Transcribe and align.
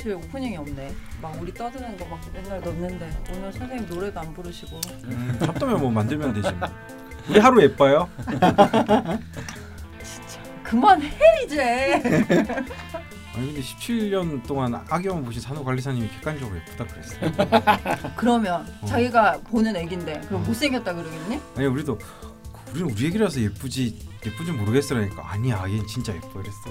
며칠 0.00 0.14
오프닝이 0.14 0.56
없네. 0.56 0.94
막 1.20 1.36
우리 1.40 1.52
떠드는 1.52 1.96
거 1.98 2.06
막 2.06 2.18
맨날 2.32 2.60
넣는데 2.60 3.10
오늘 3.32 3.52
선생님 3.52 3.86
노래도 3.88 4.18
안 4.20 4.32
부르시고. 4.34 4.80
음, 5.04 5.36
잡다면 5.38 5.78
뭐 5.80 5.90
만들면 5.90 6.32
되지. 6.34 6.50
뭐. 6.52 6.68
우리 7.28 7.38
하루 7.38 7.62
예뻐요. 7.62 8.08
진짜 10.02 10.40
그만해 10.62 11.10
이제. 11.44 11.94
아니 13.32 13.46
근데 13.46 13.60
17년 13.60 14.44
동안 14.46 14.74
악영화 14.88 15.20
보신 15.22 15.40
산후관리사님이 15.42 16.08
객관적으로 16.08 16.56
예쁘다 16.56 16.84
그랬어요. 16.86 17.30
그러면 18.16 18.66
어. 18.80 18.86
자기가 18.86 19.38
보는 19.42 19.76
애긴데 19.76 20.22
그럼 20.26 20.42
어. 20.42 20.44
못생겼다 20.46 20.94
그러겠니? 20.94 21.40
아니 21.56 21.66
우리도 21.66 21.96
우리는 22.72 22.90
우리 22.90 23.04
얘기라서 23.04 23.38
예쁘지 23.40 24.08
예쁜지 24.26 24.52
모르겠으라니까 24.52 25.30
아니야 25.30 25.62
얘는 25.68 25.86
진짜 25.86 26.12
예뻐 26.14 26.40
이랬어. 26.40 26.70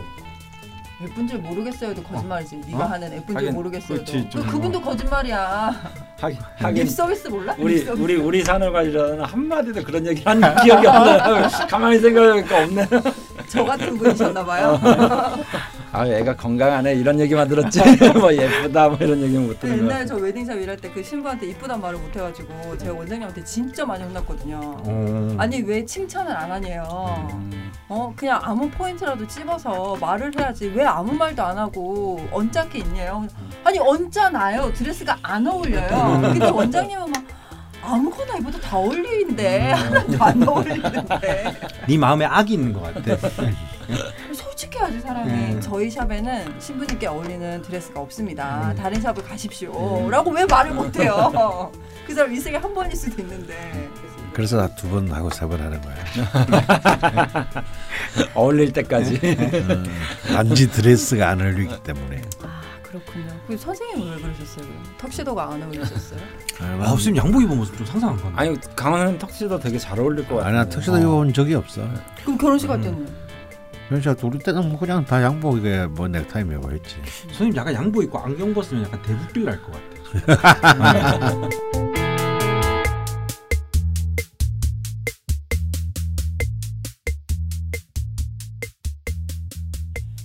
예쁜 1.02 1.27
줄 1.27 1.39
모르겠어요도 1.39 2.03
거짓말이지. 2.03 2.62
네가 2.67 2.80
어? 2.84 2.88
하는 2.89 3.13
예쁜 3.13 3.38
줄 3.40 3.52
모르겠어요도. 3.53 4.03
그렇지, 4.03 4.30
좀 4.30 4.41
그, 4.44 4.52
그분도 4.52 4.81
거짓말이야. 4.81 5.73
하긴 6.20 6.38
lip 6.38 6.63
하긴 6.63 6.88
서비스 6.90 7.27
몰라? 7.30 7.55
우리 7.57 7.76
lip 7.75 7.85
service. 7.85 8.03
우리 8.03 8.16
우리 8.17 8.44
산후관리사는 8.44 9.21
한 9.23 9.48
마디도 9.48 9.84
그런 9.84 10.05
얘기 10.05 10.21
한 10.23 10.41
기억이 10.63 10.85
없네. 10.88 11.17
가만히 11.70 11.99
생각해보니까 11.99 12.63
없네. 12.63 12.88
저 13.48 13.63
같은 13.63 13.98
분이셨나 13.98 14.43
봐요. 14.45 14.77
아 15.91 16.05
애가 16.05 16.35
건강하네 16.35 16.93
이런 16.95 17.20
얘기만 17.20 17.48
들었지. 17.48 17.79
뭐 18.13 18.34
예쁘다 18.34 18.89
뭐 18.89 18.98
이런 19.02 19.21
얘기는 19.21 19.48
못 19.48 19.59
듣는 19.59 19.77
거. 19.77 19.84
옛날에 19.85 20.05
저 20.05 20.15
wedding 20.16 20.42
shop 20.42 20.57
일할 20.57 20.77
때 20.77 20.89
그 20.89 21.03
신부한테 21.03 21.48
이쁘단 21.49 21.79
말을 21.81 21.99
못 21.99 22.15
해가지고 22.15 22.77
제가 22.77 22.93
원장님한테 22.93 23.43
진짜 23.43 23.85
많이 23.85 24.03
혼났거든요. 24.03 24.59
어. 24.59 25.35
아니 25.38 25.62
왜 25.62 25.85
칭찬을 25.85 26.32
안 26.35 26.51
하냐요. 26.51 27.29
음. 27.34 27.71
어 27.87 28.12
그냥 28.15 28.40
아무 28.43 28.70
포인트라도 28.70 29.27
찝어서 29.27 29.95
말을 29.99 30.32
해야지 30.37 30.67
왜 30.76 30.84
아무 30.85 31.13
말도 31.13 31.43
안 31.43 31.57
하고 31.57 32.20
언짢게 32.32 32.79
있냐요. 32.79 33.27
아니 33.63 33.79
언짢아요. 33.79 34.73
드레스가 34.73 35.17
안 35.21 35.45
어울려요. 35.48 36.20
근데 36.21 36.49
원장님은 36.49 37.12
막 37.12 37.23
아무거나 37.82 38.35
입어도 38.37 38.60
다 38.60 38.77
어울리는데 38.77 39.71
하나도 39.71 40.23
안 40.23 40.48
어울리는데 40.48 41.54
네 41.87 41.98
마음에 41.98 42.26
악이 42.26 42.54
있는 42.54 42.73
것 42.73 42.82
같아. 42.93 43.15
솔직해야지 44.60 44.99
사람이 44.99 45.32
음. 45.32 45.62
저희 45.62 45.90
샵에는 45.90 46.60
신부님께 46.60 47.07
어울리는 47.07 47.62
드레스가 47.62 48.02
없습니다 48.02 48.71
음. 48.71 48.76
다른 48.76 48.99
샵을 48.99 49.24
가십시오 49.24 50.10
라고 50.10 50.32
왜 50.32 50.46
말을 50.46 50.74
못해요 50.74 51.71
그 52.05 52.13
사람 52.13 52.34
인생에 52.34 52.57
한 52.57 52.74
번일 52.74 52.96
수도 52.96 53.21
있는데 53.21 53.90
그래서 54.34 54.68
두번 54.76 55.10
하고 55.12 55.29
세 55.32 55.48
번 55.48 55.60
하는 55.60 55.82
거야. 55.82 55.96
어울릴 58.35 58.71
때까지. 58.71 59.20
음, 59.24 59.85
단지 60.27 60.70
드레스가 60.70 61.29
안 61.29 61.41
어울리기 61.41 61.76
때문에. 61.84 62.21
아 62.44 62.62
그렇군요 62.84 63.26
그 63.48 63.57
선생님은 63.57 64.16
왜 64.18 64.22
그러셨어요? 64.22 64.66
턱시도가 65.00 65.51
안 65.51 65.63
어울리셨어요? 65.63 66.19
아, 66.62 66.66
아 66.81 66.88
선생님 66.90 67.18
양복 67.25 67.41
입은 67.41 67.57
모습 67.57 67.75
좀 67.78 67.85
상상 67.88 68.09
안 68.12 68.18
가네. 68.18 68.34
아니 68.35 68.57
강원은 68.75 69.18
턱시도 69.18 69.59
되게 69.59 69.78
잘 69.79 70.00
어울릴 70.00 70.28
것 70.28 70.35
같아. 70.35 70.47
아니 70.50 70.57
나 70.57 70.69
턱시도 70.69 71.00
입어본 71.00 71.34
적이 71.34 71.56
없어. 71.56 71.81
그럼 72.23 72.38
결혼식 72.38 72.69
할 72.69 72.79
때는? 72.79 73.07
그래서 73.90 74.16
우리 74.22 74.38
때는 74.38 74.69
뭐 74.69 74.79
그냥 74.79 75.03
다 75.03 75.22
양복에 75.22 75.88
뭐 75.88 76.07
넥타이 76.07 76.44
메고 76.44 76.72
했지. 76.72 76.95
선생님 77.28 77.56
약간 77.56 77.73
양복 77.73 78.03
입고 78.03 78.19
안경 78.19 78.53
벗으면 78.53 78.84
약간 78.84 79.01
대북빌 79.01 79.45
날것 79.45 79.72
같아. 79.72 79.90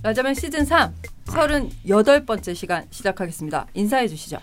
여자면 0.05 0.35
시즌 0.35 0.67
3 0.67 0.93
38번째 1.25 2.55
시간 2.55 2.87
시작하겠습니다 2.91 3.67
인사해 3.73 4.07
주시죠 4.07 4.39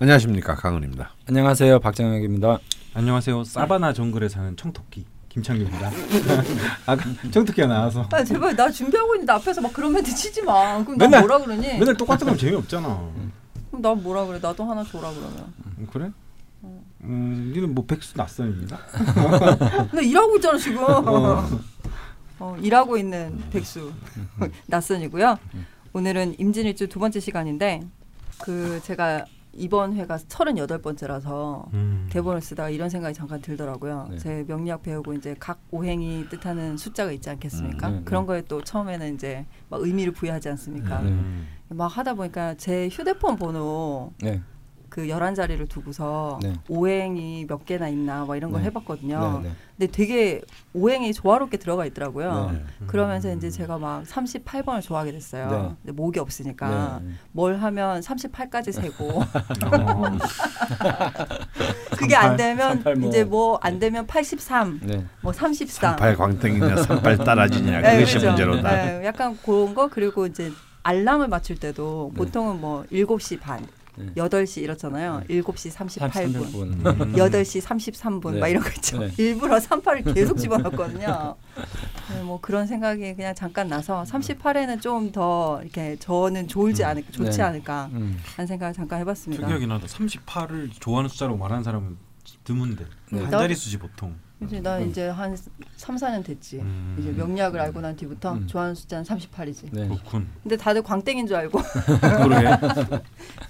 안녕하십니까 0.00 0.56
강은입니다. 0.56 1.14
안녕하세요 1.28 1.78
박정혁입니다. 1.78 2.58
안녕하세요. 2.94 3.44
사바나 3.44 3.92
정글에 3.92 4.28
사는 4.28 4.56
청토끼 4.56 5.06
김창규입니다. 5.34 5.90
아까 6.86 7.04
청토끼가 7.32 7.66
나와서 7.66 8.06
아 8.12 8.22
제발 8.22 8.54
나 8.54 8.70
준비하고 8.70 9.16
있는데 9.16 9.32
앞에서 9.32 9.60
막 9.60 9.72
그런 9.72 9.92
멘트 9.92 10.14
치지 10.14 10.42
마 10.42 10.82
그럼 10.84 10.96
나 10.96 11.06
맨날- 11.06 11.20
뭐라 11.22 11.38
그러니? 11.38 11.66
맨날 11.78 11.96
똑같은 11.96 12.24
건 12.26 12.38
재미없잖아. 12.38 13.10
그럼 13.70 13.82
나 13.82 13.94
뭐라 13.94 14.26
그래 14.26 14.38
나도 14.40 14.64
하나 14.64 14.84
줘라 14.84 15.10
그러면 15.10 15.52
음, 15.78 15.88
그래? 15.92 16.10
음, 17.02 17.52
니는 17.52 17.74
뭐 17.74 17.84
백수 17.84 18.16
낯선입니다. 18.16 18.78
나 19.92 20.00
일하고 20.00 20.36
있잖아 20.36 20.56
지금. 20.56 20.84
어. 20.84 21.44
어, 22.38 22.56
일하고 22.60 22.96
있는 22.96 23.42
백수 23.50 23.92
낯선이고요. 24.66 25.36
오늘은 25.92 26.36
임진일주 26.38 26.88
두 26.88 27.00
번째 27.00 27.18
시간인데 27.18 27.82
그 28.40 28.80
제가 28.84 29.24
이번 29.56 29.94
회가 29.94 30.16
38번째라서 30.16 31.72
음. 31.72 32.06
대본을 32.10 32.40
쓰다가 32.40 32.70
이런 32.70 32.88
생각이 32.90 33.14
잠깐 33.14 33.40
들더라고요. 33.40 34.08
네. 34.10 34.18
제 34.18 34.44
명리학 34.46 34.82
배우고 34.82 35.14
이제 35.14 35.34
각 35.38 35.60
오행이 35.70 36.28
뜻하는 36.28 36.76
숫자가 36.76 37.12
있지 37.12 37.30
않겠습니까? 37.30 37.88
음, 37.88 37.96
네, 37.96 38.02
그런 38.04 38.22
네. 38.22 38.26
거에 38.26 38.42
또 38.42 38.62
처음에는 38.62 39.14
이제 39.14 39.46
막 39.68 39.80
의미를 39.82 40.12
부여하지 40.12 40.48
않습니까? 40.50 41.00
네. 41.00 41.08
음. 41.08 41.46
막 41.68 41.86
하다 41.86 42.14
보니까 42.14 42.54
제 42.54 42.88
휴대폰 42.88 43.36
번호 43.36 44.12
네. 44.20 44.40
그 44.88 45.06
11자리를 45.06 45.68
두고서 45.68 46.38
네. 46.42 46.54
오행이 46.68 47.46
몇 47.48 47.64
개나 47.64 47.88
있나 47.88 48.24
막 48.24 48.36
이런 48.36 48.52
걸 48.52 48.60
네. 48.60 48.66
해봤거든요. 48.68 49.42
네, 49.76 49.86
네. 49.86 49.86
근데 49.86 49.92
되게 49.92 50.40
오행이 50.72 51.12
조화롭게 51.12 51.56
들어가 51.56 51.84
있더라고요. 51.86 52.50
네. 52.52 52.64
그러면서 52.86 53.32
이제 53.32 53.50
제가 53.50 53.78
막 53.78 54.04
38번을 54.04 54.82
좋아하게 54.82 55.12
됐어요. 55.12 55.50
네. 55.50 55.74
근데 55.82 55.92
목이 55.92 56.18
없으니까 56.20 57.00
네. 57.04 57.12
뭘 57.32 57.56
하면 57.56 58.00
38까지 58.00 58.72
세고 58.72 59.20
어. 59.22 59.24
그게 61.96 62.14
안 62.16 62.30
38, 62.30 62.36
되면 62.36 62.68
38 62.76 62.94
뭐. 62.96 63.08
이제 63.08 63.24
뭐 63.24 63.58
안 63.62 63.78
되면 63.78 64.06
83, 64.06 64.80
네. 64.82 65.04
뭐 65.22 65.32
33. 65.32 65.90
삼팔 65.92 66.16
광땡이냐 66.16 66.76
삼팔 66.76 67.18
따라지냐 67.18 67.80
네, 67.80 67.94
그것이 67.96 68.14
그죠. 68.14 68.26
문제로다. 68.28 68.70
네, 68.84 69.04
약간 69.06 69.38
그런 69.44 69.74
거 69.74 69.88
그리고 69.88 70.26
이제 70.26 70.52
알람을 70.82 71.28
맞출 71.28 71.56
때도 71.58 72.10
네. 72.12 72.18
보통은 72.18 72.60
뭐 72.60 72.84
7시 72.92 73.40
반, 73.40 73.66
네. 73.96 74.06
8시 74.14 74.62
이렇잖아요. 74.62 75.22
7시 75.28 75.72
38분. 75.72 76.10
38분. 76.10 76.56
음. 77.00 77.12
8시 77.14 77.62
33분 77.62 78.34
네. 78.34 78.40
막 78.40 78.48
이런 78.48 78.62
거 78.62 78.70
있죠. 78.70 78.98
네. 78.98 79.10
일부러 79.18 79.56
38을 79.56 80.02
계속 80.14 80.36
집어넣었거든요. 80.36 81.36
네, 82.12 82.22
뭐 82.22 82.40
그런 82.40 82.66
생각이 82.66 83.14
그냥 83.14 83.34
잠깐 83.34 83.68
나서 83.68 84.02
38에는 84.02 84.80
좀 84.80 85.12
더 85.12 85.60
이렇게 85.62 85.96
저는 86.00 86.48
좋을지 86.48 86.82
음. 86.82 86.88
않을까, 86.88 87.12
좋지 87.12 87.36
네. 87.38 87.42
않을까 87.42 87.90
음. 87.92 88.18
하는 88.36 88.46
생각을 88.46 88.72
잠깐 88.74 89.00
해봤습니다. 89.00 89.42
특이하긴 89.42 89.70
하다. 89.70 89.86
38을 89.86 90.70
좋아하는 90.80 91.08
숫자로 91.08 91.36
말하는 91.36 91.62
사람은 91.62 91.96
드문데 92.42 92.84
네. 93.10 93.20
한 93.20 93.30
나- 93.30 93.38
자리 93.38 93.54
수지 93.54 93.78
보통. 93.78 94.16
이제 94.46 94.60
나 94.60 94.78
이제 94.78 95.08
한 95.08 95.36
3, 95.76 95.96
4년 95.96 96.24
됐지. 96.24 96.58
음. 96.58 96.96
이제 96.98 97.10
명리학을 97.12 97.60
알고 97.60 97.80
난 97.80 97.96
뒤부터 97.96 98.34
음. 98.34 98.46
좋아하는 98.46 98.74
숫자는 98.74 99.04
38이지. 99.04 99.68
네. 99.72 99.88
그렇군. 99.88 100.28
근데 100.42 100.56
다들 100.56 100.82
광땡인 100.82 101.26
줄 101.26 101.36
알고 101.36 101.58
그러게. 102.00 103.02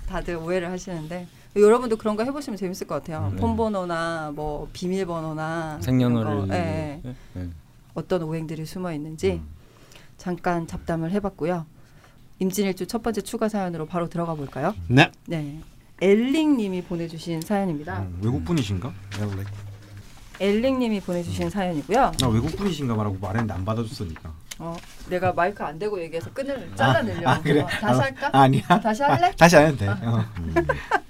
다들 0.08 0.36
오해를 0.36 0.70
하시는데 0.70 1.26
여러분도 1.56 1.96
그런 1.96 2.16
거 2.16 2.24
해보시면 2.24 2.56
재밌을 2.56 2.86
것 2.86 2.96
같아요. 2.96 3.30
네. 3.30 3.36
폰번호나 3.40 4.32
뭐 4.34 4.68
비밀번호나 4.72 5.78
생년월일. 5.82 6.52
예, 6.52 6.54
예. 6.54 7.00
네. 7.02 7.14
네. 7.34 7.48
어떤 7.94 8.22
오행들이 8.22 8.66
숨어 8.66 8.92
있는지 8.92 9.34
음. 9.34 9.48
잠깐 10.16 10.66
잡담을 10.66 11.10
해봤고요. 11.12 11.66
임진일주 12.40 12.86
첫 12.86 13.02
번째 13.02 13.20
추가 13.20 13.48
사연으로 13.48 13.86
바로 13.86 14.08
들어가 14.08 14.34
볼까요? 14.34 14.74
네. 14.88 15.10
네, 15.26 15.60
엘링님이 16.00 16.82
보내주신 16.82 17.40
사연입니다. 17.40 18.00
음, 18.00 18.18
외국 18.22 18.44
분이신가? 18.44 18.92
엘링 19.20 19.44
님이 20.40 21.00
보내주신 21.00 21.50
사연이고요. 21.50 22.12
나 22.18 22.28
외국 22.28 22.56
분이신가 22.56 22.94
말하고 22.94 23.18
말했는데 23.20 23.54
안 23.54 23.64
받아줬으니까. 23.64 24.32
어, 24.58 24.76
내가 25.08 25.32
마이크 25.32 25.62
안 25.64 25.78
대고 25.78 26.00
얘기해서 26.02 26.32
끈을 26.32 26.70
잘라내려고. 26.76 27.28
아, 27.28 27.40
그래? 27.40 27.60
어, 27.60 27.66
다시 27.66 28.00
할까? 28.00 28.30
아, 28.32 28.40
아니야. 28.42 28.62
다시 28.80 29.02
할래? 29.02 29.32
다시 29.36 29.56
안 29.56 29.66
해도 29.66 29.76
돼. 29.78 29.88
어. 29.88 30.24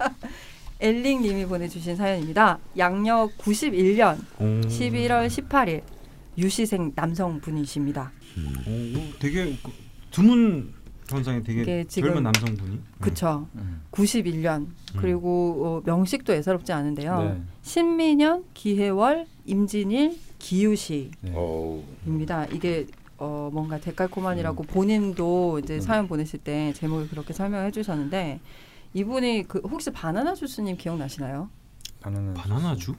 엘링님이 0.79 1.45
보내주신 1.45 1.95
사연입니다. 1.95 2.59
양력 2.77 3.37
91년 3.37 4.17
오. 4.39 4.43
11월 4.61 5.27
18일 5.27 5.81
유시생 6.37 6.91
남성분이십니다. 6.95 8.11
오, 8.67 9.19
되게 9.19 9.57
그 9.63 9.71
드문 10.11 10.73
현상이 11.09 11.43
되게 11.43 11.83
지금- 11.87 12.09
젊은 12.09 12.23
남성분이. 12.23 12.79
그쵸. 12.99 13.47
음. 13.55 13.81
91년 13.91 14.67
그리고 14.97 15.61
어, 15.65 15.81
명식도 15.85 16.33
예사롭지 16.33 16.73
않은데요. 16.73 17.23
네. 17.23 17.41
신민년, 17.61 18.43
기해월, 18.53 19.27
임진일, 19.45 20.17
기유시입니다. 20.39 22.45
네. 22.47 22.55
이게 22.55 22.87
어, 23.17 23.49
뭔가 23.53 23.79
데칼코만이라고 23.79 24.63
본인도 24.63 25.59
이제 25.59 25.75
음. 25.75 25.81
사연 25.81 26.07
보냈을 26.07 26.39
때 26.39 26.73
제목을 26.73 27.07
그렇게 27.09 27.33
설명해 27.33 27.71
주셨는데 27.71 28.39
이분이 28.93 29.45
그 29.47 29.59
혹시 29.59 29.91
바나나 29.91 30.33
주스님 30.33 30.77
기억나시나요? 30.77 31.49
바나나. 32.01 32.33
바나나 32.33 32.75
주? 32.75 32.93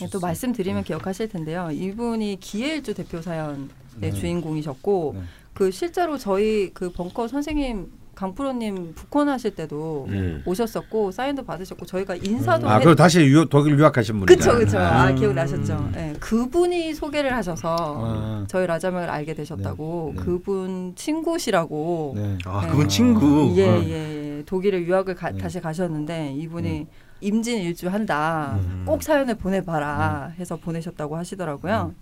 네, 0.00 0.08
또 0.10 0.18
말씀드리면 0.18 0.84
기억하실 0.84 1.28
텐데요. 1.28 1.68
이분이 1.70 2.38
기해일주 2.40 2.94
대표 2.94 3.20
사연의 3.20 3.68
네. 3.98 4.12
주인공이셨고 4.12 5.12
네. 5.16 5.22
그 5.60 5.70
실제로 5.70 6.16
저희 6.16 6.70
그 6.72 6.90
벙커 6.90 7.28
선생님 7.28 7.86
강프로님 8.14 8.94
북콘 8.94 9.28
하실 9.28 9.54
때도 9.54 10.06
음. 10.08 10.42
오셨었고 10.46 11.10
사인도 11.10 11.44
받으셨고 11.44 11.84
저희가 11.84 12.14
인사도 12.16 12.66
아 12.66 12.76
했- 12.76 12.84
그리고 12.84 12.94
다시 12.96 13.20
유, 13.26 13.44
독일 13.46 13.78
유학하신 13.78 14.20
분이죠. 14.20 14.38
그쵸 14.38 14.58
그쵸 14.58 14.78
아 14.78 15.10
음. 15.10 15.16
기억나셨죠 15.16 15.90
예 15.96 16.14
그분이 16.18 16.94
소개를 16.94 17.34
하셔서 17.36 17.76
아, 17.78 18.44
저희 18.48 18.66
라자명을 18.66 19.10
알게 19.10 19.34
되셨다고 19.34 20.12
네, 20.14 20.18
네. 20.18 20.24
그분 20.24 20.92
친구시라고 20.96 22.14
네. 22.16 22.38
아 22.46 22.62
네. 22.64 22.70
그분 22.70 22.88
친구. 22.88 23.52
예, 23.56 23.68
어. 23.68 23.82
예, 23.82 24.38
예. 24.38 24.42
독일에 24.46 24.80
유학을 24.80 25.14
가- 25.14 25.30
네. 25.30 25.36
다시 25.38 25.60
가셨는데 25.60 26.32
이분이 26.38 26.86
임진 27.20 27.58
일주 27.60 27.90
한다. 27.90 28.58
음. 28.62 28.84
꼭 28.86 29.02
사연을 29.02 29.34
보내봐라 29.34 30.32
해서 30.38 30.56
보내셨다고 30.56 31.18
하시더라고요. 31.18 31.92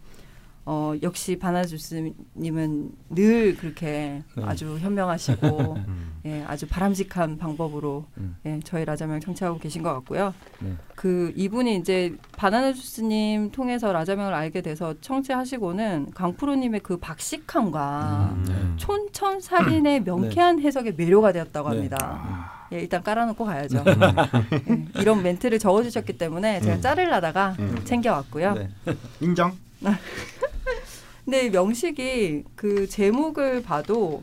음. 0.68 0.70
어, 0.70 0.94
역시 1.02 1.38
바나주스님은 1.38 2.90
늘 3.08 3.56
그렇게 3.56 4.22
네. 4.36 4.42
아주 4.44 4.76
현명하시고 4.78 5.74
음. 5.88 6.20
예, 6.26 6.44
아주 6.46 6.66
바람직한 6.68 7.38
방법으로 7.38 8.04
음. 8.18 8.36
예, 8.44 8.60
저희 8.64 8.84
라자명 8.84 9.20
청취하고 9.20 9.58
계신 9.58 9.82
것 9.82 9.94
같고요. 9.94 10.34
네. 10.60 10.74
그 10.94 11.32
이분이 11.36 11.76
이제 11.76 12.14
바나나 12.36 12.74
주스님 12.74 13.50
통해서 13.50 13.92
라자명을 13.92 14.34
알게 14.34 14.60
돼서 14.60 14.94
청취하시고는 15.00 16.10
강프로님의 16.14 16.80
그 16.80 16.98
박식함과 16.98 18.34
음. 18.34 18.74
촌천 18.76 19.40
살인의 19.40 20.02
명쾌한 20.02 20.60
해석에 20.60 20.92
매료가 20.92 21.32
되었다고 21.32 21.70
네. 21.70 21.76
합니다. 21.76 22.68
예, 22.72 22.80
일단 22.80 23.02
깔아놓고 23.02 23.42
가야죠. 23.42 23.82
예, 24.68 25.00
이런 25.00 25.22
멘트를 25.22 25.58
적어주셨기 25.58 26.18
때문에 26.18 26.60
제가 26.60 26.76
음. 26.76 26.80
자르려다가 26.82 27.56
음. 27.58 27.80
챙겨왔고요. 27.84 28.52
네. 28.52 28.68
인정. 29.22 29.56
근데 31.28 31.44
이 31.44 31.50
명식이 31.50 32.44
그 32.56 32.88
제목을 32.88 33.62
봐도 33.62 34.22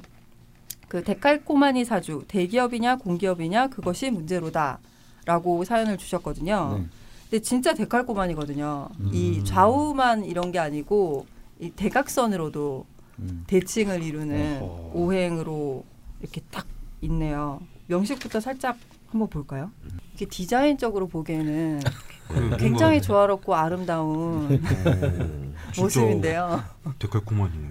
그 0.87 1.03
데칼코마니 1.03 1.85
사주 1.85 2.23
대기업이냐 2.27 2.95
공기업이냐 2.95 3.67
그것이 3.67 4.09
문제로다라고 4.09 5.65
사연을 5.65 5.99
주셨거든요. 5.99 6.79
네. 6.79 6.85
근데 7.29 7.43
진짜 7.43 7.75
데칼코마니거든요. 7.75 8.89
음. 8.99 9.11
이 9.13 9.43
좌우만 9.43 10.25
이런 10.25 10.51
게 10.51 10.57
아니고 10.57 11.27
이 11.59 11.69
대각선으로도 11.69 12.87
음. 13.19 13.43
대칭을 13.45 14.01
이루는 14.01 14.63
어허. 14.63 14.91
오행으로 14.95 15.83
이렇게 16.21 16.41
딱 16.49 16.65
있네요. 17.01 17.61
명식부터 17.85 18.39
살짝 18.39 18.79
한번 19.15 19.29
볼까요? 19.29 19.71
이게 20.13 20.25
디자인적으로 20.25 21.07
보기에는 21.07 21.79
그 22.27 22.57
굉장히 22.57 22.95
뭔가- 22.97 22.99
좋아롭고 23.01 23.55
아름다운 23.55 24.45
어, 24.55 25.71
진짜 25.71 25.81
모습인데요. 25.81 26.61
데칼코마니네. 26.99 27.69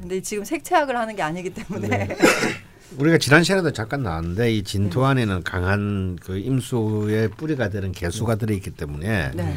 근데 0.00 0.20
지금 0.22 0.44
색채학을 0.44 0.96
하는 0.96 1.14
게 1.14 1.22
아니기 1.22 1.50
때문에 1.50 2.08
우리가 2.98 3.18
지난 3.18 3.44
시간에도 3.44 3.70
잠깐 3.72 4.02
나왔는데 4.02 4.52
이 4.52 4.64
진토 4.64 5.06
안에는 5.06 5.44
강한 5.44 6.18
그 6.20 6.36
임수의 6.38 7.28
뿌리가 7.30 7.68
되는 7.68 7.92
개수가 7.92 8.34
들어있기 8.36 8.70
때문에 8.70 9.30
네. 9.34 9.56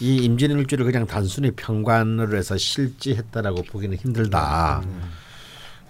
이 0.00 0.16
임진일주를 0.24 0.84
그냥 0.84 1.06
단순히 1.06 1.50
평관으로 1.50 2.36
해서 2.38 2.56
실지했다라고 2.56 3.62
보기는 3.64 3.96
힘들다. 3.96 4.82
그래서 4.82 4.98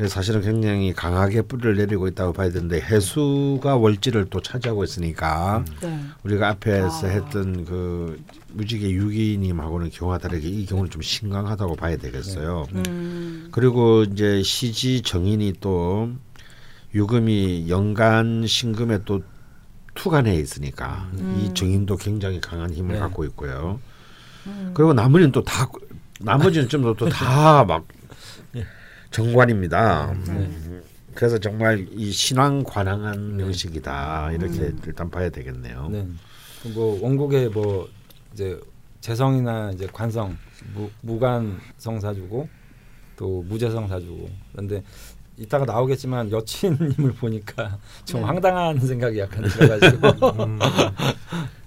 사실은 0.09 0.41
굉장히 0.43 0.93
강하게 0.93 1.43
뿌리를 1.43 1.77
내리고 1.77 2.09
있다고 2.09 2.33
봐야 2.33 2.51
되는데 2.51 2.81
해수가 2.81 3.77
월지를 3.77 4.27
또 4.29 4.41
차지하고 4.41 4.83
있으니까 4.83 5.65
네. 5.81 6.01
우리가 6.25 6.49
앞에서 6.49 7.07
아. 7.07 7.11
했던 7.11 7.65
그 7.65 8.21
무지개 8.53 8.91
유기님하고는 8.91 9.91
경우가 9.91 10.19
다르게 10.19 10.49
이 10.49 10.67
경우는 10.67 10.91
좀 10.91 11.01
심각하다고 11.01 11.77
봐야 11.77 11.97
되겠어요. 11.97 12.67
음, 12.75 13.49
그리고 13.53 14.03
이제 14.03 14.43
시지 14.43 15.03
정인이 15.03 15.55
또 15.61 16.11
유금이 16.93 17.67
연간 17.69 18.47
신금에 18.47 19.01
또 19.05 19.23
투간해 19.95 20.35
있으니까 20.35 21.09
음. 21.15 21.41
이 21.41 21.55
정인도 21.55 21.97
굉장히 21.97 22.41
강한 22.41 22.73
힘을 22.75 22.95
네. 22.95 22.99
갖고 22.99 23.25
있고요. 23.25 23.79
음. 24.49 24.73
그리고 24.75 24.93
나머지는 24.93 25.31
또 25.31 25.43
다 25.45 25.69
나머지는 26.21 26.69
좀더다막 26.69 27.87
정관입니다. 29.15 30.11
음. 30.11 30.83
그래서 31.15 31.39
정말 31.39 31.87
이 31.93 32.11
신앙 32.11 32.65
관항한 32.65 33.37
명식이다 33.37 34.33
이렇게 34.33 34.59
음. 34.59 34.81
일단 34.85 35.09
봐야 35.09 35.31
되겠네요. 35.31 35.89
네. 35.89 36.07
그뭐 36.65 36.99
원곡에 37.01 37.49
뭐 37.49 37.89
이제 38.33 38.59
재성이나 39.01 39.71
이제 39.73 39.87
관성 39.93 40.37
무, 40.75 40.91
무관성 41.03 42.01
사주고 42.01 42.49
또 43.17 43.43
무재성 43.43 43.87
사주고 43.87 44.29
그런데 44.51 44.83
이따가 45.37 45.65
나오겠지만 45.65 46.33
여친님을 46.33 47.13
보니까 47.21 47.79
좀 48.05 48.21
네. 48.21 48.27
황당한 48.27 48.81
생각이 48.81 49.21
약간 49.21 49.45
들어가지고 49.45 50.27
음. 50.43 50.59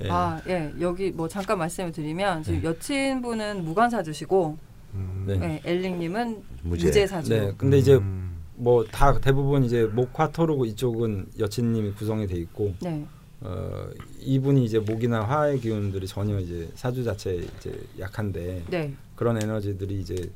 예. 0.02 0.10
아, 0.12 0.42
예. 0.48 0.74
여기 0.82 1.12
뭐 1.12 1.30
잠깐 1.30 1.58
말씀을 1.60 1.94
드리면 1.94 2.44
지금 2.44 2.62
여친분은 2.66 3.64
무관사주시고 3.64 4.67
음. 4.94 5.24
네. 5.28 5.62
예, 5.66 5.70
엘링님은 5.70 6.44
무죄. 6.64 6.88
무죄 6.88 7.08
사주. 7.08 7.30
네, 7.30 7.54
근데 7.58 7.78
이제 7.78 7.96
음. 7.96 8.38
뭐다 8.56 9.20
대부분 9.20 9.64
이제 9.64 9.84
목화 9.86 10.32
토르고 10.32 10.66
이쪽은 10.66 11.28
여친님이 11.40 11.92
구성이 11.92 12.28
돼 12.28 12.36
있고 12.38 12.74
네. 12.82 13.06
어 13.42 13.88
이분이 14.20 14.66
이제 14.66 14.80
목이나 14.80 15.24
화의 15.24 15.60
기운들이 15.60 16.08
전혀 16.08 16.40
이제 16.40 16.70
사주 16.74 17.04
자체 17.04 17.36
이제 17.36 17.80
약한데 18.00 18.64
네. 18.68 18.94
그런 19.16 19.42
에너지들이 19.42 20.00
이제 20.00 20.32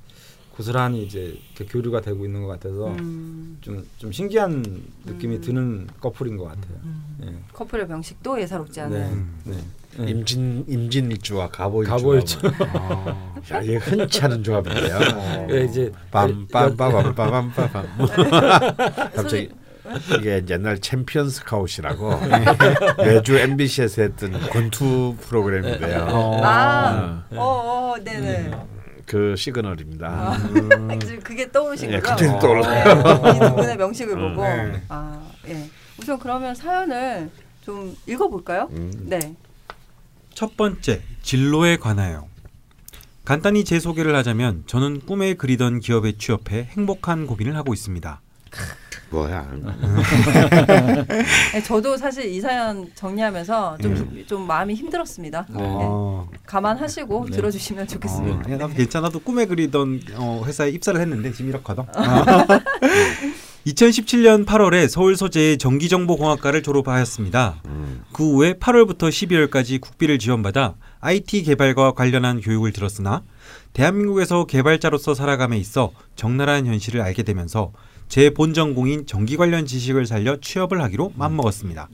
고스란히 0.52 1.04
이제 1.04 1.36
교류가 1.70 2.02
되고 2.02 2.24
있는 2.26 2.44
것 2.44 2.48
같아서 2.48 2.90
음, 2.90 3.58
좀좀 3.62 4.12
신기한 4.12 4.84
느낌이 5.06 5.38
음. 5.38 5.42
드는 5.42 5.88
커플인 6.00 6.38
것 6.38 6.44
같아요. 6.44 6.78
음. 6.84 7.18
예. 7.24 7.54
커플의 7.54 7.88
명식도 7.88 8.40
예사롭지 8.40 8.82
않은. 8.82 9.14
음. 9.14 9.40
네. 9.46 9.58
네. 9.98 10.12
임진 10.12 10.66
임진일주와 10.68 11.50
갑오일주. 11.50 11.90
갑오일주. 11.92 12.40
아. 12.74 13.34
야, 13.54 13.62
이게 13.62 13.76
흔치 13.78 14.22
않은 14.24 14.44
조합인데요. 14.44 15.00
예, 15.50 15.64
이제 15.66 15.92
빰빰빰빰빰빰빰. 16.12 19.12
갑자기 19.16 19.50
이게 20.18 20.42
옛날 20.50 20.80
챔피언 20.80 21.30
스카웃이라고 21.30 22.14
매주 23.04 23.38
MBC에서 23.38 24.02
했던 24.04 24.40
권투 24.50 25.18
프로그램인데요. 25.20 26.08
아, 26.44 27.24
어, 27.32 27.36
어, 27.36 27.94
어, 27.96 28.04
네네. 28.04 28.52
그 29.06 29.36
시그널입니다. 29.36 30.08
아, 30.08 30.38
지금 31.00 31.20
그게 31.22 31.52
떠오르신 31.52 31.92
예, 31.92 32.00
거죠? 32.00 32.10
갑자기 32.12 32.32
떠올라요. 32.40 33.04
네, 33.24 33.32
이두 33.36 33.56
분의 33.56 33.76
명식을 33.78 34.18
음, 34.18 34.36
보고. 34.36 34.48
네. 34.48 34.82
아, 34.88 35.22
예. 35.50 35.70
우선 36.00 36.18
그러면 36.18 36.56
사연을 36.56 37.30
좀 37.66 37.94
읽어볼까요? 38.08 38.70
음. 38.72 38.90
네. 39.08 39.36
첫 40.42 40.58
번째 40.58 41.04
진로에 41.22 41.78
관하여 41.78 42.26
간단히 43.24 43.64
제 43.64 43.80
소개를 43.80 44.16
하자면 44.16 44.64
저는 44.66 45.02
꿈에 45.02 45.36
그리던 45.36 45.82
기업에 45.82 46.14
취업해 46.18 46.68
행복한 46.72 47.28
고민을 47.28 47.56
하고 47.56 47.76
있습니다. 47.76 48.20
뭐야? 49.12 49.52
네, 51.54 51.62
저도 51.62 51.96
사실 51.96 52.26
이 52.26 52.42
사연 52.42 52.90
정리하면서 52.96 53.78
좀, 53.84 54.24
좀 54.26 54.48
마음이 54.48 54.74
힘들었습니다. 54.74 55.46
네. 55.48 55.58
어. 55.60 56.28
감안하시고 56.48 57.26
네. 57.30 57.36
들어주시면 57.36 57.86
좋겠습니다. 57.86 58.52
어, 58.52 58.58
나도 58.58 58.74
괜찮아도 58.74 59.20
꿈에 59.20 59.46
그리던 59.46 60.02
어, 60.16 60.42
회사에 60.48 60.72
입사를 60.72 61.00
했는데 61.00 61.32
지금 61.34 61.52
이렇거든. 61.52 61.84
2017년 63.68 64.46
8월에 64.46 64.88
서울 64.88 65.16
소재의 65.16 65.58
전기정보공학과를 65.60 66.64
졸업하였습니다. 66.64 67.62
음. 67.68 68.04
그 68.12 68.24
후에 68.24 68.54
8월부터 68.54 69.10
12월까지 69.10 69.80
국비를 69.80 70.18
지원받아 70.18 70.76
IT 71.00 71.44
개발과 71.44 71.92
관련한 71.92 72.42
교육을 72.42 72.72
들었으나 72.72 73.22
대한민국에서 73.74 74.46
개발자로서 74.46 75.14
살아감에 75.14 75.58
있어 75.58 75.92
적나라한 76.16 76.66
현실을 76.66 77.02
알게 77.02 77.24
되면서 77.24 77.72
제 78.10 78.32
본전공인 78.32 79.06
전기 79.06 79.38
관련 79.38 79.66
지식을 79.66 80.08
살려 80.08 80.38
취업을 80.42 80.82
하기로 80.82 81.14
맘먹었습니다. 81.16 81.90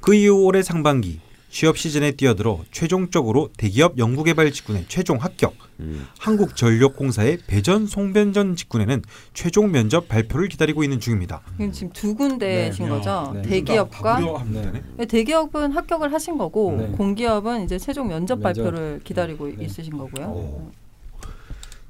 그 0.00 0.14
이후 0.14 0.44
올해 0.44 0.62
상반기 0.62 1.20
취업 1.48 1.78
시즌에 1.78 2.12
뛰어들어 2.12 2.60
최종적으로 2.70 3.50
대기업 3.56 3.98
연구개발 3.98 4.52
직군에 4.52 4.84
최종 4.88 5.18
합격, 5.18 5.54
음. 5.80 6.06
한국전력공사의 6.18 7.38
배전 7.46 7.86
송변전 7.86 8.56
직군에는 8.56 9.02
최종 9.32 9.70
면접 9.70 10.08
발표를 10.08 10.48
기다리고 10.48 10.82
있는 10.82 11.00
중입니다. 11.00 11.42
이건 11.54 11.72
지금 11.72 11.92
두 11.92 12.14
군데신 12.14 12.84
네. 12.86 12.90
거죠. 12.90 13.32
네. 13.34 13.42
대기업과 13.42 14.44
네. 14.50 14.72
네, 14.96 15.06
대기업은 15.06 15.72
합격을 15.72 16.12
하신 16.12 16.36
거고 16.36 16.76
네. 16.76 16.88
공기업은 16.88 17.64
이제 17.64 17.78
최종 17.78 18.08
면접 18.08 18.38
면접. 18.38 18.62
발표를 18.62 19.00
기다리고 19.04 19.48
네. 19.48 19.64
있으신 19.64 19.96
거고요. 19.96 20.26
오. 20.26 20.70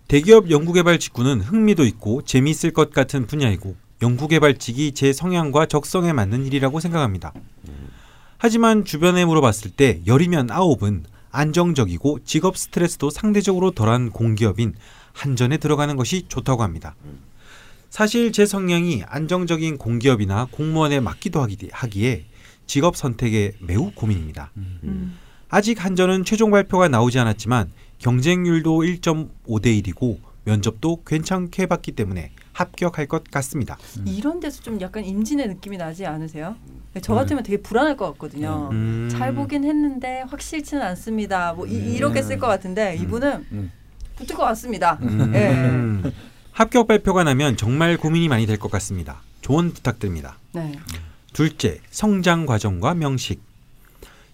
대기업 0.08 0.50
연구개발 0.50 1.00
직군은 1.00 1.40
흥미도 1.40 1.84
있고 1.86 2.22
재미있을 2.22 2.72
것 2.72 2.92
같은 2.92 3.26
분야이고 3.26 3.74
연구개발직이 4.02 4.92
제 4.92 5.12
성향과 5.12 5.66
적성에 5.66 6.12
맞는 6.12 6.46
일이라고 6.46 6.78
생각합니다. 6.78 7.32
하지만 8.38 8.84
주변에 8.84 9.24
물어봤을 9.24 9.70
때 9.70 10.00
열이면 10.06 10.50
아홉은 10.50 11.04
안정적이고 11.30 12.20
직업 12.24 12.56
스트레스도 12.56 13.10
상대적으로 13.10 13.70
덜한 13.72 14.10
공기업인 14.10 14.74
한전에 15.12 15.56
들어가는 15.58 15.96
것이 15.96 16.24
좋다고 16.28 16.62
합니다. 16.62 16.94
사실 17.90 18.32
제 18.32 18.44
성향이 18.44 19.02
안정적인 19.06 19.78
공기업이나 19.78 20.48
공무원에 20.50 21.00
하기- 21.00 21.70
하기에 21.72 22.24
직업 22.66 22.96
선택에 22.96 23.52
매우 23.60 23.90
고민입니다. 23.92 24.50
음. 24.56 25.16
아직 25.48 25.82
한전은 25.84 26.24
최종 26.24 26.50
발표가 26.50 26.88
나오지 26.88 27.18
않았지만 27.18 27.70
경쟁률도 27.98 28.80
1.5대 28.80 29.82
1이고 29.82 30.18
면접도 30.44 31.02
괜찮게 31.06 31.66
봤기 31.66 31.92
때문에 31.92 32.32
합격할 32.52 33.06
것 33.06 33.24
같습니다. 33.30 33.78
이런 34.04 34.40
데서 34.40 34.62
좀 34.62 34.80
약간 34.80 35.04
임진의 35.04 35.48
느낌이 35.48 35.76
나지 35.76 36.04
않으세요? 36.06 36.56
저 37.02 37.14
같으면 37.14 37.42
되게 37.42 37.60
불안할 37.62 37.96
것 37.96 38.06
같거든요. 38.12 38.68
음. 38.72 39.08
잘 39.10 39.34
보긴 39.34 39.64
했는데 39.64 40.22
확실치는 40.28 40.82
않습니다. 40.82 41.52
뭐 41.52 41.66
이, 41.66 41.98
렇게 41.98 42.22
쓸 42.22 42.38
것 42.38 42.46
같은데 42.46 42.96
이분은 43.00 43.46
음. 43.52 43.72
붙을 44.16 44.36
것 44.36 44.44
같습니다. 44.44 44.98
음. 45.02 45.32
예. 45.34 46.12
합격 46.52 46.88
발표가 46.88 47.22
나면 47.24 47.56
정말 47.56 47.96
고민이 47.98 48.28
많이 48.28 48.46
될 48.46 48.56
것 48.58 48.70
같습니다. 48.70 49.20
조언 49.42 49.72
부탁드립니다. 49.72 50.38
네. 50.52 50.72
둘째, 51.32 51.80
성장 51.90 52.46
과정과 52.46 52.94
명식. 52.94 53.42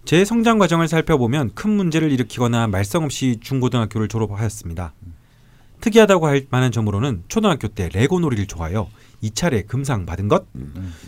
제 0.04 0.24
성장 0.24 0.58
과정을 0.58 0.86
살펴보면 0.88 1.50
큰 1.54 1.70
문제를 1.70 2.10
일으키거나 2.12 2.68
말썽 2.68 3.02
없이 3.02 3.38
중고등학교를 3.40 4.08
졸업하였습니다. 4.08 4.92
특이하다고 5.80 6.26
할 6.28 6.46
만한 6.50 6.70
점으로는 6.70 7.24
초등학교 7.28 7.66
때 7.68 7.88
레고 7.92 8.20
놀이를 8.20 8.46
좋아하여 8.46 8.88
2차례 9.22 9.66
금상 9.66 10.06
받은 10.06 10.28
것, 10.28 10.46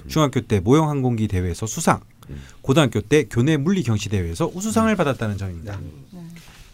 중학교 0.08 0.40
때 0.40 0.60
모형 0.60 0.88
항공기 0.88 1.28
대회에서 1.28 1.66
수상, 1.66 2.00
고등학교 2.62 3.00
때 3.00 3.24
교내 3.28 3.56
물리 3.56 3.82
경시 3.82 4.08
대회에서 4.08 4.50
우수상을 4.54 4.94
받았다는 4.96 5.36
점입니다. 5.36 5.78
네. 6.12 6.20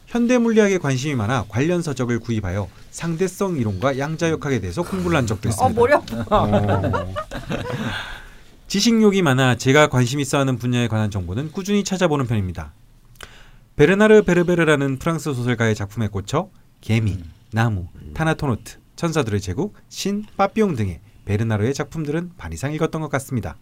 현대 0.07 0.39
물리학에 0.39 0.79
관심이 0.79 1.15
많아 1.15 1.45
관련 1.49 1.83
서적을 1.83 2.19
구입하여 2.19 2.69
상대성 2.91 3.59
이론과 3.59 3.97
양자역학에 3.97 4.61
대해서 4.61 4.83
공부를 4.83 5.17
한 5.17 5.27
적도 5.27 5.49
어 5.49 5.51
있습니다. 5.51 5.81
머리 5.81 5.93
아파. 5.95 6.43
어. 6.43 7.15
지식욕이 8.67 9.23
많아 9.23 9.57
제가 9.57 9.89
관심 9.89 10.19
있어 10.19 10.39
하는 10.39 10.57
분야에 10.57 10.89
관한 10.89 11.13
정보는 11.13 11.53
꾸준히 11.53 11.85
찾아보는 11.85 12.27
편입니다. 12.27 12.73
베르나르 13.77 14.23
베르베르라는 14.25 14.99
프랑스 14.99 15.33
소설가의 15.33 15.77
작품에 15.77 16.09
꽂혀 16.09 16.51
개미, 16.81 17.19
나무, 17.53 17.87
타나토노트, 18.15 18.79
천사들의 18.97 19.41
제국, 19.41 19.75
신, 19.89 20.25
빠삐용 20.37 20.75
등의 20.75 21.01
베르나르의 21.31 21.75
작품들은 21.75 22.33
반 22.37 22.53
이상 22.53 22.73
읽었던 22.73 23.01
것 23.01 23.09
같습니다. 23.09 23.57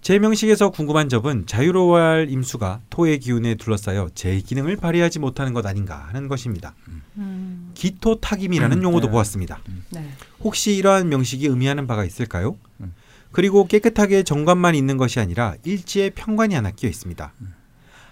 제 0.00 0.20
명식에서 0.20 0.70
궁금한 0.70 1.08
점은 1.08 1.44
자유로워야 1.46 2.04
할 2.04 2.30
임수가 2.30 2.82
토의 2.88 3.18
기운에 3.18 3.56
둘러싸여 3.56 4.10
제 4.14 4.38
기능을 4.38 4.76
발휘하지 4.76 5.18
못하는 5.18 5.52
것 5.52 5.66
아닌가 5.66 6.06
하는 6.06 6.28
것입니다. 6.28 6.76
음, 7.16 7.72
기토 7.74 8.20
타김이라는 8.20 8.78
음, 8.78 8.82
용어도 8.84 9.08
네. 9.08 9.10
보았습니다. 9.10 9.58
네. 9.90 10.08
혹시 10.38 10.76
이러한 10.76 11.08
명식이 11.08 11.48
의미하는 11.48 11.88
바가 11.88 12.04
있을까요? 12.04 12.56
음. 12.78 12.94
그리고 13.32 13.66
깨끗하게 13.66 14.22
정관만 14.22 14.76
있는 14.76 14.96
것이 14.98 15.18
아니라 15.18 15.56
일지에 15.64 16.10
편관이 16.10 16.54
하나 16.54 16.70
끼어 16.70 16.88
있습니다. 16.88 17.32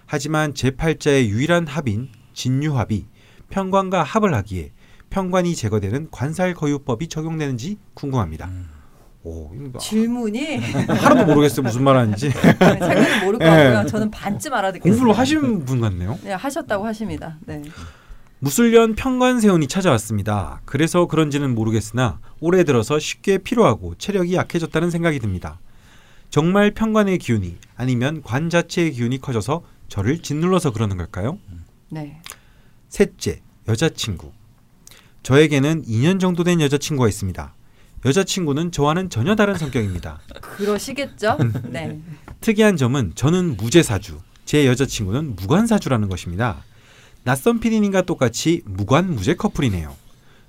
하지만 0.07 0.55
제8자의 0.55 1.29
유일한 1.29 1.69
합인 1.69 2.09
진유합이 2.33 3.07
편관과 3.51 4.03
합을 4.03 4.35
하기에 4.35 4.73
편관이 5.19 5.55
제거되는 5.55 6.09
관살거유법이 6.11 7.07
적용되는지 7.07 7.79
궁금합니다. 7.95 8.51
오, 9.23 9.53
이거 9.55 9.69
뭐 9.69 9.81
질문이 9.81 10.57
하나도 10.57 11.27
모르겠어요 11.27 11.63
무슨 11.63 11.85
말 11.85 11.97
하는지 11.97 12.31
생각이 12.35 13.25
모를 13.25 13.39
것 13.39 13.45
같고요. 13.45 13.87
저는 13.87 14.11
반쯤 14.11 14.53
알아듣겠어요. 14.53 14.93
공부를 14.93 15.17
하신 15.17 15.65
분 15.65 15.81
같네요. 15.81 16.19
네, 16.25 16.33
하셨다고 16.33 16.85
하십니다. 16.85 17.39
네. 17.47 17.63
무술년 18.41 18.97
편관세운이 18.97 19.69
찾아왔습니다. 19.69 20.61
그래서 20.65 21.07
그런지는 21.07 21.55
모르겠으나 21.55 22.19
올해 22.41 22.65
들어서 22.65 22.99
쉽게 22.99 23.39
피로하고 23.39 23.95
체력이 23.95 24.35
약해졌다는 24.35 24.91
생각이 24.91 25.21
듭니다. 25.21 25.61
정말 26.29 26.73
편관의 26.73 27.19
기운이 27.19 27.57
아니면 27.77 28.21
관 28.23 28.51
자체의 28.51 28.91
기운이 28.91 29.21
커져서 29.21 29.63
저를 29.87 30.23
짓눌러서 30.23 30.73
그러는 30.73 30.97
걸까요? 30.97 31.39
네. 31.89 32.21
셋째, 32.89 33.43
여자친구. 33.69 34.33
저에게는 35.25 35.85
2년 35.85 36.21
정도 36.21 36.45
된 36.45 36.61
여자친구가 36.61 37.09
있습니다. 37.09 37.55
여자친구는 38.05 38.71
저와는 38.73 39.09
전혀 39.09 39.35
다른 39.35 39.57
성격입니다. 39.57 40.21
그러시겠죠? 40.41 41.39
네. 41.71 41.99
특이한 42.43 42.77
점은 42.77 43.13
저는 43.15 43.57
무죄사주, 43.57 44.21
제 44.45 44.67
여자친구는 44.67 45.37
무관사주라는 45.37 46.11
것입니다. 46.11 46.63
낯선 47.23 47.59
피디님과 47.59 48.03
똑같이 48.03 48.61
무관 48.67 49.15
무죄 49.15 49.35
커플이네요. 49.35 49.97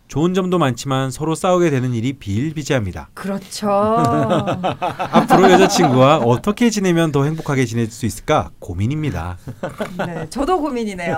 좋은 0.08 0.34
점도 0.34 0.60
많지만 0.60 1.10
서로 1.10 1.34
싸우게 1.34 1.70
되는 1.72 1.94
일이 1.94 2.14
비일비재합니다. 2.14 3.10
그렇죠. 3.14 3.70
앞으로 5.12 5.52
여자친구와 5.52 6.20
어떻게 6.20 6.70
지내면 6.70 7.12
더 7.12 7.24
행복하게 7.26 7.66
지낼 7.66 7.88
수 7.88 8.06
있을까 8.06 8.52
고민입니다. 8.60 9.38
네, 10.06 10.30
저도 10.30 10.62
고민이네요. 10.62 11.18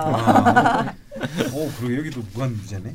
오, 1.52 1.70
그리고 1.78 1.98
여기도 1.98 2.22
무죄네. 2.34 2.94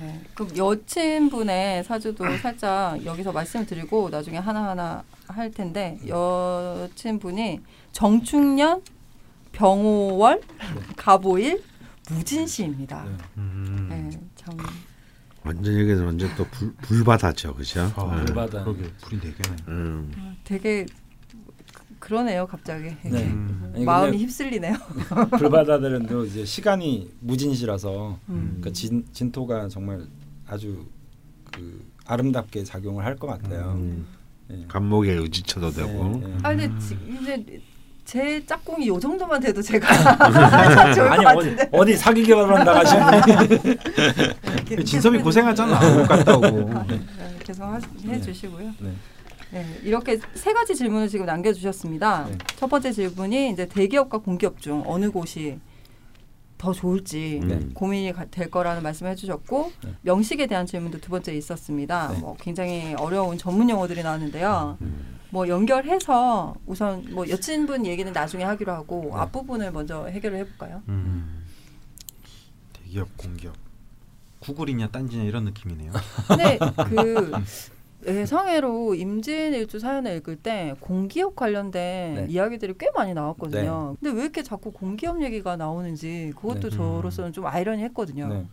네, 0.00 0.20
그럼 0.34 0.56
여친분의 0.56 1.84
사주도 1.84 2.24
살짝 2.38 3.04
여기서 3.04 3.32
말씀드리고 3.32 4.10
나중에 4.10 4.38
하나하나 4.38 5.02
할 5.26 5.50
텐데 5.50 5.98
여친분이 6.06 7.60
정축년, 7.90 8.82
병오월, 9.52 10.40
갑오일, 10.96 11.62
무진시입니다. 12.10 13.04
네. 13.04 13.10
음. 13.38 13.86
네, 13.90 14.18
참 14.36 14.56
완전 15.44 15.78
여기서 15.80 16.04
완전 16.04 16.30
또 16.36 16.44
불, 16.50 16.72
불바다죠, 16.82 17.54
그죠? 17.54 17.92
아, 17.96 18.16
네. 18.16 18.24
불바다. 18.26 18.64
그러게 18.64 18.82
불이 19.02 19.20
네 19.20 19.34
개네. 19.34 19.56
음. 19.68 20.36
되게 20.44 20.86
그러네요, 21.98 22.46
갑자기. 22.46 22.84
네. 23.04 23.24
음. 23.24 23.72
아니, 23.74 23.84
마음이 23.84 24.18
휩쓸리네요. 24.18 24.74
불바다들은도 25.38 26.24
이제 26.26 26.44
시간이 26.44 27.10
무진시라서 27.20 28.18
음. 28.28 28.56
그러니까 28.60 28.70
진, 28.72 29.04
진토가 29.12 29.68
정말 29.68 30.06
아주 30.46 30.86
그 31.52 31.84
아름답게 32.06 32.64
작용을 32.64 33.04
할 33.04 33.16
것 33.16 33.26
같아요. 33.28 33.72
음. 33.76 34.06
예. 34.50 34.64
감목에 34.68 35.12
의지쳐도 35.12 35.70
되고. 35.70 36.20
예, 36.24 36.28
예. 36.28 36.36
아 36.42 36.54
근데 36.54 36.78
지, 36.78 36.96
이제 37.20 37.60
제 38.04 38.44
짝꿍이 38.44 38.88
요 38.88 38.98
정도만 38.98 39.40
돼도 39.40 39.62
제가 39.62 39.86
참 39.94 40.94
좋을 40.94 41.08
아니 41.12 41.24
것 41.24 41.36
어디 41.36 41.50
같은데. 41.50 41.68
어디 41.72 41.96
사기 41.96 42.22
결혼한다 42.24 42.78
하시는 42.80 43.04
이렇게 44.68 44.84
진섭이 44.84 45.18
고생하잖아. 45.18 45.96
못 45.98 46.06
갔다 46.06 46.36
오고. 46.36 46.48
네, 46.88 47.00
계속 47.44 47.62
하, 47.64 47.80
해주시고요. 48.06 48.72
네. 48.80 48.90
네, 49.52 49.66
이렇게 49.82 50.18
세 50.34 50.52
가지 50.52 50.74
질문을 50.74 51.08
지금 51.08 51.26
남겨주셨습니다. 51.26 52.26
네. 52.30 52.38
첫 52.56 52.68
번째 52.68 52.90
질문이 52.90 53.50
이제 53.50 53.66
대기업과 53.66 54.18
공기업 54.18 54.60
중 54.60 54.82
어느 54.86 55.10
곳이 55.10 55.58
더 56.58 56.72
좋을지 56.72 57.40
네. 57.44 57.60
고민이 57.74 58.12
가- 58.12 58.24
될 58.26 58.50
거라는 58.50 58.82
말씀을 58.82 59.12
해주셨고 59.12 59.72
네. 59.84 59.90
명식에 60.02 60.46
대한 60.46 60.64
질문도 60.66 60.98
두 61.00 61.10
번째 61.10 61.34
있었습니다. 61.34 62.08
네. 62.12 62.18
뭐 62.18 62.36
굉장히 62.40 62.94
어려운 62.94 63.36
전문 63.38 63.68
용어들이 63.68 64.02
나왔는데요. 64.02 64.78
음. 64.80 65.01
뭐 65.32 65.48
연결해서 65.48 66.54
우선 66.66 67.06
뭐 67.10 67.26
여친분 67.30 67.86
얘기는 67.86 68.12
나중에 68.12 68.44
하기로 68.44 68.70
하고 68.70 69.04
네. 69.04 69.10
앞부분을 69.14 69.72
먼저 69.72 70.04
해결을 70.04 70.38
해볼까요? 70.40 70.82
음. 70.88 71.46
대기업 72.74 73.16
공기업 73.16 73.54
구글이냐 74.40 74.88
딴지냐 74.90 75.24
이런 75.24 75.44
느낌이네요. 75.44 75.90
근데 76.28 76.58
그 76.86 77.32
예상외로 78.06 78.94
임진일주 78.94 79.78
사연을 79.78 80.16
읽을 80.16 80.36
때 80.36 80.74
공기업 80.80 81.34
관련된 81.34 82.14
네. 82.14 82.26
이야기들이 82.28 82.74
꽤 82.76 82.90
많이 82.94 83.14
나왔거든요. 83.14 83.96
근데 84.00 84.14
왜 84.14 84.24
이렇게 84.24 84.42
자꾸 84.42 84.70
공기업 84.70 85.22
얘기가 85.22 85.56
나오는지 85.56 86.34
그것도 86.36 86.68
네. 86.68 86.76
저로서는 86.76 87.32
좀 87.32 87.46
아이러니했거든요. 87.46 88.28
네. 88.28 88.46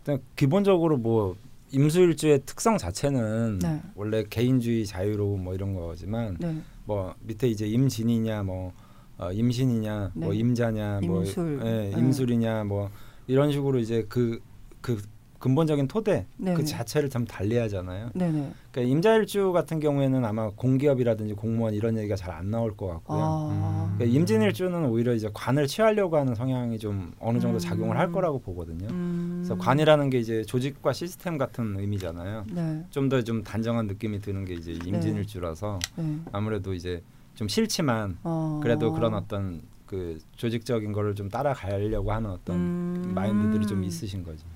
일단 0.00 0.22
기본적으로 0.36 0.98
뭐 0.98 1.36
임수일주의 1.72 2.42
특성 2.44 2.78
자체는 2.78 3.58
네. 3.60 3.82
원래 3.94 4.24
개인주의 4.28 4.86
자유로움 4.86 5.44
뭐 5.44 5.54
이런 5.54 5.74
거지만 5.74 6.36
네. 6.40 6.56
뭐 6.84 7.14
밑에 7.20 7.48
이제 7.48 7.66
임진이냐 7.66 8.42
뭐 8.42 8.72
어, 9.18 9.32
임신이냐 9.32 10.12
뭐 10.14 10.32
네. 10.32 10.38
임자냐 10.38 11.00
뭐 11.04 11.20
임술. 11.22 11.60
예, 11.64 11.70
네. 11.70 11.92
임술이냐 11.96 12.64
뭐 12.64 12.90
이런 13.26 13.52
식으로 13.52 13.78
이제 13.78 14.04
그그 14.08 15.02
근본적인 15.40 15.88
토대 15.88 16.26
네네. 16.36 16.54
그 16.54 16.64
자체를 16.64 17.10
참 17.10 17.24
달리하잖아요. 17.24 18.10
네네. 18.14 18.52
그러니까 18.70 18.92
임자일주 18.92 19.52
같은 19.52 19.80
경우에는 19.80 20.24
아마 20.24 20.50
공기업이라든지 20.50 21.34
공무원 21.34 21.74
이런 21.74 21.98
얘기가 21.98 22.14
잘 22.16 22.30
안 22.30 22.50
나올 22.50 22.76
것 22.76 22.86
같고요. 22.86 23.18
아. 23.20 23.92
그러니까 23.96 24.16
임진일주는 24.18 24.84
오히려 24.86 25.14
이제 25.14 25.28
관을 25.34 25.66
취하려고 25.66 26.16
하는 26.16 26.34
성향이 26.34 26.78
좀 26.78 27.12
어느 27.18 27.38
정도 27.38 27.56
음. 27.56 27.58
작용을 27.58 27.98
할 27.98 28.12
거라고 28.12 28.38
보거든요. 28.38 28.86
음. 28.90 29.42
그래서 29.42 29.58
관이라는 29.58 30.10
게 30.10 30.18
이제 30.18 30.44
조직과 30.44 30.92
시스템 30.92 31.38
같은 31.38 31.78
의미잖아요. 31.78 32.44
네. 32.52 32.84
좀더좀 32.90 33.42
단정한 33.42 33.86
느낌이 33.86 34.20
드는 34.20 34.44
게 34.44 34.54
이제 34.54 34.72
임진일주라서 34.72 35.80
네. 35.96 36.18
아무래도 36.32 36.72
이제 36.72 37.02
좀 37.34 37.48
싫지만 37.48 38.18
어. 38.22 38.60
그래도 38.62 38.92
그런 38.92 39.14
어떤 39.14 39.62
그 39.86 40.18
조직적인 40.36 40.92
거를 40.92 41.14
좀 41.16 41.28
따라가려고 41.28 42.12
하는 42.12 42.30
어떤 42.30 42.56
음. 42.56 43.12
마인드들이 43.14 43.66
좀 43.66 43.82
있으신 43.82 44.22
거죠. 44.22 44.46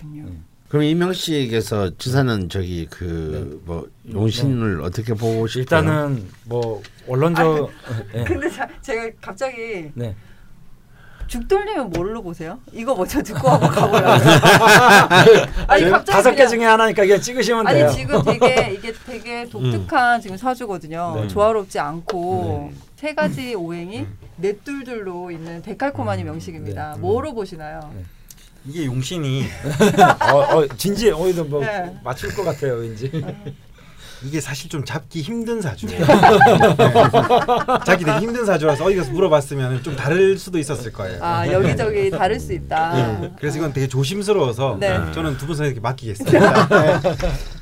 그렇군요. 0.00 0.24
네. 0.30 0.36
그럼 0.68 0.84
이명식에서 0.84 1.96
지사는 1.98 2.48
저기 2.48 2.86
그 2.86 3.60
뭐 3.64 3.88
용신을 4.10 4.82
어떻게 4.82 5.14
보고 5.14 5.46
싶어요? 5.46 5.62
일단은 5.62 6.28
뭐 6.44 6.82
언론적 7.08 7.70
예. 8.14 8.24
근데 8.24 8.48
자, 8.50 8.68
제가 8.80 9.10
갑자기 9.20 9.90
네. 9.94 10.14
죽 11.26 11.46
돌리면 11.46 11.90
뭘로 11.90 12.22
보세요? 12.22 12.58
이거 12.72 12.94
먼저 12.94 13.22
듣고 13.22 13.48
한번 13.48 13.70
가보려고. 13.70 14.10
아니 15.68 15.88
갑자기 15.88 16.10
다섯 16.10 16.30
개 16.30 16.36
그냥- 16.38 16.48
중에 16.50 16.64
하나니까 16.64 17.04
이게 17.04 17.20
찍으시면 17.20 17.66
아니 17.68 17.78
돼요. 17.80 17.90
지금 17.92 18.22
되게 18.24 18.72
이게 18.74 18.92
되게 19.06 19.48
독특한 19.48 20.20
지금 20.20 20.36
사주거든요. 20.36 21.12
네. 21.16 21.28
조화롭지 21.28 21.78
않고 21.78 22.70
네. 22.72 22.76
세 22.96 23.14
가지 23.14 23.54
오행이 23.54 24.06
넷둘둘로 24.38 25.30
있는 25.30 25.62
데칼코마니 25.62 26.24
명식입니다. 26.24 26.94
네. 26.94 27.00
뭐로 27.00 27.32
보시나요? 27.34 27.92
네. 28.64 28.70
이게 28.72 28.84
용신이 28.86 29.44
어, 30.32 30.36
어, 30.58 30.66
진지 30.76 31.10
어디도 31.10 31.44
뭐 31.44 31.60
네. 31.60 31.94
맞출 32.04 32.34
것 32.34 32.44
같아요, 32.44 32.74
왠지. 32.74 33.10
이게 34.22 34.38
사실 34.38 34.68
좀 34.68 34.84
잡기 34.84 35.22
힘든 35.22 35.62
사주예요. 35.62 36.04
잡기 37.86 38.04
되게 38.04 38.18
힘든 38.18 38.44
사주라서 38.44 38.84
어디 38.84 38.96
가서 38.96 39.10
물어봤으면 39.12 39.82
좀 39.82 39.96
다를 39.96 40.36
수도 40.36 40.58
있었을 40.58 40.92
거예요. 40.92 41.24
아 41.24 41.50
여기저기 41.50 42.10
다를 42.10 42.38
수 42.38 42.52
있다. 42.52 42.98
예, 43.24 43.30
그래서 43.38 43.56
이건 43.56 43.72
되게 43.72 43.88
조심스러워서 43.88 44.76
네. 44.78 44.90
저는 45.12 45.38
두 45.38 45.46
분 45.46 45.56
선생님께 45.56 45.80
맡기겠습니다. 45.80 46.68
네. 47.00 47.00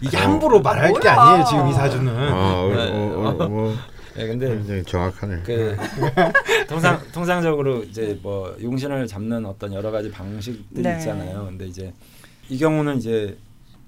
이게 0.01 0.17
함부로 0.17 0.61
말할 0.61 0.93
게 0.95 0.99
뭐야. 0.99 1.21
아니에요 1.21 1.45
지금 1.49 1.69
이 1.69 1.73
사주는. 1.75 2.13
어, 2.13 2.35
어, 2.35 3.37
어, 3.39 3.45
어, 3.45 3.77
뭐 4.19 4.27
네, 4.27 4.27
근데 4.27 4.49
굉장히 4.49 4.83
정확하네. 4.83 5.43
그 5.45 5.77
통상 6.69 7.01
통상적으로 7.13 7.85
이제 7.85 8.19
뭐 8.23 8.57
용신을 8.61 9.07
잡는 9.07 9.47
어떤 9.47 9.73
여러 9.73 9.91
가지 9.91 10.11
방식들이 10.11 10.83
네. 10.83 10.97
있잖아요. 10.99 11.47
근데 11.47 11.67
이제 11.67 11.93
이 12.49 12.59
경우는 12.59 12.97
이제 12.97 13.39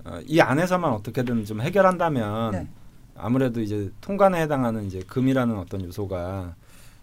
어, 0.05 0.21
이 0.25 0.41
안에서만 0.41 0.93
어떻게든 0.93 1.45
좀 1.45 1.61
해결한다면 1.61 2.53
네. 2.53 2.69
아무래도 3.17 3.61
이제 3.61 3.91
통관에 4.01 4.41
해당하는 4.41 4.87
이제 4.87 5.03
금이라는 5.07 5.59
어떤 5.59 5.85
요소가 5.85 6.55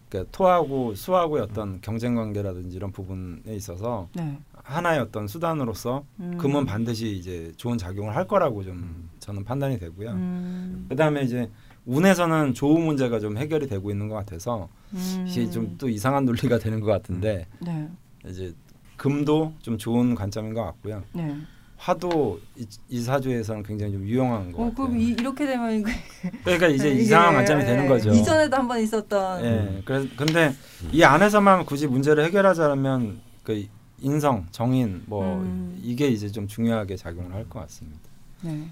그러니까 0.09 0.31
토하고 0.31 0.95
수하고의 0.95 1.43
어떤 1.43 1.81
경쟁 1.81 2.15
관계라든지 2.15 2.77
이런 2.77 2.91
부분에 2.91 3.53
있어서 3.55 4.07
네. 4.13 4.39
하나의 4.63 4.99
어떤 4.99 5.27
수단으로서 5.27 6.05
음. 6.21 6.37
금은 6.37 6.65
반드시 6.65 7.11
이제 7.11 7.51
좋은 7.57 7.77
작용을 7.77 8.15
할 8.15 8.25
거라고 8.25 8.63
좀 8.63 9.09
저는 9.19 9.43
판단이 9.43 9.79
되고요. 9.79 10.11
음. 10.11 10.85
그다음에 10.89 11.23
이제 11.23 11.49
운에서는 11.87 12.53
조우 12.53 12.77
문제가 12.79 13.19
좀 13.19 13.37
해결이 13.37 13.67
되고 13.67 13.89
있는 13.89 14.07
것 14.09 14.15
같아서 14.15 14.67
음. 14.93 15.25
이게 15.27 15.49
좀 15.49 15.75
또 15.77 15.89
이상한 15.89 16.25
논리가 16.25 16.59
되는 16.59 16.79
것 16.81 16.87
같은데 16.87 17.47
네. 17.59 17.87
이제 18.27 18.53
금도 18.97 19.53
좀 19.61 19.77
좋은 19.77 20.13
관점인 20.15 20.53
것 20.53 20.63
같고요. 20.63 21.03
네. 21.13 21.35
화도 21.77 22.39
이, 22.57 22.65
이 22.89 23.01
사주에서는 23.01 23.61
굉장히 23.63 23.93
좀 23.93 24.01
유용한 24.07 24.51
것 24.51 24.59
어, 24.59 24.65
같아요. 24.69 24.75
그럼 24.87 24.99
이, 24.99 25.09
이렇게 25.09 25.45
되면 25.45 25.83
그- 25.83 25.91
그러니까 26.43 26.67
이제 26.67 26.89
이상한 26.91 27.35
관점이 27.35 27.63
되는 27.63 27.83
예, 27.85 27.87
거죠. 27.87 28.09
이전에도 28.11 28.57
한 28.57 28.67
번 28.67 28.79
있었던 28.81 29.45
예. 29.45 29.81
그래서 29.85 30.07
근데 30.17 30.53
이 30.91 31.03
안에서만 31.03 31.65
굳이 31.65 31.85
문제를 31.87 32.25
해결하자면 32.25 33.21
그 33.43 33.65
인성, 34.01 34.47
정인 34.51 35.03
뭐 35.05 35.37
음. 35.41 35.79
이게 35.83 36.07
이제 36.07 36.29
좀 36.29 36.47
중요하게 36.47 36.95
작용을 36.97 37.31
할 37.33 37.45
것 37.47 37.59
같습니다. 37.61 37.99
네. 38.41 38.67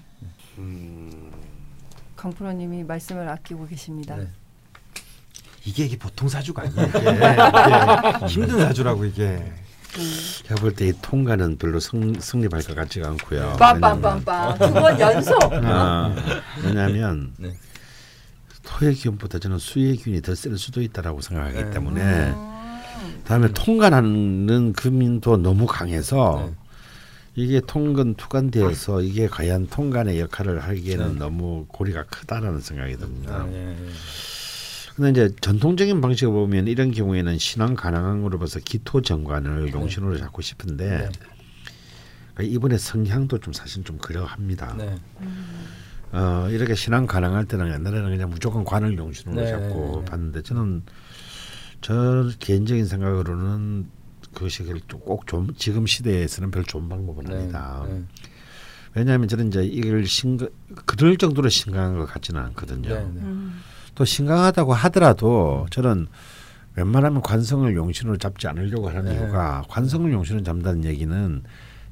음, 0.58 1.30
강프로님이 2.16 2.84
말씀을 2.84 3.28
아끼고 3.28 3.66
계십니다. 3.68 4.16
네. 4.16 4.28
이게 5.64 5.84
이게 5.84 5.98
보통 5.98 6.28
사주가 6.28 6.62
아니에요. 6.62 6.86
이게, 6.88 6.98
이게 8.18 8.26
힘든 8.26 8.58
사주라고 8.60 9.04
이게. 9.04 9.24
음. 9.98 10.12
제가 10.44 10.60
볼 10.60 10.74
때 10.74 10.88
이 10.88 10.92
통과는 11.00 11.56
별로 11.56 11.80
승, 11.80 12.12
승립할 12.20 12.62
것 12.62 12.74
같지가 12.76 13.08
않고요. 13.08 13.56
빰빰빰빰 13.58 14.58
두 14.58 14.72
번 14.74 15.00
연속. 15.00 15.38
아, 15.52 16.14
왜냐하면 16.62 17.32
네. 17.38 17.54
토의 18.62 18.94
기운보다 18.94 19.38
저는 19.38 19.58
수의 19.58 19.96
기운이 19.96 20.20
더 20.22 20.34
쓸 20.34 20.56
수도 20.58 20.82
있다라고 20.82 21.20
생각하기 21.22 21.56
네. 21.64 21.70
때문에 21.70 22.02
음. 22.02 23.22
다음에 23.24 23.48
통관하는 23.52 24.72
금인도 24.74 25.38
너무 25.38 25.66
강해서 25.66 26.44
네. 26.46 26.54
이게 27.36 27.60
통근 27.60 28.14
투관되어서 28.14 29.02
이게 29.02 29.28
과연 29.28 29.66
통관의 29.66 30.18
역할을 30.20 30.60
하기에는 30.60 31.12
네. 31.12 31.18
너무 31.18 31.66
고리가 31.68 32.04
크다라는 32.04 32.60
생각이 32.60 32.96
듭니다. 32.96 33.42
아, 33.42 33.48
예, 33.52 33.70
예. 33.70 33.76
근데 34.96 35.10
이제 35.10 35.34
전통적인 35.42 36.00
방식을 36.00 36.32
보면 36.32 36.66
이런 36.66 36.90
경우에는 36.90 37.36
신앙 37.36 37.74
가능한으로 37.74 38.38
봐서 38.38 38.58
기토 38.64 39.02
정관을 39.02 39.74
용신으로 39.74 40.16
잡고 40.16 40.40
싶은데 40.40 40.88
네. 40.88 41.08
그러니까 42.32 42.54
이번에 42.54 42.78
성향도 42.78 43.38
좀 43.40 43.52
사실 43.52 43.84
좀 43.84 43.98
그러합니다. 43.98 44.74
네. 44.78 44.96
어, 46.12 46.48
이렇게 46.50 46.74
신앙 46.74 47.06
가능할 47.06 47.44
때는 47.44 47.66
옛날에는 47.66 48.10
그냥 48.10 48.30
무조건 48.30 48.64
관을 48.64 48.96
용신으로 48.96 49.42
네, 49.42 49.50
잡고 49.50 49.92
네, 49.96 49.98
네. 49.98 50.04
봤는데 50.06 50.42
저는 50.42 50.82
저 51.82 52.30
개인적인 52.38 52.86
생각으로는 52.86 53.88
그것이 54.36 54.62
꼭좀 54.62 55.54
지금 55.56 55.86
시대에서는 55.86 56.50
별 56.50 56.62
좋은 56.64 56.88
방법은 56.90 57.32
아니다. 57.32 57.86
네. 57.88 58.02
왜냐하면 58.94 59.28
저는 59.28 59.48
이제 59.48 59.64
이걸 59.64 60.06
신가 60.06 60.46
그럴 60.84 61.16
정도로 61.16 61.48
심각한 61.48 61.98
것 61.98 62.04
같지는 62.04 62.40
않거든요. 62.42 62.88
네. 62.88 63.00
네. 63.00 63.20
음. 63.22 63.62
또 63.94 64.04
심각하다고 64.04 64.74
하더라도 64.74 65.66
저는 65.70 66.06
웬만하면 66.74 67.22
관성을 67.22 67.74
용신으로 67.74 68.18
잡지 68.18 68.46
않으려고 68.46 68.90
하는 68.90 69.06
네. 69.06 69.14
이유가 69.14 69.64
관성을 69.68 70.12
용신으로 70.12 70.44
잡는다는 70.44 70.84
얘기는 70.84 71.42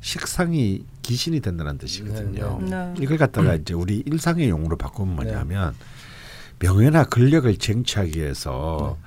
식상이 0.00 0.84
기신이 1.00 1.40
된다는 1.40 1.78
뜻이거든요. 1.78 2.58
네, 2.60 2.68
네. 2.68 2.94
이걸 3.00 3.16
갖다가 3.16 3.54
이제 3.54 3.72
우리 3.72 4.02
일상의 4.04 4.50
용어로 4.50 4.76
바꾸면 4.76 5.14
뭐냐면 5.14 5.74
명예나 6.58 7.04
권력을 7.04 7.56
쟁취하기 7.56 8.20
위해서 8.20 8.98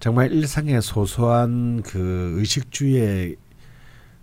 정말 0.00 0.30
일상의 0.32 0.80
소소한 0.80 1.82
그 1.82 2.34
의식주의 2.38 3.36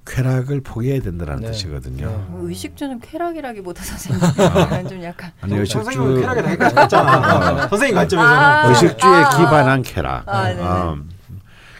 쾌락을 0.07 0.61
포기해야 0.61 1.01
된다는 1.01 1.37
네. 1.37 1.47
뜻이거든요. 1.51 2.27
뭐 2.29 2.47
의식주는 2.47 2.99
쾌락이라기보다 2.99 3.83
선생님 3.83 4.21
좀 4.87 5.03
약간 5.03 5.31
아니 5.41 5.55
의식주 5.57 5.83
선생님은 5.83 6.21
쾌락에 6.21 6.41
다니까 6.43 6.81
했잖아. 6.81 7.67
선생님 7.67 7.95
관점에서는 7.95 8.37
아. 8.39 8.67
의식주에 8.69 9.09
아. 9.09 9.29
기반한 9.37 9.81
쾌락. 9.81 10.29
아, 10.29 10.43
네네. 10.49 10.61
어. 10.61 10.97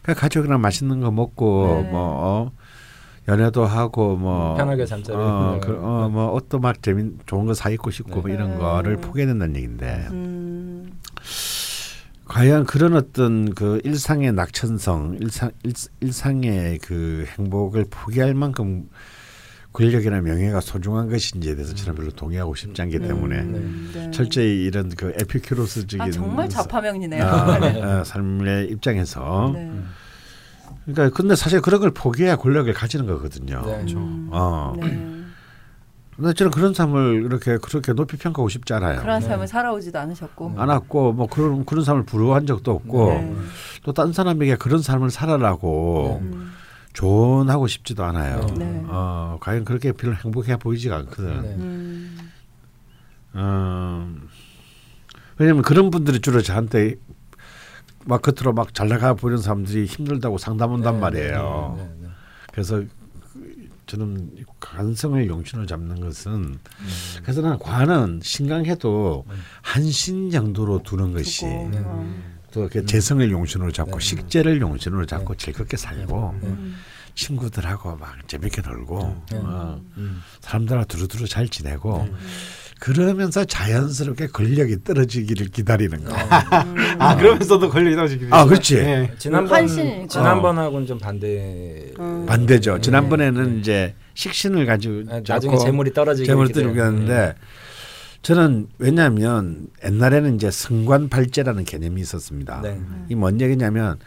그러니까 0.01 0.21
가족이랑 0.21 0.60
맛있는 0.60 0.99
거 1.01 1.12
먹고 1.12 1.81
네. 1.84 1.89
뭐 1.91 1.99
어, 2.01 2.51
연애도 3.27 3.65
하고 3.65 4.15
뭐 4.17 4.55
편하게 4.55 4.86
잠자리 4.88 5.17
어. 5.19 5.60
그, 5.63 5.79
어, 5.81 6.10
뭐 6.10 6.31
옷도 6.34 6.60
막 6.60 6.81
재밌 6.81 7.13
좋은 7.27 7.45
거 7.45 7.53
사 7.53 7.69
입고 7.69 7.91
싶고 7.91 8.21
뭐 8.21 8.29
이런 8.29 8.51
네. 8.51 8.58
거를 8.58 8.97
포기해야 8.97 9.27
된다는 9.27 9.55
얘기인데 9.55 10.08
음. 10.12 10.99
과연 12.35 12.65
그런 12.65 12.97
어떤 12.97 13.55
그 13.55 13.79
일상의 13.85 14.33
낙천성, 14.33 15.19
일상 15.21 15.51
일, 15.63 15.71
일상의 16.01 16.79
그 16.79 17.25
행복을 17.29 17.85
포기할 17.89 18.33
만큼 18.33 18.89
권력이나 19.71 20.19
명예가 20.19 20.59
소중한 20.59 21.09
것인지에 21.09 21.55
대해서 21.55 21.73
저는 21.73 21.95
별로 21.95 22.11
동의하고 22.11 22.53
싶지 22.53 22.81
않기 22.81 22.99
때문에 22.99 23.39
음, 23.39 23.91
네. 23.93 24.11
철저히 24.11 24.65
이런 24.65 24.89
그 24.89 25.13
에피큐로스적인 25.17 26.01
아 26.01 26.11
정말 26.11 26.49
좌파명이네요. 26.49 27.23
아, 27.23 27.59
네. 27.71 27.81
아, 27.81 28.03
삶의 28.03 28.67
입장에서 28.67 29.51
네. 29.53 29.71
그러니까 30.83 31.15
근데 31.15 31.37
사실 31.37 31.61
그런 31.61 31.79
걸 31.79 31.91
포기해야 31.91 32.35
권력을 32.35 32.71
가지는 32.73 33.05
거거든요. 33.05 33.63
네. 33.65 33.93
음. 33.93 34.27
어. 34.33 34.73
네. 34.81 35.24
근데 36.15 36.34
저는 36.34 36.51
그런 36.51 36.73
삶을 36.73 37.23
이렇게 37.25 37.58
그렇게 37.58 37.91
높이 37.93 38.15
평가하고 38.17 38.47
싶지 38.47 38.73
않아요. 38.73 39.01
그런 39.01 39.19
네. 39.19 39.28
삶을 39.28 39.47
살아오지도 39.47 39.99
않으셨고. 39.99 40.54
안 40.58 40.69
왔고 40.69 41.12
뭐 41.12 41.28
그런 41.28 41.65
그런 41.65 41.84
삶을 41.84 42.04
부러워한 42.06 42.45
적도 42.45 42.71
없고 42.71 43.10
네. 43.10 43.36
또딴 43.84 44.13
사람에게 44.13 44.56
그런 44.56 44.82
삶을 44.82 45.10
살아라고 45.10 46.19
음. 46.21 46.54
조언하고 46.93 47.67
싶지도 47.67 48.06
않아요. 48.06 48.45
네. 48.58 48.84
어, 48.88 49.38
과연 49.41 49.65
그렇게 49.65 49.91
별로 49.91 50.15
행복해 50.15 50.56
보이지가 50.56 50.95
않거든. 50.95 51.41
네. 51.41 51.47
음. 51.56 52.17
어, 53.34 54.08
왜냐면 55.38 55.63
그런 55.63 55.91
분들이 55.91 56.21
주로 56.21 56.41
저한테 56.41 56.95
막 58.06 58.21
겉으로 58.21 58.54
막 58.54 58.73
잘 58.73 58.88
나가 58.88 59.13
보이는 59.15 59.38
사람들이 59.41 59.86
힘들다고 59.86 60.38
상담한단 60.38 60.93
네, 60.93 60.99
말이에요. 61.01 61.75
네, 61.78 61.84
네, 61.84 61.89
네. 62.04 62.08
그래서 62.54 62.82
저는 63.85 64.45
관성을 64.59 65.27
용신으로 65.27 65.67
잡는 65.67 65.99
것은 65.99 66.31
음. 66.33 66.59
그래서 67.21 67.41
나는 67.41 67.59
관은 67.59 68.19
신강해도 68.23 69.25
네. 69.27 69.35
한신 69.61 70.29
정도로 70.31 70.83
두는 70.83 71.13
것이 71.13 71.41
두고, 71.41 71.69
네. 71.69 71.81
어. 71.85 72.15
또 72.51 72.61
이렇게 72.61 72.85
재성을 72.85 73.29
용신으로 73.29 73.71
잡고 73.71 73.99
네. 73.99 74.05
식재를 74.05 74.61
용신으로 74.61 75.05
잡고 75.05 75.35
즐겁게 75.35 75.77
살고 75.77 76.35
네. 76.41 76.47
음. 76.47 76.75
친구들하고 77.13 77.95
막 77.95 78.27
재밌게 78.27 78.61
놀고 78.61 79.23
네. 79.31 79.37
어, 79.37 79.81
음. 79.97 80.21
사람들하고 80.41 80.85
두루두루 80.87 81.27
잘 81.27 81.47
지내고 81.47 82.09
그러면서 82.79 83.45
자연스럽게 83.45 84.27
권력이 84.27 84.83
떨어지기를 84.83 85.47
기다리는 85.47 86.03
거. 86.03 86.13
아 86.99 87.15
그러면서도 87.15 87.69
권력이 87.69 87.95
떨어지기 87.95 88.27
아, 88.31 88.45
그렇지. 88.45 88.75
네. 88.75 89.11
지난번 89.17 89.57
한신이니까. 89.57 90.07
지난번하고는 90.07 90.85
좀 90.88 90.97
반대. 90.99 91.91
음. 91.99 92.25
반대죠. 92.27 92.81
지난번에는 92.81 93.59
이제 93.59 93.95
식신을 94.13 94.65
가지고 94.65 95.03
아, 95.09 95.21
나중에 95.25 95.57
재물이 95.57 95.91
되기도 95.91 95.93
떨어지게 95.93 96.31
해요. 96.31 96.83
하는데 96.83 97.35
저는 98.21 98.67
왜냐하면 98.79 99.67
옛날에는 99.85 100.35
이제 100.35 100.51
승관발제라는 100.51 101.63
개념이 101.63 102.01
있었습니다. 102.01 102.59
네. 102.61 102.79
이뭔 103.09 103.39
얘기냐면 103.39 103.97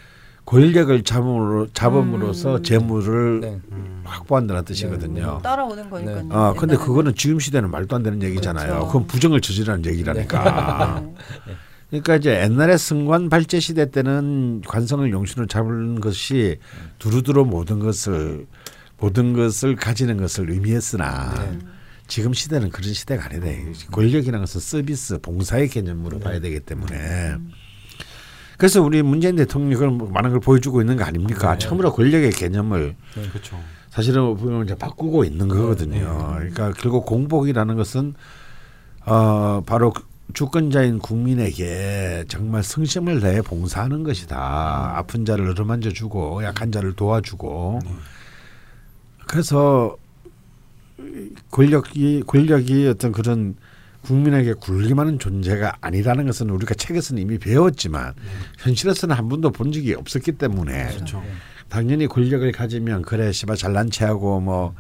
권력을 0.48 1.02
잡음으로 1.02 1.68
잡음으로써 1.74 2.56
음. 2.56 2.62
재물을 2.62 3.40
네. 3.40 3.60
확보한다는 4.04 4.64
뜻이거든요. 4.64 5.40
따라오는 5.42 5.90
거니까요. 5.90 6.22
네. 6.22 6.34
어 6.34 6.54
근데. 6.56 6.74
그거는 6.74 7.14
지금 7.14 7.38
시대는 7.38 7.70
말도 7.70 7.96
안 7.96 8.02
되는 8.02 8.22
얘기잖아요. 8.22 8.66
그렇죠. 8.66 8.86
그건 8.86 9.06
부정을 9.06 9.42
저지르는 9.42 9.84
얘기라니까. 9.84 11.02
네. 11.46 11.54
그러니까 11.90 12.16
이제 12.16 12.42
옛날에 12.42 12.78
승관 12.78 13.28
발제 13.28 13.60
시대 13.60 13.90
때는 13.90 14.62
관성을 14.66 15.10
용신으로 15.10 15.46
잡은 15.48 16.00
것이 16.00 16.56
두루두루 16.98 17.44
모든 17.44 17.78
것을 17.78 18.46
모든 18.96 19.34
것을 19.34 19.76
가지는 19.76 20.16
것을 20.16 20.50
의미했으나 20.50 21.34
네. 21.34 21.58
지금 22.06 22.32
시대는 22.32 22.70
그런 22.70 22.94
시대가 22.94 23.26
아니다. 23.26 23.46
권력이라는 23.90 24.40
것은 24.40 24.60
서비스, 24.62 25.18
봉사의 25.18 25.68
개념으로 25.68 26.20
봐야 26.20 26.40
되기 26.40 26.58
때문에 26.60 27.36
그래서 28.58 28.82
우리 28.82 29.02
문재인 29.02 29.36
대통령이 29.36 29.76
그런 29.76 30.12
많은 30.12 30.30
걸 30.30 30.40
보여주고 30.40 30.80
있는 30.80 30.96
거 30.96 31.04
아닙니까? 31.04 31.56
처음으로 31.56 31.92
권력의 31.92 32.32
개념을 32.32 32.96
그렇죠. 33.30 33.58
사실은 33.88 34.36
보면 34.36 34.64
이제 34.64 34.74
바꾸고 34.74 35.24
있는 35.24 35.48
거거든요. 35.48 36.34
그러니까 36.36 36.72
결국 36.72 37.06
공복이라는 37.06 37.76
것은 37.76 38.14
어 39.06 39.62
바로 39.64 39.94
주권자인 40.34 40.98
국민에게 40.98 42.24
정말 42.28 42.64
성심을 42.64 43.20
내어 43.20 43.42
봉사하는 43.42 44.02
것이다. 44.02 44.92
아픈 44.96 45.24
자를 45.24 45.48
어루만져 45.50 45.90
주고 45.90 46.42
약한 46.42 46.72
자를 46.72 46.94
도와주고 46.94 47.78
그래서 49.28 49.96
권력이 51.52 52.24
권력이 52.26 52.88
어떤 52.88 53.12
그런 53.12 53.54
국민에게 54.02 54.54
굴림하는 54.54 55.18
존재가 55.18 55.78
아니라는 55.80 56.26
것은 56.26 56.50
우리가 56.50 56.74
책에서는 56.74 57.20
이미 57.20 57.38
배웠지만 57.38 58.14
현실에서는 58.58 59.14
한 59.14 59.28
번도 59.28 59.50
본 59.50 59.72
적이 59.72 59.94
없었기 59.94 60.32
때문에 60.32 60.88
그렇죠. 60.94 61.22
당연히 61.68 62.06
권력을 62.06 62.50
가지면 62.52 63.02
그래 63.02 63.32
씨발 63.32 63.56
잘난 63.56 63.90
체하고 63.90 64.40
뭐 64.40 64.74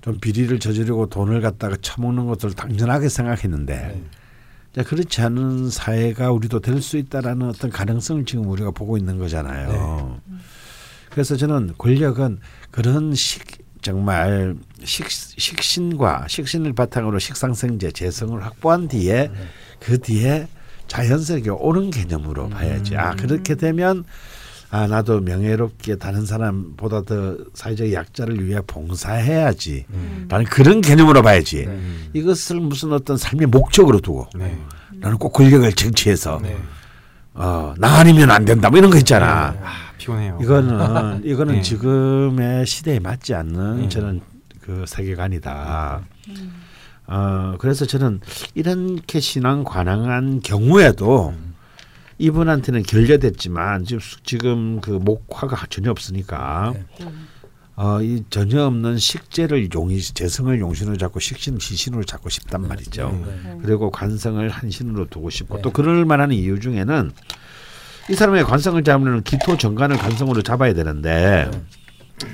좀 0.00 0.18
비리를 0.18 0.58
저지르고 0.58 1.06
돈을 1.06 1.40
갖다가 1.40 1.76
처먹는 1.80 2.26
것을 2.26 2.52
당연하게 2.54 3.08
생각했는데 3.08 3.74
네. 3.76 4.04
이제 4.72 4.82
그렇지 4.82 5.20
않은 5.20 5.68
사회가 5.68 6.30
우리도 6.32 6.60
될 6.60 6.80
수 6.80 6.96
있다라는 6.96 7.48
어떤 7.48 7.70
가능성을 7.70 8.24
지금 8.24 8.48
우리가 8.48 8.70
보고 8.70 8.96
있는 8.96 9.18
거잖아요. 9.18 10.20
그래서 11.10 11.36
저는 11.36 11.74
권력은 11.76 12.38
그런 12.70 13.14
식 13.14 13.59
정말 13.82 14.56
식, 14.84 15.10
식신과 15.10 16.26
식신을 16.28 16.72
바탕으로 16.74 17.18
식상생제 17.18 17.92
재성을 17.92 18.42
확보한 18.44 18.88
뒤에 18.88 19.30
그 19.78 19.98
뒤에 19.98 20.48
자연스럽게 20.86 21.50
오는 21.50 21.90
개념으로 21.90 22.48
봐야지. 22.48 22.96
아 22.96 23.14
그렇게 23.14 23.54
되면 23.54 24.04
아 24.70 24.86
나도 24.86 25.20
명예롭게 25.20 25.96
다른 25.96 26.26
사람보다 26.26 27.02
더 27.02 27.36
사회적 27.54 27.92
약자를 27.92 28.46
위해 28.46 28.60
봉사해야지. 28.66 29.86
라는 30.28 30.44
그런 30.44 30.80
개념으로 30.80 31.22
봐야지. 31.22 31.66
네. 31.66 31.80
이것을 32.12 32.60
무슨 32.60 32.92
어떤 32.92 33.16
삶의 33.16 33.46
목적으로 33.46 34.00
두고 34.00 34.28
네. 34.34 34.58
나는 34.92 35.16
꼭 35.16 35.32
권력을 35.32 35.72
쟁취해서 35.72 36.40
네. 36.42 36.56
어, 37.34 37.74
나 37.78 37.98
아니면 37.98 38.30
안 38.30 38.44
된다 38.44 38.68
뭐 38.68 38.78
이런 38.78 38.90
거 38.90 38.98
있잖아. 38.98 39.54
아 40.00 40.02
피곤해요. 40.02 40.38
이거는 40.42 41.24
이거는 41.24 41.54
네. 41.56 41.62
지금의 41.62 42.66
시대에 42.66 42.98
맞지 42.98 43.34
않는 43.34 43.82
네. 43.82 43.88
저는 43.88 44.20
그 44.60 44.84
세계관이다. 44.86 46.02
어 47.06 47.54
그래서 47.58 47.84
저는 47.84 48.20
이렇게 48.54 49.20
신앙 49.20 49.64
관항한 49.64 50.40
경우에도 50.40 51.34
이분한테는 52.18 52.82
결여됐지만 52.82 53.84
지금 53.84 54.00
지금 54.24 54.80
그 54.80 54.90
목화가 54.90 55.66
전혀 55.68 55.90
없으니까 55.90 56.74
네. 56.74 57.12
어, 57.76 58.02
이 58.02 58.22
전혀 58.28 58.62
없는 58.66 58.98
식재를 58.98 59.70
용이 59.74 59.98
재성을 60.02 60.60
용신으로 60.60 60.98
잡고 60.98 61.18
식신 61.18 61.58
지신으로 61.58 62.04
잡고 62.04 62.28
싶단 62.28 62.68
말이죠. 62.68 63.24
네. 63.24 63.58
그리고 63.62 63.90
관성을 63.90 64.46
한신으로 64.50 65.06
두고 65.08 65.30
싶고 65.30 65.56
네. 65.56 65.62
또 65.62 65.70
그럴 65.70 66.04
만한 66.04 66.30
이유 66.30 66.60
중에는 66.60 67.10
이 68.10 68.14
사람의 68.14 68.42
관성을 68.42 68.82
잡으면 68.82 69.22
기토 69.22 69.56
정관을 69.56 69.96
관성으로 69.96 70.42
잡아야 70.42 70.74
되는데 70.74 71.48
네. 71.48 72.28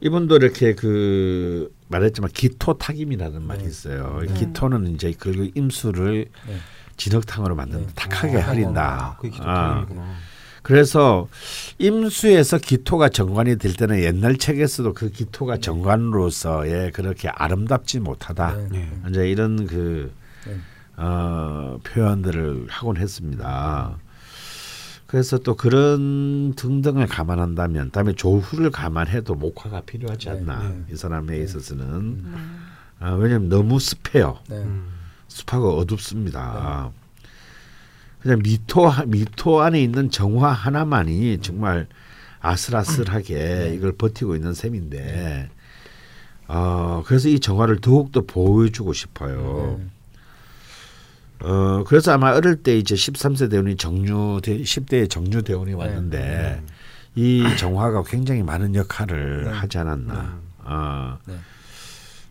이분도 0.00 0.36
이렇게 0.36 0.74
그 0.74 1.72
말했지만 1.86 2.30
기토 2.32 2.76
말이 2.76 3.62
네. 3.62 3.68
있어요. 3.68 4.20
네. 4.26 4.34
기토는 4.34 4.88
이제 4.88 5.14
그 5.16 5.50
임수를 5.54 6.26
네. 6.48 6.56
진흙탕으로 6.96 7.54
만든다. 7.54 7.86
네. 7.86 7.92
탁하게 7.94 8.42
아, 8.42 8.50
흐린다. 8.50 9.16
그게 9.20 9.38
아. 9.40 9.80
기도이구나. 9.80 10.14
그래서 10.62 11.28
임수에서 11.78 12.58
기토가 12.58 13.08
정관이 13.08 13.58
될 13.58 13.74
때는 13.74 14.00
옛날 14.00 14.36
책에서도 14.36 14.94
그 14.94 15.10
기토가 15.10 15.58
정관으로서의 15.58 16.90
그렇게 16.90 17.28
아름답지 17.28 18.00
못하다. 18.00 18.56
네. 18.56 18.68
네. 18.72 18.90
이제 19.10 19.28
이런 19.28 19.66
그 19.66 20.12
네. 20.46 20.56
어, 20.96 21.78
표현들을 21.84 22.66
하곤 22.68 22.96
했습니다. 22.96 23.98
그래서 25.14 25.38
또 25.38 25.54
그런 25.54 26.54
등등을 26.56 27.06
감안한다면, 27.06 27.92
다음에 27.92 28.14
조후를 28.14 28.72
감안해도 28.72 29.36
목화가 29.36 29.82
필요하지 29.82 30.26
네, 30.26 30.32
않나 30.32 30.68
네. 30.70 30.84
이 30.92 30.96
사람에 30.96 31.38
네. 31.38 31.44
있어서는 31.44 32.24
아, 32.98 33.12
왜냐하면 33.12 33.48
너무 33.48 33.78
습해요. 33.78 34.40
네. 34.48 34.56
음. 34.56 34.88
습하고 35.28 35.78
어둡습니다. 35.78 36.90
그냥 38.22 38.40
미토 38.42 38.90
미토 39.06 39.60
안에 39.60 39.80
있는 39.80 40.10
정화 40.10 40.50
하나만이 40.50 41.38
정말 41.42 41.86
아슬아슬하게 42.40 43.72
이걸 43.76 43.92
버티고 43.92 44.34
있는 44.34 44.52
셈인데, 44.52 45.48
어 46.48 47.04
그래서 47.06 47.28
이 47.28 47.38
정화를 47.38 47.80
더욱 47.80 48.10
더 48.10 48.22
보여주고 48.22 48.92
싶어요. 48.92 49.80
네. 51.44 51.50
어 51.50 51.84
그래서 51.86 52.12
아마 52.12 52.34
어릴 52.34 52.56
때 52.56 52.76
이제 52.76 52.94
13세 52.94 53.50
대운이 53.50 53.76
정류 53.76 54.40
10대의 54.42 55.10
정류 55.10 55.42
대운이 55.42 55.74
왔는데 55.74 56.62
이 57.16 57.44
정화가 57.58 58.02
굉장히 58.04 58.42
많은 58.42 58.74
역할을 58.74 59.44
네. 59.44 59.50
하지 59.50 59.78
않았나. 59.78 60.38
어, 60.66 61.18
네. 61.26 61.34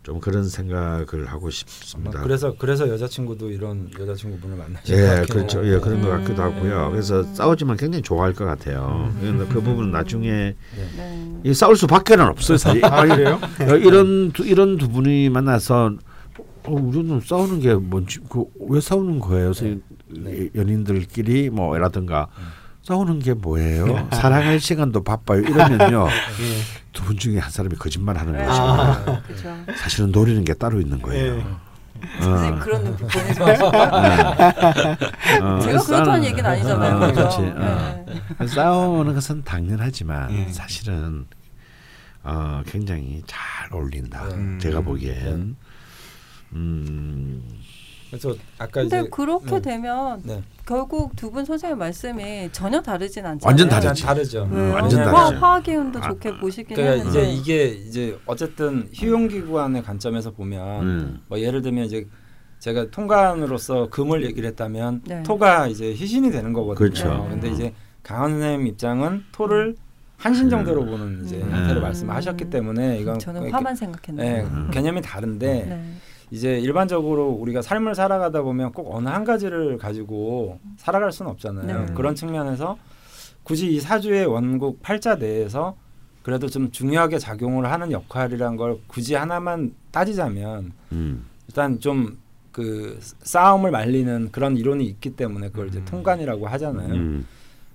좀 0.03 0.19
그런 0.19 0.49
생각을 0.49 1.27
하고 1.27 1.49
싶습니다. 1.49 2.21
그래서 2.21 2.53
그래서 2.59 2.89
여자친구도 2.89 3.49
이런 3.51 3.89
여자친구분을 3.97 4.57
만나신 4.57 4.95
것 4.95 5.01
예, 5.01 5.25
그렇죠. 5.25 5.65
예, 5.65 5.79
그런 5.79 6.01
것 6.01 6.09
음. 6.11 6.17
같기도 6.19 6.41
하고요. 6.41 6.89
그래서 6.91 7.23
싸우지만 7.23 7.77
굉장히 7.77 8.01
좋아할 8.01 8.33
것 8.33 8.43
같아요. 8.43 9.13
그런데 9.21 9.45
그 9.45 9.61
부분은 9.61 9.91
나중에 9.91 10.55
네. 10.97 11.39
이 11.45 11.53
싸울 11.53 11.77
수밖에는 11.77 12.25
없어요. 12.25 12.57
사실. 12.57 12.83
아 12.83 13.05
그래요? 13.05 13.39
어, 13.61 13.75
이런 13.77 14.33
두, 14.33 14.45
이런 14.45 14.77
두 14.77 14.89
분이 14.89 15.29
만나서 15.29 15.93
어, 16.65 16.71
우리는 16.71 17.19
싸우는 17.19 17.59
게 17.59 17.73
뭔지 17.75 18.19
그 18.29 18.45
왜 18.59 18.79
싸우는 18.81 19.19
거예요? 19.19 19.51
그래서 19.51 19.75
네. 20.09 20.49
연인들끼리 20.55 21.49
뭐라든가 21.49 22.27
싸우는 22.83 23.19
게 23.19 23.33
뭐예요? 23.33 24.07
사랑할 24.11 24.59
시간도 24.59 25.03
바빠요. 25.03 25.41
이러면요 25.41 26.07
예. 26.41 26.61
두분 26.91 27.17
중에 27.17 27.39
한 27.39 27.49
사람이 27.51 27.75
거짓말 27.75 28.17
하는 28.17 28.33
네. 28.33 28.45
거죠. 28.45 28.61
아. 28.61 29.21
그렇죠. 29.25 29.55
사실은 29.77 30.11
노리는 30.11 30.43
게 30.43 30.53
따로 30.53 30.79
있는 30.81 31.01
거예요. 31.01 31.35
예. 31.37 31.45
선생님 32.19 32.53
어. 32.55 32.59
그런 32.59 32.83
눈빛 32.83 33.07
보내지 33.07 33.39
마시고. 33.39 33.67
어, 33.67 35.59
제가 35.61 35.83
그렇다는 35.83 36.23
얘기는 36.25 36.45
아니잖아요. 36.45 36.95
어, 36.95 36.99
그렇죠? 36.99 37.13
그렇지. 37.13 37.41
네. 37.41 38.23
어. 38.39 38.47
싸우는 38.47 39.13
것은 39.13 39.43
당연하지만 39.43 40.31
예. 40.33 40.51
사실은 40.51 41.25
어, 42.23 42.61
굉장히 42.67 43.21
잘 43.25 43.39
어울린다. 43.71 44.27
네. 44.35 44.57
제가 44.59 44.79
음. 44.79 44.85
보기엔. 44.85 45.15
음, 45.27 45.55
그래서 48.09 48.35
아까 48.59 48.81
근데 48.81 48.99
이제 48.99 49.09
그렇게 49.09 49.45
네. 49.55 49.61
되면 49.61 50.21
네. 50.23 50.43
결국 50.65 51.15
두 51.15 51.31
분 51.31 51.43
선생님 51.45 51.79
말씀이 51.79 52.49
전혀 52.51 52.79
다르진 52.81 53.25
않잖아요. 53.25 53.41
완전 53.43 53.67
다르지. 53.69 54.03
다르죠. 54.03 54.43
음, 54.43 54.53
왜요? 54.55 54.73
완전 54.75 54.99
화, 55.07 55.11
다르죠. 55.25 55.41
화학 55.41 55.63
기운도 55.63 55.99
아, 55.99 56.07
좋게 56.09 56.37
보시긴 56.37 56.75
그러니까 56.75 56.97
했는데 57.09 57.31
이제 57.33 57.41
이게 57.41 57.65
이제 57.87 58.19
어쨌든 58.27 58.87
희용기관의 58.93 59.81
관점에서 59.83 60.31
보면 60.31 60.83
음. 60.85 61.19
뭐 61.27 61.39
예를 61.39 61.61
들면 61.63 61.85
이제 61.85 62.07
제가 62.59 62.91
통관으로서 62.91 63.89
금을 63.89 64.23
얘기를 64.25 64.47
했다면 64.49 65.01
네. 65.05 65.23
토가 65.23 65.67
이제 65.67 65.91
희신이 65.93 66.29
되는 66.31 66.53
거거든요. 66.53 66.75
그렇죠. 66.75 67.27
근데 67.29 67.49
이제 67.49 67.73
강원 68.03 68.31
선생님 68.31 68.67
입장은 68.67 69.23
토를 69.31 69.75
한신 70.17 70.49
정도로 70.49 70.85
보는 70.85 71.25
이제 71.25 71.37
음. 71.37 71.51
형태로 71.51 71.79
음. 71.79 71.81
말씀하셨기 71.81 72.49
때문에 72.51 72.99
이건 72.99 73.17
저는 73.19 73.41
그- 73.41 73.49
화만 73.49 73.73
예, 73.73 73.75
생각했네요. 73.75 74.43
음. 74.45 74.69
개념이 74.71 75.01
다른데 75.01 75.47
네. 75.67 75.93
이제 76.33 76.59
일반적으로 76.59 77.29
우리가 77.29 77.61
삶을 77.61 77.95
살아가다 77.95 78.41
보면 78.41 78.71
꼭 78.73 78.93
어느 78.93 79.07
한 79.07 79.23
가지를 79.23 79.77
가지고 79.77 80.59
살아갈 80.77 81.11
수는 81.11 81.31
없잖아요. 81.31 81.85
네. 81.85 81.93
그런 81.93 82.15
측면에서 82.15 82.77
굳이 83.43 83.73
이 83.73 83.79
사주의 83.79 84.25
원국 84.25 84.81
팔자 84.81 85.15
내에서 85.15 85.75
그래도 86.23 86.47
좀 86.47 86.71
중요하게 86.71 87.19
작용을 87.19 87.71
하는 87.71 87.91
역할이란 87.91 88.57
걸 88.57 88.79
굳이 88.87 89.15
하나만 89.15 89.75
따지자면 89.91 90.73
음. 90.91 91.25
일단 91.47 91.79
좀 91.79 92.23
그 92.53 92.99
싸움을 93.01 93.71
말리는 93.71 94.29
그런 94.31 94.55
이론이 94.55 94.85
있기 94.85 95.15
때문에 95.15 95.49
그걸 95.49 95.67
이제 95.67 95.79
음. 95.79 95.85
통관이라고 95.85 96.47
하잖아요. 96.47 96.93
음. 96.93 97.27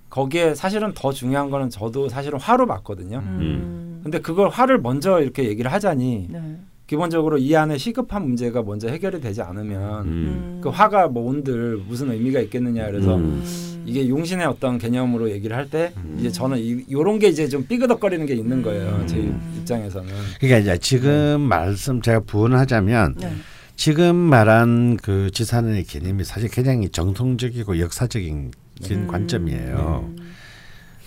거기에 0.09 0.55
사실은 0.55 0.93
더 0.95 1.11
중요한 1.11 1.51
거는 1.51 1.69
저도 1.69 2.09
사실은 2.09 2.39
화로 2.39 2.65
봤거든요. 2.65 3.19
음. 3.19 3.99
근데 4.01 4.19
그걸 4.19 4.49
화를 4.49 4.79
먼저 4.79 5.21
이렇게 5.21 5.43
얘기를 5.43 5.71
하자니 5.71 6.29
네. 6.31 6.59
기본적으로 6.89 7.37
이 7.37 7.55
안에 7.55 7.77
시급한 7.77 8.23
문제가 8.23 8.63
먼저 8.63 8.87
해결이 8.89 9.21
되지 9.21 9.43
않으면 9.43 10.07
음. 10.07 10.59
그 10.59 10.69
화가 10.69 11.09
뭐 11.09 11.29
온들 11.29 11.83
무슨 11.87 12.09
의미가 12.11 12.39
있겠느냐 12.39 12.87
그래서 12.87 13.15
음. 13.15 13.43
이게 13.85 14.09
용신의 14.09 14.47
어떤 14.47 14.79
개념으로 14.79 15.29
얘기를 15.29 15.55
할때 15.55 15.93
음. 15.97 16.15
이제 16.19 16.31
저는 16.31 16.57
이, 16.57 16.83
요런 16.89 17.19
게 17.19 17.27
이제 17.27 17.47
좀 17.47 17.63
삐그덕거리는 17.67 18.25
게 18.25 18.33
있는 18.33 18.63
거예요 18.63 19.01
음. 19.01 19.05
제 19.05 19.19
입장에서는 19.59 20.09
그러니까 20.39 20.57
이제 20.57 20.77
지금 20.79 21.41
말씀 21.41 22.01
제가 22.01 22.21
부언하자면 22.21 23.17
네. 23.19 23.33
지금 23.75 24.15
말한 24.15 24.97
그 24.97 25.29
지산의 25.29 25.83
개념이 25.83 26.23
사실 26.23 26.49
굉장히 26.49 26.89
정통적이고 26.89 27.79
역사적인 27.79 28.51
긴 28.81 29.01
음. 29.01 29.07
관점이에요. 29.07 30.05
음. 30.07 30.28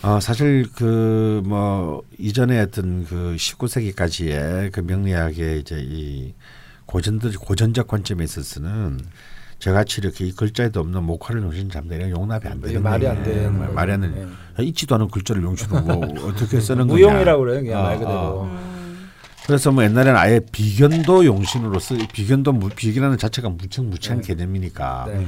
어 0.03 0.19
사실 0.21 0.67
그 0.75 1.43
뭐 1.45 2.03
이전에 2.19 2.61
어떤 2.61 3.05
그 3.05 3.35
19세기까지의 3.37 4.71
그 4.73 4.81
명리학의 4.81 5.61
이제 5.61 5.77
이 5.81 6.35
고전들 6.87 7.33
고전적 7.33 7.87
관점에 7.89 8.25
있어서는 8.25 9.01
저같이 9.59 10.01
이렇게 10.01 10.27
이 10.27 10.33
글자에도 10.33 10.81
없는 10.81 11.05
목화를 11.05 11.43
용신 11.43 11.71
잡는 11.71 12.11
용납이 12.11 12.47
안 12.47 12.61
되는 12.61 12.83
말이 12.83 13.07
안. 13.07 13.23
되는 13.23 13.57
말-. 13.59 13.73
말이 13.73 13.93
안 13.93 14.01
되는 14.01 14.29
예. 14.59 14.65
있지도 14.65 14.95
않은 14.97 15.09
글자를 15.09 15.43
용신으로 15.43 15.81
뭐 15.83 16.07
어떻게 16.31 16.61
쓰는 16.61 16.87
거냐. 16.89 16.93
무용이라고 17.07 17.41
그래요 17.45 17.63
그냥 17.63 17.81
어, 17.81 17.83
말 17.85 17.99
그대로 17.99 18.13
어. 18.19 18.45
음. 18.45 19.09
그래서 19.47 19.71
뭐 19.73 19.85
옛날에는 19.85 20.17
아예 20.19 20.41
비견도 20.53 21.25
용신으로 21.25 21.79
쓰 21.81 21.97
비견도 22.13 22.53
무- 22.53 22.69
비견하는 22.71 23.19
자체가 23.19 23.49
무척 23.51 23.85
무치한 23.85 24.21
네. 24.21 24.27
개념이니까 24.29 25.05
네. 25.09 25.27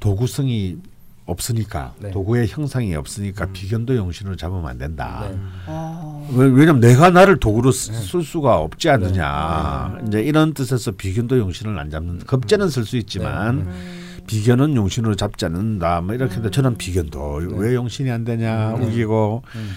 도구성이 0.00 0.78
없으니까 1.26 1.94
네. 1.98 2.10
도구의 2.12 2.46
형상이 2.48 2.94
없으니까 2.94 3.46
비견도 3.52 3.96
용신으로 3.96 4.36
잡으면 4.36 4.66
안 4.66 4.78
된다. 4.78 5.26
네. 5.30 5.36
아. 5.66 6.26
왜, 6.34 6.46
왜냐면 6.46 6.80
내가 6.80 7.10
나를 7.10 7.38
도구로 7.38 7.72
쓰- 7.72 7.90
네. 7.90 7.98
쓸 7.98 8.22
수가 8.22 8.56
없지 8.58 8.88
않느냐. 8.88 9.98
이제 10.06 10.22
이런 10.22 10.54
뜻에서 10.54 10.92
비견도 10.92 11.38
용신을 11.38 11.78
안 11.78 11.90
잡는. 11.90 12.20
겁제는 12.26 12.68
쓸 12.68 12.84
수 12.84 12.96
있지만 12.96 13.58
음. 13.58 14.22
비견은 14.26 14.74
용신으로 14.76 15.14
잡지 15.16 15.44
않는다. 15.44 16.00
뭐 16.00 16.14
이렇게 16.14 16.36
해도 16.36 16.50
저는 16.50 16.76
비견도 16.76 17.42
왜 17.54 17.74
용신이 17.74 18.10
안 18.10 18.24
되냐 18.24 18.74
네. 18.78 18.86
우기고 18.86 19.42
음. 19.54 19.70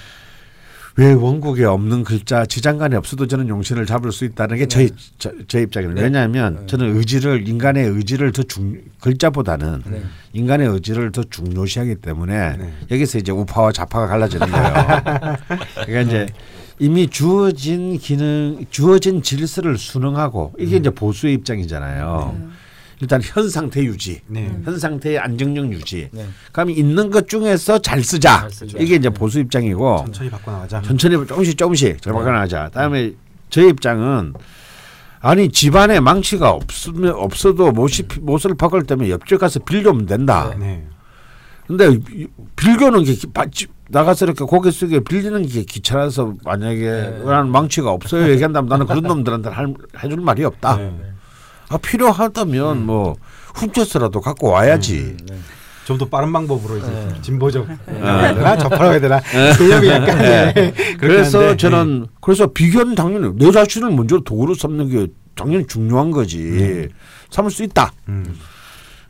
왜 0.99 1.13
원국에 1.13 1.63
없는 1.63 2.03
글자 2.03 2.45
지장간에 2.45 2.97
없어도 2.97 3.25
저는 3.25 3.47
용신을 3.47 3.85
잡을 3.85 4.11
수 4.11 4.25
있다는 4.25 4.57
게 4.57 4.65
제 4.67 4.89
제 5.47 5.61
입장이에요. 5.61 5.93
네. 5.93 6.01
왜냐하면 6.03 6.57
네. 6.61 6.65
저는 6.67 6.97
의지를 6.97 7.47
인간의 7.47 7.87
의지를 7.87 8.33
더 8.33 8.43
중 8.43 8.81
글자보다는 8.99 9.83
네. 9.85 10.01
인간의 10.33 10.67
의지를 10.67 11.11
더 11.13 11.23
중요시하기 11.23 11.95
때문에 11.95 12.57
네. 12.57 12.73
여기서 12.91 13.17
이제 13.19 13.31
우파와 13.31 13.71
좌파가 13.71 14.07
갈라지는 14.07 14.47
거예요. 14.51 14.73
그러니까 15.85 16.01
이제 16.01 16.25
이미 16.79 17.07
주어진 17.07 17.97
기능, 17.97 18.65
주어진 18.69 19.21
질서를 19.21 19.77
순응하고 19.77 20.53
이게 20.59 20.75
이제 20.77 20.89
보수의 20.89 21.33
입장이잖아요. 21.35 22.35
네. 22.99 23.05
일단 23.05 23.21
현 23.23 23.49
상태 23.49 23.81
유지, 23.83 24.21
네. 24.27 24.51
현 24.65 24.77
상태의 24.77 25.19
안정력 25.19 25.71
유지. 25.71 26.09
네. 26.11 26.27
그럼 26.51 26.69
있는 26.69 27.09
것 27.09 27.27
중에서 27.29 27.79
잘 27.79 28.03
쓰자. 28.03 28.41
잘 28.41 28.51
쓰자. 28.51 28.77
이게 28.77 28.95
이제 28.95 29.09
네. 29.09 29.09
보수 29.09 29.39
입장이고 29.39 29.97
천천히 30.05 30.29
바꿔 30.29 30.51
나가자. 30.51 30.81
천천히 30.81 31.15
조금씩 31.25 31.57
조금씩 31.57 32.01
잘 32.01 32.11
네. 32.13 32.19
바꿔나가자. 32.19 32.69
다음에 32.69 33.13
저 33.49 33.61
입장은 33.61 34.33
아니 35.21 35.49
집안에 35.49 35.99
망치가 35.99 36.51
없으면 36.51 37.13
없어도 37.13 37.71
못이 37.71 38.03
못을 38.21 38.55
박을 38.55 38.83
때면 38.83 39.09
옆집 39.09 39.39
가서 39.39 39.59
빌려면 39.61 40.05
된다. 40.05 40.53
네. 40.59 40.85
근데 41.67 41.87
이- 42.11 42.27
빌려는 42.55 43.03
게 43.03 43.15
나가서 43.89 44.25
이렇게 44.25 44.43
고개 44.43 44.71
숙여 44.71 44.99
빌리는 45.01 45.45
게 45.47 45.63
귀찮아서 45.63 46.33
만약에 46.43 46.79
네. 46.81 47.23
나는 47.23 47.49
망치가 47.51 47.91
없어요 47.91 48.29
얘기한다면 48.29 48.67
나는 48.69 48.85
그런 48.85 49.03
놈들한테 49.03 49.49
할, 49.49 49.73
해줄 50.03 50.19
말이 50.19 50.43
없다. 50.43 50.77
네. 50.77 50.93
아, 51.69 51.77
필요하다면 51.77 52.85
뭐 52.85 53.15
훔쳐서라도 53.55 54.21
갖고 54.21 54.49
와야지. 54.49 55.17
네. 55.29 55.39
좀더 55.85 56.07
빠른 56.07 56.31
방법으로 56.31 56.77
이제 56.77 56.87
네. 56.87 57.21
진보적 57.21 57.67
해야 57.67 58.33
되나 58.35 58.57
접하라고 58.57 58.91
해야 58.91 58.99
되나 58.99 59.19
개념이 59.57 59.87
약간 59.87 60.19
네. 60.19 60.53
그렇게 60.53 60.97
그래서 60.97 61.39
하는데, 61.39 61.57
저는 61.57 62.07
그래서 62.21 62.45
비견 62.47 62.93
당연히 62.93 63.31
내 63.35 63.51
자신을 63.51 63.91
먼저 63.91 64.19
도구로 64.19 64.53
삼는 64.53 64.89
게 64.89 65.07
당연히 65.33 65.65
중요한 65.65 66.11
거지. 66.11 66.89
삼을 67.31 67.49
수 67.49 67.63
있다. 67.63 67.91
네. 68.05 68.13
음. 68.13 68.39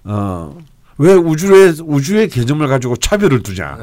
어. 0.05 0.57
왜 1.01 1.13
우주의 1.13 1.73
우주의 1.81 2.27
개념을 2.27 2.67
가지고 2.67 2.97
차별을 2.97 3.41
두냐? 3.41 3.77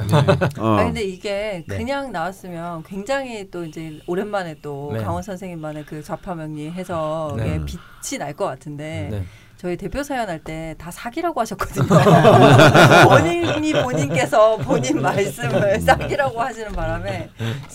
어. 0.58 0.76
아 0.78 0.84
근데 0.84 1.02
이게 1.02 1.64
네. 1.66 1.76
그냥 1.78 2.12
나왔으면 2.12 2.82
굉장히 2.82 3.50
또 3.50 3.64
이제 3.64 3.98
오랜만에 4.06 4.56
또 4.60 4.90
네. 4.92 5.02
강원 5.02 5.22
선생님만의 5.22 5.86
그 5.86 6.02
좌파 6.02 6.34
명리 6.34 6.70
해석에 6.70 7.42
네. 7.42 7.64
빛이 7.64 8.18
날 8.18 8.34
것 8.34 8.44
같은데 8.44 9.08
네. 9.10 9.24
저희 9.58 9.76
대표 9.78 10.02
사연 10.02 10.28
할 10.28 10.38
때 10.44 10.74
다 10.78 10.90
사기라고 10.90 11.40
하셨거든요. 11.40 11.86
본인이 13.08 13.72
본인께서 13.72 14.56
본인 14.58 15.00
말씀을 15.00 15.80
사기라고 15.80 16.40
하시는 16.40 16.70
바람에 16.72 17.30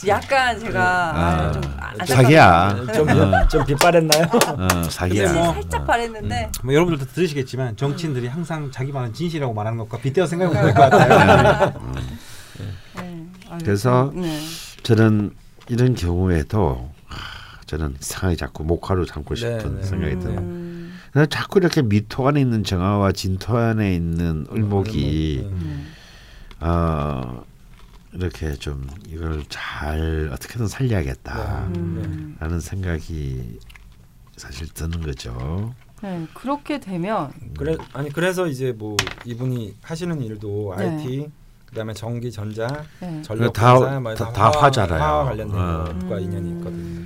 약간 0.08 0.60
제가 0.60 1.12
아, 1.16 1.52
좀 1.52 1.62
안타깝네요. 1.80 2.06
사기야. 2.06 2.86
좀, 2.94 3.08
좀 3.50 3.66
빗발했나요? 3.66 4.24
어, 4.26 4.68
그치, 4.84 4.92
사기야. 4.92 5.34
뭐, 5.34 5.54
살짝 5.54 5.88
바랬는데 5.88 6.52
뭐 6.64 6.74
여러분들도 6.74 7.12
들으시겠지만 7.14 7.76
정치인들이 7.76 8.28
항상 8.28 8.70
자기 8.72 8.92
말은 8.92 9.14
진실이라고 9.14 9.54
말하는 9.54 9.78
것과 9.80 9.98
빗대어 9.98 10.28
생각해보면 10.28 10.66
될것 10.74 10.90
같아요. 10.92 11.74
네. 12.98 13.26
아유, 13.50 13.60
그래서 13.64 14.12
네. 14.16 14.40
저는 14.84 15.32
이런 15.68 15.96
경우에도 15.96 16.92
하, 17.08 17.18
저는 17.66 17.96
이상하게 18.00 18.36
자꾸 18.36 18.64
목화로 18.64 19.06
삼고 19.06 19.34
싶은 19.36 19.58
네, 19.58 19.82
네. 19.82 19.84
생각이. 19.84 20.14
음, 20.14 20.20
그래서 20.22 20.42
자꾸 21.30 21.60
이렇게 21.60 21.82
미토 21.82 22.28
안에 22.28 22.40
있는 22.42 22.64
정화와 22.64 23.12
진토 23.12 23.58
안에 23.58 23.94
있는 23.94 24.46
을목이 24.52 25.42
음. 25.46 25.92
어, 26.62 27.44
이렇게 28.14 28.54
좀 28.54 28.88
이걸 29.08 29.44
잘 29.50 30.30
어떻게든 30.32 30.68
살려야겠다. 30.68 31.66
음. 31.76 32.38
라는 32.40 32.60
생각이 32.60 33.60
사실 34.38 34.70
드는 34.70 35.02
거죠. 35.02 35.74
네, 36.02 36.26
그렇게 36.34 36.80
되면 36.80 37.32
그래 37.58 37.78
아니 37.94 38.10
그래서 38.10 38.48
이제 38.48 38.72
뭐 38.72 38.98
이분이 39.26 39.76
하시는 39.84 40.20
일도 40.22 40.74
네. 40.78 40.90
IT 40.90 41.30
그다음에 41.68 41.94
전기 41.94 42.32
전자 42.32 42.68
네. 43.00 43.22
전력 43.22 43.54
다- 43.54 43.76
공사 43.76 44.00
뭐 44.00 44.16
다- 44.16 44.32
다 44.32 44.52
다 44.52 44.62
화잖아요. 44.62 45.00
화학 45.00 45.26
관련된 45.26 45.56
어. 45.60 45.84
것과 45.86 46.16
음. 46.18 46.22
인연이 46.22 46.50
있거든요. 46.58 47.06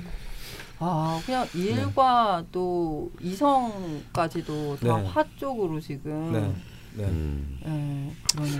아 0.80 1.22
그냥 1.26 1.48
일과 1.54 2.44
또 2.52 3.12
이성까지도 3.22 4.78
다 4.82 4.98
네. 4.98 5.08
화 5.08 5.24
쪽으로 5.38 5.80
지금 5.80 6.32
네. 6.34 6.54
네. 6.98 7.06
음. 7.06 8.12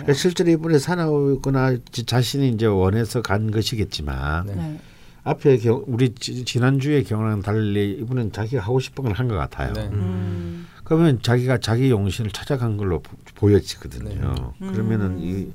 네, 0.06 0.14
실제로 0.14 0.50
이분이 0.52 0.80
사나우거나 0.80 1.78
지- 1.92 2.06
자신이 2.06 2.50
이제 2.50 2.66
원해서 2.66 3.22
간 3.22 3.52
것이겠지만 3.52 4.48
네. 4.48 4.56
네. 4.56 4.80
앞에 5.24 5.58
경, 5.58 5.84
우리 5.88 6.14
지, 6.14 6.46
지난주의 6.46 7.04
경우랑 7.04 7.42
달리 7.42 7.92
이분은 8.00 8.32
자기가 8.32 8.62
하고 8.62 8.80
싶은 8.80 9.04
걸 9.06 9.14
한 9.14 9.28
것 9.28 9.36
같아요. 9.36 9.74
네. 9.74 9.88
음. 9.92 10.68
그러면 10.84 11.20
자기가 11.22 11.58
자기 11.58 11.90
용신을 11.90 12.32
찾아간 12.32 12.78
걸로 12.78 13.00
보- 13.02 13.18
보여지거든요. 13.36 14.36
네. 14.60 14.68
그러면은 14.72 15.06
음. 15.14 15.20
이 15.20 15.48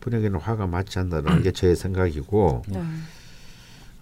분에게는 0.00 0.38
화가 0.38 0.66
맞지 0.68 0.98
않다는 1.00 1.42
게 1.42 1.50
제 1.52 1.74
생각이고 1.74 2.62
네. 2.68 2.80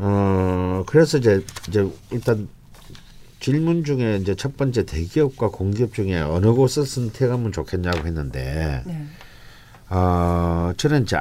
어 0.02 0.82
그래서 0.86 1.18
이제 1.18 1.44
이제 1.68 1.86
일단 2.10 2.48
질문 3.38 3.84
중에 3.84 4.16
이제 4.16 4.34
첫 4.34 4.56
번째 4.56 4.84
대기업과 4.86 5.48
공기업 5.50 5.92
중에 5.92 6.18
어느 6.20 6.52
곳을 6.52 6.86
선택하면 6.86 7.52
좋겠냐고 7.52 8.06
했는데 8.06 8.82
네. 8.86 9.06
어 9.90 10.72
저는 10.76 11.02
이제 11.02 11.18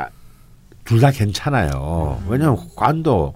둘 0.85 1.01
다 1.01 1.11
괜찮아요. 1.11 2.23
왜냐하면 2.27 2.67
관도 2.75 3.35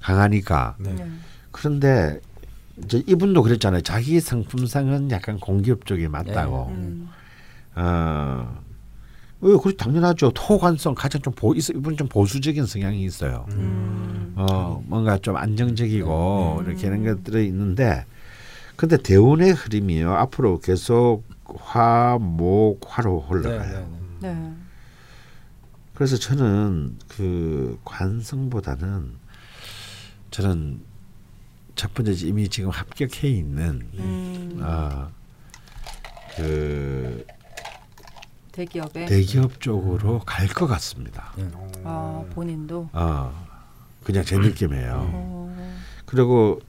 강하니까. 0.00 0.76
네. 0.78 0.92
네. 0.92 1.06
그런데 1.50 2.20
이제 2.84 3.02
이분도 3.06 3.42
그랬잖아요. 3.42 3.80
자기 3.82 4.20
상품상은 4.20 5.10
약간 5.10 5.40
공기업 5.40 5.84
쪽이 5.86 6.06
맞다고. 6.08 6.66
음. 6.68 7.08
어, 7.74 8.60
왜 9.42 9.56
그렇 9.56 9.72
당연하죠. 9.76 10.30
토관성 10.34 10.94
가장 10.94 11.20
좀 11.20 11.32
보, 11.34 11.52
이분 11.52 11.96
좀 11.96 12.08
보수적인 12.08 12.64
성향이 12.64 13.04
있어요. 13.04 13.44
음. 13.50 14.32
어, 14.36 14.82
뭔가 14.86 15.18
좀 15.18 15.36
안정적이고 15.36 16.62
네. 16.64 16.70
이렇게 16.70 16.86
하는 16.88 17.04
것들이 17.04 17.46
있는데 17.48 18.06
근데 18.76 18.96
대운의 18.96 19.52
흐름이요 19.52 20.12
앞으로 20.12 20.60
계속 20.60 21.24
화, 21.44 22.18
목, 22.20 22.80
화로 22.86 23.20
네, 23.20 23.28
흘러가요. 23.28 23.88
네, 24.20 24.28
네. 24.28 24.34
네. 24.34 24.52
그래서 25.94 26.16
저는 26.16 26.98
그 27.08 27.78
관성보다는 27.84 29.10
저는 30.30 30.80
첫 31.74 31.92
번째 31.94 32.12
이미 32.26 32.48
지금 32.48 32.70
합격해 32.70 33.28
있는 33.28 33.82
음, 33.98 34.58
아, 34.62 35.08
그 36.36 37.26
대기업에 38.52 39.06
대기업 39.06 39.60
쪽으로 39.60 40.20
갈 40.20 40.46
것 40.48 40.66
같습니다. 40.66 41.32
아 41.84 42.22
본인도 42.34 42.90
아, 42.92 43.32
그냥 44.04 44.24
제 44.24 44.36
느낌이에요. 44.38 45.10
어, 45.12 45.74
그리고 46.06 46.60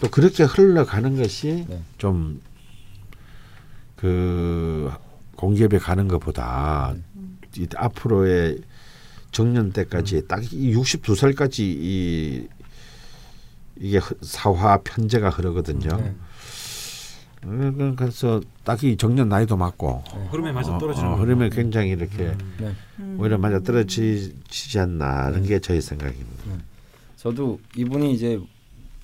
또 0.00 0.08
그렇게 0.10 0.44
흘러가는 0.44 1.16
것이 1.16 1.64
네. 1.68 1.82
좀그 3.96 4.90
공기업에 5.36 5.78
가는 5.78 6.08
것보다 6.08 6.94
이 7.56 7.66
앞으로의 7.74 8.60
정년 9.32 9.72
때까지 9.72 10.26
딱 10.28 10.40
62살까지 10.42 11.60
이 11.60 12.48
이게 13.80 13.98
흐- 13.98 14.16
사화 14.22 14.78
편제가 14.82 15.30
흐르거든요. 15.30 15.88
네. 15.96 16.14
음, 17.44 17.94
그래서 17.96 18.40
딱히 18.64 18.96
정년 18.96 19.28
나이도 19.28 19.56
맞고 19.56 20.02
흐름에 20.30 20.52
맞아 20.52 20.74
어, 20.74 20.78
떨어지는 20.78 21.08
어, 21.08 21.12
거군요. 21.12 21.26
흐름에 21.26 21.50
굉장히 21.50 21.90
이렇게 21.90 22.36
네. 22.58 22.72
음. 22.98 23.16
오히려 23.20 23.38
맞아 23.38 23.60
떨어지지 23.60 24.78
않나는 24.78 25.44
게 25.44 25.58
저희 25.60 25.80
생각입니다. 25.80 26.28
저도 27.16 27.58
이분이 27.76 28.12
이제 28.12 28.40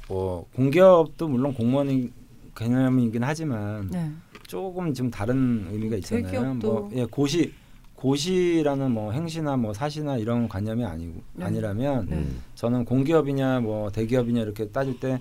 뭐 0.08 0.46
공기업도 0.54 1.28
물론 1.28 1.54
공무원인 1.54 2.12
개념이긴 2.56 3.22
하지만 3.22 3.88
네. 3.90 4.10
조금 4.46 4.92
좀 4.92 5.10
다른 5.10 5.66
의미가 5.70 5.96
있잖아요. 5.96 6.30
대기업도- 6.58 6.62
뭐 6.62 6.90
예, 6.94 7.04
고시 7.04 7.52
고시라는 7.94 8.90
뭐 8.90 9.12
행시나 9.12 9.56
뭐 9.56 9.72
사시나 9.72 10.18
이런 10.18 10.46
관념이 10.48 10.84
아니고 10.84 11.22
네. 11.34 11.46
아니라면 11.46 12.06
네. 12.10 12.16
음. 12.16 12.42
저는 12.54 12.84
공기업이냐 12.84 13.60
뭐 13.60 13.90
대기업이냐 13.90 14.42
이렇게 14.42 14.68
따질 14.68 14.98
때 15.00 15.20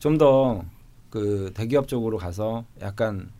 좀 0.00 0.18
더 0.18 0.62
그 1.14 1.52
대기업 1.54 1.86
쪽으로 1.86 2.18
가서 2.18 2.64
약간 2.80 3.30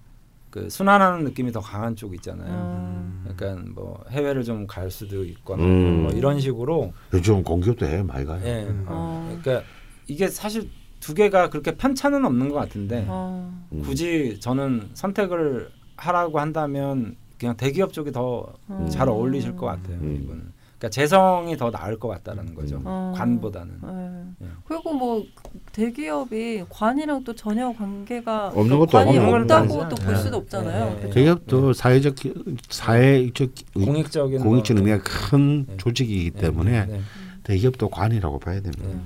그 0.50 0.70
순환하는 0.70 1.24
느낌이 1.24 1.50
더 1.50 1.58
강한 1.58 1.96
쪽 1.96 2.14
있잖아요. 2.14 2.48
음. 2.48 3.24
약간 3.28 3.72
뭐 3.74 4.04
해외를 4.10 4.44
좀 4.44 4.68
갈 4.68 4.92
수도 4.92 5.24
있거나 5.24 5.60
음. 5.64 6.02
뭐 6.04 6.12
이런 6.12 6.38
식으로 6.38 6.92
요즘 7.12 7.42
공기업도 7.42 7.84
해 7.84 8.04
많이 8.04 8.24
가요. 8.24 8.40
예. 8.44 8.68
어. 8.86 9.36
그러니까 9.42 9.66
이게 10.06 10.28
사실 10.28 10.70
두 11.00 11.14
개가 11.14 11.50
그렇게 11.50 11.76
편차는 11.76 12.24
없는 12.24 12.48
것 12.48 12.54
같은데 12.54 13.06
어. 13.08 13.52
음. 13.72 13.82
굳이 13.82 14.38
저는 14.38 14.90
선택을 14.94 15.70
하라고 15.96 16.38
한다면 16.38 17.16
그냥 17.40 17.56
대기업 17.56 17.92
쪽이 17.92 18.12
더잘 18.12 19.08
음. 19.08 19.12
어울리실 19.12 19.56
것 19.56 19.66
같아요. 19.66 19.96
음. 19.96 20.20
이분은. 20.22 20.52
그러니까 20.78 20.90
재성이 20.90 21.56
더 21.56 21.70
나을 21.70 21.98
것 21.98 22.08
같다라는 22.08 22.54
거죠. 22.54 22.80
어. 22.84 23.12
관보다는. 23.16 23.74
네. 23.82 24.46
예. 24.46 24.50
그리고 24.66 24.92
뭐 24.92 25.24
대기업이 25.72 26.64
관이랑 26.68 27.24
또 27.24 27.34
전혀 27.34 27.72
관계가 27.72 28.48
없는 28.48 28.78
것도 28.78 28.90
관이 28.90 29.16
없는 29.18 29.42
없다고 29.42 29.68
것도 29.68 29.88
또볼 29.90 30.06
아니죠. 30.08 30.22
수도 30.24 30.36
없잖아요. 30.38 30.96
예, 30.98 31.02
예, 31.02 31.06
예. 31.06 31.10
대기업도 31.10 31.72
사회적 31.72 32.14
사회적 32.68 33.50
공익적인 33.74 34.40
공익적 34.40 34.76
뭐- 34.76 34.86
의미가 34.86 35.02
큰 35.04 35.66
네. 35.66 35.76
조직이기 35.76 36.30
네, 36.32 36.40
때문에 36.40 36.86
네, 36.86 37.00
대기업도 37.44 37.88
관이라고 37.88 38.38
봐야 38.40 38.60
됩니다. 38.60 38.84
네, 38.88 38.96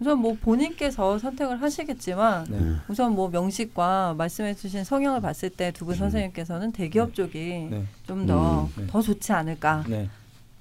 우선 0.00 0.18
뭐 0.18 0.36
본인께서 0.40 1.18
선택을 1.18 1.62
하시겠지만 1.62 2.46
네. 2.50 2.58
네. 2.58 2.72
우선 2.88 3.14
뭐 3.14 3.28
명식과 3.30 4.14
말씀해주신 4.18 4.82
성향을 4.84 5.20
봤을 5.20 5.48
때두 5.50 5.84
음. 5.84 5.86
분 5.86 5.94
선생님께서는 5.96 6.72
대기업 6.72 7.14
쪽이 7.14 7.68
네. 7.70 7.84
좀더 8.06 8.68
음. 8.78 8.86
더 8.90 9.00
좋지 9.00 9.32
않을까. 9.32 9.84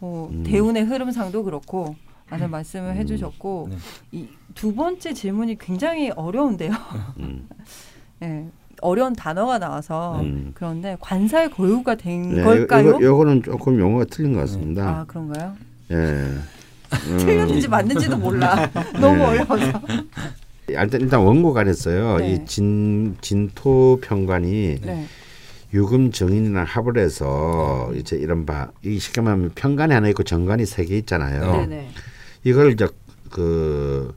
네. 0.04 0.10
뭐 0.10 0.30
음. 0.30 0.44
대운의 0.44 0.84
흐름상도 0.84 1.46
그렇고 1.46 1.96
많은 2.30 2.52
말씀을 2.52 2.90
음. 2.90 2.96
해주셨고 2.98 3.70
네. 3.72 3.78
이두 4.12 4.76
번째 4.76 5.14
질문이 5.14 5.58
굉장히 5.58 6.12
어려운데요. 6.12 6.72
음. 7.20 7.48
예, 8.22 8.46
어려운 8.82 9.14
단어가 9.14 9.60
나와서 9.60 10.20
음. 10.20 10.52
그런데 10.54 10.98
관살 11.00 11.50
거유가 11.50 11.96
된 11.96 12.36
네, 12.36 12.44
걸까요? 12.44 12.90
이거, 12.90 13.02
요거 13.02 13.24
는 13.26 13.44
조금 13.44 13.80
용어가 13.80 14.06
틀린 14.06 14.34
것 14.34 14.42
같습니다. 14.42 14.84
아 14.90 15.06
그런가요? 15.06 15.56
예. 15.92 15.96
어, 15.96 17.18
틀렸는지 17.18 17.68
맞는지도 17.70 18.18
몰라. 18.18 18.70
너무 19.00 19.18
네. 19.18 19.26
어려워서. 19.26 19.82
일단 20.68 21.02
일단 21.02 21.22
원국 21.22 21.64
안에서요. 21.64 22.18
네. 22.18 22.34
일지 22.34 23.16
진토 23.22 24.00
편관이 24.02 24.82
네. 24.82 25.06
유금 25.74 26.12
정인이랑 26.12 26.66
합을 26.66 26.98
해서 26.98 27.92
이제 27.96 28.16
이런 28.16 28.46
바이 28.46 29.00
쉽게 29.00 29.22
말하면 29.22 29.52
편관이 29.56 29.94
하나 29.94 30.08
있고 30.10 30.24
정관이 30.24 30.66
세 30.66 30.86
개 30.86 30.98
있잖아요. 31.00 31.52
네네. 31.66 31.90
이걸 32.44 32.72
이제 32.74 32.88
그 33.32 34.16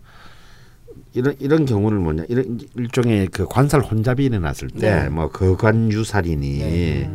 이런 1.15 1.35
이런 1.39 1.65
경우를 1.65 1.99
뭐냐 1.99 2.25
이런 2.29 2.61
일종의 2.75 3.29
그 3.29 3.47
관살 3.47 3.81
혼잡이 3.81 4.25
일어났을 4.27 4.69
때 4.69 5.03
네. 5.05 5.09
뭐 5.09 5.31
거관 5.31 5.91
유살이니 5.91 6.59
네. 6.59 7.11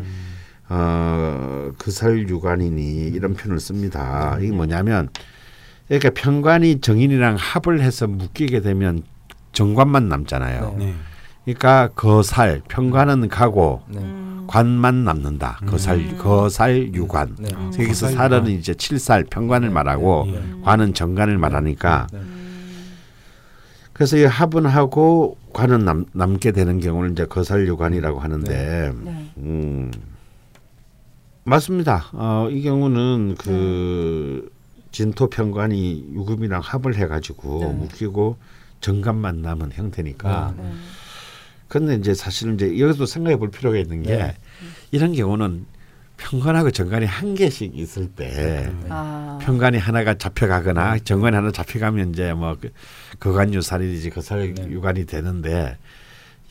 어 0.69 1.71
그살 1.77 2.27
유관이니 2.27 3.10
이런 3.10 3.34
표현을 3.36 3.60
씁니다. 3.60 4.38
이게 4.41 4.51
뭐냐면 4.51 5.10
그러니까 5.88 6.10
평관이 6.12 6.80
정인이랑 6.82 7.36
합을 7.38 7.82
해서 7.82 8.08
묶이게 8.08 8.62
되면 8.62 9.04
정관만 9.51 10.08
남잖아요. 10.08 10.77
네. 11.45 11.54
네. 11.54 11.54
그러니까 11.54 11.89
거살 11.95 12.62
평관은 12.67 13.27
가고 13.30 13.82
네. 13.88 13.99
음. 13.99 14.45
관만 14.47 15.04
남는다. 15.06 15.60
거살 15.65 15.97
음. 15.97 16.17
거살 16.17 16.93
유관. 16.93 17.36
네. 17.39 17.49
음. 17.56 17.71
여기서 17.80 18.08
거살 18.08 18.13
살은. 18.13 18.47
이제 18.47 18.73
칠살 18.73 19.25
평관을 19.25 19.69
말하고 19.69 20.27
네. 20.32 20.41
관은 20.63 20.93
정관을 20.93 21.38
말하니까 21.38 22.08
네. 22.12 22.19
음. 22.19 22.38
그래서 23.93 24.17
이 24.17 24.23
합은 24.23 24.65
하고 24.65 25.38
관은 25.54 25.86
남, 25.86 26.06
남게 26.13 26.51
되는 26.54 26.80
경우를 26.80 27.12
이제 27.12 27.25
거살 27.25 27.67
유관이라고 27.67 28.19
하는데 28.19 28.93
네. 29.04 29.32
음, 29.38 29.91
맞습니다. 31.43 32.06
어, 32.13 32.47
이 32.49 32.62
경우는 32.63 33.36
그 33.38 34.49
진토 34.91 35.30
평관이 35.30 36.13
유금이랑 36.13 36.62
합을 36.63 36.95
해가지고 36.95 37.60
네. 37.60 37.73
묶이고 37.73 38.38
정관만 38.80 39.41
남은 39.41 39.71
형태니까. 39.73 40.54
네. 40.58 40.71
근데 41.71 41.95
이제 41.95 42.13
사실은 42.13 42.55
이제 42.55 42.77
여기서 42.79 43.05
생각해 43.05 43.38
볼 43.38 43.49
필요가 43.49 43.77
있는 43.77 44.03
게 44.03 44.17
네. 44.17 44.36
이런 44.91 45.13
경우는 45.13 45.65
평관하고 46.17 46.69
정관이 46.69 47.05
한 47.05 47.34
개씩 47.34 47.77
있을 47.77 48.10
때 48.10 48.69
아. 48.89 49.39
평관이 49.41 49.77
하나가 49.77 50.13
잡혀가거나 50.15 50.99
정관이 50.99 51.34
하나 51.34 51.49
잡혀가면 51.49 52.10
이제 52.10 52.34
뭐 52.34 52.57
그- 52.60 52.71
거관 53.21 53.53
유살이지 53.53 54.10
거살 54.10 54.53
네. 54.53 54.67
유관이 54.69 55.05
되는데 55.05 55.77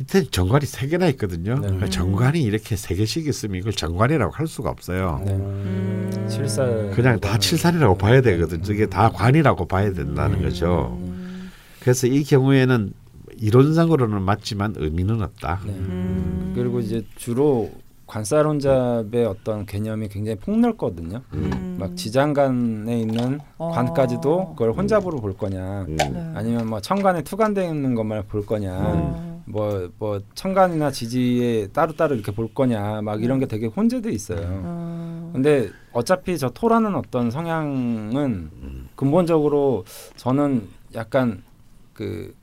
이때 0.00 0.24
정관이 0.24 0.64
세 0.64 0.87
개나 0.87 1.06
있거든요. 1.09 1.56
네. 1.56 1.61
그러니까 1.61 1.90
정관이 1.90 2.40
이렇게 2.42 2.74
세 2.74 2.94
개씩 2.94 3.26
있으면 3.26 3.56
이걸 3.61 3.74
정관이라고 3.74 4.33
할 4.33 4.46
수가 4.46 4.70
없어요. 4.70 5.22
네. 5.26 5.33
음. 5.35 6.26
칠살 6.30 6.92
그냥 6.94 7.20
다 7.20 7.37
칠살이라고 7.37 7.98
봐야 7.98 8.22
되거든. 8.22 8.62
이게 8.70 8.87
다 8.87 9.11
관이라고 9.11 9.68
봐야 9.68 9.92
된다는 9.92 10.40
거죠. 10.40 10.98
음. 10.98 11.50
그래서 11.80 12.06
이 12.06 12.24
경우에는 12.24 12.94
이론상으로는 13.40 14.22
맞지만 14.22 14.74
의미는 14.76 15.22
없다. 15.22 15.61
네. 15.66 15.72
음. 15.72 16.53
그리고 16.55 16.81
이제 16.81 17.05
주로 17.16 17.70
관살혼잡의 18.07 19.24
어떤 19.24 19.64
개념이 19.66 20.09
굉장히 20.09 20.37
폭넓거든요. 20.38 21.22
음. 21.33 21.76
막 21.79 21.96
지장간에 21.96 23.00
있는 23.00 23.38
어. 23.57 23.70
관까지도 23.70 24.50
그걸 24.50 24.72
혼잡으로 24.72 25.20
볼 25.20 25.37
거냐, 25.37 25.87
음. 25.88 25.96
네. 25.96 26.33
아니면 26.35 26.66
뭐 26.66 26.81
천간에 26.81 27.22
투간되어 27.22 27.68
있는 27.72 27.94
것만 27.94 28.26
볼 28.26 28.44
거냐, 28.44 28.76
어. 28.76 29.42
뭐뭐 29.46 30.22
천간이나 30.35 30.90
지지에 30.90 31.68
따로 31.68 31.92
따로 31.92 32.16
이렇게 32.16 32.33
볼 32.33 32.53
거냐, 32.53 33.00
막 33.03 33.22
이런 33.22 33.38
게 33.38 33.46
되게 33.46 33.66
혼재돼 33.66 34.11
있어요. 34.11 34.40
어. 34.44 35.31
근데 35.33 35.70
어차피 35.93 36.36
저 36.36 36.51
토라는 36.51 36.97
어떤 36.97 37.30
성향은 37.30 38.51
근본적으로 38.97 39.84
저는 40.16 40.66
약간 40.97 41.45
그 41.93 42.34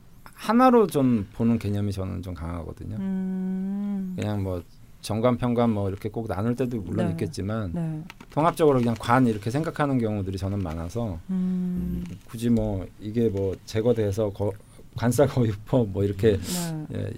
하나로 0.41 0.87
좀 0.87 1.27
보는 1.33 1.57
개념이 1.57 1.91
저는 1.91 2.21
좀 2.21 2.33
강하거든요. 2.33 2.95
음. 2.99 4.13
그냥 4.15 4.43
뭐 4.43 4.61
정관 5.01 5.37
평관 5.37 5.71
뭐 5.71 5.89
이렇게 5.89 6.09
꼭 6.09 6.27
나눌 6.27 6.55
때도 6.55 6.77
물론 6.81 7.07
네. 7.07 7.11
있겠지만 7.11 7.71
네. 7.73 8.03
통합적으로 8.29 8.79
그냥 8.79 8.95
관 8.99 9.25
이렇게 9.25 9.49
생각하는 9.49 9.97
경우들이 9.99 10.37
저는 10.37 10.59
많아서 10.59 11.19
음. 11.29 12.03
굳이 12.25 12.49
뭐 12.49 12.85
이게 12.99 13.29
뭐 13.29 13.55
제거돼서 13.65 14.29
거, 14.29 14.51
관사 14.95 15.25
거유법 15.25 15.89
뭐 15.89 16.03
이렇게 16.03 16.37
네. 16.37 16.85
예, 16.93 17.11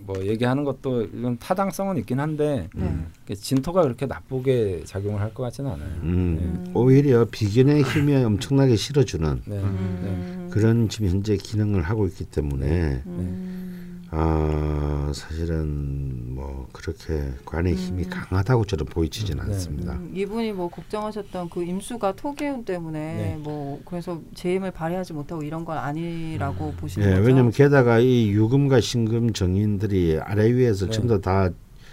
뭐 0.00 0.16
얘기하는 0.24 0.64
것도 0.64 1.02
이건 1.02 1.38
타당성은 1.38 1.98
있긴 1.98 2.18
한데 2.18 2.68
네. 2.74 3.06
그 3.26 3.34
진토가 3.36 3.82
그렇게 3.82 4.06
나쁘게 4.06 4.82
작용을 4.86 5.20
할 5.20 5.32
것 5.34 5.44
같지는 5.44 5.70
않아요. 5.70 5.88
음, 6.02 6.62
네. 6.64 6.70
오히려 6.74 7.24
비견의 7.30 7.82
힘이 7.84 8.16
엄청나게 8.16 8.74
실어주는 8.76 9.42
네. 9.46 9.56
네. 9.56 9.62
음. 9.62 10.39
그런 10.50 10.88
지금 10.88 11.08
현재 11.08 11.36
기능을 11.36 11.82
하고 11.82 12.06
있기 12.06 12.24
때문에 12.26 13.02
음. 13.06 14.02
아 14.12 15.12
사실은 15.14 16.34
뭐 16.34 16.68
그렇게 16.72 17.30
관의 17.44 17.74
힘이 17.76 18.04
음. 18.04 18.10
강하다고 18.10 18.64
저는 18.64 18.84
보이지는 18.86 19.36
네. 19.44 19.52
않습니다. 19.52 19.92
음, 19.92 20.10
이분이 20.14 20.52
뭐 20.52 20.68
걱정하셨던 20.68 21.48
그 21.50 21.62
임수가 21.62 22.16
토기운 22.16 22.64
때문에 22.64 22.98
네. 22.98 23.36
뭐 23.40 23.80
그래서 23.84 24.20
재임을 24.34 24.72
발휘하지 24.72 25.12
못하고 25.12 25.42
이런 25.44 25.64
건 25.64 25.78
아니라고 25.78 26.72
보시는 26.72 27.06
예, 27.06 27.10
거죠. 27.14 27.26
왜냐하면 27.26 27.52
게다가 27.52 28.00
이 28.00 28.30
유금과 28.30 28.80
신금 28.80 29.32
정인들이 29.32 30.18
아래 30.22 30.50
위에서 30.52 30.86
네. 30.86 30.90
전부 30.92 31.20
다 31.20 31.48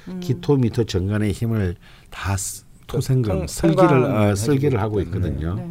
음. 0.07 0.19
기토 0.19 0.55
미토 0.57 0.85
정간의 0.85 1.31
힘을 1.33 1.75
다 2.09 2.35
스- 2.35 2.65
토생금 2.87 3.31
통- 3.39 3.47
설기를 3.47 4.03
어, 4.05 4.33
설계를 4.35 4.81
하고. 4.81 5.01
있거든요. 5.01 5.55
네. 5.55 5.69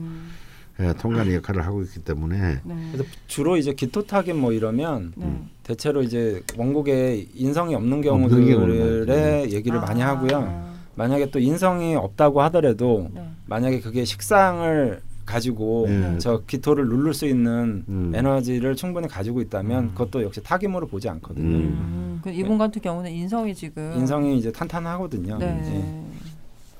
예, 0.81 0.93
통관의 0.93 1.37
역할을 1.37 1.64
하고 1.64 1.83
있기 1.83 2.01
때문에 2.01 2.61
네. 2.62 2.74
그래서 2.93 3.09
주로 3.27 3.57
이제 3.57 3.72
기토타기 3.72 4.35
뭐 4.35 4.53
이러면 4.53 5.12
네. 5.16 5.43
대체로 5.62 6.03
이제 6.03 6.43
원곡에 6.57 7.27
인성이 7.35 7.74
없는 7.74 8.03
경우들의 8.03 9.53
얘기를 9.53 9.81
많이 9.81 10.03
아. 10.03 10.09
하고요. 10.09 10.77
만약에 10.95 11.31
또 11.31 11.39
인성이 11.39 11.95
없다고 11.95 12.43
하더라도 12.43 13.11
네. 13.14 13.27
만약에 13.47 13.81
그게 13.81 14.05
식상을 14.05 15.01
가지고 15.24 15.87
네. 15.89 16.18
저 16.18 16.43
기토를 16.47 16.89
누를 16.89 17.12
수 17.12 17.27
있는 17.27 17.85
음. 17.89 18.12
에너지를 18.14 18.77
충분히 18.77 19.09
가지고 19.09 19.41
있다면 19.41 19.93
그것도 19.95 20.22
역시 20.22 20.43
타김으로 20.43 20.87
보지 20.87 21.09
않거든요. 21.09 21.45
음. 21.45 21.62
음, 21.64 22.20
그 22.22 22.31
이분 22.31 22.59
같은 22.59 22.81
경우는 22.81 23.11
인성이 23.11 23.55
지금 23.55 23.93
인성이 23.97 24.39
이제 24.39 24.53
탄탄하거든요. 24.53 25.39
네. 25.39 25.47
예. 25.47 26.07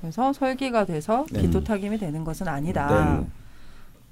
그래서 0.01 0.33
설기가 0.33 0.85
돼서 0.85 1.27
네. 1.33 1.43
기토 1.43 1.63
타김이 1.65 1.99
되는 1.99 2.23
것은 2.23 2.47
아니다. 2.47 3.25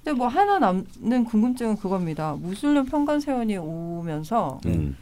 네. 0.05 0.11
근데 0.11 0.13
뭐 0.13 0.29
하나 0.29 0.59
남는 0.59 1.25
궁금증은 1.25 1.77
그겁니다. 1.77 2.37
무슬림 2.39 2.85
평간 2.85 3.21
세원이 3.21 3.57
오면서 3.57 4.61
음. 4.67 4.97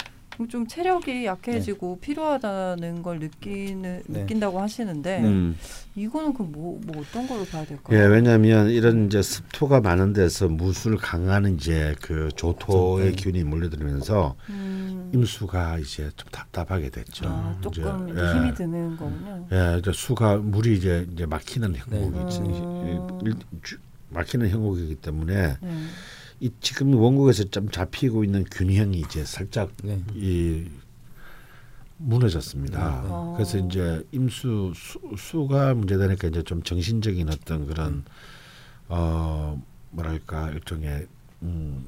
좀 0.49 0.67
체력이 0.67 1.27
약해지고 1.27 1.99
필요하다는 2.01 3.03
걸 3.03 3.19
느끼는 3.21 4.03
네. 4.07 4.21
느낀다고 4.21 4.61
하시는데 4.61 5.21
음. 5.23 5.57
이거는 5.95 6.33
그뭐뭐 6.35 6.81
어떤 6.99 7.29
걸로 7.29 7.45
봐야 7.45 7.65
될까요? 7.65 7.97
예, 7.99 8.05
왜냐하면 8.07 8.71
이런 8.71 9.07
이제 9.07 9.23
습토가 9.23 9.81
많은 9.81 10.13
데서 10.15 10.49
무술 10.49 10.97
강한 10.97 11.55
이제 11.55 11.95
그 12.01 12.29
조토의 12.35 13.13
네. 13.13 13.23
균이 13.23 13.45
몰려들면서 13.45 14.35
음, 14.49 15.11
임수가 15.15 15.79
이제 15.81 16.11
좀 16.17 16.29
답답하게 16.33 16.91
됐죠. 16.91 17.27
아, 17.29 17.57
조금 17.61 18.09
이제, 18.09 18.13
이제 18.21 18.23
예. 18.27 18.35
힘이 18.35 18.55
드는 18.55 18.97
거군요. 18.97 19.47
예, 19.53 19.79
이제 19.79 19.93
수가 19.93 20.39
물이 20.39 20.77
이제 20.77 21.07
이제 21.13 21.27
막히는 21.27 21.75
형국이 21.77 22.19
네. 22.19 22.29
지- 22.31 22.41
음. 22.41 23.21
막히는 24.13 24.51
형국이기 24.51 24.97
때문에 24.97 25.57
네. 25.61 25.87
이 26.41 26.51
지금 26.61 26.95
원국에서 26.95 27.45
좀 27.45 27.69
잡히고 27.69 28.25
있는 28.25 28.45
균형이 28.51 28.99
이제 29.01 29.25
살짝 29.25 29.71
네. 29.83 30.03
이 30.15 30.67
무너졌습니다. 31.99 33.03
네. 33.03 33.09
어. 33.11 33.35
그래서 33.37 33.59
이제 33.59 34.05
임수 34.13 34.73
수, 34.75 34.99
수 35.17 35.47
가 35.47 35.75
문제되니까 35.75 36.29
이제 36.29 36.43
좀 36.43 36.63
정신적인 36.63 37.29
어떤 37.29 37.67
그런 37.67 38.05
어 38.89 39.61
뭐랄까 39.91 40.51
일종의 40.51 41.07
음, 41.43 41.87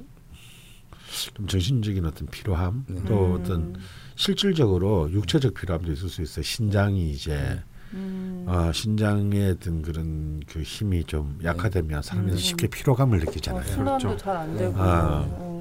좀 1.34 1.46
정신적인 1.46 2.04
어떤 2.04 2.28
피로함 2.28 2.84
네. 2.88 3.02
또 3.06 3.26
음. 3.26 3.40
어떤 3.40 3.76
실질적으로 4.16 5.10
육체적 5.10 5.54
피로함도 5.54 5.92
있을 5.92 6.08
수 6.08 6.22
있어요. 6.22 6.42
신장이 6.44 7.10
이제 7.10 7.60
음. 7.94 8.44
어, 8.48 8.70
신장의 8.72 9.52
어떤 9.52 9.82
그런 9.82 10.42
그 10.46 10.60
힘이 10.62 11.04
좀 11.04 11.38
약화되면 11.42 12.02
사람이 12.02 12.32
음. 12.32 12.36
쉽게 12.36 12.66
피로감을 12.66 13.18
어, 13.20 13.24
느끼잖아요. 13.24 13.64
순환도 13.64 14.08
그렇죠. 14.08 14.16
잘안 14.24 14.56
되고. 14.56 14.74
아. 14.76 15.24
어. 15.28 15.54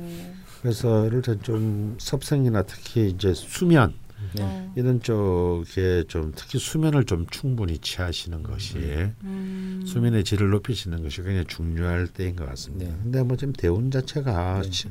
그래서 0.62 1.06
이럴 1.08 1.22
땐좀 1.22 1.96
섭생이나 2.00 2.64
특히 2.64 3.10
이제 3.10 3.34
수면 3.34 3.94
네. 4.34 4.42
어. 4.44 4.74
이런 4.78 5.02
쪽에 5.02 6.06
좀 6.08 6.32
특히 6.36 6.58
수면을 6.58 7.04
좀 7.04 7.26
충분히 7.30 7.78
취하시는 7.78 8.42
것이 8.44 8.78
음. 9.24 9.84
수면의 9.86 10.24
질을 10.24 10.50
높이시는 10.50 11.04
것이 11.04 11.18
굉장히 11.18 11.46
중요할 11.46 12.08
때인 12.08 12.36
것 12.38 12.46
같습니다. 12.48 12.86
네. 12.86 13.00
근데 13.04 13.24
뭐 13.24 13.36
지금 13.36 13.52
대운 13.54 13.92
자체가 13.92 14.62
네. 14.64 14.70
지- 14.70 14.90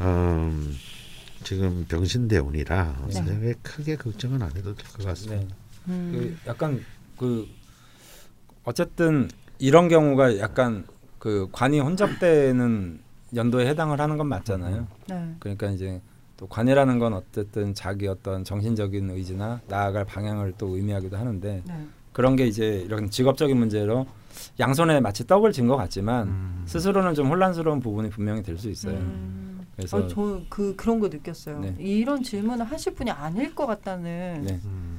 음, 0.00 0.76
지금 1.42 1.86
병신 1.88 2.28
대운이라 2.28 3.06
네. 3.10 3.54
크게 3.62 3.96
걱정은 3.96 4.42
안 4.42 4.50
해도 4.54 4.74
될 4.74 4.84
것 4.92 5.04
같습니다. 5.04 5.54
네. 5.88 5.94
음. 5.94 6.12
그 6.12 6.48
약간 6.50 6.80
그 7.16 7.46
어쨌든 8.64 9.28
이런 9.58 9.88
경우가 9.88 10.38
약간 10.38 10.84
그 11.18 11.48
관이 11.52 11.80
혼잡되는 11.80 13.00
연도에 13.34 13.66
해당을 13.66 14.00
하는 14.00 14.16
건 14.16 14.28
맞잖아요. 14.28 14.86
네. 15.08 15.34
그러니까 15.40 15.68
이제 15.70 16.00
또 16.36 16.46
관이라는 16.46 16.98
건 16.98 17.14
어쨌든 17.14 17.74
자기 17.74 18.06
어떤 18.06 18.44
정신적인 18.44 19.10
의지나 19.10 19.60
나아갈 19.68 20.04
방향을 20.04 20.54
또 20.56 20.76
의미하기도 20.76 21.16
하는데 21.16 21.62
네. 21.66 21.86
그런 22.12 22.36
게 22.36 22.46
이제 22.46 22.82
이런 22.84 23.10
직업적인 23.10 23.56
문제로 23.56 24.06
양손에 24.60 25.00
마치 25.00 25.26
떡을 25.26 25.52
쥔 25.52 25.66
것 25.66 25.76
같지만 25.76 26.28
음. 26.28 26.62
스스로는 26.66 27.14
좀 27.14 27.28
혼란스러운 27.28 27.80
부분이 27.80 28.10
분명히 28.10 28.42
될 28.42 28.56
수 28.56 28.70
있어요. 28.70 28.94
음. 28.96 29.66
그래서 29.76 30.04
아, 30.04 30.08
저그 30.08 30.74
그런 30.76 31.00
거 31.00 31.08
느꼈어요. 31.08 31.60
네. 31.60 31.74
이런 31.78 32.22
질문을 32.22 32.64
하실 32.64 32.94
분이 32.94 33.10
아닐 33.10 33.54
것 33.54 33.66
같다는. 33.66 34.42
네. 34.44 34.60
음. 34.64 34.97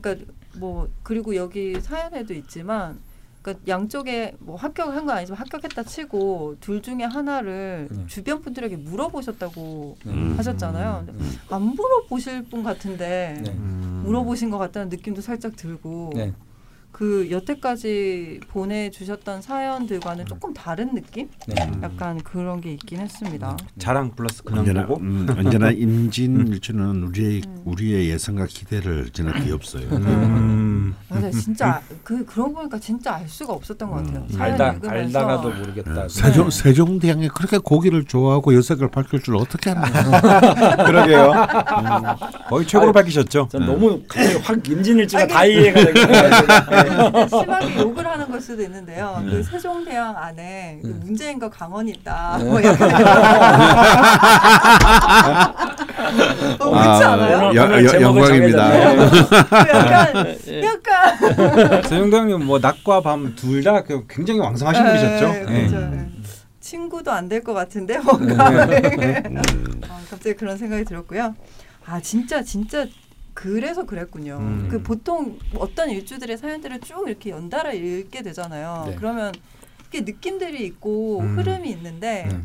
그러니까 0.00 0.32
뭐 0.58 0.88
그리고 1.02 1.34
여기 1.36 1.80
사연에도 1.80 2.34
있지만 2.34 2.98
그러니까 3.42 3.64
양쪽에 3.68 4.34
뭐 4.40 4.56
합격한 4.56 5.06
건 5.06 5.16
아니지만 5.16 5.38
합격했다 5.38 5.84
치고 5.84 6.56
둘 6.60 6.82
중에 6.82 7.04
하나를 7.04 7.88
네. 7.90 8.06
주변 8.08 8.42
분들에게 8.42 8.76
물어보셨다고 8.76 9.96
네. 10.04 10.12
음. 10.12 10.34
하셨잖아요. 10.36 11.04
근데 11.06 11.22
네. 11.22 11.28
안 11.50 11.62
물어보실 11.62 12.44
분 12.44 12.64
같은데 12.64 13.40
네. 13.44 13.50
음. 13.52 14.02
물어보신 14.04 14.50
것 14.50 14.58
같다는 14.58 14.88
느낌도 14.88 15.20
살짝 15.22 15.54
들고 15.54 16.12
네. 16.14 16.32
그 16.96 17.28
여태까지 17.30 18.40
보내주셨던 18.48 19.42
사연들과는 19.42 20.24
조금 20.24 20.54
다른 20.54 20.94
느낌? 20.94 21.28
네. 21.46 21.70
약간 21.82 22.18
그런 22.22 22.62
게 22.62 22.72
있긴 22.72 23.00
했습니다. 23.00 23.54
자랑 23.78 24.12
플러스 24.12 24.42
근황 24.42 24.60
언제나 24.60 24.86
보고 24.86 25.00
음, 25.02 25.26
언제나 25.28 25.70
임진 25.76 26.46
일주는 26.46 27.02
우리의 27.02 27.42
음. 27.46 27.62
우리의 27.66 28.08
예상과 28.08 28.46
기대를 28.46 29.10
지나 29.10 29.38
뒤엎어요. 29.40 29.88
음. 29.92 30.94
맞아, 31.10 31.30
진짜 31.30 31.82
그 32.02 32.24
그러고 32.24 32.54
보니까 32.54 32.78
진짜 32.78 33.16
알 33.16 33.28
수가 33.28 33.52
없었던 33.52 33.90
것 33.90 33.96
같아요. 33.96 34.26
음. 34.32 34.40
알다 34.40 34.72
읽으면서 34.72 35.18
알다가도 35.18 35.50
모르겠다. 35.50 35.92
네. 35.92 36.08
세종 36.08 36.48
네. 36.48 36.62
세종대왕이 36.62 37.28
그렇게 37.28 37.58
고기를 37.58 38.04
좋아하고 38.04 38.54
여색을 38.54 38.90
밝힐 38.90 39.20
줄 39.20 39.36
어떻게 39.36 39.68
알았나? 39.68 40.80
그러게요. 40.86 41.32
거의 42.48 42.66
최고로 42.66 42.88
아니, 42.88 42.94
밝히셨죠. 42.94 43.48
전 43.52 43.60
네. 43.60 43.66
너무 43.66 44.00
갑자기 44.08 44.38
확 44.38 44.66
임진일주가 44.66 45.26
다 45.26 45.44
이해가 45.44 45.84
되고 45.84 46.85
심하게 47.28 47.80
욕을 47.80 48.06
하는 48.06 48.30
걸 48.30 48.40
수도 48.40 48.62
있는데요. 48.62 49.20
네. 49.24 49.30
그 49.32 49.42
세종대왕 49.42 50.16
안에 50.16 50.78
그 50.82 50.86
네. 50.88 50.92
문재인과 51.04 51.50
강원이 51.50 51.90
있다. 51.92 52.38
네. 52.38 52.44
뭐 52.44 52.62
약간 52.62 52.90
어, 56.60 56.70
그렇지 56.70 57.04
아, 57.04 57.12
않아요? 57.12 57.54
여- 57.54 57.64
오늘 57.64 57.84
여- 57.84 57.88
제목을 57.88 58.22
영광입니다. 58.22 58.70
그 58.70 59.56
약간 59.70 60.36
약간 60.64 61.82
세종대왕님 61.82 62.44
뭐 62.46 62.58
낮과 62.58 63.00
밤 63.02 63.34
둘 63.36 63.62
다 63.62 63.82
굉장히 64.08 64.40
왕성하신 64.40 64.84
네, 64.84 64.90
분이셨죠. 64.90 65.46
그렇죠. 65.46 65.78
네. 65.90 66.06
친구도 66.60 67.10
안 67.12 67.28
될 67.28 67.42
것 67.42 67.52
같은데 67.54 67.98
뭔가 67.98 68.48
음. 68.50 69.80
아, 69.88 69.98
갑자기 70.10 70.34
그런 70.36 70.56
생각이 70.56 70.84
들었고요. 70.84 71.34
아 71.86 72.00
진짜 72.00 72.42
진짜 72.42 72.86
그래서 73.36 73.84
그랬군요. 73.84 74.38
음. 74.40 74.68
그 74.70 74.82
보통 74.82 75.38
어떤 75.58 75.90
일주들의 75.90 76.38
사연들을 76.38 76.80
쭉 76.80 77.06
이렇게 77.06 77.30
연달아 77.30 77.74
읽게 77.74 78.22
되잖아요. 78.22 78.84
네. 78.86 78.96
그러면 78.96 79.34
이게 79.88 80.00
느낌들이 80.00 80.64
있고 80.64 81.20
음. 81.20 81.36
흐름이 81.36 81.68
있는데 81.70 82.26
네. 82.30 82.40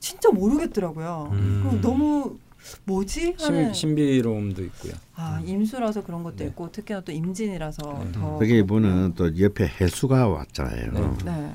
진짜 0.00 0.30
모르겠더라고요. 0.30 1.28
음. 1.32 1.68
그 1.70 1.86
너무 1.86 2.38
뭐지 2.84 3.36
하는 3.40 3.74
신, 3.74 3.94
신비로움도 3.94 4.64
있고요. 4.64 4.94
아 5.16 5.42
임수라서 5.44 6.02
그런 6.02 6.22
것도 6.22 6.36
네. 6.36 6.46
있고 6.46 6.72
특히나 6.72 7.02
또 7.02 7.12
임진이라서 7.12 8.04
네. 8.06 8.12
더 8.12 8.38
그게 8.38 8.60
이분은 8.60 9.12
또 9.14 9.38
옆에 9.38 9.66
해수가 9.66 10.28
왔잖아요. 10.28 10.92
네. 10.92 11.30
네. 11.30 11.54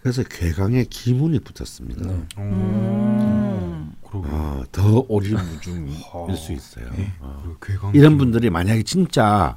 그래서 0.00 0.22
괴강에 0.22 0.84
기문이 0.88 1.40
붙었습니다. 1.40 2.06
네. 2.06 2.26
음. 2.38 3.81
그러고 4.12 4.26
아, 4.30 4.62
더 4.70 5.04
오리무중일 5.08 6.36
수 6.36 6.52
있어요. 6.52 6.84
네. 6.94 7.10
어. 7.20 7.56
그 7.58 7.72
괴강 7.72 7.92
이런 7.94 8.18
분들이 8.18 8.50
만약에 8.50 8.82
진짜 8.82 9.56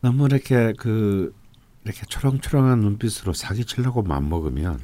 너무 0.00 0.26
이렇게 0.26 0.72
그 0.78 1.34
이렇게 1.84 2.02
초롱초롱한 2.06 2.78
눈빛으로 2.78 3.32
사기치려고 3.32 4.02
맘 4.02 4.28
먹으면 4.28 4.78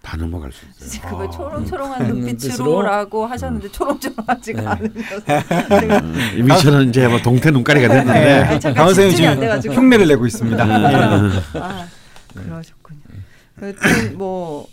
다 0.00 0.16
넘어갈 0.16 0.52
수 0.52 0.64
있어요. 0.80 1.10
그걸 1.10 1.26
아. 1.26 1.30
초롱초롱한 1.30 2.02
음. 2.02 2.06
눈빛으로라고 2.20 3.26
하셨는데 3.26 3.72
초롱초롱하지가 3.72 4.60
네. 4.60 4.68
않으셔서 4.68 5.80
제가 5.80 6.02
이미 6.36 6.58
저는 6.60 6.90
이제 6.90 7.08
뭐 7.08 7.18
동태 7.20 7.50
눈가리가 7.50 7.88
네. 7.88 7.94
됐는데 7.94 8.58
잠깐 8.60 8.74
강원 8.74 8.94
선생님 8.94 9.60
지금. 9.60 9.76
흉내를 9.76 10.06
내고 10.06 10.24
있습니다. 10.24 10.64
아, 10.64 11.86
그러셨군요. 12.32 13.00
하여튼 13.58 14.18
뭐 14.18 14.68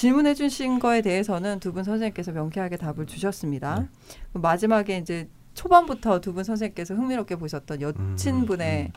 질문해 0.00 0.34
주신 0.34 0.78
거에 0.78 1.00
대해서는 1.00 1.58
두 1.58 1.72
분 1.72 1.82
선생님께서 1.84 2.32
명쾌하게 2.32 2.76
답을 2.76 3.06
주셨습니다. 3.06 3.80
네. 3.80 3.88
마지막에 4.34 4.98
이제 4.98 5.28
초반부터 5.54 6.20
두 6.20 6.34
분 6.34 6.44
선생님께서 6.44 6.94
흥미롭게 6.94 7.36
보셨던 7.36 7.80
여친분에 7.80 8.92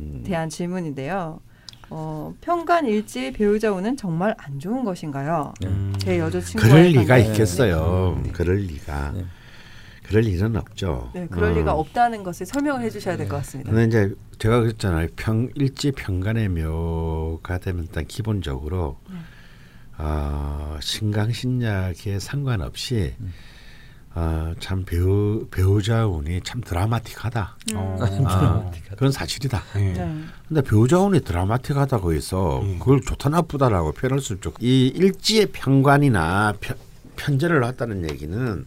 음. 0.00 0.22
대한 0.26 0.48
질문인데요. 0.48 1.40
어, 1.90 2.34
편간 2.40 2.86
일지 2.86 3.32
배우자 3.32 3.70
운은 3.70 3.96
정말 3.96 4.34
안 4.38 4.58
좋은 4.58 4.82
것인가요? 4.82 5.52
음. 5.64 5.92
제 5.98 6.18
여자친구와의 6.18 6.72
그럴 6.92 7.02
리가 7.02 7.14
관계- 7.14 7.30
있겠어요. 7.30 8.20
네. 8.24 8.32
그럴 8.32 8.56
리가. 8.56 9.12
네. 9.14 9.24
그럴 10.02 10.24
일은 10.24 10.56
없죠. 10.56 11.10
네, 11.14 11.28
그럴 11.30 11.52
어. 11.52 11.54
리가 11.54 11.72
없다는 11.74 12.24
것을 12.24 12.44
설명을 12.46 12.82
해주셔야 12.82 13.16
될것 13.16 13.30
네. 13.32 13.36
같습니다. 13.38 13.70
근데 13.70 13.84
이제 13.86 14.14
제가 14.38 14.60
그랬잖아요. 14.60 15.06
평 15.14 15.48
일지 15.54 15.92
평간의 15.92 16.48
묘가 16.48 17.58
되면 17.58 17.84
일단 17.84 18.04
기본적으로 18.06 18.98
네. 19.08 19.16
어, 20.04 20.76
신강신약에 20.80 22.18
상관없이 22.18 23.14
음. 23.20 23.32
어, 24.14 24.52
참 24.58 24.84
배우 24.84 25.46
배우자 25.50 26.06
운이 26.06 26.40
참 26.42 26.60
드라마틱하다. 26.60 27.56
어. 27.76 27.98
아, 28.26 28.70
그런 28.96 29.12
사실이다. 29.12 29.62
네. 29.76 29.92
네. 29.92 30.24
근데 30.48 30.60
배우자 30.60 30.98
운이 30.98 31.20
드라마틱하다고 31.20 32.12
해서 32.14 32.60
음. 32.60 32.78
그걸 32.80 33.00
좋다 33.00 33.28
나쁘다라고 33.30 33.92
표현할 33.92 34.20
수 34.20 34.34
없죠. 34.34 34.52
이 34.60 34.88
일지의 34.88 35.46
평관이나 35.52 36.54
편, 36.60 36.76
편제를 37.16 37.60
놨다는 37.60 38.10
얘기는 38.10 38.64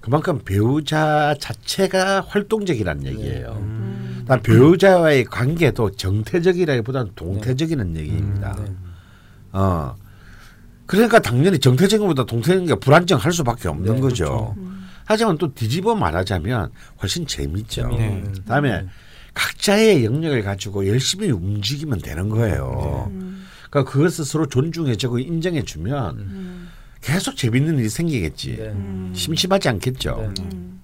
그만큼 0.00 0.40
배우자 0.44 1.34
자체가 1.38 2.22
활동적이라는 2.22 3.04
얘기예요. 3.04 3.58
음. 3.60 4.24
난 4.26 4.40
배우자와의 4.42 5.24
관계도 5.24 5.90
정태적이라기보다는 5.92 7.12
동태적이라는 7.14 7.96
얘기입니다. 7.96 8.56
네. 8.56 8.72
어. 9.52 9.94
그러니까 10.90 11.20
당연히 11.20 11.56
정태적인 11.60 12.04
것보다 12.04 12.26
동태적인 12.26 12.66
게 12.66 12.74
불안정할 12.74 13.32
수밖에 13.32 13.68
없는 13.68 13.94
네, 13.94 14.00
거죠. 14.00 14.24
그렇죠. 14.24 14.54
음. 14.58 14.88
하지만 15.04 15.38
또 15.38 15.54
뒤집어 15.54 15.94
말하자면 15.94 16.72
훨씬 17.00 17.28
재밌죠. 17.28 17.86
네. 17.90 18.24
그다음에 18.34 18.86
각자의 19.32 20.04
영역을 20.04 20.42
가지고 20.42 20.88
열심히 20.88 21.30
움직이면 21.30 22.00
되는 22.00 22.28
거예요. 22.28 23.08
음. 23.12 23.46
그러니까 23.70 23.92
그것을 23.92 24.24
서로 24.24 24.46
존중해주고 24.46 25.20
인정해주면 25.20 26.18
음. 26.18 26.68
계속 27.00 27.36
재밌는 27.36 27.78
일이 27.78 27.88
생기겠지. 27.88 28.56
네. 28.56 28.64
음. 28.70 29.12
심심하지 29.14 29.68
않겠죠. 29.68 30.32
네. 30.36 30.42
음. 30.42 30.80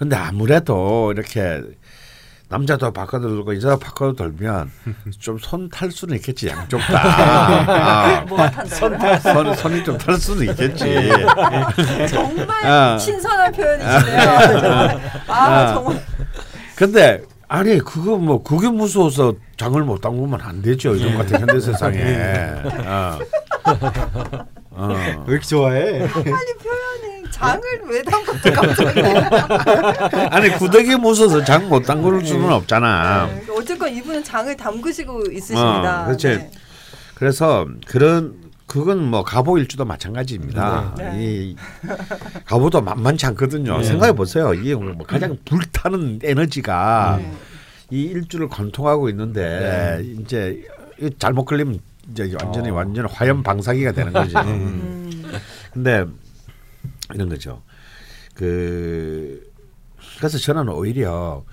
근데 0.00 0.16
아무래도 0.16 1.12
이렇게 1.12 1.62
남자도 2.48 2.92
바꿔 2.92 3.18
돌고 3.18 3.56
여자도 3.56 3.78
바꿔 3.78 4.12
돌면 4.12 4.70
좀 5.18 5.38
손 5.38 5.68
탈 5.70 5.90
수는 5.90 6.16
있겠지 6.16 6.48
양쪽 6.48 6.78
다. 6.80 6.98
아, 8.20 8.20
뭐가 8.28 8.50
탄다고요? 8.50 9.18
손 9.20 9.54
손이 9.54 9.84
좀 9.84 9.98
탈 9.98 10.16
수는 10.16 10.50
있겠지. 10.50 10.84
정말 12.10 12.66
아. 12.66 12.98
신선한 12.98 13.52
표현이시네요. 13.52 15.00
아, 15.26 15.34
아. 15.48 15.74
정말. 15.74 16.00
근데 16.76 17.22
아니 17.48 17.78
그거 17.78 18.16
뭐 18.16 18.42
그게 18.42 18.68
무서워서 18.68 19.34
장을 19.56 19.80
못 19.82 20.00
담그면 20.00 20.40
안 20.40 20.60
되죠 20.62 20.90
요즘 20.90 21.16
같은 21.16 21.40
현대 21.40 21.60
세상에. 21.60 21.98
어. 22.84 23.18
어. 24.70 24.88
왜 25.26 25.32
이렇게 25.34 25.46
좋아해? 25.46 25.98
빨리 26.08 26.24
표현이 26.24 27.13
장을 27.30 27.62
왜 27.88 28.02
담갔지 28.02 28.50
갑자기. 28.52 29.00
아니 30.30 30.50
구더기 30.50 30.96
무서워서 30.96 31.44
장 31.44 31.64
못 31.68 31.82
담글 31.84 32.24
수는 32.26 32.50
없잖아. 32.52 33.26
네, 33.26 33.44
어쨌건 33.50 33.94
이분은 33.94 34.22
장을 34.22 34.54
담그시고 34.56 35.30
있으십니다. 35.32 36.02
어, 36.02 36.06
그렇지. 36.06 36.26
네. 36.28 36.50
그래서 37.14 37.66
그런 37.86 38.34
그건 38.66 39.04
뭐 39.04 39.22
가보 39.24 39.58
일주도 39.58 39.84
마찬가지입니다. 39.84 40.94
네. 40.98 41.12
이 41.16 41.56
가보도 42.44 42.80
만만치 42.82 43.26
않거든요. 43.26 43.78
네. 43.78 43.84
생각해 43.84 44.12
보세요. 44.12 44.52
이게 44.54 44.74
뭐 44.74 44.94
가장 45.06 45.36
불타는 45.44 46.20
에너지가 46.22 47.18
네. 47.20 47.32
이 47.90 48.02
일주를 48.02 48.48
관통하고 48.48 49.08
있는데 49.10 50.02
이제 50.20 50.62
잘못 51.18 51.44
걸리면 51.44 51.78
이제 52.10 52.30
완전히 52.42 52.70
어. 52.70 52.74
완전 52.74 53.06
화염 53.08 53.42
방사기가 53.42 53.92
되는 53.92 54.12
거지. 54.12 54.34
음. 54.36 55.24
근데 55.72 56.04
이런 57.12 57.28
거죠. 57.28 57.62
그 58.34 59.52
그래서 60.18 60.38
저는 60.38 60.68
오히려 60.68 61.44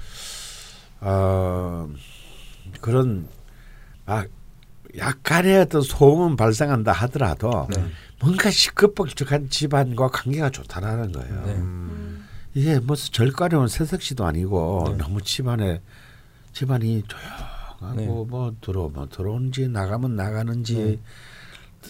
어 1.01 1.89
그런 2.79 3.27
막 4.05 4.27
약간의 4.97 5.59
어떤 5.59 5.81
소음은 5.81 6.35
발생한다 6.35 6.91
하더라도 6.91 7.67
네. 7.75 7.85
뭔가 8.19 8.51
시끌벅적한 8.51 9.49
집안과 9.49 10.09
관계가 10.09 10.49
좋다라는 10.49 11.11
거예요. 11.11 11.45
네. 11.45 11.53
음. 11.55 12.27
이게 12.53 12.79
무슨 12.79 13.13
절가려운 13.13 13.67
새색시도 13.67 14.25
아니고 14.25 14.87
네. 14.89 14.97
너무 14.97 15.21
집안에 15.21 15.81
집안이 16.53 17.03
조용하고 17.07 17.95
네. 17.95 18.05
뭐 18.05 18.53
들어오면 18.59 19.09
들어오는지 19.09 19.69
나가면 19.69 20.15
나가는지 20.15 20.75
네. 20.75 20.99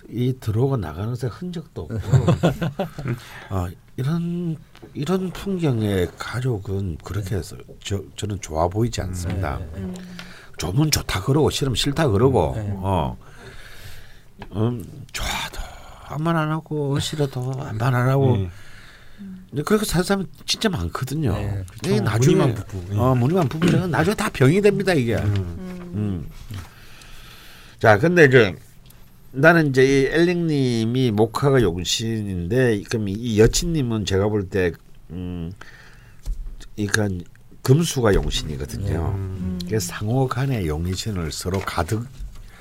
이 0.10 0.34
들어오고 0.40 0.78
나가는 0.78 1.14
새 1.16 1.28
흔적도 1.28 1.84
없고 1.84 1.96
어, 3.50 3.68
이런 3.98 4.58
이런 4.94 5.32
풍경의 5.32 6.10
가족은 6.18 6.98
그렇게 7.04 7.36
해서 7.36 7.58
저 7.84 8.02
저는 8.16 8.40
좋아 8.42 8.68
보이지 8.68 9.02
않습니다. 9.02 9.58
네, 9.60 9.66
네, 9.66 9.72
네. 9.74 9.82
음. 9.82 9.96
좋으면 10.58 10.92
좋다 10.92 11.24
그러고 11.24 11.50
싫으면 11.50 11.76
싫다 11.76 12.08
그러고 12.10 12.54
네. 12.56 12.72
어 12.78 13.18
음, 14.54 14.84
좋아도 15.12 15.60
한만 16.04 16.36
안 16.38 16.52
하고 16.52 17.00
싫어도 17.00 17.52
한만 17.54 17.96
안 17.96 18.10
하고 18.10 18.38
네. 18.38 18.50
근데 19.50 19.64
그렇게 19.64 19.86
사는 19.86 20.04
사람이 20.04 20.26
진짜 20.46 20.70
많거든요. 20.70 21.34
네, 21.34 21.66
이게 21.84 22.00
나중에 22.00 22.36
무늬만 22.36 22.56
부부. 22.56 22.86
네. 22.94 23.00
어 23.00 23.16
무늬만 23.16 23.50
부부는 23.50 23.92
나중에 23.92 24.16
다 24.16 24.30
병이 24.30 24.62
됩니다 24.62 24.94
이게. 24.94 25.16
음. 25.16 25.36
음. 25.36 25.92
음. 25.94 26.30
자, 27.82 27.98
근데 27.98 28.26
이제 28.26 28.56
나는 29.32 29.70
이제 29.70 29.84
이 29.84 30.06
엘링님이 30.08 31.12
목화가 31.12 31.62
용신인데 31.62 32.84
그럼 32.90 33.08
이 33.10 33.40
여친님은 33.40 34.06
제가 34.06 34.28
볼때 34.28 34.74
음, 35.12 35.54
이건 36.76 37.24
금수가 37.62 38.14
용신이거든요. 38.14 39.14
음. 39.16 39.60
그래서 39.66 39.88
상호 39.88 40.28
간의 40.28 40.68
용신을 40.68 41.32
서로 41.32 41.60
가득 41.60 42.06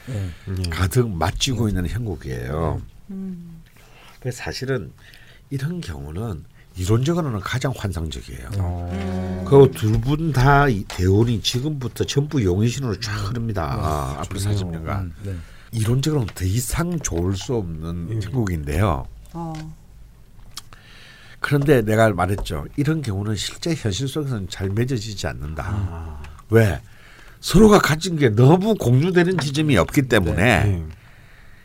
네. 0.07 0.31
네. 0.47 0.63
가득 0.71 1.09
맞쥐고 1.09 1.69
있는 1.69 1.89
형국이에요. 1.89 2.81
음. 3.11 3.63
그래서 4.21 4.45
사실은 4.45 4.93
이런 5.51 5.81
경우는 5.81 6.45
이론적으로는 6.77 7.41
가장 7.41 7.73
환상적이에요. 7.77 8.49
어. 8.59 9.45
그두분 9.49 10.33
다 10.33 10.67
대운이 10.89 11.43
지금부터 11.43 12.05
전부 12.05 12.43
용신으로 12.45 13.01
쫙 13.01 13.13
흐릅니다. 13.29 13.65
아, 13.65 14.21
앞으로 14.21 14.39
좋네요. 14.39 14.83
40년간. 14.83 15.01
음, 15.01 15.15
네. 15.25 15.35
이론적으로는 15.73 16.29
더 16.35 16.45
이상 16.45 16.99
좋을 16.99 17.37
수 17.37 17.55
없는 17.55 18.09
예. 18.11 18.27
형국인데요. 18.27 19.07
어. 19.33 19.53
그런데 21.39 21.83
내가 21.83 22.11
말했죠. 22.11 22.67
이런 22.77 23.03
경우는 23.03 23.37
실제 23.37 23.75
현실 23.75 24.09
속에서는 24.09 24.49
잘 24.49 24.69
맺어지지 24.69 25.27
않는다. 25.27 25.65
아. 25.67 26.23
왜? 26.51 26.81
서로가 27.41 27.79
가진 27.79 28.17
게 28.17 28.29
너무 28.29 28.75
공유되는 28.75 29.39
지점이 29.39 29.77
없기 29.79 30.03
때문에 30.03 30.65
네. 30.65 30.85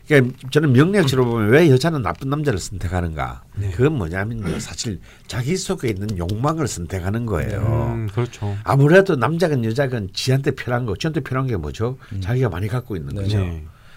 그러니까 0.08 0.38
저는 0.50 0.72
명리학적으로 0.72 1.28
보면 1.28 1.48
왜 1.50 1.68
여자는 1.68 2.00
나쁜 2.00 2.30
남자를 2.30 2.58
선택하는가? 2.58 3.42
네. 3.56 3.70
그건 3.72 3.98
뭐냐면요. 3.98 4.58
사실 4.60 5.00
자기 5.26 5.56
속에 5.56 5.88
있는 5.88 6.16
욕망을 6.16 6.68
선택하는 6.68 7.26
거예요. 7.26 7.92
음, 7.94 8.08
그렇죠. 8.14 8.56
아무래도 8.64 9.16
남자건 9.16 9.64
여자건 9.64 10.08
지한테 10.14 10.52
편한 10.52 10.86
거, 10.86 10.96
지한테 10.96 11.20
편한 11.20 11.46
게 11.48 11.56
뭐죠? 11.56 11.98
자기가 12.20 12.48
많이 12.48 12.68
갖고 12.68 12.96
있는 12.96 13.14
네. 13.16 13.22
거죠. 13.22 13.38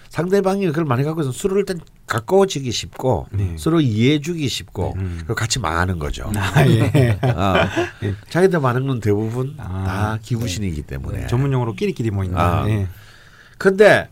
네. 0.09 0.15
상대방이 0.15 0.65
그걸 0.67 0.85
많이 0.85 1.03
갖고 1.03 1.21
있으면 1.21 1.33
서로 1.33 1.57
일단 1.57 1.79
가까워지기 2.07 2.71
쉽고 2.71 3.27
네. 3.31 3.55
서로 3.57 3.79
이해해주기 3.79 4.47
쉽고 4.47 4.93
네. 4.97 5.01
음. 5.01 5.15
그리고 5.19 5.35
같이 5.35 5.59
망하는 5.59 5.99
거죠. 5.99 6.31
아, 6.35 6.65
예. 6.65 7.19
어. 7.21 7.55
자기들 8.29 8.59
많은 8.59 8.87
건 8.87 8.99
대부분 8.99 9.55
아. 9.57 9.83
다 9.85 10.19
기구신이기 10.21 10.81
때문에. 10.83 11.27
전문용어로 11.27 11.73
끼리끼리 11.73 12.11
모인다. 12.11 12.61
아. 12.61 12.65
네. 12.65 12.87
근데 13.57 14.09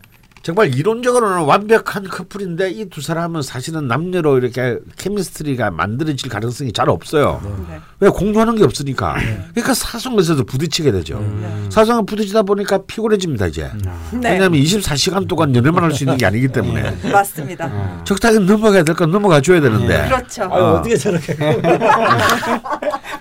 정말 0.48 0.74
이론적으로는 0.74 1.42
완벽한 1.44 2.04
커플인데 2.04 2.70
이 2.70 2.88
두 2.88 3.02
사람은 3.02 3.42
사실은 3.42 3.86
남녀로 3.86 4.38
이렇게 4.38 4.78
케미스트리가 4.96 5.70
만들어질 5.70 6.30
가능성이 6.30 6.72
잘 6.72 6.88
없어요. 6.88 7.38
네. 7.68 7.78
왜 8.00 8.08
공유하는 8.08 8.56
게 8.56 8.64
없으니까. 8.64 9.16
그러니까 9.52 9.74
사소한것에도 9.74 10.44
부딪히게 10.44 10.90
되죠. 10.90 11.18
음. 11.18 11.68
사소한 11.70 12.06
부딪히다 12.06 12.44
보니까 12.44 12.78
피곤해집니다 12.86 13.48
이제. 13.48 13.70
아. 13.86 14.10
네. 14.14 14.32
왜냐하면 14.32 14.58
24시간 14.62 15.28
동안 15.28 15.54
연애만 15.54 15.84
할 15.84 15.92
수 15.92 16.04
있는 16.04 16.16
게 16.16 16.24
아니기 16.24 16.48
때문에 16.48 16.96
맞습니다. 17.12 17.66
아. 17.66 18.00
적당히 18.04 18.38
넘어가야 18.38 18.84
될 18.84 18.94
건 18.94 19.10
넘어가 19.10 19.42
줘야 19.42 19.60
되는데. 19.60 20.06
그렇죠. 20.06 20.44
어. 20.44 20.76
어떻게 20.78 20.96
저렇게 20.96 21.34
왜 21.38 21.60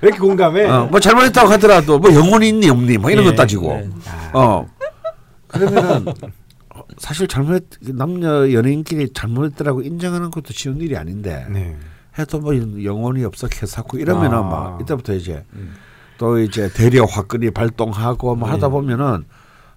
이렇게 0.01 0.17
공감해? 0.17 0.63
어, 0.65 0.87
뭐 0.89 0.97
잘못했다고 1.01 1.49
하더라도 1.53 1.99
뭐 1.99 2.13
영혼이 2.13 2.47
있니 2.47 2.69
없니 2.69 2.97
뭐 2.99 3.11
이런 3.11 3.25
예, 3.25 3.29
거 3.31 3.35
따지고. 3.35 3.73
네. 3.73 3.89
어. 4.31 4.65
그러면은 5.47 6.05
사실 6.97 7.27
잘못 7.27 7.69
남녀 7.81 8.51
연예인끼리 8.51 9.13
잘못했더라고 9.13 9.81
인정하는 9.81 10.31
것도 10.31 10.53
쉬운 10.53 10.81
일이 10.81 10.97
아닌데 10.97 11.45
네. 11.49 11.77
해도 12.17 12.39
뭐 12.39 12.55
영혼이 12.55 13.23
없어 13.23 13.47
개사고 13.47 13.97
이러면은 13.97 14.37
아. 14.37 14.41
막 14.41 14.81
이때부터 14.81 15.13
이제 15.13 15.43
음. 15.53 15.75
또 16.17 16.39
이제 16.39 16.69
대려 16.73 17.05
화끈이 17.05 17.51
발동하고 17.51 18.35
뭐 18.35 18.47
네. 18.47 18.53
하다 18.53 18.69
보면은 18.69 19.25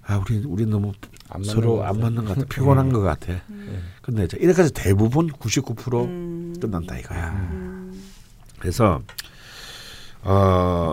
아 0.06 0.16
우리 0.16 0.42
우리 0.46 0.66
너무 0.66 0.92
안 1.28 1.44
서로 1.44 1.76
것 1.76 1.84
안. 1.84 2.00
맞는 2.00 2.24
것 2.24 2.34
같아 2.34 2.46
피곤한 2.48 2.92
것 2.92 3.00
같아. 3.00 3.34
근데 4.02 4.24
이제 4.24 4.36
이렇게 4.40 4.62
해서 4.62 4.72
대부분 4.74 5.28
99% 5.28 6.04
음. 6.06 6.54
끝난다 6.60 6.98
이거야. 6.98 7.28
음. 7.28 8.02
그래서 8.58 9.02
어 10.22 10.89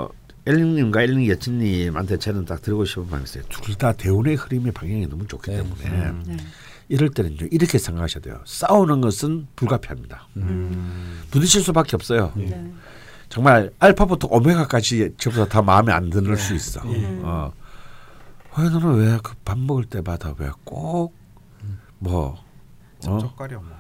엘링님과 0.48 1.02
엘링 1.02 1.28
여친님한테 1.28 2.18
저는 2.18 2.46
딱 2.46 2.62
드리고 2.62 2.86
싶은 2.86 3.10
말이 3.10 3.24
있어요. 3.24 3.44
둘 3.50 3.76
다 3.76 3.92
대운의 3.92 4.36
흐름의 4.36 4.72
방향이 4.72 5.08
너무 5.08 5.28
좋기 5.28 5.52
네. 5.52 5.58
때문에 5.58 6.12
네. 6.26 6.38
이럴 6.90 7.10
때는요 7.10 7.48
이렇게 7.52 7.78
생각하셔야 7.78 8.22
돼요. 8.22 8.40
싸우는 8.46 9.02
것은 9.02 9.48
불가피합니다. 9.56 10.28
음. 10.38 11.22
부딪힐 11.32 11.62
수밖에 11.62 11.96
없어요. 11.98 12.32
네. 12.36 12.72
정말 13.30 13.72
알파부터 13.80 14.30
오메가까지 14.32 15.16
전부 15.18 15.40
다, 15.40 15.46
다 15.46 15.62
마음에 15.62 15.92
안 15.92 16.10
드는 16.10 16.36
수 16.38 16.56
있어. 16.56 16.82
음. 16.86 17.22
어. 17.26 17.52
왜 18.58 18.70
너는 18.70 18.96
왜 18.96 19.18
그 19.22 19.34
밥 19.46 19.60
먹을 19.60 19.84
때마다 19.84 20.34
왜 20.40 20.50
꼭뭐 20.64 21.12
어? 23.06 23.18
젓가려 23.20 23.60
뭐. 23.60 23.77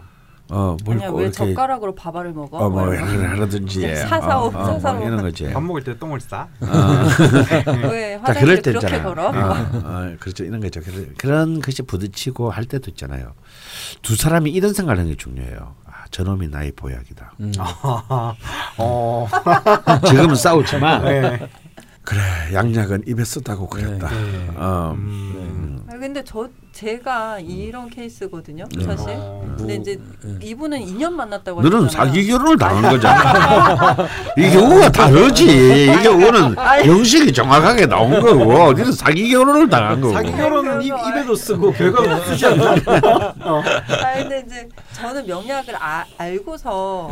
어, 0.49 0.77
뭘 0.85 0.97
아니야 0.97 1.11
꼭왜 1.11 1.31
젓가락으로 1.31 1.93
밥알을 1.95 2.31
먹어? 2.33 2.57
어, 2.57 2.69
뭐뭐 2.69 2.95
하나든지 2.95 3.79
네, 3.81 3.95
사사오, 3.95 4.43
어, 4.43 4.47
어, 4.47 4.51
뭐 4.51 4.79
사사오. 4.79 5.03
이런 5.05 5.21
거지. 5.21 5.51
밥 5.51 5.61
먹을 5.61 5.83
때 5.83 5.97
똥을 5.97 6.19
싸? 6.21 6.47
거. 6.59 6.67
왜 7.91 8.19
자, 8.25 8.33
그럴 8.33 8.57
화장실 8.57 8.61
때 8.61 8.71
그렇게 8.71 8.87
있잖아. 8.87 9.03
걸어? 9.03 9.27
어, 9.27 9.55
어, 9.83 10.15
그렇죠. 10.19 10.43
이런 10.45 10.59
거죠. 10.61 10.81
그런, 10.81 11.13
그런 11.17 11.61
것이 11.61 11.81
부딪히고 11.81 12.49
할 12.49 12.65
때도 12.65 12.89
있잖아요. 12.91 13.33
두 14.01 14.15
사람이 14.15 14.49
이런 14.51 14.73
생각을 14.73 14.99
하는 14.99 15.11
게 15.11 15.17
중요해요. 15.17 15.75
아, 15.85 16.05
저놈이 16.11 16.47
나의 16.47 16.71
보약이다. 16.75 17.33
음. 17.41 17.51
어. 18.77 19.27
지금은 20.07 20.35
싸우지만 20.35 21.03
네. 21.03 21.49
그래 22.03 22.21
양약은 22.53 23.03
입에 23.05 23.25
쓰다고 23.25 23.67
그랬다. 23.67 24.09
네. 24.09 24.47
어, 24.55 24.93
음. 24.97 25.83
아, 25.86 25.86
근데 26.07 26.23
저 26.23 26.47
제가 26.71 27.37
이런 27.41 27.89
케이스거든요, 27.89 28.63
네. 28.77 28.85
사실. 28.85 29.09
어. 29.17 29.43
근데 29.57 29.75
이제 29.75 29.97
음. 30.23 30.39
이분은 30.41 30.79
2년 30.79 31.11
만났다고 31.11 31.61
너는 31.61 31.83
하셨잖아요. 31.87 32.07
사기 32.07 32.27
결혼을 32.27 32.57
당한 32.57 32.81
거잖아. 32.93 33.97
이 34.37 34.49
경우가 34.51 34.89
다르지. 34.89 35.83
이 35.91 36.03
경우는 36.03 36.55
영식이 36.85 37.33
정확하게 37.33 37.87
나온 37.87 38.21
거고, 38.21 38.71
너는 38.71 38.93
사기 38.93 39.29
결혼을 39.31 39.67
당한 39.67 39.99
거고. 39.99 40.13
사기 40.13 40.31
결혼은 40.31 40.81
입, 40.81 40.93
입에도 41.09 41.35
쓰고 41.35 41.73
결과도 41.73 42.23
쓰지 42.23 42.45
않나? 42.45 42.71
아 42.71 43.63
근데 44.15 44.43
이제 44.47 44.69
저는 44.93 45.27
명약을 45.27 45.75
아, 45.77 46.05
알고서 46.17 47.09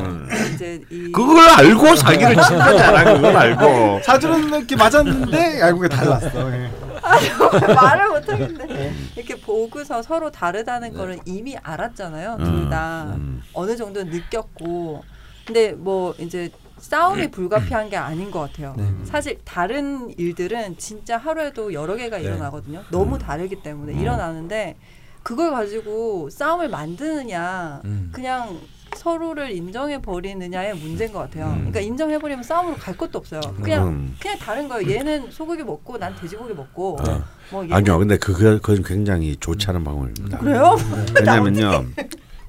이제 0.53 0.79
이 0.89 1.11
그걸 1.11 1.49
알고 1.49 1.95
사기를 1.97 2.29
친 2.33 2.57
거잖아. 2.57 3.13
그걸 3.13 3.35
알고. 3.35 3.99
사주는 4.05 4.47
이렇게 4.47 4.75
맞았는데 4.77 5.61
알고 5.63 5.79
보니 5.79 5.89
달랐어. 5.89 6.53
예. 6.53 6.84
말을 7.01 8.09
못하겠네. 8.09 8.93
이렇게 9.15 9.35
보고서 9.35 10.01
서로 10.01 10.31
다르다는 10.31 10.93
거를 10.93 11.19
이미 11.25 11.57
알았잖아요, 11.57 12.37
둘 12.37 12.69
다. 12.69 13.13
음. 13.15 13.41
어느 13.53 13.75
정도 13.75 14.03
느꼈고. 14.03 15.03
근데 15.45 15.73
뭐 15.73 16.15
이제 16.17 16.49
싸움이 16.77 17.31
불가피한 17.31 17.89
게 17.89 17.97
아닌 17.97 18.31
것 18.31 18.39
같아요. 18.39 18.73
네. 18.77 18.85
사실 19.05 19.39
다른 19.45 20.13
일들은 20.17 20.77
진짜 20.77 21.17
하루에도 21.17 21.73
여러 21.73 21.95
개가 21.95 22.17
네. 22.17 22.23
일어나거든요. 22.23 22.83
너무 22.91 23.17
다르기 23.17 23.61
때문에 23.61 23.93
일어나는데 23.93 24.75
그걸 25.23 25.51
가지고 25.51 26.29
싸움을 26.29 26.69
만드느냐, 26.69 27.81
음. 27.85 28.11
그냥 28.13 28.59
서로를 28.95 29.51
인정해 29.51 30.01
버리느냐의 30.01 30.75
문제인 30.75 31.11
것 31.13 31.19
같아요. 31.19 31.47
음. 31.47 31.55
그러니까 31.57 31.79
인정해 31.81 32.17
버리면 32.17 32.43
싸움으로 32.43 32.75
갈 32.77 32.95
것도 32.97 33.19
없어요. 33.19 33.41
그냥 33.61 33.87
음. 33.87 34.15
그냥 34.19 34.37
다른 34.39 34.67
거예요. 34.67 34.89
얘는 34.89 35.31
소고기 35.31 35.63
먹고 35.63 35.97
난 35.97 36.15
돼지고기 36.15 36.53
먹고. 36.53 36.97
어. 37.01 37.23
뭐 37.51 37.63
얘는- 37.63 37.73
아니요, 37.73 37.97
근데 37.99 38.17
그거 38.17 38.39
그건 38.59 38.83
굉장히 38.83 39.35
좋지 39.37 39.69
않은 39.69 39.83
방법입니다. 39.83 40.37
그래요? 40.39 40.75
왜냐면요, 41.15 41.85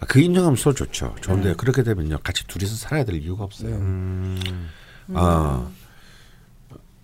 그 0.08 0.20
인정하면 0.20 0.56
서 0.56 0.72
좋죠. 0.72 1.14
좋은데 1.20 1.50
네. 1.50 1.54
그렇게 1.56 1.82
되면요, 1.82 2.18
같이 2.22 2.46
둘이서 2.46 2.74
살아야 2.76 3.04
될 3.04 3.16
이유가 3.16 3.44
없어요. 3.44 3.74
음. 3.74 4.38
어, 5.08 5.70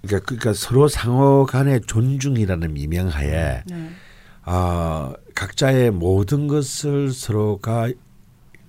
그러니까, 0.02 0.24
그러니까 0.26 0.52
서로 0.54 0.88
상호 0.88 1.46
간의 1.46 1.82
존중이라는 1.86 2.72
미명하에 2.74 3.62
네. 3.66 3.90
아 4.44 5.12
각자의 5.34 5.92
모든 5.92 6.48
것을 6.48 7.12
서로가 7.12 7.90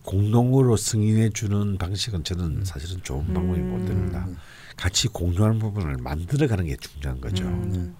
공동으로 0.04 0.76
승인해 0.76 1.30
주는 1.30 1.78
방식은 1.78 2.24
저는 2.24 2.66
사실은 2.66 3.01
좋은 3.04 3.34
방법이 3.34 3.60
음. 3.60 3.70
못 3.70 3.86
됩니다. 3.86 4.28
같이 4.76 5.08
공유하는 5.08 5.60
부분을 5.60 5.97
만들어가는 5.97 6.66
게 6.66 6.76
중요한 6.78 7.22
거죠. 7.22 7.45
음. 7.45 7.95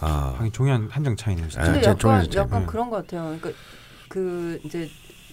아, 0.00 0.34
하긴 0.38 0.52
종이 0.52 0.70
한장 0.70 1.16
차이네요. 1.16 1.48
근데 1.52 1.80
제 1.80 1.90
약간 1.90 2.28
약간 2.34 2.62
음. 2.62 2.66
그런 2.66 2.90
것 2.90 2.96
같아요. 2.96 3.36
그러니까 3.38 3.50
그 4.08 4.60
이제 4.64 4.88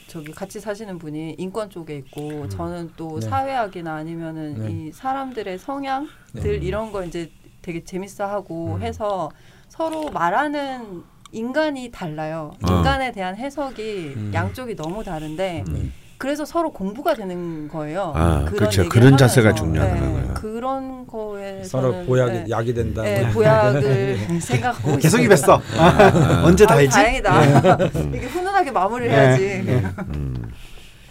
저기 0.07 0.31
같이 0.31 0.59
사시는 0.59 0.99
분이 0.99 1.35
인권 1.37 1.69
쪽에 1.69 1.97
있고 1.97 2.47
저는 2.49 2.91
또 2.95 3.19
네. 3.19 3.27
사회학이나 3.27 3.95
아니면은 3.95 4.61
네. 4.61 4.71
이 4.71 4.91
사람들의 4.91 5.57
성향들 5.57 6.09
네. 6.33 6.49
이런 6.65 6.91
거 6.91 7.03
이제 7.03 7.31
되게 7.61 7.83
재밌어하고 7.83 8.75
음. 8.75 8.81
해서 8.81 9.31
서로 9.67 10.11
말하는 10.11 11.03
인간이 11.35 11.91
달라요. 11.91 12.53
어. 12.67 12.73
인간에 12.77 13.11
대한 13.11 13.35
해석이 13.35 14.13
음. 14.15 14.31
양쪽이 14.33 14.75
너무 14.75 15.03
다른데 15.03 15.63
네. 15.67 15.89
그래서 16.17 16.45
서로 16.45 16.71
공부가 16.71 17.13
되는 17.13 17.67
거예요. 17.67 18.13
아, 18.15 18.45
그렇죠. 18.45 18.83
얘기를 18.83 18.89
그런 18.89 19.17
자세가 19.17 19.49
하면서. 19.49 19.63
중요하다는 19.65 20.01
네, 20.01 20.13
거예요. 20.21 20.33
그런 20.35 21.05
거에 21.05 21.63
서로 21.65 21.91
보약이 22.05 22.31
네, 22.31 22.45
약이 22.49 22.73
된다. 22.73 23.01
네, 23.01 23.21
뭐. 23.23 23.31
보약을 23.33 24.17
생각하고 24.39 24.97
계속. 24.97 25.19
입했어. 25.21 25.61
언제 26.45 26.65
다 26.65 26.75
아유, 26.75 26.79
알지? 26.87 27.21
다행이다. 27.21 27.75
이게 28.13 28.27
훈훈하게 28.27 28.71
마무리를 28.71 29.11
해야지. 29.13 29.43
음, 30.15 30.49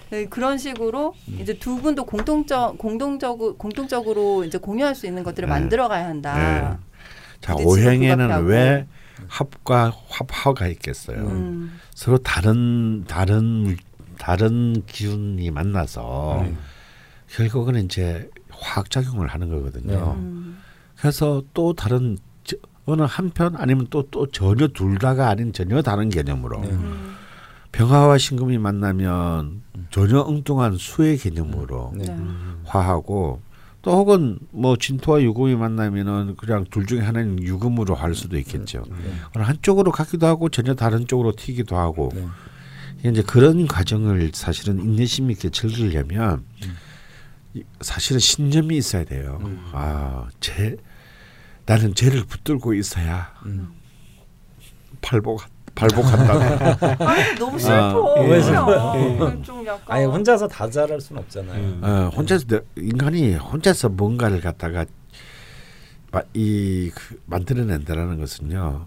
네, 0.09 0.25
그런 0.25 0.57
식으로 0.57 1.12
이제 1.39 1.53
두 1.59 1.77
분도 1.83 2.07
공통적 2.07 2.79
공동적 2.79 3.59
공통적으로 3.59 4.45
이제 4.45 4.57
공유할 4.57 4.95
수 4.95 5.07
있는 5.07 5.22
것들을 5.22 5.47
네. 5.47 5.51
만들어 5.55 5.87
가야 5.89 6.07
한다. 6.07 6.35
네. 6.35 6.79
자 7.43 7.55
오행에는. 7.62 8.47
왜 8.47 8.87
합과 9.29 9.93
합화가 10.09 10.68
있겠어요. 10.68 11.18
음. 11.18 11.79
서로 11.95 12.18
다른 12.18 13.05
다른 13.07 13.45
물- 13.45 13.77
다른 14.18 14.83
기운이 14.87 15.51
만나서 15.51 16.41
네. 16.45 16.55
결국은 17.29 17.85
이제 17.85 18.31
화학 18.51 18.91
작용을 18.91 19.27
하는 19.29 19.49
거거든요. 19.49 20.14
음. 20.16 20.59
그래서 20.97 21.43
또 21.53 21.72
다른 21.72 22.16
저- 22.45 22.57
어느 22.87 23.03
한편 23.03 23.57
아니면 23.57 23.87
또또 23.91 24.27
전혀 24.31 24.68
둘 24.68 24.99
다가 24.99 25.29
아닌 25.29 25.53
전혀 25.53 25.83
다른 25.83 26.09
개념으로 26.11 26.61
네. 26.61 26.70
음. 26.70 27.14
병화와 27.72 28.18
신금이 28.18 28.59
만나면 28.59 29.62
전혀 29.91 30.20
엉뚱한 30.20 30.77
수의 30.77 31.18
개념으로 31.18 31.93
네. 31.97 32.05
네. 32.05 32.16
화하고 32.64 33.41
또 33.85 33.93
혹은 33.93 34.39
뭐 34.51 34.76
진토와 34.76 35.22
유금이 35.22 35.57
만나면은 35.57 36.37
그냥 36.37 36.64
둘 36.70 36.87
중에 36.87 37.01
하나는 37.01 37.43
유금으로 37.43 37.95
할 37.95 38.14
수도 38.14 38.39
있겠죠. 38.39 38.82
네. 38.89 39.12
어느 39.35 39.45
한쪽으로 39.45 39.93
가기도 39.93 40.26
하고 40.26 40.49
전혀 40.49 40.74
다른 40.74 41.07
쪽으로 41.07 41.32
튀기도 41.37 41.76
하고 41.76 42.11
네. 42.14 43.11
이제 43.11 43.22
그런 43.22 43.66
과정을 43.66 44.30
사실은 44.32 44.80
인내심 44.80 45.30
있게 45.32 45.51
즐기려면 45.51 46.45
이- 47.53 47.62
사실은 47.82 48.18
신념이 48.20 48.74
있어야 48.78 49.05
돼요. 49.05 49.39
아, 49.72 50.28
제 50.41 50.76
나는 51.66 51.95
쟤를 51.95 52.24
붙들고 52.24 52.72
있어야 52.74 53.35
음. 53.45 53.68
발복 55.03 55.43
발복한다. 55.75 56.97
아니, 57.05 57.35
너무 57.39 57.59
슬퍼. 57.59 58.14
아, 58.16 58.20
왜 58.20 58.41
그냥. 58.41 59.43
좀 59.43 59.66
약간. 59.66 59.97
아니 59.97 60.05
혼자서 60.05 60.47
다 60.49 60.68
잘할 60.70 61.01
수는 61.01 61.22
없잖아요. 61.22 61.61
음. 61.61 61.81
어, 61.83 62.11
혼자서 62.16 62.47
내- 62.47 62.61
인간이 62.77 63.35
혼자서 63.35 63.89
뭔가를 63.91 64.41
갖다가 64.41 64.85
마- 66.12 66.22
이 66.33 66.91
그, 66.95 67.20
만들어낸다라는 67.27 68.18
것은요. 68.20 68.87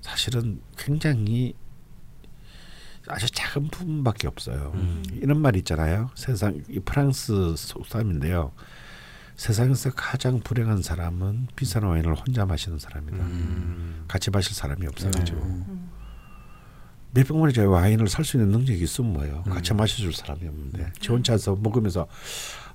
사실은 0.00 0.60
굉장히 0.78 1.54
아주 3.08 3.30
작은 3.30 3.68
부분밖에 3.68 4.28
없어요. 4.28 4.72
이런 5.20 5.40
말 5.40 5.56
있잖아요. 5.56 6.10
세상 6.14 6.62
이 6.70 6.78
프랑스 6.80 7.54
속담인데요. 7.56 8.52
세상에서 9.36 9.90
가장 9.90 10.40
불행한 10.40 10.82
사람은 10.82 11.48
비싼 11.56 11.82
와인을 11.82 12.14
혼자 12.14 12.46
마시는 12.46 12.78
사람이다. 12.78 13.16
음. 13.16 14.04
같이 14.06 14.30
마실 14.30 14.54
사람이 14.54 14.86
없어가지고 14.86 15.40
음. 15.42 15.90
몇 17.12 17.26
병만의 17.26 17.66
와인을 17.66 18.08
살 18.08 18.24
수 18.24 18.36
있는 18.36 18.50
능력이 18.50 18.82
있으면 18.82 19.12
뭐예요? 19.12 19.42
같이 19.44 19.72
마셔줄 19.72 20.12
사람이 20.12 20.46
없는데 20.48 20.92
지 21.00 21.08
혼자서 21.10 21.56
먹으면서 21.60 22.06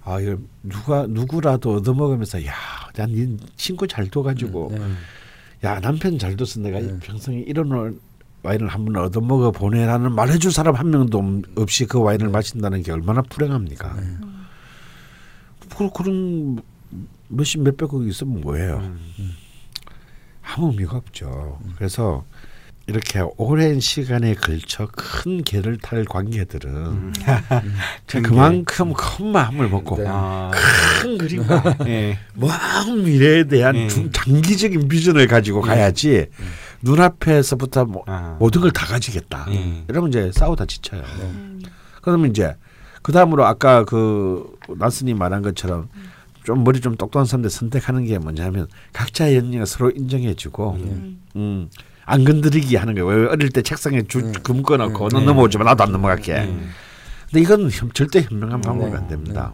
아 0.04 0.20
이거 0.22 0.38
누가 0.64 1.06
누구라도 1.08 1.76
얻어 1.76 1.94
먹으면서 1.94 2.40
야난네 2.46 3.38
친구 3.58 3.86
잘 3.88 4.08
둬가지고 4.08 4.70
네. 4.72 4.80
야 5.66 5.80
남편 5.82 6.18
잘 6.18 6.38
둬서 6.38 6.62
내가 6.62 6.80
네. 6.80 6.98
평생에 7.00 7.40
이런 7.40 7.68
걸 7.70 8.00
와인을 8.44 8.70
한번 8.70 8.96
얻어 8.98 9.20
먹어 9.20 9.52
보내라는 9.52 10.14
말해줄 10.14 10.54
사람 10.54 10.76
한 10.76 10.90
명도 10.90 11.42
없이 11.58 11.86
그 11.86 12.00
와인을 12.00 12.30
마신다는 12.30 12.82
게 12.82 12.94
얼마나 12.94 13.22
불행합니까? 13.22 13.98
그 15.76 15.90
그런 15.92 16.62
몇십 17.28 17.62
몇백억 17.62 18.06
있으면 18.08 18.42
뭐예요? 18.42 18.96
아무 20.44 20.72
의미가 20.72 20.98
없죠. 20.98 21.60
그래서 21.78 22.26
이렇게 22.88 23.22
오랜 23.38 23.80
시간에 23.80 24.34
걸쳐 24.34 24.88
큰 24.92 25.44
개를 25.44 25.78
탈 25.78 26.06
관계들은 26.06 27.14
큰 28.08 28.24
그만큼 28.24 28.94
큰 28.96 29.28
마음을 29.32 29.70
먹고 29.70 29.98
네. 29.98 30.06
아, 30.08 30.50
큰 31.02 31.16
그림과 31.20 31.78
예. 31.86 32.18
먼 32.34 32.50
미래에 33.04 33.44
대한 33.44 33.76
예. 33.76 33.88
중- 33.88 34.12
장기적인 34.12 34.88
비전을 34.88 35.28
가지고 35.28 35.62
가야지 35.62 36.26
눈앞에서부터 36.82 37.86
뭐 37.86 38.04
아. 38.08 38.38
모든 38.40 38.62
걸 38.62 38.72
다 38.72 38.88
가지겠다. 38.88 39.46
예. 39.52 39.84
이러면 39.88 40.10
이제 40.10 40.32
싸우다 40.34 40.66
지쳐요. 40.66 41.04
그러면 42.02 42.32
이제 42.32 42.56
그 43.02 43.12
다음으로 43.12 43.46
아까 43.46 43.84
그 43.86 44.56
나스님 44.78 45.18
말한 45.18 45.42
것처럼 45.42 45.90
좀 46.44 46.64
머리 46.64 46.80
좀 46.82 46.96
똑똑한 46.96 47.26
사람들 47.26 47.50
선택하는 47.50 48.06
게 48.06 48.18
뭐냐면 48.18 48.68
각자의 48.94 49.36
연령을 49.38 49.66
서로 49.66 49.92
인정해주고 49.92 50.78
음. 51.36 51.70
안 52.06 52.24
건드리기 52.24 52.76
하는 52.76 52.96
거예요. 52.96 53.08
왜 53.08 53.28
어릴 53.28 53.50
때 53.50 53.62
책상에 53.62 54.02
주, 54.04 54.32
금 54.44 54.64
꺼놓고 54.64 55.10
너 55.10 55.20
넘어오지 55.20 55.58
마 55.60 55.64
나도 55.66 55.84
안 55.84 55.92
넘어갈게. 55.92 56.34
근데 57.30 57.42
이건 57.42 57.70
현- 57.70 57.92
절대 57.94 58.22
현명한 58.22 58.62
방법이 58.62 58.96
안 58.96 59.08
됩니다. 59.08 59.54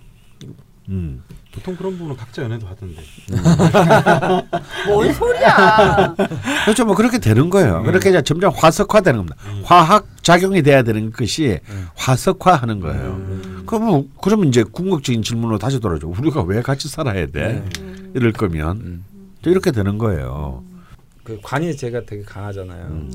음. 0.90 1.24
보통 1.54 1.76
그런 1.76 1.94
부분은 1.94 2.16
각자 2.18 2.44
연애도 2.44 2.68
하던데. 2.68 3.02
뭔 4.88 5.14
소리야? 5.14 6.16
그렇죠. 6.66 6.86
뭐 6.86 6.96
그렇게 6.96 7.18
되는 7.18 7.50
거예요. 7.50 7.82
그렇게 7.84 8.10
이제 8.10 8.22
점점 8.22 8.52
화석화되는 8.56 9.18
겁니다. 9.26 9.38
화학 9.64 10.06
작용이 10.22 10.62
돼야 10.62 10.84
되는 10.84 11.12
것이 11.12 11.60
화석화하는 11.96 12.82
거예요. 12.82 13.64
그러면 13.66 14.10
그러면 14.22 14.48
이제 14.50 14.64
궁극적인 14.64 15.24
질문으로 15.24 15.58
다시 15.58 15.80
돌아오죠. 15.80 16.10
우리가 16.10 16.44
왜 16.44 16.62
같이 16.62 16.90
살아야 16.90 17.26
돼? 17.28 17.64
이럴 18.14 18.32
거면 18.34 18.78
음. 18.78 19.06
또 19.42 19.50
이렇게 19.50 19.72
되는 19.72 19.98
거예요. 19.98 20.64
그 21.24 21.40
관이 21.42 21.76
제가 21.76 22.02
되게 22.06 22.22
강하잖아요. 22.24 23.10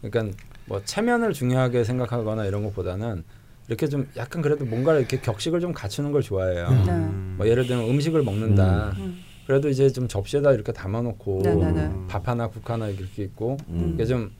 그러니까 0.00 0.36
뭐 0.66 0.80
체면을 0.84 1.32
중요하게 1.32 1.84
생각하거나 1.84 2.46
이런 2.46 2.62
것보다는 2.62 3.24
이렇게 3.68 3.86
좀 3.88 4.08
약간 4.16 4.42
그래도 4.42 4.64
뭔가 4.64 4.96
이렇게 4.98 5.20
격식을 5.20 5.60
좀 5.60 5.72
갖추는 5.72 6.12
걸 6.12 6.22
좋아해요. 6.22 6.70
네. 6.84 6.92
뭐 7.36 7.46
예를 7.48 7.66
들면 7.66 7.88
음식을 7.88 8.22
먹는다. 8.22 8.94
그래도 9.46 9.68
이제 9.68 9.90
좀 9.90 10.08
접시에다 10.08 10.52
이렇게 10.52 10.72
담아놓고 10.72 11.42
네네네. 11.42 12.06
밥 12.08 12.28
하나 12.28 12.48
국 12.48 12.68
하나 12.68 12.88
이렇게 12.88 13.24
있고 13.24 13.56
음. 13.68 13.92
이게 13.94 14.04
좀 14.04 14.30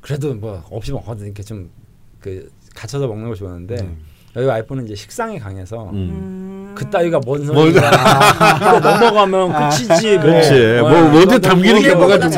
그래도 0.00 0.34
뭐 0.34 0.62
없이 0.70 0.92
먹어도 0.92 1.24
이렇게 1.24 1.42
좀 1.42 1.70
그 2.20 2.50
갖춰서 2.74 3.06
먹는 3.06 3.26
걸 3.26 3.36
좋아하는데 3.36 3.96
여기 4.36 4.46
와이프는 4.46 4.84
이제 4.84 4.94
식상이 4.94 5.38
강해서 5.38 5.90
음. 5.90 6.57
그 6.78 6.88
따위가 6.90 7.18
뭔 7.24 7.44
소리야? 7.44 7.90
이거 8.56 8.78
넘어가면 8.80 9.52
끝이지. 9.70 10.14
뭐. 10.14 10.22
그렇지. 10.22 10.78
어, 10.78 10.88
뭐, 10.88 10.90
뭐 11.10 11.20
어디 11.22 11.26
너- 11.26 11.38
담기는 11.40 11.82
게 11.82 11.88
너- 11.92 11.98
뭐가 11.98 12.18
좀. 12.20 12.30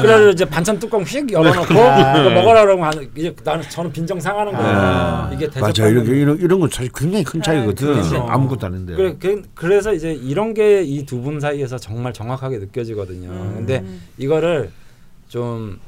그래서 0.00 0.30
이제 0.30 0.44
반찬 0.44 0.78
뚜껑 0.78 1.02
휙 1.02 1.32
열어놓고 1.32 1.74
이거 1.74 2.30
먹어라 2.30 2.62
그러면 2.64 2.90
하는- 2.90 3.08
이제 3.16 3.34
나는 3.42 3.62
저는 3.68 3.90
빈정 3.90 4.20
상하는 4.20 4.52
거예요. 4.52 4.68
아. 4.72 5.30
이게 5.34 5.46
맞아. 5.46 5.72
대접받는 5.72 6.04
이런 6.04 6.16
이런 6.16 6.38
이런 6.38 6.60
건 6.60 6.68
사실 6.72 6.92
굉장히 6.94 7.24
큰 7.24 7.42
차이거든. 7.42 7.92
그렇죠. 7.94 8.24
아무것도 8.28 8.66
아닌데. 8.66 8.94
그래, 8.94 9.16
그, 9.20 9.42
그래서 9.56 9.92
이제 9.92 10.12
이런 10.12 10.54
게 10.54 10.82
이 10.84 11.04
두 11.04 11.20
분 11.20 11.40
사이에서 11.40 11.76
정말 11.78 12.12
정확하게 12.12 12.58
느껴지거든요. 12.58 13.28
음. 13.30 13.52
근데 13.56 13.84
이거를 14.16 14.70
좀 15.28 15.80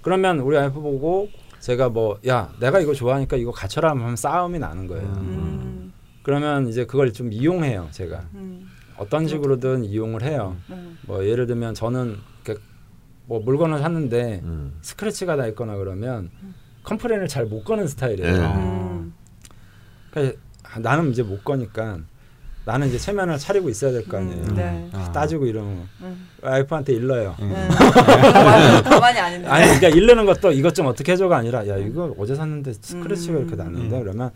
그러면 0.00 0.38
우리 0.40 0.56
와이프 0.56 0.80
보고 0.80 1.28
제가 1.60 1.90
뭐 1.90 2.16
야 2.26 2.48
내가 2.60 2.80
이거 2.80 2.94
좋아하니까 2.94 3.36
이거 3.36 3.50
갖춰라 3.52 3.90
하면 3.90 4.16
싸움이 4.16 4.58
나는 4.58 4.86
거예요. 4.86 5.02
음. 5.04 5.87
그러면 6.32 6.68
이제 6.68 6.84
그걸 6.84 7.10
좀 7.14 7.32
이용해요 7.32 7.88
제가 7.90 8.20
음. 8.34 8.68
어떤 8.98 9.26
식으로든 9.26 9.82
이용을 9.86 10.22
해요. 10.22 10.56
음. 10.68 10.98
뭐 11.06 11.24
예를 11.24 11.46
들면 11.46 11.72
저는 11.72 12.18
뭐 13.24 13.40
물건을 13.40 13.78
샀는데 13.78 14.42
음. 14.44 14.74
스크래치가 14.82 15.36
나 15.36 15.46
있거나 15.46 15.76
그러면 15.76 16.28
complain을 16.84 17.28
잘 17.28 17.46
못 17.46 17.64
거는 17.64 17.86
스타일이에요. 17.88 18.30
예. 18.30 18.38
음. 18.40 19.14
그러니까 20.10 20.38
나는 20.80 21.12
이제 21.12 21.22
못 21.22 21.42
거니까 21.42 21.98
나는 22.66 22.88
이제 22.88 22.98
체면을 22.98 23.38
차리고 23.38 23.70
있어야 23.70 23.92
될 23.92 24.04
거 24.06 24.18
아니에요. 24.18 24.44
음, 24.44 24.54
네. 24.54 24.90
아. 24.92 25.10
따지고 25.12 25.46
이러면 25.46 25.88
음. 26.02 26.28
와이프한테 26.42 26.92
일러요. 26.92 27.36
음. 27.40 27.54
가만히 28.84 29.18
안 29.18 29.32
있는. 29.32 29.50
아니 29.50 29.64
그러니까 29.64 29.88
일르는 29.88 30.26
것도 30.26 30.52
이것 30.52 30.74
좀 30.74 30.84
어떻게 30.88 31.12
해줘가 31.12 31.38
아니라 31.38 31.66
야 31.68 31.78
이거 31.78 32.14
어제 32.18 32.34
샀는데 32.34 32.74
스크래치가 32.74 33.32
음. 33.38 33.42
이렇게 33.44 33.56
났는데 33.56 33.96
음. 33.96 34.02
그러면 34.02 34.30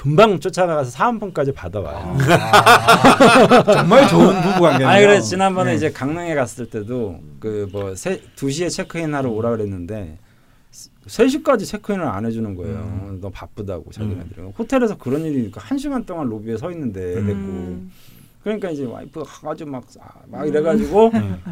금방 0.00 0.40
쫓아가서 0.40 0.90
사은품까지 0.90 1.52
받아와요. 1.52 2.16
정말 3.70 4.08
좋은 4.08 4.40
부부 4.40 4.60
관계네요. 4.60 4.88
아니 4.88 5.04
그래 5.04 5.20
지난번에 5.20 5.72
네. 5.72 5.76
이제 5.76 5.90
강릉에 5.90 6.34
갔을 6.34 6.70
때도 6.70 7.20
그뭐두 7.38 8.50
시에 8.50 8.70
체크인하러 8.70 9.28
오라 9.28 9.50
그랬는데 9.50 10.16
세 11.06 11.28
시까지 11.28 11.66
체크인을 11.66 12.02
안 12.06 12.24
해주는 12.24 12.54
거예요. 12.54 13.18
너 13.20 13.28
바쁘다고 13.28 13.90
자기네들이 13.90 14.40
호텔에서 14.58 14.96
그런 14.96 15.20
일이 15.20 15.52
한 15.54 15.76
시간 15.76 16.06
동안 16.06 16.30
로비에 16.30 16.56
서 16.56 16.70
있는데 16.70 17.16
됐고 17.16 17.32
음. 17.32 17.92
그러니까 18.42 18.70
이제 18.70 18.86
와이프가 18.86 19.26
가가지고 19.26 19.70
막, 19.70 19.84
아, 20.00 20.12
막 20.28 20.48
이래가지고 20.48 21.10
음. 21.12 21.42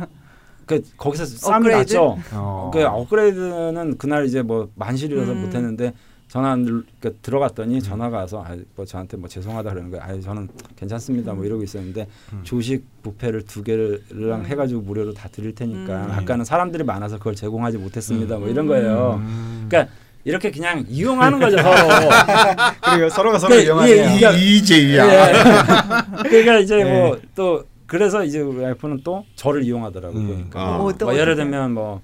그 0.65 0.83
거기서 0.97 1.27
싸움이? 1.27 1.69
났죠. 1.69 2.17
어. 2.33 2.71
그 2.73 2.83
업그레이드는 2.83 3.99
그날 3.99 4.25
이제 4.25 4.41
뭐 4.41 4.71
만실이라서 4.75 5.33
음. 5.33 5.43
못했는데 5.43 5.93
전화 6.29 6.51
안 6.51 6.65
들- 6.65 6.85
그 7.01 7.17
들어갔더니 7.23 7.81
전화가 7.81 8.19
와서 8.19 8.45
아, 8.47 8.55
뭐 8.77 8.85
저한테 8.85 9.17
뭐 9.17 9.29
죄송하다 9.29 9.71
그러는 9.71 9.91
거예요. 9.91 10.05
아 10.05 10.21
저는 10.21 10.49
괜찮습니다. 10.77 11.33
뭐 11.33 11.45
이러고 11.47 11.63
있었는데 11.63 12.07
음. 12.35 12.41
조식 12.45 12.85
뷔페를 13.03 13.43
두 13.47 13.63
개랑 13.63 14.45
해가지고 14.45 14.83
무료로 14.83 15.15
다 15.15 15.29
드릴 15.33 15.55
테니까 15.55 16.05
음. 16.07 16.11
아까는 16.13 16.45
사람들이 16.45 16.85
많아서 16.85 17.17
그걸 17.19 17.35
제공하지 17.35 17.79
못했습니다. 17.79 18.37
뭐 18.37 18.49
이런 18.49 18.67
거예요. 18.67 19.21
음. 19.23 19.67
그러니까 19.71 19.91
이렇게 20.25 20.51
그냥 20.51 20.85
이용하는 20.87 21.39
거죠 21.39 21.57
서로. 21.57 21.75
그리고 22.93 23.09
서로가 23.09 23.39
서로 23.39 23.55
그, 23.55 23.63
이용하네요. 23.63 24.31
이- 24.37 24.37
이- 24.37 24.57
이제야. 24.59 25.07
예. 25.29 25.33
그러니까 26.29 26.59
이제 26.59 26.77
네. 26.85 27.01
뭐또 27.09 27.65
그래서 27.87 28.23
이제 28.23 28.41
우리 28.41 28.59
와이프는 28.65 29.01
또 29.03 29.25
저를 29.35 29.63
이용하더라고요. 29.65 30.21
음. 30.21 30.27
그러니까 30.27 30.61
아. 30.61 30.77
어, 30.77 30.93
또뭐 30.93 31.17
예를? 31.17 31.37
들면 31.37 31.73
뭐 31.73 32.03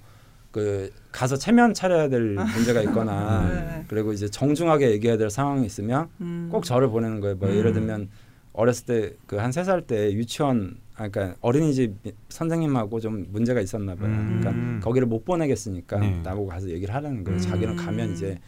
그 0.54 0.92
가서 1.10 1.36
체면 1.36 1.74
차려야 1.74 2.08
될 2.08 2.36
문제가 2.36 2.80
있거나 2.82 3.42
네. 3.50 3.84
그리고 3.88 4.12
이제 4.12 4.28
정중하게 4.30 4.92
얘기해야 4.92 5.18
될 5.18 5.28
상황이 5.28 5.66
있으면 5.66 6.06
음. 6.20 6.48
꼭 6.52 6.64
저를 6.64 6.88
보내는 6.90 7.18
거예요. 7.18 7.34
뭐 7.34 7.48
음. 7.48 7.56
예를 7.56 7.72
들면 7.72 8.08
어렸을 8.52 8.86
때 8.86 9.12
그 9.26 9.36
한 9.40 9.50
세 9.50 9.64
살 9.64 9.82
때 9.82 10.12
유치원 10.12 10.76
아 10.94 11.08
그러니까 11.08 11.36
어린이집 11.40 11.92
선생님하고 12.28 13.00
좀 13.00 13.26
문제가 13.32 13.60
있었나 13.60 13.96
봐요. 13.96 14.06
음. 14.06 14.38
그러니까 14.40 14.84
거기를 14.86 15.08
못 15.08 15.24
보내겠으니까 15.24 15.98
네. 15.98 16.20
나보고 16.22 16.46
가서 16.46 16.68
얘기를 16.70 16.94
하라는 16.94 17.24
거예요. 17.24 17.36
음. 17.36 17.42
자기는 17.42 17.74
가면 17.74 18.12
이제 18.12 18.38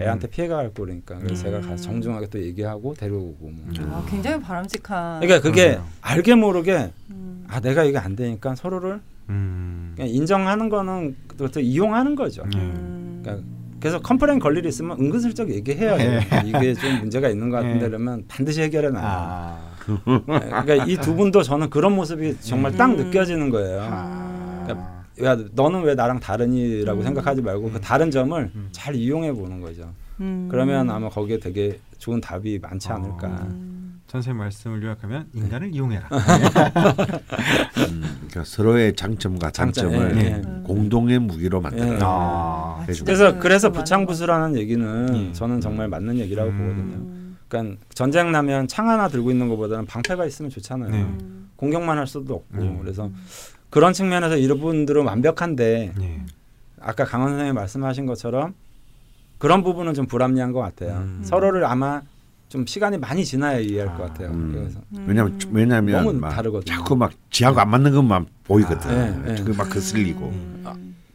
애한테 0.00 0.26
피해가 0.26 0.56
갈 0.56 0.74
거니까 0.74 1.16
그래서 1.20 1.44
제가 1.44 1.60
가서 1.60 1.76
정중하게 1.76 2.26
또 2.26 2.42
얘기하고 2.42 2.94
데려오고 2.94 3.50
뭐. 3.50 3.64
아, 3.90 4.04
굉장히 4.10 4.42
바람직한. 4.42 5.20
그러니까 5.20 5.40
그게 5.48 5.62
그러네요. 5.76 5.86
알게 6.00 6.34
모르게 6.34 6.90
음. 7.10 7.44
아 7.46 7.60
내가 7.60 7.84
이게 7.84 7.98
안 7.98 8.16
되니까 8.16 8.56
서로를 8.56 9.00
음. 9.28 9.92
그냥 9.96 10.10
인정하는 10.10 10.68
거는 10.68 11.16
또, 11.36 11.48
또 11.48 11.60
이용하는 11.60 12.14
거죠. 12.14 12.42
음. 12.54 13.20
그러니까 13.22 13.44
그래서 13.80 14.00
complain 14.00 14.38
걸 14.38 14.56
일이 14.56 14.68
있으면 14.68 14.98
은근슬쩍 15.00 15.50
얘기해야 15.50 15.96
돼요. 15.96 16.20
이게 16.46 16.74
좀 16.74 16.98
문제가 17.00 17.28
있는 17.28 17.50
것 17.50 17.56
같은데 17.56 17.80
네. 17.80 17.88
그러면 17.88 18.24
반드시 18.28 18.62
해결해 18.62 18.90
놔요. 18.90 19.04
아. 19.04 19.58
그러니까 20.06 20.86
이 20.86 20.96
두 20.98 21.14
분도 21.16 21.42
저는 21.42 21.68
그런 21.70 21.94
모습이 21.96 22.36
정말 22.40 22.72
딱 22.76 22.90
음. 22.90 22.96
느껴지는 22.96 23.50
거예요. 23.50 23.80
아. 23.82 24.62
그러니까 24.64 25.02
야 25.24 25.36
너는 25.52 25.82
왜 25.82 25.94
나랑 25.94 26.20
다르니라고 26.20 27.00
음. 27.00 27.04
생각하지 27.04 27.42
말고 27.42 27.72
그 27.72 27.80
다른 27.80 28.10
점을 28.10 28.50
잘 28.70 28.94
이용해 28.94 29.32
보는 29.32 29.60
거죠. 29.60 29.90
음. 30.20 30.46
그러면 30.50 30.88
아마 30.90 31.08
거기에 31.08 31.38
되게 31.40 31.78
좋은 31.98 32.20
답이 32.20 32.60
많지 32.60 32.90
어. 32.90 32.94
않을까. 32.94 33.46
음. 34.12 34.20
선생님 34.20 34.38
말씀을 34.38 34.82
요약하면 34.82 35.26
인간을 35.32 35.74
이용해라. 35.74 36.06
음, 37.88 38.02
그러니까 38.28 38.44
서로의 38.44 38.94
장점과 38.94 39.50
장점, 39.50 39.90
단점을 39.90 40.16
예, 40.18 40.26
예. 40.26 40.42
공동의 40.64 41.18
무기로 41.18 41.60
만들어. 41.62 41.94
예. 41.94 41.98
아. 42.02 42.78
아, 42.80 42.84
그래서- 42.86 43.38
그래서 43.38 43.72
부창부수라는 43.72 44.56
얘기는 44.56 44.86
음. 44.86 45.32
저는 45.32 45.60
정말 45.62 45.88
맞는 45.88 46.18
얘기라고 46.18 46.50
음. 46.50 46.58
보거든요. 46.58 46.94
음. 46.96 47.38
그러니까 47.48 47.80
전쟁 47.94 48.32
나면 48.32 48.68
창 48.68 48.88
하나 48.90 49.08
들고 49.08 49.30
있는 49.30 49.48
것보다는 49.48 49.86
방패가 49.86 50.26
있으면 50.26 50.50
좋잖아요. 50.50 50.90
네. 50.90 51.02
음. 51.02 51.50
공격만 51.56 51.96
할 51.96 52.06
수도 52.06 52.34
없고 52.34 52.58
음. 52.62 52.78
그래서 52.82 53.10
그런 53.70 53.92
측면에서 53.94 54.36
이분들은 54.36 55.04
완벽한데 55.04 55.92
네. 55.96 56.22
아까 56.80 57.04
강원 57.04 57.30
선생님 57.30 57.54
말씀하신 57.54 58.04
것처럼 58.06 58.54
그런 59.38 59.62
부분은 59.62 59.94
좀 59.94 60.06
불합리한 60.06 60.52
것 60.52 60.60
같아요. 60.60 60.98
음. 60.98 61.22
서로를 61.24 61.64
아마 61.64 62.02
좀 62.52 62.66
시간이 62.66 62.98
많이 62.98 63.24
지나야 63.24 63.60
이해할 63.60 63.96
것 63.96 64.04
아. 64.04 64.08
같아요. 64.08 64.28
음. 64.28 64.52
그래서 64.52 64.78
왜냐면 65.06 65.38
왜냐면 65.50 66.20
막 66.20 66.34
다르거든요. 66.34 66.76
자꾸 66.76 66.94
막 66.94 67.10
지하고 67.30 67.58
안 67.60 67.70
맞는 67.70 67.92
것만 67.92 68.26
보이거든. 68.44 68.90
아, 68.90 69.22
네, 69.24 69.42
네. 69.42 69.52
거슬리고. 69.54 70.26
음. 70.26 70.62
아, 70.66 70.74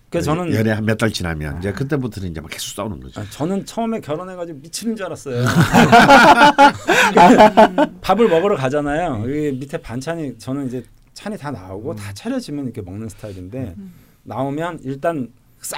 그래서 0.09 0.33
저는 0.33 0.51
연애 0.55 0.71
한 0.71 0.83
몇 0.83 0.97
달 0.97 1.11
지나면 1.11 1.59
이제 1.59 1.71
그때부터는 1.71 2.31
이제 2.31 2.41
막 2.41 2.49
계속 2.49 2.73
싸우는 2.73 3.01
거죠. 3.01 3.21
아, 3.21 3.25
저는 3.29 3.67
처음에 3.67 3.99
결혼해가지고 3.99 4.57
미치는 4.63 4.95
줄 4.95 5.05
알았어요. 5.05 5.45
밥을 8.01 8.27
먹으러 8.29 8.55
가잖아요. 8.55 9.19
여기 9.21 9.51
밑에 9.59 9.77
반찬이 9.77 10.39
저는 10.39 10.65
이제 10.65 10.83
찬이 11.13 11.37
다 11.37 11.51
나오고 11.51 11.93
다 11.95 12.11
차려지면 12.15 12.65
이렇게 12.65 12.81
먹는 12.81 13.09
스타일인데 13.09 13.75
나오면 14.23 14.79
일단 14.85 15.27
싹 15.61 15.77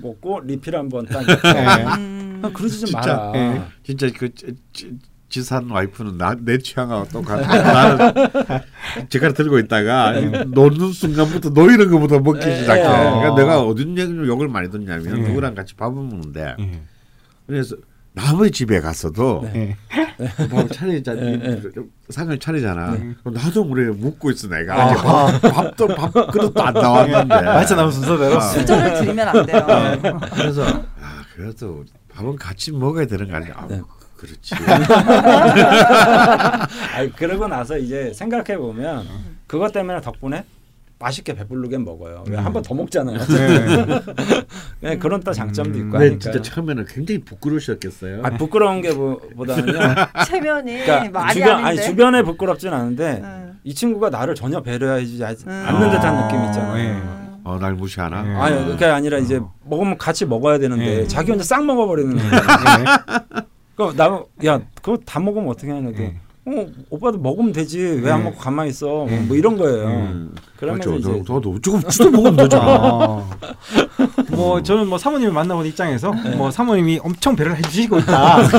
먹고 0.00 0.38
리필 0.44 0.76
한번 0.76 1.04
딱. 1.06 1.24
음. 2.40 2.44
아, 2.44 2.50
그러지 2.52 2.80
좀 2.80 2.86
진짜 2.88 3.16
마라. 3.16 3.32
예. 3.34 3.62
진짜 3.84 4.08
그 4.16 4.34
지- 4.34 4.54
지- 4.72 4.92
지산 5.28 5.70
와이프는 5.70 6.18
나, 6.18 6.34
내 6.40 6.58
취향하고 6.58 7.08
똑같아. 7.08 7.46
나는 7.62 8.12
제가 9.08 9.32
들고 9.32 9.58
있다가 9.60 10.12
노는 10.48 10.90
순간부터 10.92 11.50
노이는 11.50 11.88
것부터 11.90 12.18
먹기 12.18 12.48
예, 12.48 12.56
시작해. 12.56 12.80
예. 12.80 12.84
그러니까 12.84 13.34
내가 13.36 13.60
어딘 13.62 13.96
얘기를 13.96 14.26
욕을 14.26 14.48
많이 14.48 14.68
듣냐면 14.70 15.18
예. 15.18 15.28
누구랑 15.28 15.54
같이 15.54 15.74
밥을 15.76 15.94
먹는데 15.94 16.56
예. 16.58 16.82
그래서 17.46 17.76
남의 18.12 18.50
집에 18.50 18.80
갔어도 18.80 19.48
예. 19.54 19.76
밥 20.50 20.72
차리자 20.72 21.16
예, 21.16 21.60
상을 22.08 22.36
차리잖아. 22.36 22.96
그럼 23.22 23.34
나도 23.34 23.62
물에 23.62 23.92
묵고 23.92 24.32
있어 24.32 24.48
내가 24.48 24.74
아. 24.74 24.88
아직 24.88 24.96
밥, 25.00 25.40
밥도 25.54 25.86
밥 25.94 26.12
그릇도 26.32 26.60
안 26.60 26.74
나왔는데. 26.74 27.34
말차 27.40 27.76
나온 27.76 27.92
순서대로. 27.92 28.36
아. 28.36 28.40
수저를 28.40 28.94
드리면 28.94 29.28
안 29.28 29.46
돼요. 29.46 30.20
그래서 30.34 30.64
아 30.66 31.22
그래도 31.36 31.84
밥은 32.20 32.36
같이 32.36 32.72
먹어야 32.72 33.06
되는 33.06 33.28
거 33.30 33.36
아니야? 33.36 33.54
아, 33.56 33.66
네. 33.66 33.80
그렇지. 34.16 34.54
아니 36.94 37.10
그러고 37.16 37.48
나서 37.48 37.78
이제 37.78 38.12
생각해 38.14 38.58
보면 38.58 39.06
그것 39.46 39.72
때문에 39.72 40.00
덕분에 40.02 40.44
맛있게 40.98 41.32
배부르게 41.34 41.78
먹어요. 41.78 42.24
왜한번 42.28 42.62
더 42.62 42.74
먹잖아요. 42.74 43.18
네, 44.80 44.98
그런 44.98 45.20
또 45.22 45.32
장점도 45.32 45.78
있고 45.78 45.96
네, 45.98 46.08
하니까. 46.08 46.18
진짜 46.30 46.42
처음에는 46.42 46.84
굉장히 46.84 47.22
부끄러우셨겠어요. 47.22 48.20
아, 48.22 48.30
부끄러운 48.36 48.82
게 48.82 48.94
보- 48.94 49.18
보다는요. 49.34 49.78
체면이 50.28 50.84
그러니까 50.84 51.20
말이 51.20 51.32
주변 51.40 51.50
아닌데. 51.54 51.68
아니 51.68 51.82
주변에 51.82 52.22
부끄럽진 52.22 52.74
않은데 52.74 53.20
응. 53.24 53.58
이 53.64 53.74
친구가 53.74 54.10
나를 54.10 54.34
전혀 54.34 54.60
배려해주지 54.60 55.24
않- 55.24 55.36
음. 55.46 55.64
않는 55.68 55.90
듯한 55.90 56.14
아, 56.18 56.26
느낌 56.28 56.44
있잖아요. 56.44 57.19
예. 57.46 57.50
어, 57.50 57.58
날 57.58 57.74
무시하나? 57.74 58.22
네. 58.22 58.34
아니 58.34 58.66
그게 58.66 58.84
아니라 58.86 59.18
이제 59.18 59.40
먹으면 59.64 59.96
같이 59.98 60.24
먹어야 60.26 60.58
되는데 60.58 61.00
예. 61.00 61.06
자기 61.06 61.30
혼자 61.30 61.44
싹 61.44 61.64
먹어버리는 61.64 62.16
거예요. 62.16 62.30
그럼 63.76 63.96
나 63.96 64.22
야 64.44 64.60
그거 64.82 64.98
다 65.06 65.20
먹으면 65.20 65.48
어떻게 65.48 65.70
하는데 65.72 66.02
예. 66.02 66.16
어 66.46 66.66
오빠도 66.88 67.18
먹으면 67.18 67.52
되지 67.52 67.78
왜안 68.02 68.20
예. 68.20 68.24
먹고 68.24 68.36
가만히 68.38 68.70
있어 68.70 69.06
예. 69.10 69.16
뭐 69.20 69.36
이런 69.36 69.56
거예요. 69.56 69.86
음. 69.86 70.34
그러면 70.56 70.80
그렇죠. 70.80 70.98
이제 70.98 71.22
너, 71.26 71.34
너도 71.34 71.58
조금 71.60 71.80
주도 71.88 72.10
먹으면 72.10 72.36
되잖아. 72.36 72.64
아. 72.66 73.26
뭐 74.30 74.62
저는 74.62 74.88
뭐 74.88 74.98
사모님을 74.98 75.32
만나본 75.32 75.66
입장에서 75.66 76.12
뭐 76.36 76.50
사모님이 76.50 77.00
엄청 77.02 77.36
배려를 77.36 77.58
해주시고 77.58 77.98
있다 78.00 78.38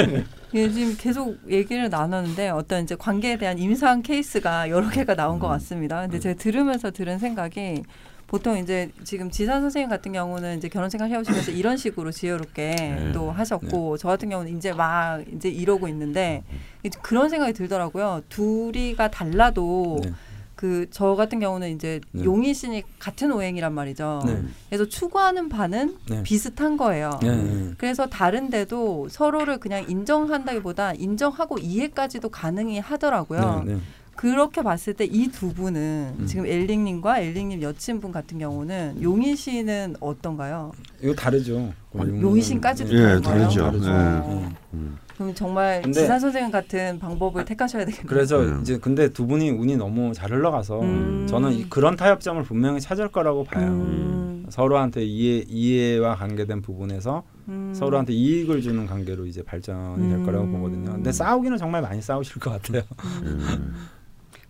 예, 0.57 0.71
지금 0.71 0.95
계속 0.97 1.37
얘기를 1.49 1.87
나눴는데 1.89 2.49
어떤 2.49 2.83
이제 2.83 2.95
관계에 2.95 3.37
대한 3.37 3.59
임상 3.59 4.01
케이스가 4.01 4.71
여러 4.71 4.89
개가 4.89 5.13
나온 5.13 5.37
것 5.37 5.47
같습니다. 5.47 6.01
근데 6.01 6.19
제가 6.19 6.35
들으면서 6.35 6.89
들은 6.89 7.19
생각이 7.19 7.83
보통 8.25 8.57
이제 8.57 8.91
지금 9.03 9.29
지산 9.29 9.61
선생님 9.61 9.87
같은 9.87 10.11
경우는 10.11 10.57
이제 10.57 10.67
결혼 10.67 10.89
생활 10.89 11.11
해오시면서 11.11 11.51
이런 11.51 11.77
식으로 11.77 12.11
지혜롭게 12.11 12.75
네. 12.75 13.11
또 13.13 13.31
하셨고 13.31 13.97
저 13.97 14.07
같은 14.07 14.29
경우는 14.29 14.57
이제 14.57 14.73
막 14.73 15.23
이제 15.31 15.47
이러고 15.47 15.87
있는데 15.89 16.43
이제 16.83 16.97
그런 17.03 17.29
생각이 17.29 17.53
들더라고요. 17.53 18.23
둘이가 18.27 19.09
달라도 19.09 19.99
네. 20.03 20.11
그 20.57 20.87
저 20.91 21.15
같은 21.15 21.39
경우는 21.39 21.69
이제 21.75 22.01
네. 22.11 22.23
용희 22.25 22.53
씨니 22.53 22.83
같은 22.99 23.31
오행이란 23.31 23.71
말이죠. 23.73 24.23
네. 24.25 24.41
그래서 24.67 24.85
추구하는 24.89 25.47
바는 25.49 25.95
네. 26.09 26.23
비슷한 26.23 26.75
거예요. 26.77 27.11
예, 27.23 27.27
예. 27.27 27.73
그래서 27.77 28.07
다른데도 28.07 29.07
서로를 29.09 29.59
그냥 29.59 29.85
인정한다기보다 29.87 30.93
인정하고 30.93 31.59
이해까지도 31.59 32.29
가능히 32.29 32.79
하더라고요. 32.79 33.63
네, 33.65 33.73
네. 33.75 33.79
그렇게 34.15 34.63
봤을 34.63 34.95
때 34.95 35.05
이 35.05 35.27
두 35.31 35.53
분은 35.53 36.15
음. 36.19 36.25
지금 36.25 36.47
엘링님과 36.47 37.19
엘링님 37.19 37.61
여친분 37.61 38.11
같은 38.11 38.39
경우는 38.39 38.97
용희 39.03 39.35
씨는 39.35 39.95
어떤가요? 39.99 40.71
이거 41.03 41.13
다르죠. 41.13 41.71
어, 41.93 41.99
용의신까지도 41.99 42.93
예, 42.93 43.21
다른 43.21 43.21
다르죠. 43.43 43.61
예. 43.85 43.89
어. 43.91 44.51
음. 44.73 44.97
그럼 45.17 45.33
정말 45.33 45.81
근데- 45.81 46.01
지산 46.01 46.19
선생님 46.19 46.51
같은 46.51 46.99
방법을 46.99 47.43
택하셔야 47.43 47.85
되겠네요. 47.85 48.07
그래서 48.07 48.39
음. 48.39 48.61
이제 48.61 48.77
근데 48.77 49.09
두 49.11 49.25
분이 49.25 49.49
운이 49.49 49.75
너무 49.77 50.13
잘 50.13 50.31
흘러가서 50.31 50.81
음. 50.81 51.25
저는 51.27 51.51
이- 51.53 51.69
그런 51.69 51.95
타협점을 51.95 52.43
분명히 52.43 52.79
찾을 52.79 53.11
거라고 53.11 53.43
봐요. 53.43 53.67
음, 53.67 54.45
서로한테 54.49 55.03
이해 55.03 55.43
이해와 55.47 56.15
관계된 56.15 56.61
부분에서 56.61 57.23
음. 57.47 57.73
서로한테 57.73 58.13
이익을 58.13 58.61
주는 58.61 58.85
관계로 58.85 59.25
이제 59.25 59.41
발전이 59.41 60.07
될 60.09 60.23
거라고 60.23 60.45
음. 60.45 60.51
보거든요. 60.53 60.91
근데 60.93 61.11
싸우기는 61.11 61.57
정말 61.57 61.81
많이 61.81 61.99
싸우실 62.01 62.39
것 62.39 62.51
같아요. 62.51 62.83
음. 63.23 63.73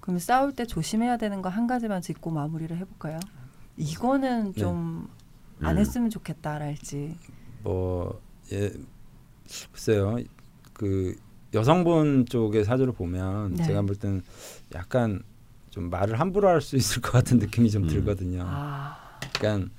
그럼 0.01 0.19
싸울 0.19 0.51
때 0.53 0.65
조심해야 0.65 1.15
되는 1.17 1.41
거 1.41 1.47
한 1.49 1.65
가지만 1.67 2.01
짚고 2.01 2.29
마무리를 2.31 2.75
해볼까요? 2.77 3.19
이거는 3.77 4.51
네. 4.53 4.59
좀안 4.61 5.07
음. 5.63 5.77
했으면 5.77 6.09
좋겠다랄지. 6.09 7.15
뭐 7.63 8.19
예, 8.51 8.71
글쎄요. 9.71 10.17
그 10.77 11.15
여성분 11.53 12.25
쪽의 12.29 12.63
사주를 12.63 12.93
보면 12.93 13.55
네. 13.55 13.63
제가 13.65 13.81
볼 13.81 13.95
때는 13.95 14.21
약간 14.75 15.21
좀 15.71 15.89
말을 15.89 16.19
함부로 16.19 16.47
할 16.49 16.61
수 16.61 16.75
있을 16.75 17.01
것 17.01 17.11
같은 17.11 17.39
느낌이 17.39 17.69
좀 17.71 17.83
음. 17.83 17.87
들거든요. 17.87 18.43
아, 18.45 18.95
그러니까 19.39 19.69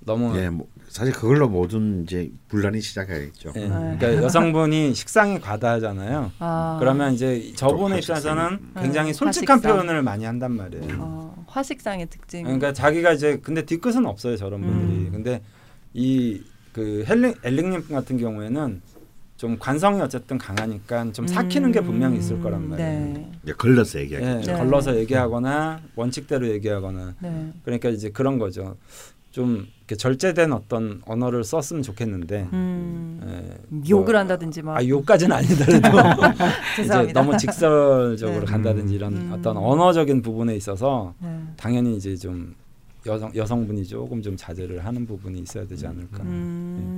너무 0.00 0.34
예, 0.38 0.48
뭐, 0.48 0.66
사실 0.88 1.12
그걸로 1.12 1.48
모든 1.48 2.04
이제 2.04 2.30
분란이 2.48 2.80
시작하겠죠. 2.80 3.52
예, 3.56 3.60
네. 3.60 3.68
그러니까 3.68 4.14
여성분이 4.16 4.94
식상이 4.94 5.38
과다하잖아요. 5.40 6.32
아. 6.38 6.76
그러면 6.80 7.12
이제 7.12 7.52
저분의 7.56 7.90
또 7.90 7.98
입장에서는. 7.98 8.58
굉장히 8.80 9.08
네, 9.08 9.12
솔직한 9.12 9.58
화식상. 9.58 9.72
표현을 9.76 10.02
많이 10.02 10.24
한단 10.24 10.52
말이에요. 10.52 10.96
어, 10.98 11.44
화식상의 11.46 12.06
특징. 12.08 12.44
그러니까 12.44 12.72
자기가 12.72 13.12
이제 13.12 13.38
근데 13.42 13.66
뒤끝은 13.66 14.06
없어요 14.06 14.36
저런 14.36 14.62
분들이. 14.62 15.06
음. 15.08 15.12
근데 15.12 15.42
이 15.92 16.40
그 16.72 17.04
헬링 17.08 17.34
엘링님 17.42 17.88
같은 17.88 18.18
경우에는 18.18 18.80
좀 19.38 19.56
관성이 19.56 20.00
어쨌든 20.00 20.36
강하니까 20.36 21.12
좀 21.12 21.28
삭히는 21.28 21.70
게 21.70 21.80
분명히 21.80 22.18
있을 22.18 22.40
거란 22.40 22.68
말이에요. 22.70 22.90
네. 22.90 23.30
이제 23.44 23.52
걸러서 23.52 24.00
예, 24.00 24.02
얘기하겠죠. 24.02 24.52
네. 24.52 24.58
걸러서 24.58 24.96
얘기하거나 24.96 25.80
원칙대로 25.94 26.48
얘기하거나 26.48 27.14
네. 27.20 27.52
그러니까 27.64 27.88
이제 27.88 28.10
그런 28.10 28.38
거죠. 28.38 28.76
좀 29.30 29.68
이렇게 29.78 29.94
절제된 29.94 30.52
어떤 30.52 31.02
언어를 31.06 31.44
썼으면 31.44 31.84
좋겠는데 31.84 32.48
음, 32.52 33.20
예, 33.24 33.88
욕을 33.88 34.14
뭐, 34.14 34.20
한다든지 34.20 34.60
막. 34.60 34.76
아 34.76 34.84
욕까지는 34.84 35.36
아니더라도 35.36 36.22
이제. 36.82 37.12
너무 37.12 37.36
직설적으로 37.36 38.40
네. 38.40 38.44
간다든지 38.44 38.92
이런 38.92 39.16
음. 39.16 39.32
어떤 39.32 39.56
언어적인 39.56 40.20
부분에 40.20 40.56
있어서 40.56 41.14
네. 41.20 41.40
당연히 41.56 41.96
이제 41.96 42.16
좀 42.16 42.56
여성 43.06 43.30
여성분이 43.36 43.86
조금 43.86 44.20
좀 44.20 44.36
자제를 44.36 44.84
하는 44.84 45.06
부분이 45.06 45.38
있어야 45.38 45.64
되지 45.64 45.86
않을까. 45.86 46.24
음. 46.24 46.97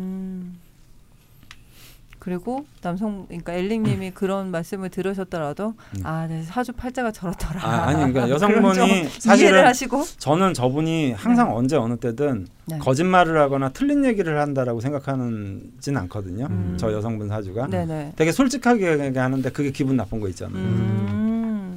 그리고 2.21 2.67
남성, 2.83 3.25
그러니까 3.27 3.55
엘링님이 3.55 4.11
그런 4.13 4.51
말씀을 4.51 4.91
들으셨더라도 4.91 5.75
음. 5.97 6.01
아, 6.05 6.27
네, 6.29 6.43
사주 6.43 6.75
팔자가 6.75 7.11
저렇더라. 7.13 7.65
아, 7.65 7.89
아니 7.89 7.97
그러니까 8.13 8.29
여성분이 8.31 9.09
사실은 9.19 9.67
하시고. 9.67 10.05
저는 10.19 10.53
저분이 10.53 11.13
항상 11.13 11.57
언제 11.57 11.77
어느 11.77 11.97
때든 11.97 12.47
네. 12.67 12.79
거짓말을 12.79 13.41
하거나 13.41 13.71
틀린 13.71 14.05
얘기를 14.05 14.39
한다라고 14.39 14.81
생각하는진 14.81 15.97
않거든요. 15.97 16.47
음. 16.51 16.77
저 16.79 16.93
여성분 16.93 17.29
사주가 17.29 17.67
네네. 17.69 18.13
되게 18.17 18.33
솔직하게 18.33 19.13
하는데 19.17 19.51
그게 19.51 19.73
기분 19.73 19.97
나쁜 19.97 20.21
거 20.21 20.29
있잖아요. 20.29 20.63
음. 20.63 21.30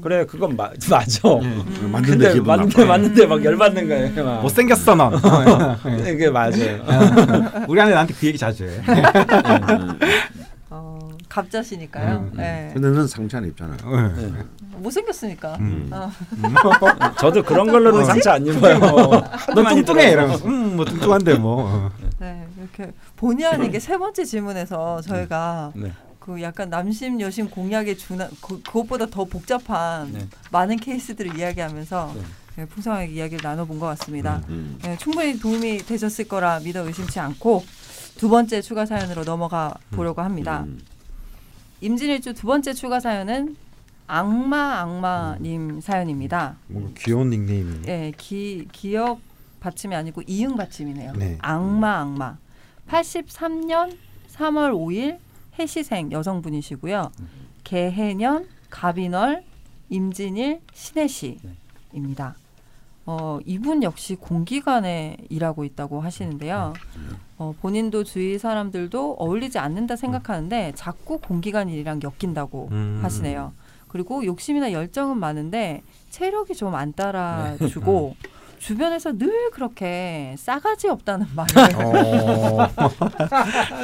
그래 0.03 0.25
그건 0.25 0.55
마, 0.57 0.69
맞아. 0.89 1.29
음, 1.29 1.89
맞는데 1.91 2.39
맞는데 2.41 2.81
나빠. 2.81 2.85
맞는데 2.85 3.25
막 3.25 3.43
열받는 3.43 3.87
거예요. 3.87 4.23
막. 4.25 4.41
못생겼어 4.41 4.95
넌. 4.95 5.13
이게 6.07 6.29
맞아요. 6.29 6.83
우리 7.67 7.79
아내 7.81 7.91
나한테 7.93 8.13
그 8.13 8.27
얘기 8.27 8.37
자주 8.37 8.65
해. 8.65 8.81
어, 10.69 10.99
갑자시니까요. 11.29 12.17
음, 12.17 12.31
음. 12.33 12.37
네. 12.37 12.69
근데 12.73 12.89
넌 12.89 13.07
상처는 13.07 13.49
입잖아. 13.49 13.77
네. 14.17 14.29
못생겼으니까. 14.77 15.55
음. 15.59 15.89
어. 15.91 16.11
저도 17.19 17.43
그런 17.43 17.71
걸로는 17.71 18.03
상처 18.05 18.31
안 18.31 18.45
입어요. 18.45 18.79
넌 19.55 19.63
많이 19.63 19.77
뚱뚱해. 19.83 20.11
이러면서 20.11 20.45
음 20.47 20.63
뭐 20.75 20.83
뚱뚱한데 20.85 21.35
뭐. 21.35 21.91
네, 22.19 22.47
이렇게 22.57 22.91
본의 23.15 23.45
아니게 23.45 23.79
세 23.79 23.97
번째 23.97 24.25
질문에서 24.25 25.01
저희가 25.01 25.71
네. 25.75 25.91
그 26.23 26.41
약간 26.41 26.69
남심 26.69 27.19
여심 27.19 27.49
공약에 27.49 27.95
준한 27.97 28.29
그, 28.39 28.61
그것보다 28.61 29.07
더 29.07 29.25
복잡한 29.25 30.13
네. 30.13 30.27
많은 30.51 30.77
케이스들을 30.77 31.37
이야기하면서 31.37 32.13
네. 32.15 32.21
네, 32.55 32.65
풍성하게 32.65 33.11
이야기를 33.11 33.41
나눠본 33.43 33.77
것 33.77 33.87
같습니다. 33.87 34.41
음. 34.47 34.79
네, 34.81 34.95
충분히 34.97 35.37
도움이 35.37 35.79
되셨을 35.79 36.29
거라 36.29 36.61
믿어 36.61 36.85
의심치 36.87 37.19
않고 37.19 37.65
두 38.15 38.29
번째 38.29 38.61
추가 38.61 38.85
사연으로 38.85 39.25
넘어가 39.25 39.73
보려고 39.91 40.21
합니다. 40.21 40.63
음. 40.65 40.79
임진일주 41.81 42.35
두 42.35 42.47
번째 42.47 42.71
추가 42.73 43.01
사연은 43.01 43.57
악마 44.07 44.79
악마님 44.79 45.81
사연입니다. 45.81 46.55
뭔가 46.67 46.91
귀여운 46.97 47.31
닉네임이네. 47.31 47.87
예, 47.89 48.13
기 48.15 48.65
기억 48.71 49.19
받침이 49.59 49.93
아니고 49.93 50.21
이응 50.27 50.55
받침이네요. 50.55 51.13
네. 51.17 51.37
악마 51.41 51.99
악마. 51.99 52.37
83년 52.87 53.97
3월 54.31 54.71
5일 54.71 55.17
해시생 55.59 56.11
여성분이시고요. 56.11 57.11
개해년 57.63 58.47
갑인월 58.69 59.43
임진일 59.89 60.61
신해시입니다. 60.73 62.35
어, 63.05 63.39
이분 63.45 63.83
역시 63.83 64.15
공기관에 64.15 65.17
일하고 65.29 65.65
있다고 65.65 65.99
하시는데요. 66.01 66.73
어, 67.37 67.53
본인도 67.61 68.03
주위 68.05 68.37
사람들도 68.39 69.15
어울리지 69.19 69.59
않는다 69.59 69.95
생각하는데 69.97 70.71
자꾸 70.75 71.19
공기관 71.19 71.67
일이랑 71.69 71.99
엮인다고 72.01 72.69
음. 72.71 72.99
하시네요. 73.03 73.53
그리고 73.89 74.25
욕심이나 74.25 74.71
열정은 74.71 75.17
많은데 75.17 75.83
체력이 76.09 76.55
좀 76.55 76.73
안 76.75 76.93
따라주고 76.93 78.15
주변에서 78.63 79.11
늘 79.17 79.51
그렇게 79.51 80.35
싸가지 80.37 80.87
없다는 80.87 81.27
말을 81.35 81.75
어. 81.75 82.69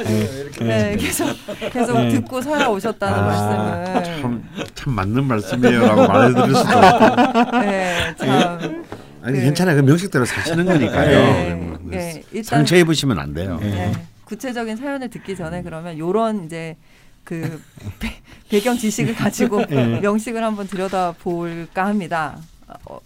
네, 0.58 0.96
계속 0.96 1.28
계속 1.70 1.98
네. 2.00 2.08
듣고 2.08 2.40
살아오셨다는 2.40 3.18
아, 3.18 3.22
말씀을. 3.26 4.04
참, 4.22 4.48
참 4.74 4.92
맞는 4.94 5.24
말씀이에요라고 5.24 6.06
말해드릴 6.06 6.54
수도 6.54 6.78
없고. 6.78 7.60
네, 7.60 8.14
참. 8.16 8.84
아니 9.22 9.38
네. 9.38 9.44
괜찮아요. 9.44 9.76
그 9.76 9.82
명식대로 9.82 10.24
사시는 10.24 10.64
거니까요. 10.64 11.10
네, 11.10 11.54
뭐, 11.56 11.78
네, 11.82 12.22
상처 12.42 12.74
입으시면 12.76 13.18
안 13.18 13.34
돼요. 13.34 13.58
네, 13.60 13.92
구체적인 14.24 14.76
사연을 14.76 15.10
듣기 15.10 15.36
전에 15.36 15.62
그러면 15.62 15.98
요런 15.98 16.46
이제 16.46 16.78
그 17.24 17.62
배, 17.98 18.14
배경 18.48 18.78
지식을 18.78 19.14
가지고 19.14 19.62
명식을 19.68 20.42
한번 20.42 20.66
들여다 20.66 21.16
볼까 21.18 21.84
합니다. 21.86 22.38
어, 22.86 22.98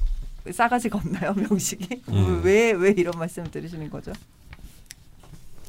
싸가지가 0.53 0.99
없나요 0.99 1.33
명식이? 1.39 2.03
음. 2.09 2.43
왜왜 2.45 2.91
이런 2.97 3.15
말씀을 3.19 3.51
들으시는 3.51 3.91
거죠? 3.91 4.13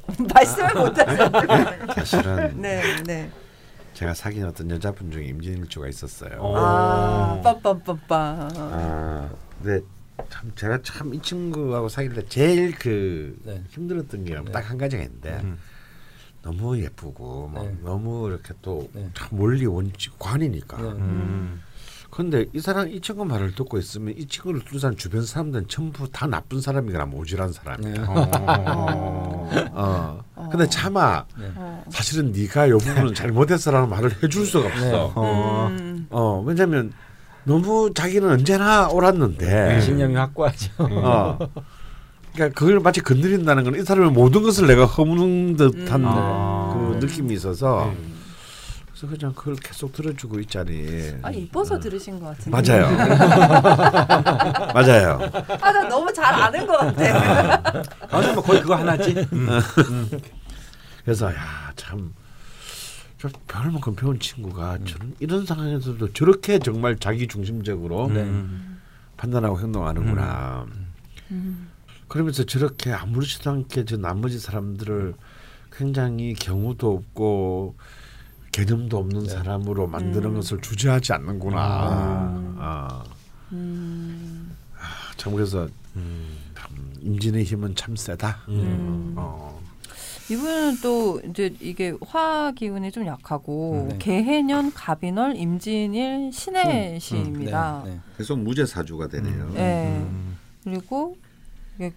말씀을 0.33 0.73
못하세요. 0.75 1.29
사실은 1.95 2.59
네, 2.61 2.81
네. 3.03 3.31
제가 3.93 4.13
사귄 4.13 4.45
어떤 4.45 4.69
여자분 4.71 5.09
중에 5.09 5.23
임진일주가 5.25 5.87
있었어요 5.87 6.37
어. 6.41 6.53
아, 6.57 7.41
빰빰빰빰. 7.43 8.07
아, 8.09 9.29
근데 9.63 9.85
참 10.29 10.51
제가 10.55 10.81
참 10.83 11.13
이 11.13 11.21
친구하고 11.21 11.87
사귈 11.89 12.13
때 12.13 12.25
제일 12.27 12.75
그 12.75 13.37
네. 13.43 13.63
힘들었던 13.69 14.25
게 14.25 14.35
네. 14.35 14.51
딱한 14.51 14.77
가지가 14.77 15.01
있는데 15.03 15.39
음. 15.43 15.57
너무 16.41 16.77
예쁘고 16.79 17.47
막 17.47 17.63
네. 17.65 17.75
너무 17.83 18.27
이렇게 18.29 18.53
또 18.61 18.87
네. 18.93 19.09
참 19.15 19.29
멀리 19.31 19.65
원치 19.65 20.09
관이니까. 20.19 20.77
네. 20.77 20.83
음. 20.89 21.61
근데 22.15 22.45
이 22.53 22.61
사람 22.61 22.87
이 22.89 23.01
친구 23.01 23.25
말을 23.25 23.55
듣고 23.55 23.77
있으면 23.77 24.13
이 24.17 24.25
친구를 24.25 24.61
둘러싼 24.61 24.95
주변 24.95 25.25
사람들은 25.25 25.65
전부 25.67 26.09
다 26.09 26.25
나쁜 26.27 26.61
사람이거나 26.61 27.05
모질한 27.07 27.51
사람이야. 27.51 27.91
네. 27.91 27.99
어. 28.07 29.49
어. 29.73 30.23
어. 30.35 30.49
근데 30.49 30.65
차마 30.69 31.25
네. 31.37 31.51
어. 31.55 31.83
사실은 31.89 32.31
네가 32.31 32.67
이 32.67 32.71
부분은 32.71 33.13
잘못했어라는 33.13 33.89
말을 33.89 34.11
해줄 34.23 34.45
수가 34.45 34.67
없어. 34.67 34.79
네. 34.81 34.91
어. 34.93 35.67
음. 35.71 36.07
어 36.09 36.41
왜냐면 36.45 36.93
너무 37.43 37.91
자기는 37.93 38.29
언제나 38.29 38.87
옳았는데. 38.87 39.81
신념이 39.81 40.15
확고하죠. 40.15 40.71
어. 40.79 41.37
그러니까 42.33 42.57
그걸 42.57 42.79
마치 42.79 43.01
건드린다는 43.01 43.65
건 43.65 43.75
이 43.75 43.83
사람의 43.83 44.11
모든 44.11 44.41
것을 44.41 44.67
내가 44.67 44.85
허무는 44.85 45.57
듯한 45.57 46.01
음. 46.01 46.07
아. 46.07 46.71
그 46.99 47.05
느낌이 47.05 47.33
있어서 47.33 47.87
음. 47.89 48.14
그래서 48.95 49.07
그냥 49.07 49.33
그걸 49.33 49.55
계속 49.57 49.91
들어주고 49.91 50.39
있자니. 50.39 51.15
아 51.21 51.29
이뻐서 51.29 51.77
들으신 51.77 52.17
것 52.17 52.27
같은데. 52.27 52.49
맞아요. 52.49 52.95
맞아요. 54.73 55.19
아, 55.59 55.71
나 55.73 55.83
너무 55.89 56.11
잘 56.13 56.33
아는 56.33 56.65
것 56.65 56.77
같아. 56.77 57.83
맞아, 58.09 58.31
뭐 58.33 58.41
거의 58.41 58.61
그거 58.61 58.75
하나지. 58.75 59.13
그래서 61.03 61.29
야참 61.29 62.13
별만큼 63.49 63.97
배운 63.97 64.17
친구가 64.17 64.77
저는 64.85 65.15
이런 65.19 65.45
상황에서도 65.45 66.13
저렇게 66.13 66.59
정말 66.59 66.97
자기 66.97 67.27
중심적으로 67.27 68.07
네. 68.07 68.21
음. 68.21 68.79
판단하고 69.17 69.59
행동하는구나. 69.59 70.67
음. 71.31 71.69
그러면서 72.07 72.45
저렇게 72.45 72.93
아무렇지도 72.93 73.51
않게 73.51 73.83
저 73.83 73.97
나머지 73.97 74.39
사람들을 74.39 75.15
굉장히 75.73 76.33
경우도 76.33 76.93
없고 76.93 77.75
개념도 78.55 78.97
없는 78.97 79.23
네. 79.23 79.29
사람으로 79.29 79.85
만드는 79.85 80.29
음. 80.29 80.35
것을 80.35 80.61
주저하지 80.61 81.11
않는구나. 81.11 81.57
아. 81.59 82.55
아, 82.57 83.03
음. 83.51 84.55
참 85.17 85.33
그래서 85.33 85.67
음. 85.97 86.37
참 86.57 86.69
임진의 87.01 87.43
힘은 87.43 87.75
참 87.75 87.97
세다. 87.97 88.45
음. 88.47 89.13
어. 89.17 89.61
이분은 90.31 90.77
또 90.81 91.19
이제 91.29 91.53
이게 91.59 91.97
화 92.07 92.53
기운이 92.55 92.93
좀 92.93 93.05
약하고 93.05 93.87
네. 93.89 93.97
개해년 93.97 94.71
갑인월 94.73 95.35
임진일 95.35 96.31
신해시입니다. 96.31 97.81
네, 97.83 97.91
네. 97.91 97.99
계속 98.17 98.39
무죄 98.39 98.65
사주가 98.65 99.09
되네요. 99.09 99.49
네. 99.49 99.97
음. 99.99 100.37
그리고 100.63 101.17
이게 101.75 101.91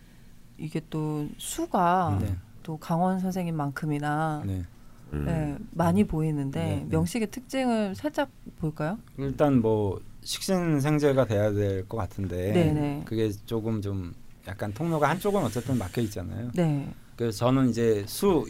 이게 0.59 0.81
또 0.91 1.29
수가 1.39 2.19
네. 2.21 2.35
또 2.65 2.77
강원 2.79 3.21
선생님만큼이나 3.21 4.43
네. 4.45 4.65
음. 5.13 5.25
네, 5.25 5.57
많이 5.73 6.05
보이는데 6.05 6.61
네, 6.61 6.77
네. 6.77 6.87
명식의 6.91 7.31
특징을 7.31 7.95
살짝 7.95 8.29
볼까요? 8.59 8.99
일단 9.19 9.61
뭐 9.61 10.01
식신생재가 10.23 11.25
돼야 11.27 11.51
될 11.53 11.87
것 11.89 11.97
같은데 11.97 12.53
네네. 12.53 13.03
그게 13.07 13.31
조금 13.47 13.81
좀 13.81 14.13
약간 14.47 14.73
통로가 14.73 15.09
한쪽은 15.11 15.43
어쨌든 15.43 15.79
막혀 15.79 16.01
있잖아요. 16.03 16.51
네. 16.55 16.93
그래서 17.17 17.39
저는 17.39 17.71
이제 17.71 18.05
수 18.07 18.45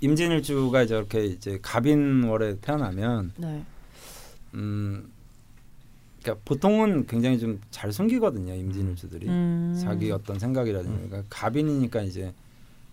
임진일주가 0.00 0.86
저렇게 0.86 1.24
이제 1.26 1.58
갑인월에 1.62 2.56
태어나면 2.60 3.32
네. 3.36 3.64
음 4.54 5.10
그러니까 6.22 6.42
보통은 6.44 7.06
굉장히 7.06 7.38
좀 7.38 7.60
잘 7.70 7.90
숨기거든요 7.92 8.54
임진일주들이 8.54 9.28
음. 9.28 9.76
자기 9.82 10.10
어떤 10.12 10.38
생각이라든지 10.38 11.08
그러니까 11.08 11.22
갑인이니까 11.30 12.02
이제 12.02 12.32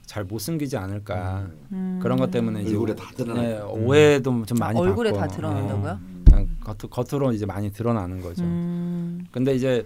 잘 0.09 0.23
못 0.23 0.39
숨기지 0.39 0.75
않을까 0.75 1.47
음. 1.71 1.99
그런 2.01 2.17
것 2.17 2.31
때문에 2.31 2.63
이제 2.63 2.71
얼굴에 2.71 2.93
오- 2.93 2.95
다 2.95 3.11
드러나. 3.15 3.41
네, 3.43 3.59
오해도 3.61 4.43
좀 4.47 4.57
많이 4.57 4.79
아, 4.79 4.81
얼굴에 4.81 5.11
받고, 5.11 5.27
다 5.27 5.35
드러난다고요? 5.35 5.93
네, 5.93 6.23
그냥 6.25 6.47
겉, 6.61 6.77
겉으로 6.89 7.31
이제 7.31 7.45
많이 7.45 7.71
드러나는 7.71 8.19
거죠. 8.19 8.43
음. 8.43 9.27
근데 9.31 9.53
이제 9.53 9.85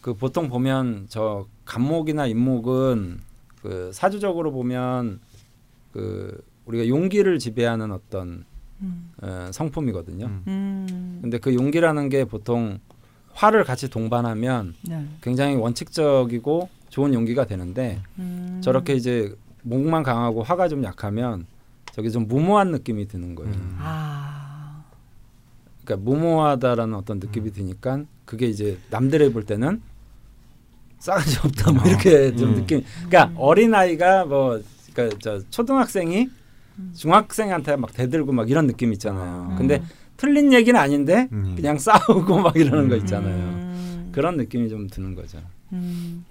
그 0.00 0.14
보통 0.14 0.48
보면 0.48 1.04
저 1.10 1.46
간목이나 1.66 2.26
임목은 2.28 3.20
그 3.60 3.90
사주적으로 3.92 4.52
보면 4.52 5.20
그 5.92 6.42
우리가 6.64 6.88
용기를 6.88 7.38
지배하는 7.38 7.92
어떤 7.92 8.46
음. 8.80 9.12
어, 9.20 9.50
성품이거든요. 9.52 10.24
음. 10.24 10.42
음. 10.48 11.18
근데 11.20 11.36
그 11.36 11.54
용기라는 11.54 12.08
게 12.08 12.24
보통 12.24 12.78
화를 13.34 13.64
같이 13.64 13.88
동반하면 13.88 14.74
네. 14.82 15.06
굉장히 15.20 15.56
원칙적이고 15.56 16.68
좋은 16.88 17.14
용기가 17.14 17.46
되는데 17.46 18.00
음. 18.18 18.60
저렇게 18.62 18.94
이제 18.94 19.34
목만 19.62 20.02
강하고 20.02 20.42
화가 20.42 20.68
좀 20.68 20.84
약하면 20.84 21.46
저기 21.92 22.10
좀 22.10 22.26
무모한 22.26 22.70
느낌이 22.70 23.08
드는 23.08 23.34
거예요. 23.34 23.52
음. 23.52 23.76
아. 23.80 24.84
그러니까 25.84 26.10
무모하다라는 26.10 26.94
어떤 26.94 27.18
느낌이 27.18 27.52
드니까 27.52 28.04
그게 28.24 28.46
이제 28.46 28.78
남들이 28.90 29.32
볼 29.32 29.44
때는 29.44 29.82
싸가지 30.98 31.38
없다 31.38 31.72
뭐 31.72 31.84
이렇게 31.84 32.34
좀 32.36 32.50
음. 32.50 32.54
느낌. 32.56 32.84
그러니까 33.08 33.32
어린 33.36 33.74
아이가 33.74 34.24
뭐 34.24 34.62
그러니까 34.92 35.18
저 35.20 35.40
초등학생이 35.50 36.28
중학생한테 36.94 37.76
막 37.76 37.92
대들고 37.92 38.32
막 38.32 38.50
이런 38.50 38.66
느낌 38.66 38.92
있잖아요. 38.92 39.48
음. 39.50 39.56
근데 39.56 39.82
틀린 40.22 40.52
얘기는 40.52 40.78
아닌데 40.78 41.28
음. 41.32 41.54
그냥 41.56 41.78
싸우고 41.78 42.38
막 42.38 42.56
이러는 42.56 42.88
거 42.88 42.94
음. 42.94 43.00
있잖아요. 43.00 43.34
음. 43.34 44.10
그런 44.12 44.36
느낌이 44.36 44.68
좀 44.68 44.86
드는 44.86 45.16
거죠. 45.16 45.38
음. 45.72 46.24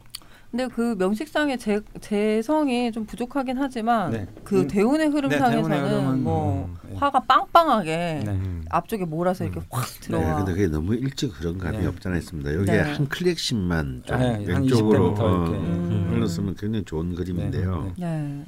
근데 0.50 0.68
그 0.68 0.96
명식상의 0.98 1.58
재, 1.60 1.82
재성이 2.00 2.94
좀 2.94 3.06
부족하긴 3.06 3.58
하지만 3.58 4.12
네. 4.12 4.28
그 4.46 4.62
음. 4.62 4.68
대운의 4.68 5.10
네, 5.10 5.14
흐름상에서는 5.14 5.70
대운의 5.70 5.90
흐름은 5.90 6.24
뭐 6.24 6.70
음, 6.70 6.90
네. 6.90 6.96
화가 6.96 7.20
빵빵하게 7.22 8.22
네. 8.26 8.32
음. 8.32 8.64
앞쪽에 8.70 9.04
몰아서 9.04 9.44
이렇게 9.44 9.60
확 9.70 9.86
네, 9.86 10.00
들어와. 10.00 10.38
근데 10.38 10.54
그게 10.54 10.68
너무 10.68 10.96
일찍 10.96 11.38
흐른 11.38 11.58
감이 11.58 11.80
네. 11.80 11.86
없잖아 11.86 12.16
있습니다. 12.18 12.54
여기 12.54 12.72
네. 12.72 12.80
한 12.80 13.10
클릭씩만 13.10 14.04
좀 14.06 14.20
네, 14.20 14.26
한 14.26 14.46
왼쪽으로 14.46 15.16
20대부터 15.16 15.20
어. 15.20 15.46
음. 15.52 16.08
흘렀으면 16.12 16.56
굉장히 16.56 16.86
좋은 16.86 17.14
그림인데요. 17.14 17.94
네, 17.98 18.06
네. 18.06 18.46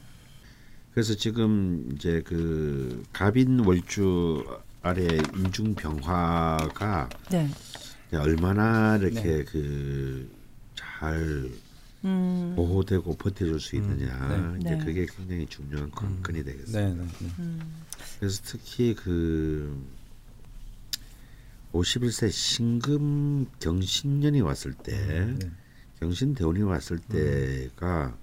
그래서 0.94 1.16
지금 1.16 1.90
이제 1.96 2.22
그 2.26 3.04
갑인 3.12 3.60
월주 3.60 4.46
아래 4.86 5.08
인중 5.34 5.76
병화가 5.76 7.10
네. 7.32 7.50
얼마나 8.12 8.98
이렇게 8.98 9.46
그잘 9.46 11.50
음. 12.04 12.54
보호되고 12.58 13.16
버텨줄 13.16 13.62
수 13.62 13.78
있느냐 13.78 14.28
네. 14.28 14.60
이제 14.60 14.72
네. 14.72 14.86
그게 14.86 15.06
굉장히 15.06 15.48
중요한 15.48 15.90
관건이 15.90 16.44
되겠습니다. 16.44 16.80
네, 16.82 16.94
네, 16.94 17.02
네. 17.02 17.28
음. 17.40 17.62
그래서 18.20 18.42
특히 18.44 18.94
그 18.94 19.82
51세 21.72 22.30
신금 22.30 23.46
경신년이 23.62 24.42
왔을 24.42 24.74
때 24.74 24.92
네. 25.08 25.50
경신 26.02 26.36
대운이 26.36 26.62
왔을 26.62 27.00
때가 27.00 28.18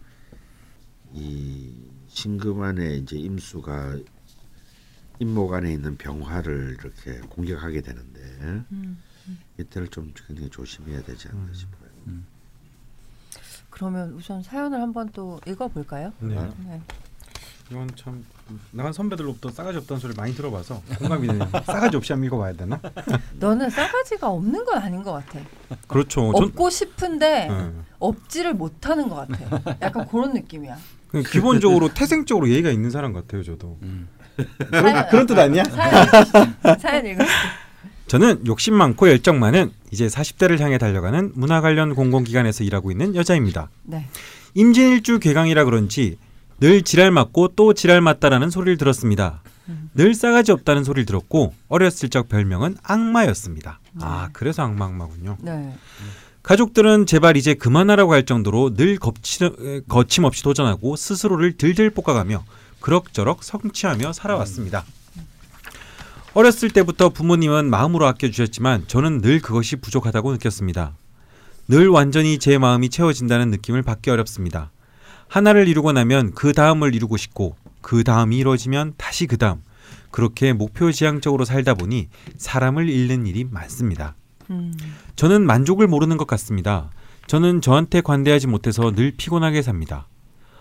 이 1.15 1.73
신금 2.09 2.61
안에 2.61 2.97
이제 2.97 3.17
임수가 3.17 3.97
임목 5.21 5.53
안에 5.53 5.73
있는 5.73 5.97
병화를 5.97 6.79
이렇게 6.81 7.21
공격하게 7.29 7.83
되는데 7.83 8.21
음. 8.73 8.99
이때를 9.59 9.89
좀 9.89 10.13
굉장히 10.27 10.51
조심해야 10.51 11.03
되지 11.03 11.29
않나 11.29 11.53
싶어요. 11.53 11.91
그러면 13.69 14.13
우선 14.15 14.43
사연을 14.43 14.81
한번 14.81 15.11
또 15.13 15.39
읽어볼까요? 15.47 16.13
네. 16.21 16.35
네. 16.67 16.81
이건 17.71 17.89
참 17.95 18.25
나간 18.73 18.93
선배들로부터 18.93 19.51
싸가지 19.51 19.79
없다는 19.79 20.01
소리 20.01 20.15
많이 20.15 20.35
들어봐서 20.35 20.83
공감이 20.99 21.29
되네요. 21.29 21.49
싸가지 21.65 21.97
없이 21.97 22.13
한번 22.13 22.27
읽어봐야 22.27 22.53
되나? 22.55 22.81
너는 23.39 23.71
싸가지가 23.71 24.29
없는 24.29 24.65
건 24.65 24.79
아닌 24.79 25.03
것 25.05 25.13
같아. 25.13 25.39
그렇죠. 25.87 26.33
전 26.33 26.45
없고 26.45 26.69
싶은데 26.71 27.49
네. 27.49 27.73
없지를 28.01 28.55
못하는 28.55 29.09
것 29.09 29.29
같아. 29.29 29.77
약간 29.83 30.09
그런 30.09 30.33
느낌이야. 30.33 30.77
기본적으로 31.31 31.93
태생적으로 31.95 32.49
예의가 32.49 32.71
있는 32.71 32.91
사람 32.91 33.13
같아요. 33.13 33.43
저도 33.45 33.79
음. 33.83 34.09
사연, 34.71 35.09
그런 35.11 35.27
뜻 35.27 35.39
아니야? 35.39 35.65
사연 36.79 37.07
읽으시죠. 37.07 37.33
저는 38.07 38.47
욕심 38.47 38.75
많고 38.75 39.09
열정 39.09 39.39
많은 39.39 39.71
이제 39.93 40.07
40대를 40.07 40.59
향해 40.59 40.79
달려가는 40.79 41.33
문화 41.35 41.61
관련 41.61 41.95
공공기관에서 41.95 42.65
일하고 42.65 42.91
있는 42.91 43.15
여자입니다. 43.15 43.71
네. 43.85 44.07
임진일주 44.55 45.21
괴강이라 45.21 45.65
그런지 45.65 46.19
늘 46.59 46.83
지랄 46.83 47.11
맞고 47.11 47.53
또 47.57 47.73
지랄 47.73 48.01
맞다라는 48.01 48.51
소리를 48.51 48.77
들었습니다. 48.77 49.43
늘 49.95 50.15
싸가지 50.15 50.53
없다는 50.53 50.85
소리를 50.85 51.07
들었고 51.07 51.55
어렸을 51.69 52.09
적 52.09 52.29
별명은 52.29 52.77
악마였습니다. 52.83 53.79
아 54.01 54.29
그래서 54.33 54.63
악마 54.63 54.87
악마군요. 54.87 55.37
네. 55.41 55.73
가족들은 56.43 57.07
제발 57.07 57.37
이제 57.37 57.55
그만하라고 57.55 58.13
할 58.13 58.25
정도로 58.25 58.75
늘 58.75 58.99
에, 59.61 59.81
거침없이 59.89 60.43
도전하고 60.43 60.97
스스로를 60.97 61.53
들들 61.57 61.91
볶아가며 61.91 62.45
그럭저럭 62.81 63.45
성취하며 63.45 64.13
살아왔습니다. 64.13 64.85
어렸을 66.33 66.71
때부터 66.71 67.09
부모님은 67.09 67.71
마음으로 67.71 68.07
아껴주셨지만 68.07 68.85
저는 68.87 69.21
늘 69.21 69.41
그것이 69.41 69.77
부족하다고 69.77 70.33
느꼈습니다. 70.33 70.95
늘 71.69 71.89
완전히 71.89 72.39
제 72.39 72.59
마음이 72.59 72.89
채워진다는 72.89 73.51
느낌을 73.51 73.83
받기 73.83 74.11
어렵습니다. 74.11 74.71
하나를 75.29 75.69
이루고 75.69 75.93
나면 75.93 76.33
그 76.35 76.53
다음을 76.53 76.95
이루고 76.95 77.17
싶고 77.17 77.57
그 77.81 78.05
다음이 78.05 78.37
이루어지면 78.39 78.95
다시 78.97 79.27
그 79.27 79.37
다음 79.37 79.63
그렇게 80.11 80.53
목표 80.53 80.91
지향적으로 80.91 81.45
살다 81.45 81.75
보니 81.75 82.09
사람을 82.37 82.89
잃는 82.89 83.27
일이 83.27 83.45
많습니다. 83.45 84.15
음. 84.51 84.73
저는 85.17 85.47
만족을 85.47 85.87
모르는 85.87 86.17
것 86.17 86.27
같습니다. 86.27 86.91
저는 87.27 87.61
저한테 87.61 88.01
관대하지 88.01 88.49
못해서 88.49 88.91
늘 88.91 89.13
피곤하게 89.17 89.63
삽니다. 89.63 90.09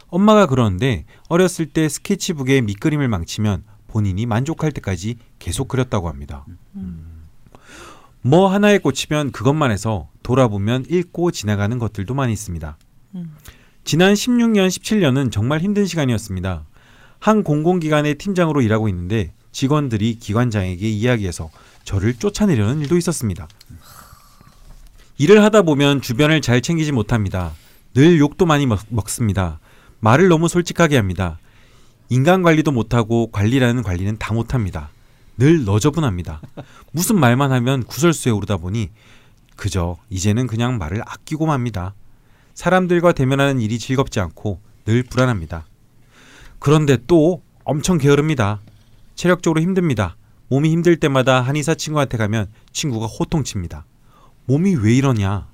엄마가 0.10 0.46
그러는데 0.48 1.06
어렸을 1.28 1.68
때 1.68 1.88
스케치북에 1.88 2.62
밑그림을 2.62 3.08
망치면 3.08 3.64
본인이 3.88 4.26
만족할 4.26 4.72
때까지 4.72 5.18
계속 5.40 5.68
그렸다고 5.68 6.10
합니다. 6.10 6.46
뭐 8.22 8.48
하나에 8.48 8.78
꽂히면 8.78 9.32
그것만 9.32 9.72
해서 9.72 10.10
돌아보면 10.24 10.86
읽고 10.90 11.32
지나가는 11.32 11.78
것들도 11.80 12.14
많이 12.14 12.34
있습니다. 12.34 12.78
음. 13.16 13.36
지난 13.84 14.14
16년, 14.14 14.68
17년은 14.68 15.32
정말 15.32 15.62
힘든 15.62 15.86
시간이었습니다. 15.86 16.66
한 17.20 17.44
공공기관의 17.44 18.16
팀장으로 18.16 18.62
일하고 18.62 18.88
있는데 18.90 19.34
직원들이 19.52 20.20
기관장에게 20.20 20.88
이야기해서 20.88 21.50
저를 21.84 22.14
쫓아내려는 22.14 22.82
일도 22.82 22.98
있었습니다. 22.98 23.48
일을 25.18 25.44
하다 25.44 25.64
보면 25.64 26.02
주변을 26.02 26.42
잘 26.42 26.62
챙기지 26.62 26.92
못합니다. 26.92 27.54
늘 27.94 28.20
욕도 28.20 28.46
많이 28.46 28.66
먹, 28.66 28.80
먹습니다. 28.90 29.60
말을 30.00 30.28
너무 30.30 30.48
솔직하게 30.48 30.96
합니다. 30.98 31.40
인간 32.10 32.42
관리도 32.42 32.72
못하고 32.72 33.30
관리라는 33.32 33.84
관리는 33.84 34.18
다 34.18 34.34
못합니다. 34.34 34.90
늘 35.38 35.66
너저분합니다. 35.66 36.42
무슨 36.92 37.20
말만 37.20 37.52
하면 37.52 37.84
구설수에 37.84 38.32
오르다 38.32 38.58
보니 38.58 38.90
그저 39.56 39.98
이제는 40.10 40.48
그냥 40.48 40.78
말을 40.78 41.02
아끼고 41.06 41.46
맙니다. 41.46 41.94
사람들과 42.54 43.12
대면하는 43.12 43.62
일이 43.62 43.78
즐겁지 43.78 44.20
않고 44.20 44.60
늘 44.86 45.04
불안합니다. 45.04 45.66
그런데 46.60 46.98
또 47.08 47.42
엄청 47.64 47.98
게으릅니다. 47.98 48.62
체력적으로 49.16 49.62
힘듭니다. 49.62 50.16
몸이 50.48 50.72
힘들 50.72 50.96
때마다 50.96 51.42
한의사 51.42 51.76
친구한테 51.76 52.18
가면 52.18 52.48
친구가 52.72 53.06
호통칩니다. 53.06 53.86
몸이 54.46 54.76
왜 54.76 54.96
이러냐? 54.96 55.48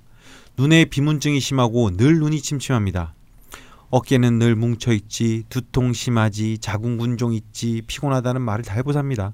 눈에 0.57 0.85
비문증이 0.85 1.39
심하고 1.39 1.97
늘 1.97 2.19
눈이 2.19 2.41
침침합니다. 2.41 3.14
어깨는 3.89 4.39
늘 4.39 4.55
뭉쳐있지, 4.55 5.43
두통 5.49 5.93
심하지, 5.93 6.57
자궁근종 6.57 7.33
있지, 7.33 7.81
피곤하다는 7.87 8.41
말을 8.41 8.65
다 8.65 8.73
해보삽니다. 8.75 9.33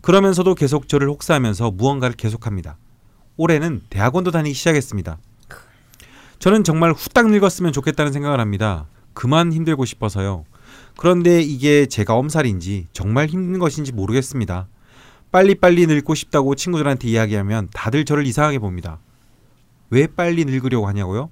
그러면서도 0.00 0.54
계속 0.54 0.88
저를 0.88 1.08
혹사하면서 1.08 1.72
무언가를 1.72 2.16
계속합니다. 2.16 2.78
올해는 3.36 3.82
대학원도 3.90 4.30
다니기 4.30 4.54
시작했습니다. 4.54 5.18
저는 6.38 6.64
정말 6.64 6.92
후딱 6.92 7.30
늙었으면 7.30 7.72
좋겠다는 7.72 8.12
생각을 8.12 8.40
합니다. 8.40 8.86
그만 9.12 9.52
힘들고 9.52 9.84
싶어서요. 9.84 10.44
그런데 10.96 11.40
이게 11.40 11.86
제가 11.86 12.14
엄살인지 12.14 12.88
정말 12.92 13.26
힘든 13.26 13.58
것인지 13.58 13.92
모르겠습니다. 13.92 14.68
빨리빨리 15.30 15.86
늙고 15.86 16.14
싶다고 16.14 16.54
친구들한테 16.54 17.08
이야기하면 17.08 17.68
다들 17.72 18.04
저를 18.04 18.26
이상하게 18.26 18.58
봅니다. 18.58 18.98
왜 19.90 20.06
빨리 20.06 20.44
늙으려고 20.44 20.86
하냐고요? 20.86 21.30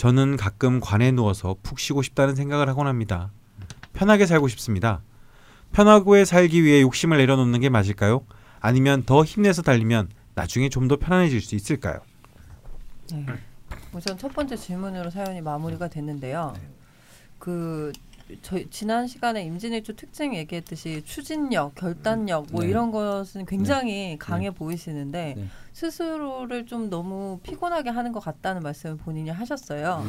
저는 0.00 0.38
가끔 0.38 0.80
관에 0.80 1.10
누워서 1.10 1.56
푹 1.62 1.78
쉬고 1.78 2.00
싶다는 2.00 2.34
생각을 2.34 2.70
하곤 2.70 2.86
합니다. 2.86 3.30
편하게 3.92 4.24
살고 4.24 4.48
싶습니다. 4.48 5.02
편하게 5.72 6.24
살기 6.24 6.64
위해 6.64 6.80
욕심을 6.80 7.18
내려놓는 7.18 7.60
게 7.60 7.68
맞을까요? 7.68 8.24
아니면 8.60 9.02
더 9.04 9.24
힘내서 9.24 9.60
달리면 9.60 10.08
나중에 10.34 10.70
좀 10.70 10.88
더 10.88 10.96
편안해질 10.96 11.42
수 11.42 11.54
있을까요? 11.54 12.00
네. 13.12 13.26
우선 13.92 14.16
첫 14.16 14.32
번째 14.32 14.56
질문으로 14.56 15.10
사연이 15.10 15.42
마무리가 15.42 15.88
됐는데요. 15.88 16.54
그 17.38 17.92
저희 18.42 18.68
지난 18.70 19.06
시간에 19.06 19.44
임진일주 19.44 19.96
특징 19.96 20.34
얘기했듯이 20.34 21.02
추진력, 21.04 21.74
결단력 21.74 22.46
뭐 22.50 22.62
네. 22.62 22.68
이런 22.70 22.90
것은 22.90 23.46
굉장히 23.46 24.16
강해 24.18 24.50
보이시는데 24.50 25.34
네. 25.36 25.46
스스로를 25.72 26.66
좀 26.66 26.90
너무 26.90 27.38
피곤하게 27.42 27.90
하는 27.90 28.12
것 28.12 28.20
같다는 28.20 28.62
말씀을 28.62 28.96
본인이 28.96 29.30
하셨어요. 29.30 30.04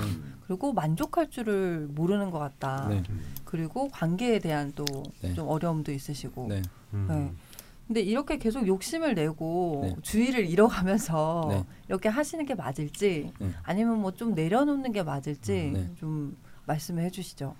그리고 0.46 0.74
만족할 0.74 1.30
줄을 1.30 1.88
모르는 1.92 2.30
것 2.32 2.40
같다. 2.40 2.88
네. 2.90 3.04
그리고 3.46 3.88
관계에 3.90 4.40
대한 4.40 4.72
또좀 4.74 5.04
네. 5.22 5.36
어려움도 5.40 5.92
있으시고. 5.92 6.48
네. 6.50 6.62
음. 6.94 7.08
네. 7.10 7.32
근데 7.88 8.02
이렇게 8.02 8.38
계속 8.38 8.66
욕심을 8.68 9.16
내고 9.16 9.82
네. 9.84 9.96
주의를 10.02 10.46
잃어가면서 10.50 11.48
네. 11.50 11.64
이렇게 11.90 12.08
하시는 12.10 12.46
게 12.46 12.56
맞을지 12.56 13.34
네. 13.38 13.52
아니면 13.64 14.00
뭐 14.00 14.12
좀 14.12 14.34
내려놓는 14.34 14.92
게 14.94 15.04
맞을지 15.04 15.72
네. 15.74 15.90
좀 16.00 16.38
말씀해 16.66 17.10
주시죠. 17.10 17.56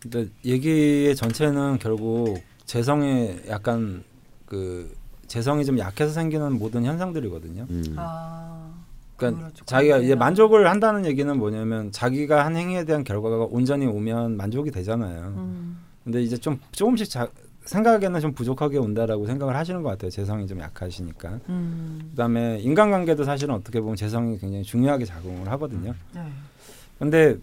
근데 0.00 0.26
얘기의 0.44 1.16
전체는 1.16 1.78
결국 1.78 2.38
재성에 2.66 3.40
약간 3.48 4.04
그 4.46 4.94
재성이 5.26 5.64
좀 5.64 5.78
약해서 5.78 6.12
생기는 6.12 6.58
모든 6.58 6.84
현상들이거든요. 6.84 7.66
음. 7.68 7.94
아, 7.96 8.72
그러니까 9.16 9.42
그렇죠. 9.42 9.64
자기가 9.64 9.98
이제. 9.98 10.14
만족을 10.14 10.70
한다는 10.70 11.04
얘기는 11.04 11.36
뭐냐면 11.36 11.90
자기가 11.92 12.44
한 12.44 12.56
행위에 12.56 12.84
대한 12.84 13.04
결과가 13.04 13.48
온전히 13.50 13.86
오면 13.86 14.36
만족이 14.36 14.70
되잖아요. 14.70 15.34
음, 15.36 15.78
근데 16.04 16.22
이제 16.22 16.36
좀 16.36 16.58
조금씩 16.72 17.10
자, 17.10 17.28
생각에는 17.64 18.20
좀 18.20 18.32
부족하게 18.32 18.78
온다라고 18.78 19.26
생각을 19.26 19.54
하시는 19.54 19.82
것 19.82 19.90
같아요. 19.90 20.10
재성이 20.10 20.46
좀 20.46 20.60
약하시니까. 20.60 21.40
음, 21.50 22.08
그다음에 22.12 22.58
인간관계도 22.60 23.24
사실은 23.24 23.54
어떻게 23.54 23.80
보면 23.80 23.96
재성이 23.96 24.38
굉장히 24.38 24.62
중요하게 24.62 25.04
작용을 25.04 25.48
하거든요. 25.50 25.94
네. 26.14 26.22
근데 26.98 27.36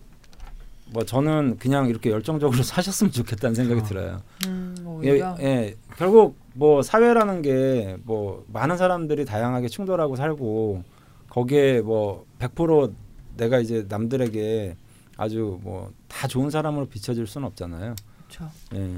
뭐 0.92 1.04
저는 1.04 1.58
그냥 1.58 1.88
이렇게 1.90 2.12
열정적으로 2.12 2.62
사셨으면 2.64 3.12
좋겠다는 3.12 3.56
생각이 3.56 3.84
들어요. 3.84 4.22
음, 4.48 4.76
예, 5.04 5.12
오히려 5.12 5.36
예, 5.40 5.76
결국 5.98 6.38
뭐 6.54 6.82
사회라는 6.82 7.42
게 7.42 7.98
뭐 8.04 8.46
많은 8.52 8.78
사람들이 8.78 9.26
다양하게 9.26 9.68
충돌하고 9.68 10.16
살고 10.16 10.84
거기에 11.30 11.82
뭐 11.82 12.26
100% 12.40 12.94
내가 13.38 13.60
이제 13.60 13.86
남들에게 13.90 14.76
아주 15.18 15.60
뭐 15.64 15.92
다 16.08 16.28
좋은 16.30 16.50
사람으로 16.50 16.86
비춰질 16.86 17.28
수는 17.28 17.46
없잖아요. 17.48 17.94
그렇죠. 18.30 18.50
예. 18.74 18.90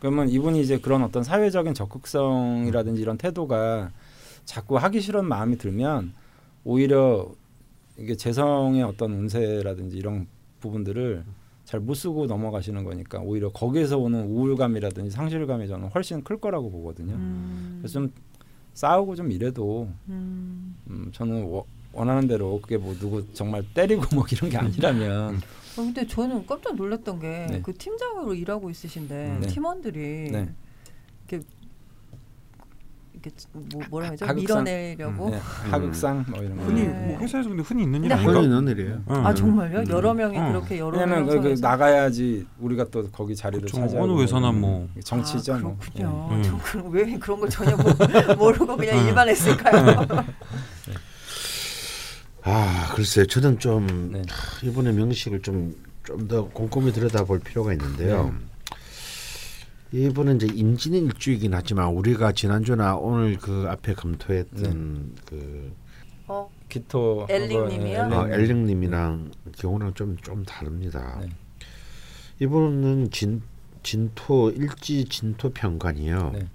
그러면 0.00 0.28
이분이 0.28 0.60
이제 0.60 0.78
그런 0.78 1.02
어떤 1.04 1.22
사회적인 1.22 1.74
적극성이라든지 1.74 3.00
이런 3.00 3.16
태도가 3.18 3.92
자꾸 4.44 4.76
하기 4.78 5.00
싫은 5.00 5.24
마음이 5.24 5.58
들면 5.58 6.12
오히려 6.64 7.28
이게 7.98 8.16
재성의 8.16 8.82
어떤 8.82 9.12
운세라든지 9.12 9.96
이런 9.96 10.26
부분들을 10.60 11.24
잘 11.64 11.80
못 11.80 11.94
쓰고 11.94 12.26
넘어가시는 12.26 12.84
거니까 12.84 13.18
오히려 13.20 13.50
거기에서 13.50 13.98
오는 13.98 14.24
우울감이라든지 14.24 15.10
상실감이 15.10 15.66
저는 15.66 15.88
훨씬 15.88 16.22
클 16.22 16.36
거라고 16.36 16.70
보거든요. 16.70 17.14
음, 17.14 17.78
그래서 17.80 17.94
좀 17.94 18.12
싸우고 18.74 19.16
좀 19.16 19.32
이래도 19.32 19.88
음. 20.08 20.76
음, 20.88 21.10
저는 21.12 21.44
워, 21.44 21.64
원하는 21.92 22.28
대로 22.28 22.60
그게 22.60 22.76
뭐 22.76 22.94
누구 22.94 23.24
정말 23.34 23.64
때리고 23.74 24.04
뭐 24.14 24.24
이런 24.30 24.50
게 24.50 24.56
아니라면 24.58 25.34
어, 25.36 25.40
근데 25.76 26.06
저는 26.06 26.46
깜짝 26.46 26.76
놀랐던 26.76 27.18
게 27.18 27.46
네. 27.50 27.60
그 27.62 27.74
팀장으로 27.74 28.34
일하고 28.34 28.70
있으신데 28.70 29.38
네. 29.40 29.46
팀원들이 29.48 30.30
네. 30.30 30.48
이렇게 33.26 33.44
뭐 33.52 33.82
뭐라 33.90 34.08
하죠? 34.10 34.24
하극상. 34.26 34.64
밀어내려고. 34.64 35.30
네, 35.30 35.40
하극상 35.70 36.24
뭐 36.28 36.42
이런 36.42 36.56
거. 36.56 36.62
흔히 36.64 36.82
네. 36.86 37.06
뭐 37.08 37.18
회사에서 37.18 37.48
근데 37.48 37.62
흔히 37.62 37.82
있는 37.82 38.02
일 38.04 38.08
근데 38.08 38.14
아닌가? 38.14 38.32
흔히 38.40 38.44
있는 38.44 38.68
일이에요. 38.68 39.02
응. 39.10 39.26
아 39.26 39.34
정말요? 39.34 39.78
음. 39.80 39.88
여러 39.88 40.14
명이 40.14 40.38
어. 40.38 40.48
그렇게 40.48 40.78
여러 40.78 40.98
왜냐면 40.98 41.26
그, 41.26 41.40
그 41.40 41.56
나가야지 41.60 42.46
우리가 42.58 42.84
또 42.90 43.08
거기 43.10 43.34
자리를 43.34 43.66
그쵸. 43.66 43.78
차지하고 43.80 44.12
어느 44.12 44.22
회사나 44.22 44.52
뭐. 44.52 44.88
정치죠 45.02 45.54
아, 45.54 45.58
뭐. 45.58 45.76
그렇군요. 45.78 46.30
예. 46.38 46.42
저 46.42 46.58
그럼 46.58 46.92
왜 46.92 47.18
그런 47.18 47.40
걸 47.40 47.50
전혀 47.50 47.76
모, 47.76 47.82
모르고 48.38 48.76
그냥 48.76 48.98
음. 48.98 49.08
일반 49.08 49.28
했을까요? 49.28 50.06
아 52.42 52.92
글쎄요. 52.94 53.26
저는 53.26 53.58
좀 53.58 54.10
네. 54.12 54.22
이번에 54.62 54.92
명식을 54.92 55.42
좀 55.42 55.74
좀 56.06 56.28
더 56.28 56.48
꼼꼼히 56.50 56.92
들여다볼 56.92 57.40
필요가 57.40 57.72
있는데요. 57.72 58.32
이번은 59.92 60.36
이제 60.36 60.46
임진의 60.52 61.00
일주이긴 61.02 61.54
하지만 61.54 61.88
우리가 61.94 62.32
지난주나 62.32 62.96
오늘 62.96 63.36
그 63.38 63.66
앞에 63.68 63.94
검토했던 63.94 65.14
그 65.26 65.72
어, 66.26 66.50
기토 66.68 67.26
엘링님이요? 67.30 68.00
어, 68.12 68.16
어, 68.22 68.28
엘링님이랑 68.28 69.30
경우랑 69.56 69.94
좀 69.94 70.16
좀 70.22 70.44
다릅니다. 70.44 71.18
네. 71.20 71.28
이분은 72.40 73.10
진 73.12 73.42
진토 73.82 74.50
일지 74.50 75.04
진토 75.04 75.50
평관이요. 75.50 76.30
네. 76.34 76.48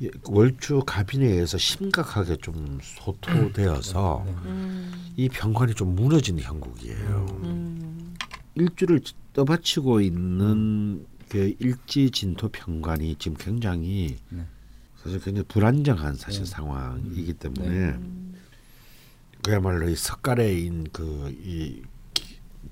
이 0.00 0.10
월주 0.28 0.82
갑인에 0.86 1.24
의해서 1.26 1.56
심각하게 1.56 2.36
좀 2.36 2.78
소토되어서 2.82 4.24
네. 4.26 4.32
음, 4.44 4.92
이 5.16 5.28
평관이 5.28 5.74
좀 5.74 5.94
무너지는 5.94 6.42
형국이에요. 6.42 7.26
음, 7.44 8.14
일주를 8.56 9.00
떠받치고 9.32 10.00
있는 10.00 11.06
그 11.28 11.54
일지 11.58 12.10
진토 12.10 12.48
평관이 12.48 13.16
지금 13.16 13.36
굉장히 13.36 14.16
네. 14.30 14.44
사실 14.96 15.20
굉장히 15.20 15.46
불안정한 15.48 16.16
사실 16.16 16.44
네. 16.44 16.50
상황이기 16.50 17.34
때문에 17.34 17.68
음, 17.68 18.34
그야말로 19.42 19.88
이 19.88 19.96
석가래인 19.96 20.88
그 20.92 21.30
이 21.44 21.82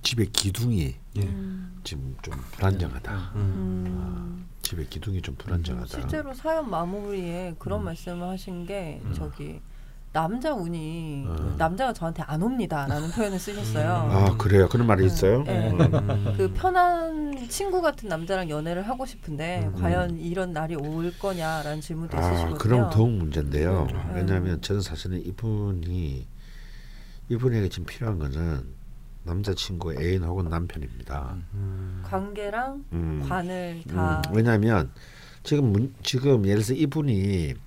집의 0.03 0.27
기둥이 0.33 0.95
예. 1.16 1.23
음, 1.23 1.81
지금 1.85 2.16
좀 2.23 2.35
불안정하다. 2.53 3.33
음. 3.37 3.41
음. 3.41 4.47
집의 4.62 4.89
기둥이 4.89 5.23
좀 5.23 5.35
불안정하다. 5.37 5.87
실제로 5.87 6.35
사연 6.35 6.69
마무리에 6.69 7.55
그런 7.59 7.85
말씀을 7.85 8.27
하신 8.28 8.66
게 8.66 9.01
저기 9.15 9.61
남자 10.16 10.55
운이 10.55 11.26
음. 11.26 11.55
남자가 11.59 11.93
저한테 11.93 12.22
안 12.22 12.43
옵니다라는 12.43 13.10
표현을 13.10 13.38
쓰셨어요. 13.38 13.86
아 13.86 14.36
그래요? 14.38 14.66
그런 14.66 14.86
말이 14.86 15.05
있어요? 15.05 15.43
네. 15.43 15.70
음. 15.70 16.34
그 16.38 16.51
편한 16.55 17.36
친구 17.51 17.82
같은 17.82 18.09
남자랑 18.09 18.48
연애를 18.48 18.88
하고 18.88 19.05
싶은데 19.05 19.66
음. 19.66 19.78
과연 19.78 20.18
이런 20.18 20.55
날이 20.55 20.74
올 20.74 21.12
거냐라는 21.18 21.82
질문도 21.82 22.16
아 22.16 22.20
있으시거든요. 22.20 22.56
그럼 22.59 22.90
더욱 22.90 23.10
문제인데요. 23.10 23.88
네. 23.93 24.12
왜냐하면 24.14 24.62
저는 24.62 24.80
사실은 24.80 25.20
이분이 25.22 26.26
이분에게 27.28 27.68
지금 27.68 27.84
필요한 27.84 28.18
거는 28.18 28.62
남자친구 29.24 30.01
애인 30.01 30.24
혹은 30.24 30.48
남편입니다. 30.48 31.36
관계랑 32.05 32.84
음. 32.93 33.22
관을 33.28 33.82
다 33.86 34.22
음, 34.28 34.34
왜냐하면 34.34 34.90
지금 35.43 35.72
문, 35.72 35.94
지금 36.02 36.44
예를 36.44 36.62
들어서 36.62 36.74
이분이 36.74 37.52
그 37.55 37.65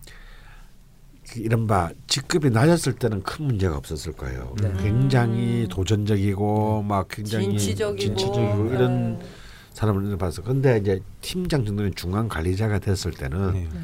이른바 1.38 1.92
직급이 2.08 2.50
낮았을 2.50 2.94
때는 2.94 3.24
큰 3.24 3.46
문제가 3.46 3.78
없었을 3.78 4.14
거예요. 4.14 4.56
네. 4.62 4.72
굉장히 4.82 5.64
음. 5.64 5.68
도전적이고 5.70 6.84
막 6.84 7.08
굉장히 7.10 7.50
진취적이고, 7.58 7.98
진취적이고 7.98 8.68
이런 8.74 9.20
네. 9.20 9.26
사람을 9.74 10.18
봐서 10.18 10.42
근데 10.42 10.78
이제 10.78 11.02
팀장 11.22 11.66
정도는 11.66 11.94
중간 11.96 12.28
관리자가 12.28 12.80
됐을 12.80 13.12
때는 13.12 13.54
네. 13.54 13.68
네. 13.72 13.80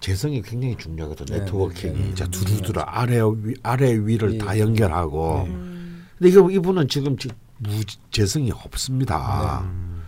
재성이 0.00 0.42
굉장히 0.42 0.76
중요하거든요. 0.76 1.38
네, 1.38 1.44
네트워킹이 1.44 1.92
네, 1.94 2.08
네. 2.10 2.14
자 2.14 2.26
두루두루 2.26 2.80
아래 2.82 3.20
위, 3.20 3.54
아래 3.62 3.92
위를 3.92 4.34
예. 4.34 4.38
다 4.38 4.58
연결하고. 4.58 5.42
네. 5.46 5.50
음, 5.54 6.06
근데 6.16 6.30
이거 6.30 6.48
이분은 6.50 6.88
지금 6.88 7.16
지- 7.16 7.28
무 7.58 7.70
재성이 8.12 8.52
없습니다. 8.52 9.62
음. 9.64 10.02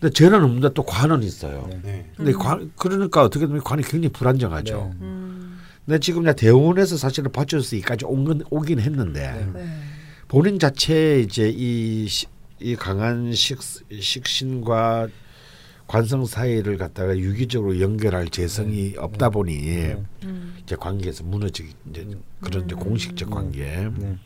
근데 0.00 0.14
죄는 0.14 0.42
없는데 0.42 0.72
또 0.72 0.82
관은 0.82 1.22
있어요. 1.22 1.68
근데 2.16 2.32
음. 2.32 2.38
관 2.38 2.72
그러니까 2.76 3.22
어떻게 3.22 3.46
보면 3.46 3.62
관이 3.62 3.82
굉장히 3.82 4.08
불안정하죠. 4.08 4.76
네. 4.94 5.04
음, 5.04 5.19
근데 5.86 5.98
지금 5.98 6.22
이제 6.22 6.34
대원에서 6.34 6.96
사실은 6.96 7.32
받쳐서기까지 7.32 8.04
온, 8.04 8.42
오긴 8.50 8.80
했는데 8.80 9.32
네. 9.32 9.60
네. 9.64 9.68
본인 10.28 10.58
자체에 10.58 11.20
이제 11.20 11.48
이, 11.48 12.06
시- 12.08 12.26
이 12.60 12.76
강한 12.76 13.32
식, 13.32 13.58
식신과 14.00 15.08
관성 15.88 16.24
사이를 16.24 16.76
갖다가 16.78 17.18
유기적으로 17.18 17.80
연결할 17.80 18.28
재성이 18.28 18.94
없다 18.96 19.30
보니 19.30 19.56
네. 19.58 20.02
음, 20.24 20.54
이제 20.62 20.76
관계에서 20.76 21.24
무너지기 21.24 21.72
이제 21.90 22.06
그런 22.40 22.64
이제 22.66 22.76
음. 22.76 22.78
공식적 22.78 23.30
관계, 23.30 23.64
네. 23.98 24.16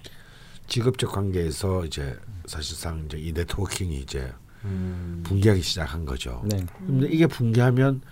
직업적 0.67 1.13
관계에서 1.13 1.87
이제 1.87 2.17
사실상 2.47 3.05
이제 3.07 3.17
이 3.19 3.33
네트워킹이 3.33 3.97
이제 4.01 4.31
음. 4.65 5.23
붕괴하기 5.25 5.63
시작한 5.63 6.05
거죠. 6.05 6.43
네. 6.47 6.67
근데 6.87 7.09
이게 7.11 7.27
붕괴하면 7.27 8.03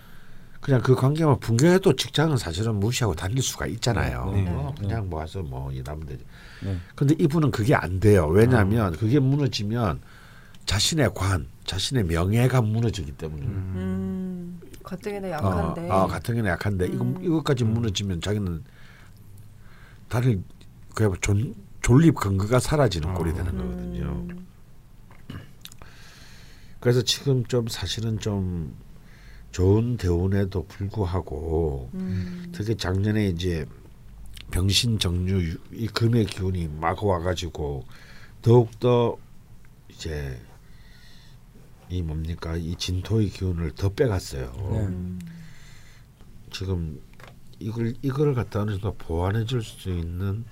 그냥 0.63 0.81
그 0.81 0.95
관계만 0.95 1.39
붕괴해도 1.39 1.97
직장은 1.97 2.37
사실은 2.37 2.79
무시하고 2.79 3.13
다닐 3.15 3.41
수가 3.41 3.65
있잖아요. 3.67 4.31
네. 4.33 4.43
뭐 4.43 4.73
그냥 4.79 5.09
모아서 5.09 5.41
뭐 5.41 5.69
일하면 5.73 6.05
되지. 6.05 6.23
네. 6.63 6.77
근데 6.95 7.15
이분은 7.19 7.51
그게 7.51 7.75
안 7.75 7.99
돼요. 7.99 8.27
왜냐하면 8.27 8.93
그게 8.93 9.19
무너지면 9.19 9.99
자신의 10.65 11.13
관, 11.13 11.47
자신의 11.65 12.05
명예가 12.05 12.61
무너지기 12.61 13.11
때문에. 13.11 13.45
음, 13.45 14.61
가뜩이나 14.83 15.27
어, 15.27 15.31
약한데. 15.31 15.89
어, 15.89 16.07
같은 16.07 16.35
경우는 16.35 16.51
약한데 16.51 16.87
이거 16.87 17.03
음. 17.03 17.19
이것까지 17.21 17.65
무너지면 17.65 18.21
자기는 18.21 18.63
다른 20.07 20.45
그냥 20.95 21.13
존, 21.19 21.53
존립 21.81 22.15
근거가 22.15 22.59
사라지는 22.59 23.09
어. 23.09 23.13
꼴이 23.15 23.33
되는 23.33 23.57
거거든요. 23.57 24.25
음, 24.29 24.47
그래서 26.79 27.01
지금 27.01 27.43
좀 27.47 27.67
사실은 27.67 28.17
좀 28.17 28.73
좋은 29.53 29.97
대운에도 29.97 30.65
불구하고 30.65 31.89
음, 31.93 32.51
특히 32.53 32.75
작년에 32.75 33.27
이제 33.27 33.65
병신 34.51 34.97
정유 34.99 35.57
이 35.71 35.87
금의 35.87 36.25
기운이 36.25 36.67
막 36.67 37.03
와가지고 37.03 37.85
더욱 38.41 38.77
더 38.79 39.15
이제 39.89 40.41
이 41.87 42.01
뭡니까 42.01 42.57
이 42.57 42.75
진토의 42.75 43.29
기운을 43.29 43.75
더 43.75 43.89
빼갔어요. 43.89 44.51
네. 44.71 44.79
음, 44.79 45.19
지금 46.51 46.99
이걸 47.59 47.93
이걸 48.01 48.33
갖다 48.33 48.61
어느 48.61 48.71
정도 48.71 48.95
보완해 48.95 49.45
줄 49.45 49.61
수 49.61 49.89
있는 49.89 50.45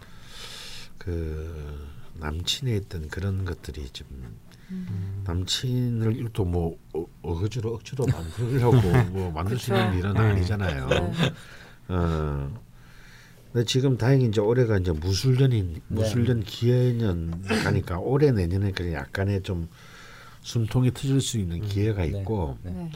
그 0.99 1.89
남친에 2.19 2.75
있던 2.75 3.07
그런 3.07 3.45
것들이 3.45 3.89
지금 3.91 4.37
음. 4.71 5.23
남친을 5.25 6.29
또뭐 6.33 6.77
어, 6.93 7.05
어거지로 7.21 7.75
억지로 7.75 8.05
만들려고 8.05 8.81
뭐 9.11 9.31
만들 9.31 9.57
수 9.57 9.73
있는. 9.73 9.97
일은 9.97 10.13
네. 10.13 10.19
아니잖아요. 10.19 10.87
네. 10.87 11.13
어. 11.89 12.61
근데 13.51 13.65
지금 13.65 13.97
다행히 13.97 14.27
이제 14.27 14.39
올해가 14.39 14.77
이제 14.77 14.91
무술년인 14.91 15.73
네. 15.73 15.81
무술년 15.89 16.41
기해년 16.41 17.43
가니까 17.63 17.99
올해 17.99 18.31
내년에 18.31 18.71
그 18.71 18.93
약간의 18.93 19.43
좀 19.43 19.67
숨통이 20.41 20.91
트일 20.91 21.19
수 21.21 21.37
있는 21.37 21.61
기회가 21.61 22.03
네. 22.03 22.07
있고 22.07 22.57
네. 22.63 22.71
네. 22.71 22.91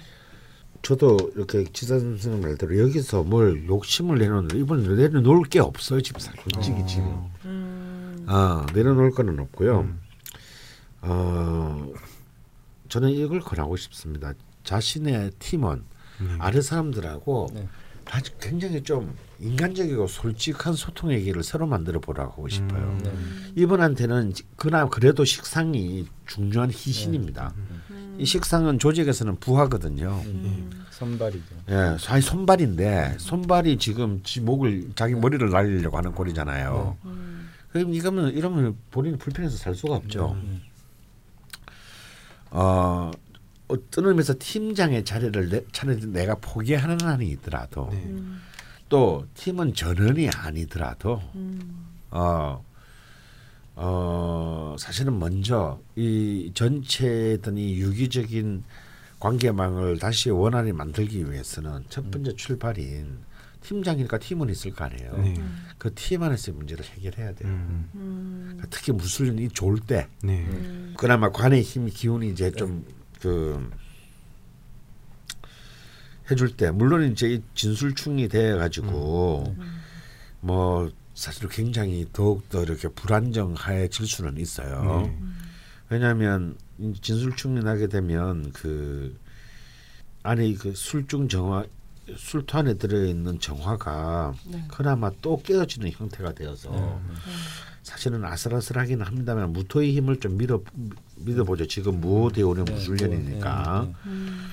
저도 0.81 1.17
이렇게 1.35 1.63
지사 1.73 1.99
선생님 1.99 2.41
말대로 2.41 2.77
여기서 2.77 3.23
뭘 3.23 3.67
욕심을 3.67 4.19
내놓는 4.19 4.55
이번 4.55 4.83
내려놓을 4.95 5.43
게 5.45 5.59
없어요 5.59 5.99
지금 6.01 6.19
솔직히 6.19 6.81
어. 6.81 6.85
지금 6.85 7.23
음, 7.45 8.25
아 8.27 8.65
내려놓을 8.73 9.11
거는 9.11 9.39
없고요. 9.39 9.79
음. 9.79 10.04
어 11.05 11.93
저는 12.89 13.11
이걸 13.11 13.39
권하고 13.39 13.75
싶습니다. 13.77 14.33
자신의 14.63 15.31
팀원 15.39 15.83
네. 16.19 16.35
아래 16.39 16.61
사람들하고 16.61 17.49
네. 17.53 17.67
다 18.05 18.19
굉장히 18.39 18.83
좀 18.83 19.15
인간적이고 19.39 20.07
솔직한 20.07 20.73
소통의 20.73 21.23
길을 21.23 21.43
새로 21.43 21.65
만들어 21.67 21.99
보라고 21.99 22.31
하고 22.31 22.47
싶어요. 22.47 22.81
음. 22.81 22.99
네. 23.03 23.61
이분한테는 23.61 24.33
그나 24.55 24.87
그래도 24.87 25.25
식상이 25.25 26.07
중요한 26.25 26.69
희신입니다. 26.71 27.53
음, 27.57 28.15
이 28.19 28.25
식상은 28.25 28.79
조직에서는 28.79 29.37
부하거든요. 29.39 30.21
음, 30.25 30.69
선발이죠. 30.91 31.55
예, 31.69 31.97
사실 31.99 32.21
손발인데 32.21 33.17
손발이 33.19 33.77
지금 33.77 34.21
지 34.23 34.39
목을 34.39 34.91
자기 34.95 35.15
머리를 35.15 35.49
날리려고 35.49 35.97
하는 35.97 36.13
꼴이잖아요. 36.13 36.97
음, 37.05 37.49
그럼 37.71 37.93
이거면 37.93 38.33
이러면 38.33 38.77
본인이 38.91 39.17
불편해서 39.17 39.57
살 39.57 39.75
수가 39.75 39.95
없죠. 39.95 40.33
음. 40.33 40.61
어, 42.57 43.11
어떤 43.67 44.05
의미에서 44.05 44.35
팀장의 44.39 45.03
자리를 45.03 45.49
내, 45.49 45.61
차라리 45.73 46.05
내가 46.05 46.35
포기하는 46.35 47.01
한이 47.01 47.27
있더라도 47.31 47.89
네. 47.91 47.97
음, 47.97 48.41
또 48.87 49.27
팀은 49.33 49.73
전원이 49.73 50.29
아니더라도 50.29 51.21
음. 51.35 51.85
어, 52.11 52.63
어 53.75 54.75
사실은 54.79 55.19
먼저 55.19 55.81
이 55.97 56.51
전체 56.53 57.35
어떤 57.37 57.57
이 57.57 57.77
유기적인 57.77 58.63
관계망을 59.19 59.99
다시 59.99 60.29
원활히 60.29 60.71
만들기 60.71 61.29
위해서는 61.29 61.83
첫 61.89 62.09
번째 62.09 62.37
출발인 62.37 63.17
팀장이니까 63.65 64.19
팀은 64.19 64.49
있을 64.49 64.71
거 64.71 64.85
아니에요. 64.85 65.17
네. 65.17 65.33
그 65.77 65.93
팀 65.93 66.23
안에서의 66.23 66.57
문제를 66.57 66.85
해결해야 66.85 67.33
돼요. 67.33 67.49
음. 67.49 67.89
음. 67.95 68.41
그러니까 68.47 68.67
특히 68.69 68.91
무술년이 68.91 69.49
좋을 69.49 69.79
때 69.79 70.07
네. 70.23 70.45
음. 70.47 70.93
그나마 70.97 71.31
관의 71.31 71.61
힘 71.61 71.87
기운이 71.87 72.29
이제 72.29 72.51
좀 72.51 72.85
그 73.25 73.71
해줄 76.29 76.55
때 76.55 76.69
물론 76.71 77.11
이제 77.11 77.27
이 77.33 77.41
진술충이 77.55 78.29
돼 78.29 78.55
가지고 78.55 79.55
뭐 80.41 80.91
사실 81.13 81.47
굉장히 81.49 82.07
더욱 82.13 82.47
더 82.49 82.61
이렇게 82.63 82.87
불안정해질 82.87 84.05
수는 84.07 84.37
있어요. 84.37 85.01
네. 85.07 85.19
왜냐하면 85.89 86.55
이 86.77 86.93
진술충이 86.99 87.61
나게 87.61 87.87
되면 87.87 88.51
그 88.51 89.17
안에 90.23 90.53
그 90.53 90.73
술중 90.75 91.27
정화 91.27 91.65
술토 92.15 92.59
안에 92.59 92.75
들어 92.75 93.03
있는 93.03 93.39
정화가 93.39 94.33
네. 94.47 94.63
그나마 94.67 95.11
또 95.21 95.41
깨어지는 95.41 95.91
형태가 95.91 96.33
되어서 96.33 97.01
사실은 97.83 98.23
아슬아슬하긴 98.25 99.01
합니다만 99.01 99.53
무토의 99.53 99.95
힘을 99.95 100.19
좀 100.19 100.37
믿어 100.37 100.61
믿어보죠. 101.17 101.67
지금 101.67 102.01
무대오는 102.01 102.65
네, 102.65 102.73
무술년이니까 102.73 103.81
네, 103.81 103.87
네. 103.87 103.95
음. 104.11 104.47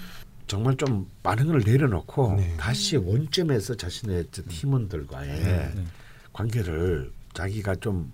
정말 0.46 0.76
좀 0.76 1.08
반응을 1.22 1.62
내려놓고 1.64 2.34
네. 2.36 2.56
다시 2.58 2.96
원점에서 2.96 3.74
자신의 3.74 4.26
저 4.32 4.42
팀원들과의 4.48 5.42
네. 5.42 5.84
관계를 6.32 7.10
자기가 7.32 7.76
좀 7.76 8.12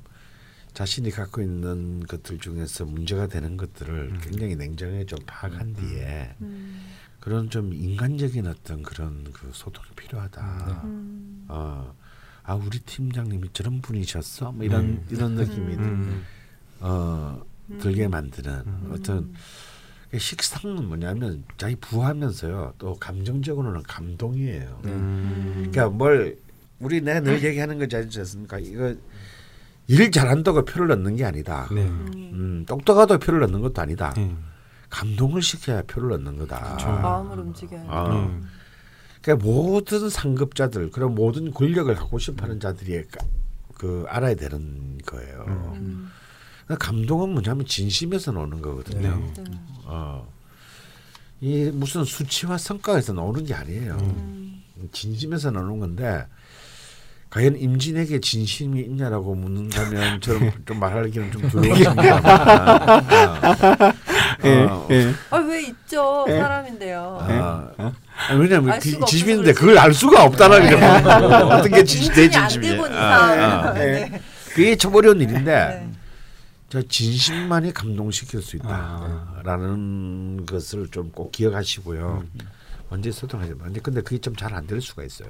자신이 0.72 1.10
갖고 1.10 1.42
있는 1.42 2.06
것들 2.06 2.38
중에서 2.38 2.84
문제가 2.84 3.26
되는 3.26 3.56
것들을 3.56 4.18
굉장히 4.22 4.54
냉정하게 4.54 5.06
좀 5.06 5.18
파악한 5.26 5.74
뒤에 5.74 6.34
음. 6.40 6.80
그런 7.20 7.50
좀 7.50 7.72
인간적인 7.72 8.46
어떤 8.46 8.82
그런 8.82 9.24
그 9.32 9.50
소통이 9.52 9.88
필요하다. 9.96 10.82
음. 10.84 11.44
어, 11.48 11.94
아 12.44 12.54
우리 12.54 12.78
팀장님이 12.78 13.48
저런 13.52 13.80
분이셨어? 13.80 14.52
뭐 14.52 14.64
이런 14.64 15.04
이런 15.10 15.34
느낌이 15.34 15.74
음. 15.74 16.24
어 16.80 17.42
들게 17.80 18.08
만드는 18.08 18.62
어떤 18.92 19.34
식상은 20.16 20.86
뭐냐면 20.86 21.44
자기 21.58 21.76
부하면서요 21.76 22.74
또 22.78 22.94
감정적으로는 22.94 23.82
감동이에요. 23.82 24.80
음. 24.84 25.52
그러니까 25.70 25.88
뭘 25.90 26.38
우리 26.78 27.00
내가 27.00 27.20
늘 27.20 27.42
얘기하는 27.42 27.78
거지 27.78 27.96
않습니까? 27.96 28.58
이거 28.58 28.94
일 29.88 30.10
잘한다고 30.10 30.64
표를 30.64 30.92
얻는 30.92 31.16
게 31.16 31.24
아니다. 31.24 31.68
네. 31.72 31.82
음, 31.82 32.64
똑똑하다고 32.66 33.20
표를 33.20 33.42
얻는 33.42 33.60
것도 33.60 33.82
아니다. 33.82 34.12
네. 34.16 34.34
감동을 34.90 35.42
시켜야 35.42 35.82
표를 35.82 36.12
얻는 36.12 36.38
거다. 36.38 36.76
마음을 37.02 37.38
움직여야 37.40 37.82
돼. 37.82 37.88
어. 37.88 38.08
네. 38.08 38.30
그러니까 39.22 39.46
모든 39.46 40.08
상급자들 40.08 40.90
그런 40.90 41.14
모든 41.14 41.52
권력을 41.52 41.92
갖고 41.94 42.18
싶어하는 42.18 42.60
자들이 42.60 43.04
까- 43.08 43.24
그 43.74 44.04
알아야 44.08 44.34
되는 44.34 44.98
거예요. 45.06 45.44
음. 45.76 46.10
그러니까 46.64 46.86
감동은 46.86 47.30
뭐냐면 47.30 47.64
진심에서 47.66 48.32
나오는 48.32 48.60
거거든요. 48.62 49.16
네. 49.36 49.44
어. 49.84 50.26
이 51.40 51.70
무슨 51.72 52.04
수치와 52.04 52.58
성과에서 52.58 53.12
나오는 53.12 53.44
게 53.44 53.54
아니에요. 53.54 53.96
음. 54.00 54.62
진심에서 54.92 55.50
나오는 55.50 55.78
건데 55.78 56.26
과연 57.30 57.56
임진에게 57.56 58.20
진심이 58.20 58.80
있냐라고 58.80 59.34
묻는다면 59.34 60.20
저는 60.20 60.50
좀 60.66 60.80
말하기는 60.80 61.30
좀 61.32 61.42
두려워집니다. 61.50 62.98
어. 64.42 64.86
예. 64.90 65.12
아왜 65.30 65.62
있죠 65.62 66.24
사람인데요. 66.28 67.18
아, 67.20 67.92
아니, 68.28 68.40
왜냐면 68.40 68.70
알그 68.72 68.88
수가 68.90 69.04
없어서 69.04 69.52
그걸 69.54 69.78
알 69.78 69.92
수가 69.94 70.24
없다는 70.24 70.68
게 70.70 70.74
어떤 71.16 71.70
게 71.70 71.84
진심 71.84 72.14
내 72.14 72.24
인증이 72.24 72.42
안 72.42 72.48
진심이야. 72.48 72.72
되본 72.72 72.94
아, 72.94 73.70
아. 73.70 73.72
네. 73.78 74.20
그게 74.54 74.76
참 74.76 74.94
어려운 74.94 75.20
일인데 75.20 75.42
네. 75.44 75.90
저 76.70 76.82
진심만이 76.82 77.72
감동시킬 77.72 78.42
수 78.42 78.58
아. 78.64 79.34
있다라는 79.42 80.46
것을 80.46 80.88
좀 80.90 81.10
꼭 81.12 81.32
기억하시고요. 81.32 82.24
음. 82.34 82.40
언제 82.90 83.10
소통하지 83.10 83.54
마. 83.54 83.64
근데 83.64 83.80
근데 83.80 84.00
그게 84.02 84.18
좀 84.18 84.34
잘 84.36 84.54
안 84.54 84.66
될 84.66 84.80
수가 84.80 85.02
있어요. 85.04 85.28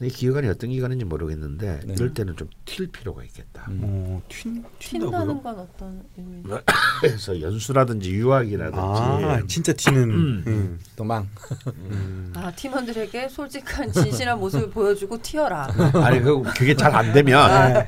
네. 0.00 0.06
근데 0.06 0.06
이 0.06 0.10
기관이 0.10 0.48
어떤 0.48 0.70
기관인지 0.70 1.04
모르겠는데 1.04 1.80
네. 1.84 1.94
이럴 1.94 2.14
때는 2.14 2.34
좀 2.36 2.48
튈 2.64 2.86
필요가 2.86 3.22
있겠다. 3.24 3.66
음. 3.68 3.80
뭐 3.80 4.22
튄, 4.28 4.64
튄다는? 4.78 5.42
건 5.42 5.58
어떤 5.58 6.02
의미죠? 6.16 6.60
그래서 7.02 7.40
연수라든지 7.40 8.10
유학이라든지 8.12 8.78
아 8.80 9.42
진짜 9.46 9.72
튀는. 9.72 10.02
음. 10.10 10.44
음. 10.46 10.78
도망. 10.96 11.28
음. 11.66 12.32
아 12.34 12.50
팀원들에게 12.52 13.28
솔직한 13.28 13.90
진실한 13.92 14.38
모습을 14.38 14.70
보여주고 14.70 15.20
튀어라. 15.20 15.68
아니 15.94 16.20
그 16.20 16.42
그게 16.56 16.74
잘 16.74 16.90
안 16.94 17.12
되면 17.12 17.38
아, 17.38 17.86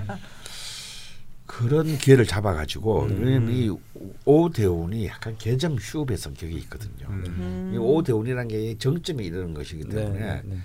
그런 1.47 1.99
기회를 1.99 2.25
잡아가지고 2.27 3.03
음. 3.05 3.21
왜냐면 3.23 3.53
이 3.53 3.71
오대운이 4.25 5.07
약간 5.07 5.37
개점 5.39 5.77
휴업의 5.79 6.17
성격이 6.17 6.55
있거든요. 6.61 7.07
음. 7.11 7.73
이 7.75 7.79
오대운이라는 7.79 8.49
게 8.49 8.79
정점에 8.79 9.23
이르는 9.25 9.55
것이기 9.55 9.85
때문에 9.85 10.19
네. 10.19 10.43
네. 10.45 10.57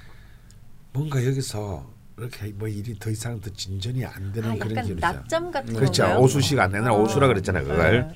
뭔가 0.93 1.23
여기서 1.25 1.85
이렇게 2.17 2.47
뭐 2.55 2.67
일이 2.67 2.97
더 2.97 3.09
이상 3.09 3.39
더 3.39 3.49
진전이 3.51 4.03
안 4.05 4.31
되는 4.31 4.51
아, 4.51 4.55
그런 4.55 4.83
기분이. 4.83 4.99
낮잠 4.99 5.51
같은 5.51 5.73
그렇죠. 5.75 6.03
건가요? 6.03 6.23
오수시가 6.23 6.63
안 6.63 6.71
되나 6.71 6.91
오수라 6.93 7.27
그랬잖아요. 7.27 7.63
그걸 7.65 8.07
네. 8.07 8.15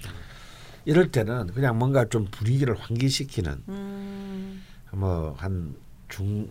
이럴 0.86 1.12
때는 1.12 1.48
그냥 1.48 1.78
뭔가 1.78 2.06
좀 2.06 2.26
분위기를 2.32 2.76
환기시키는 2.80 3.64
음. 3.70 4.64
뭐한 4.92 5.76
중 6.10 6.50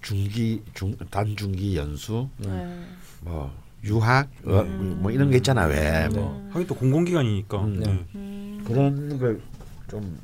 중기 0.00 0.62
중 0.74 0.96
단중기 1.10 1.76
연수 1.76 2.28
네. 2.38 2.80
뭐 3.22 3.52
유학 3.82 4.28
어, 4.44 4.62
뭐 4.62 5.10
이런 5.10 5.30
게 5.30 5.36
있잖아 5.38 5.64
왜뭐 5.66 6.50
하긴 6.52 6.66
또 6.68 6.74
공공기관이니까. 6.76 7.64
음. 7.64 7.80
네. 7.80 8.04
음. 8.14 8.64
그런 8.66 9.18
걸 9.18 9.40
좀 9.88 10.18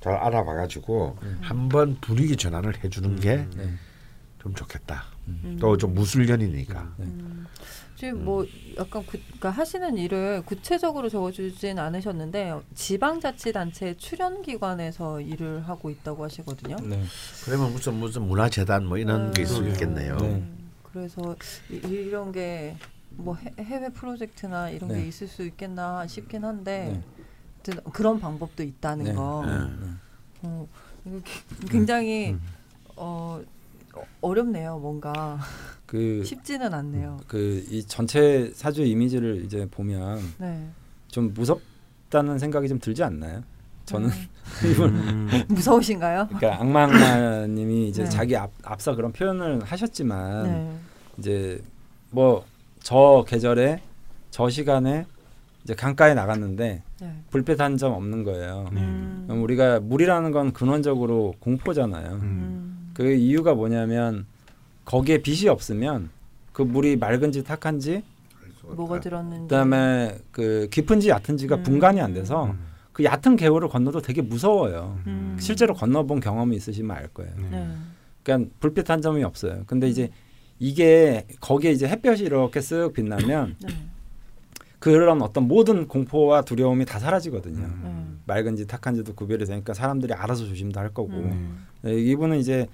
잘 0.00 0.14
알아봐가지고 0.16 1.16
한번 1.40 1.96
분위기 2.02 2.36
전환을 2.36 2.84
해주는 2.84 3.20
게 3.20 3.46
좀 4.44 4.52
네. 4.52 4.58
좋겠다. 4.58 5.04
음. 5.28 5.56
또좀 5.58 5.94
무술년이니까. 5.94 6.94
음. 7.00 7.46
지금 7.96 8.24
뭐 8.24 8.44
약간 8.76 9.02
구, 9.06 9.12
그러니까 9.12 9.50
하시는 9.50 9.96
일을 9.96 10.42
구체적으로 10.44 11.08
적어주진 11.08 11.78
않으셨는데 11.78 12.60
지방자치단체 12.74 13.94
출연기관에서 13.96 15.20
일을 15.22 15.66
하고 15.66 15.88
있다고 15.90 16.24
하시거든요. 16.24 16.76
네. 16.82 17.02
그러면 17.44 17.72
무슨 17.72 17.94
무슨 17.94 18.22
문화재단 18.28 18.84
뭐 18.84 18.98
이런 18.98 19.32
게 19.32 19.42
있을 19.42 19.56
수 19.56 19.68
있겠네요. 19.68 20.16
네. 20.18 20.26
음, 20.34 20.70
그래서 20.92 21.34
이, 21.70 21.76
이런 21.86 22.30
게 22.30 22.76
뭐 23.16 23.36
해외 23.60 23.90
프로젝트나 23.90 24.70
이런 24.70 24.88
게 24.88 24.96
네. 24.96 25.06
있을 25.06 25.28
수 25.28 25.44
있겠나 25.44 26.04
싶긴 26.08 26.44
한데 26.44 27.00
네. 27.64 27.74
그런 27.92 28.18
방법도 28.18 28.64
있다는 28.64 29.04
네. 29.04 29.14
거. 29.14 29.44
네. 29.46 29.52
어, 30.42 30.66
이거 31.06 31.20
기- 31.22 31.66
굉장히 31.68 32.36
어, 32.96 33.40
어, 33.40 33.40
어렵네요. 34.20 34.78
뭔가 34.78 35.38
그 35.86 36.22
쉽지는 36.24 36.72
않네요. 36.74 37.18
그 37.28 37.64
이 37.70 37.84
전체 37.84 38.50
사주 38.54 38.82
이미지를 38.82 39.44
이제 39.44 39.66
보면 39.70 40.20
네. 40.38 40.68
좀 41.08 41.32
무섭다는 41.34 42.38
생각이 42.38 42.68
좀 42.68 42.78
들지 42.78 43.02
않나요? 43.04 43.42
저는 43.86 44.08
음. 44.08 44.28
이분 44.70 44.88
음. 44.94 45.28
무서우신가요? 45.48 46.28
그러니까 46.28 46.60
악마님이 46.62 47.88
이제 47.88 48.04
네. 48.04 48.08
자기 48.08 48.36
앞, 48.36 48.50
앞서 48.62 48.94
그런 48.94 49.12
표현을 49.12 49.62
하셨지만 49.64 50.42
네. 50.44 50.78
이제 51.18 51.62
뭐 52.10 52.44
저 52.82 53.24
계절에 53.26 53.80
저 54.30 54.50
시간에 54.50 55.06
이제 55.62 55.74
강가에 55.74 56.12
나갔는데 56.12 56.82
네. 57.00 57.14
불빛 57.30 57.58
한 57.58 57.78
점 57.78 57.94
없는 57.94 58.24
거예요. 58.24 58.68
네. 58.74 58.80
음. 58.82 59.26
우리가 59.42 59.80
물이라는 59.80 60.32
건 60.32 60.52
근원적으로 60.52 61.34
공포잖아요. 61.40 62.10
음. 62.16 62.73
음. 62.94 63.04
그 63.04 63.12
이유가 63.12 63.54
뭐냐면 63.54 64.26
거기에 64.84 65.18
빛이 65.18 65.48
없으면 65.48 66.10
그 66.52 66.62
물이 66.62 66.96
맑은지 66.96 67.42
탁한지 67.42 68.02
뭐가 68.62 69.00
들었는지. 69.00 69.42
그다음에 69.42 70.16
그 70.30 70.68
깊은지 70.70 71.10
얕은지가 71.10 71.56
음. 71.56 71.62
분간이 71.62 72.00
안 72.00 72.14
돼서 72.14 72.46
음. 72.46 72.58
그 72.92 73.04
얕은 73.04 73.36
개울을 73.36 73.68
건너도 73.68 74.00
되게 74.00 74.22
무서워요. 74.22 74.98
음. 75.06 75.36
실제로 75.38 75.74
건너본 75.74 76.20
경험이 76.20 76.56
있으시면 76.56 76.96
알 76.96 77.08
거예요. 77.08 77.32
네. 77.36 77.48
네. 77.50 77.68
그러니까 78.22 78.50
불빛 78.60 78.88
한 78.88 79.02
점이 79.02 79.22
없어요. 79.24 79.64
근데 79.66 79.88
이제 79.88 80.10
이게 80.58 81.26
거기에 81.40 81.72
이제 81.72 81.88
햇볕이 81.88 82.24
이렇게 82.24 82.60
쓱 82.60 82.94
빛나면 82.94 83.56
네. 83.60 83.68
그런 84.84 85.22
어떤 85.22 85.48
모든 85.48 85.88
공포와 85.88 86.42
두려움이 86.42 86.84
다 86.84 86.98
사라지거든요. 86.98 87.64
음. 87.64 88.20
맑은지 88.26 88.66
탁한지도 88.66 89.14
구별이 89.14 89.46
되니까 89.46 89.72
사람들이 89.72 90.12
알아서 90.12 90.44
조심도 90.44 90.78
할 90.78 90.90
거고 90.90 91.10
음. 91.10 91.64
네, 91.80 91.94
이분은 91.94 92.36
이제 92.36 92.66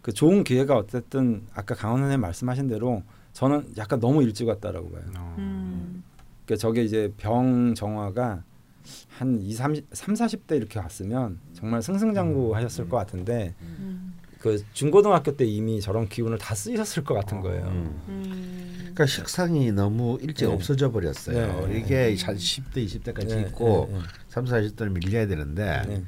그 0.00 0.12
좋은 0.12 0.44
기회가 0.44 0.76
어쨌든 0.76 1.42
아까 1.52 1.74
강원 1.74 2.02
선생님 2.02 2.20
말씀하신 2.20 2.68
대로 2.68 3.02
저는 3.32 3.72
약간 3.78 3.98
너무 3.98 4.22
일찍 4.22 4.46
왔다라고 4.46 4.92
봐요. 4.92 5.02
어. 5.18 5.34
음. 5.38 6.04
그러니까 6.44 6.60
저게 6.60 6.84
이제 6.84 7.12
병 7.16 7.74
정화가 7.74 8.44
한 9.18 9.40
2, 9.42 9.52
30, 9.52 9.86
3, 9.90 10.14
40대 10.14 10.56
이렇게 10.56 10.78
왔으면 10.78 11.40
정말 11.52 11.82
승승장구 11.82 12.54
하셨을 12.54 12.88
것 12.88 12.96
같은데 12.96 13.56
음. 13.62 14.14
그 14.38 14.62
중고등학교 14.72 15.36
때 15.36 15.44
이미 15.44 15.80
저런 15.80 16.08
기운을 16.08 16.38
다 16.38 16.54
쓰셨을 16.54 17.02
것 17.02 17.14
같은 17.14 17.40
거예요. 17.40 17.64
음. 18.96 19.02
음. 19.02 19.04
그러니까 19.04 19.06
식상이 19.06 19.72
너무 19.72 20.18
일찍 20.22 20.46
네. 20.46 20.52
없어져 20.52 20.90
버렸어요. 20.90 21.66
네. 21.68 21.78
이게 21.78 22.16
한 22.24 22.36
10대, 22.36 22.86
20대까지 22.86 23.28
네, 23.28 23.40
있고 23.42 23.88
네, 23.92 24.00
3, 24.28 24.44
40대는 24.46 24.92
밀려야 24.92 25.26
되는데 25.26 25.82
네. 25.86 26.04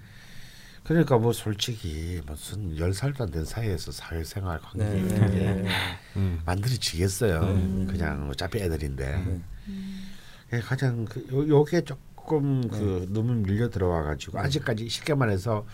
그러니까 0.84 1.18
뭐 1.18 1.34
솔직히 1.34 2.22
무슨 2.26 2.74
10살도 2.76 3.20
안 3.20 3.30
된 3.30 3.44
사이에서 3.44 3.92
사회생활 3.92 4.58
관계 4.60 4.84
네, 4.84 5.28
네. 5.28 5.68
음. 6.16 6.40
만들어지겠어요. 6.46 7.40
네. 7.44 7.86
그냥 7.86 8.28
어차피 8.30 8.58
애들인데 8.58 9.04
네. 9.26 9.40
예, 10.54 10.60
가장 10.60 11.04
그 11.04 11.26
요, 11.30 11.46
요게 11.46 11.82
조금 11.82 12.62
네. 12.62 12.68
그 12.68 13.06
너무 13.10 13.34
밀려 13.34 13.68
들어와 13.68 14.02
가지고 14.02 14.38
아직까지 14.38 14.88
쉽게 14.88 15.14
말해서 15.14 15.66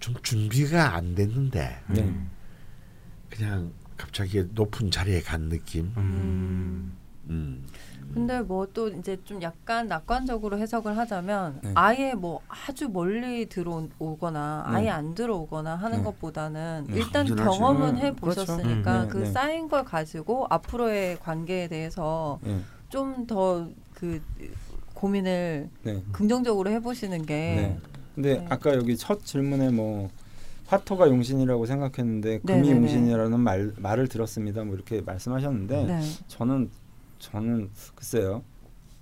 좀 0.00 0.16
준비가 0.22 0.96
안 0.96 1.14
됐는데 1.14 1.82
네. 1.90 2.14
그냥 3.30 3.72
갑자기 3.96 4.44
높은 4.52 4.90
자리에 4.90 5.20
간 5.22 5.48
느낌. 5.48 5.92
음. 5.96 6.96
음. 7.28 7.66
근데 8.14 8.40
뭐 8.40 8.66
또 8.72 8.88
이제 8.88 9.18
좀 9.24 9.42
약간 9.42 9.88
낙관적으로 9.88 10.58
해석을 10.58 10.96
하자면 10.96 11.60
네. 11.62 11.72
아예 11.74 12.14
뭐 12.14 12.40
아주 12.48 12.88
멀리 12.88 13.46
들어오거나 13.46 14.66
네. 14.70 14.76
아예 14.76 14.90
안 14.90 15.14
들어오거나 15.14 15.76
하는 15.76 15.98
네. 15.98 16.04
것보다는 16.04 16.86
네. 16.88 16.96
일단 16.96 17.26
당연하죠. 17.26 17.44
경험은 17.44 17.88
음, 17.88 17.96
해 17.98 18.12
보셨으니까 18.14 18.82
그렇죠. 18.92 19.02
음, 19.04 19.08
그 19.08 19.16
네, 19.18 19.24
네. 19.24 19.30
쌓인 19.32 19.68
걸 19.68 19.84
가지고 19.84 20.46
앞으로의 20.50 21.18
관계에 21.20 21.68
대해서 21.68 22.38
네. 22.42 22.60
좀더 22.88 23.68
그 23.94 24.22
고민을 24.94 25.68
네. 25.82 26.02
긍정적으로 26.12 26.70
해보시는 26.70 27.26
게 27.26 27.34
네. 27.34 27.78
근데 28.14 28.38
네. 28.38 28.46
아까 28.48 28.74
여기 28.74 28.96
첫 28.96 29.24
질문에 29.24 29.70
뭐 29.70 30.10
화토가 30.66 31.08
용신이라고 31.08 31.66
생각했는데 31.66 32.40
네, 32.42 32.54
금이 32.54 32.68
네, 32.68 32.74
네. 32.74 32.80
용신이라는 32.80 33.40
말 33.40 33.72
말을 33.76 34.08
들었습니다. 34.08 34.64
뭐 34.64 34.74
이렇게 34.74 35.00
말씀하셨는데 35.00 35.84
네. 35.84 36.00
저는 36.28 36.70
저는 37.18 37.70
글쎄요. 37.94 38.42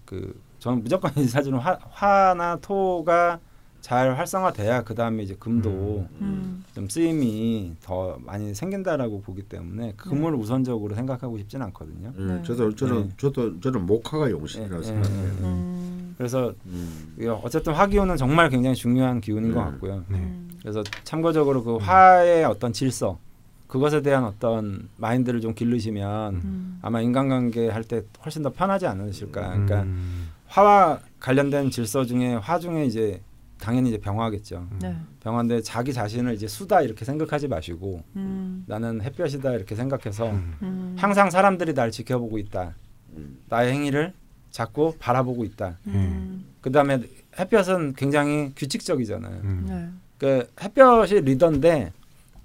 그 0.04 0.40
저는 0.58 0.82
무조건 0.82 1.12
이 1.16 1.24
사주는 1.24 1.58
화, 1.58 1.78
화나 1.90 2.56
토가 2.60 3.40
잘 3.84 4.16
활성화돼야 4.16 4.82
그 4.82 4.94
다음에 4.94 5.22
이제 5.24 5.36
금도 5.38 6.06
음. 6.22 6.64
좀 6.74 6.88
쓰임이 6.88 7.74
더 7.82 8.16
많이 8.24 8.54
생긴다라고 8.54 9.20
보기 9.20 9.42
때문에 9.42 9.92
금을 9.98 10.32
네. 10.32 10.38
우선적으로 10.38 10.94
생각하고 10.94 11.36
싶진 11.36 11.60
않거든요. 11.60 12.10
음, 12.16 12.26
네. 12.28 12.42
저도 12.44 12.74
저는 12.74 13.08
네. 13.08 13.14
저도 13.18 13.60
저는 13.60 13.84
목화가 13.84 14.30
용신이라고 14.30 14.80
네, 14.80 14.86
생각해요. 14.86 15.22
네, 15.22 15.22
네. 15.28 15.38
음. 15.42 16.14
그래서 16.16 16.54
음. 16.64 17.14
이 17.20 17.26
어쨌든 17.26 17.74
화기운은 17.74 18.16
정말 18.16 18.48
굉장히 18.48 18.74
중요한 18.74 19.20
기운인 19.20 19.52
것 19.52 19.62
네. 19.62 19.70
같고요. 19.72 20.02
네. 20.08 20.16
음. 20.16 20.48
그래서 20.62 20.82
참고적으로 21.04 21.62
그 21.62 21.76
화의 21.76 22.44
어떤 22.46 22.72
질서 22.72 23.18
그것에 23.66 24.00
대한 24.00 24.24
어떤 24.24 24.88
마인드를 24.96 25.42
좀 25.42 25.52
기르시면 25.54 26.34
음. 26.36 26.78
아마 26.80 27.02
인간관계 27.02 27.68
할 27.68 27.84
때 27.84 28.02
훨씬 28.24 28.42
더 28.42 28.48
편하지 28.48 28.86
않으실까. 28.86 29.42
그러니까 29.42 29.82
음. 29.82 30.30
화와 30.46 31.00
관련된 31.20 31.68
질서 31.70 32.06
중에 32.06 32.36
화 32.36 32.58
중에 32.58 32.86
이제 32.86 33.20
당연히 33.64 33.88
이제 33.88 33.98
병화겠죠. 33.98 34.68
네. 34.78 34.94
병화인데 35.20 35.62
자기 35.62 35.94
자신을 35.94 36.34
이제 36.34 36.46
수다 36.46 36.82
이렇게 36.82 37.06
생각하지 37.06 37.48
마시고 37.48 38.02
음. 38.14 38.62
나는 38.66 39.00
햇볕이다 39.00 39.52
이렇게 39.52 39.74
생각해서 39.74 40.30
음. 40.30 40.54
음. 40.60 40.96
항상 40.98 41.30
사람들이 41.30 41.72
날 41.72 41.90
지켜보고 41.90 42.36
있다. 42.36 42.74
음. 43.16 43.38
나의 43.48 43.72
행위를 43.72 44.12
자꾸 44.50 44.94
바라보고 44.98 45.44
있다. 45.44 45.78
음. 45.86 46.44
그 46.60 46.70
다음에 46.70 47.00
햇볕은 47.38 47.94
굉장히 47.94 48.52
규칙적이잖아요. 48.54 49.40
음. 49.44 49.64
네. 49.66 49.88
그 50.18 50.46
햇볕이 50.60 51.22
리더인데 51.22 51.90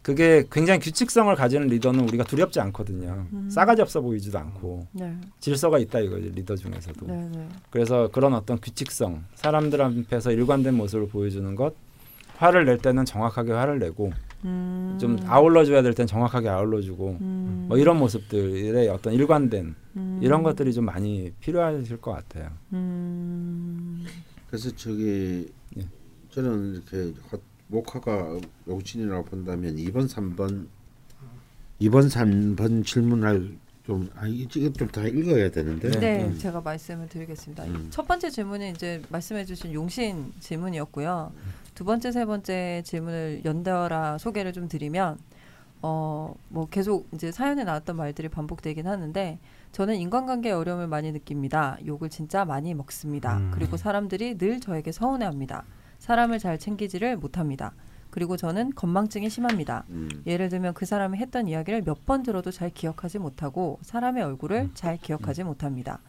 그게 0.09 0.43
굉장히 0.51 0.79
규칙성을 0.79 1.35
가지는 1.35 1.67
리더는 1.67 1.99
우리가 2.09 2.23
두렵지 2.23 2.59
않거든요. 2.61 3.27
음. 3.31 3.47
싸가지 3.47 3.83
없어 3.83 4.01
보이지도 4.01 4.39
않고 4.39 4.87
네. 4.91 5.15
질서가 5.39 5.77
있다 5.77 5.99
이거죠 5.99 6.29
리더 6.29 6.55
중에서도. 6.55 7.05
네. 7.05 7.29
네. 7.31 7.47
그래서 7.69 8.07
그런 8.11 8.33
어떤 8.33 8.59
규칙성, 8.59 9.23
사람들 9.35 9.79
앞에서 9.79 10.31
일관된 10.31 10.73
모습을 10.73 11.09
보여주는 11.09 11.53
것, 11.55 11.75
화를 12.37 12.65
낼 12.65 12.79
때는 12.79 13.05
정확하게 13.05 13.51
화를 13.51 13.77
내고 13.77 14.11
음. 14.45 14.97
좀 14.99 15.19
아울러 15.27 15.63
줘야 15.63 15.83
될 15.83 15.93
땐 15.93 16.07
정확하게 16.07 16.49
아울러 16.49 16.81
주고 16.81 17.15
음. 17.21 17.65
뭐 17.67 17.77
이런 17.77 17.99
모습들의 17.99 18.89
어떤 18.89 19.13
일관된 19.13 19.75
음. 19.95 20.19
이런 20.23 20.41
것들이 20.41 20.73
좀 20.73 20.85
많이 20.85 21.31
필요하실 21.39 21.97
것 21.97 22.13
같아요. 22.13 22.49
음. 22.73 24.07
그래서 24.47 24.75
저기 24.75 25.47
예. 25.77 25.83
저는 26.31 26.81
이렇게 26.89 27.13
화- 27.69 27.75
목화가 27.75 28.39
용신이라고 28.67 29.25
본다면 29.25 29.75
2번, 29.77 30.09
3번 30.09 30.67
2번, 31.81 32.09
3번 32.09 32.85
질문할 32.85 33.57
좀 33.85 34.09
아, 34.15 34.27
이게 34.27 34.71
좀다 34.71 35.03
읽어야 35.03 35.49
되는데. 35.49 35.89
네, 35.91 35.99
네. 35.99 36.23
음. 36.25 36.37
제가 36.37 36.61
말씀을 36.61 37.07
드리겠습니다. 37.07 37.63
음. 37.65 37.87
첫 37.89 38.07
번째 38.07 38.29
질문은 38.29 38.71
이제 38.71 39.01
말씀해주신 39.09 39.73
용신 39.73 40.33
질문이었고요. 40.39 41.31
두 41.73 41.85
번째, 41.85 42.11
세 42.11 42.25
번째 42.25 42.83
질문을 42.85 43.41
연달아 43.45 44.17
소개를 44.17 44.51
좀 44.53 44.67
드리면, 44.67 45.17
어, 45.81 46.35
뭐 46.49 46.67
계속 46.67 47.07
이제 47.13 47.31
사연에 47.31 47.63
나왔던 47.63 47.95
말들이 47.95 48.27
반복되긴 48.27 48.85
하는데, 48.85 49.39
저는 49.71 49.95
인간관계에 49.95 50.51
어려움을 50.51 50.87
많이 50.87 51.11
느낍니다. 51.11 51.77
욕을 51.85 52.09
진짜 52.09 52.43
많이 52.43 52.73
먹습니다. 52.73 53.37
음. 53.37 53.51
그리고 53.53 53.77
사람들이 53.77 54.37
늘 54.37 54.59
저에게 54.59 54.91
서운해합니다. 54.91 55.63
사람을 56.09 56.39
잘 56.39 56.57
챙기지를 56.57 57.17
못합니다. 57.17 57.71
그리고 58.09 58.35
저는 58.35 58.71
건망증이 58.73 59.29
심합니다. 59.29 59.83
음. 59.89 60.09
예를 60.25 60.49
들면 60.49 60.73
그 60.73 60.87
사람이 60.87 61.19
했던 61.19 61.47
이야기를 61.47 61.83
몇 61.83 61.99
번 62.03 62.23
들어도 62.23 62.49
잘 62.49 62.71
기억하지 62.71 63.19
못하고 63.19 63.77
사람의 63.83 64.23
얼굴을 64.23 64.71
잘 64.73 64.97
기억하지 64.97 65.43
못합니다. 65.43 65.99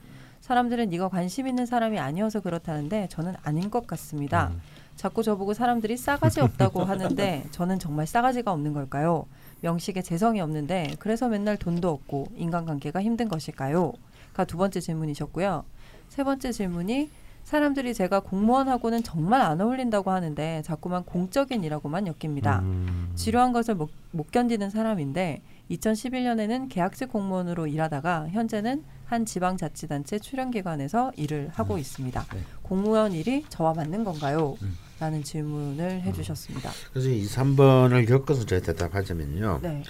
사람들은 0.40 0.89
네가 0.89 1.09
관심 1.10 1.47
있는 1.47 1.66
사람이 1.66 1.98
아니어서 1.98 2.40
그렇다는데 2.40 3.09
저는 3.10 3.35
아닌 3.43 3.70
것 3.70 3.86
같습니다. 3.86 4.51
자꾸 4.97 5.22
저보고 5.22 5.52
사람들이 5.52 5.98
싸가지 5.98 6.40
없다고 6.40 6.82
하는데 6.89 7.44
저는 7.51 7.78
정말 7.78 8.06
싸가지가 8.06 8.51
없는 8.52 8.72
걸까요? 8.72 9.27
명식에 9.60 10.01
재성이 10.01 10.40
없는데 10.40 10.94
그래서 10.98 11.28
맨날 11.28 11.59
돈도 11.59 11.90
없고 11.90 12.28
인간관계가 12.36 13.02
힘든 13.02 13.28
것일까요? 13.28 13.93
가 14.32 14.47
두 14.47 14.56
번째 14.56 14.81
질문이셨고요. 14.81 15.64
세 16.09 16.24
번째 16.24 16.52
질문이 16.52 17.10
사람들이 17.51 17.94
제가 17.94 18.20
공무원하고는 18.20 19.02
정말 19.02 19.40
안 19.40 19.60
어울린다고 19.60 20.12
하는데 20.12 20.62
자꾸만 20.64 21.02
공적인 21.02 21.64
이라고만 21.64 22.06
엮입니다. 22.06 22.60
음. 22.60 23.10
지루한 23.16 23.52
것을 23.52 23.74
못, 23.74 23.90
못 24.12 24.31
견디는 24.31 24.70
사람인데 24.70 25.43
2011년에는 25.68 26.68
계약직 26.68 27.09
공무원으로 27.09 27.66
일하다가 27.66 28.28
현재는 28.28 28.85
한 29.05 29.27
지방자치단체 29.27 30.20
출연기관에서 30.20 31.10
일을 31.16 31.51
하고 31.52 31.77
있습니다. 31.77 32.24
네. 32.32 32.40
공무원 32.62 33.10
일이 33.10 33.44
저와 33.48 33.74
맞는 33.74 34.05
건가요? 34.05 34.56
음. 34.62 34.77
라는 35.01 35.24
질문을 35.24 36.02
해주셨습니다. 36.02 36.70
그래서 36.93 37.09
이 37.09 37.27
3번을 37.27 38.06
겪어서 38.06 38.47
제가 38.47 38.64
대답하자면요. 38.64 39.59
네, 39.62 39.82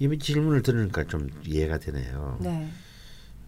이 0.00 0.18
질문을 0.18 0.60
들으니까 0.60 1.04
좀 1.04 1.30
이해가 1.46 1.78
되네요. 1.78 2.36
네, 2.40 2.68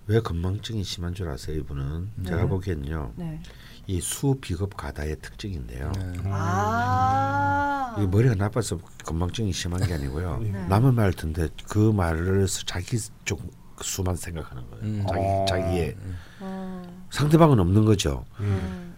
왜 0.06 0.20
건망증이 0.20 0.82
심한 0.82 1.14
줄 1.14 1.28
아세요, 1.28 1.56
이분은? 1.58 2.10
제가 2.26 2.42
네. 2.42 2.48
보기엔요. 2.48 3.12
네. 3.16 3.40
이 3.86 4.00
수비급 4.00 4.76
가다의 4.76 5.16
특징인데요. 5.20 5.92
네. 5.92 6.20
아, 6.26 7.96
이 7.98 8.06
머리가 8.06 8.34
나빠서 8.34 8.78
건망증이 9.04 9.52
심한 9.52 9.84
게 9.86 9.94
아니고요. 9.94 10.38
네. 10.42 10.66
남의 10.66 10.92
말 10.92 11.12
듣는데 11.12 11.48
그 11.68 11.78
말을 11.92 12.42
해서 12.42 12.62
자기 12.66 12.98
쪽 13.24 13.40
수만 13.80 14.16
생각하는 14.16 14.62
거예요. 14.70 14.84
음. 14.84 15.04
자기 15.08 15.20
어. 15.20 15.44
자기의 15.48 15.96
어, 16.40 17.04
상대방은 17.10 17.58
없는 17.58 17.84
거죠. 17.84 18.24
음, 18.38 18.94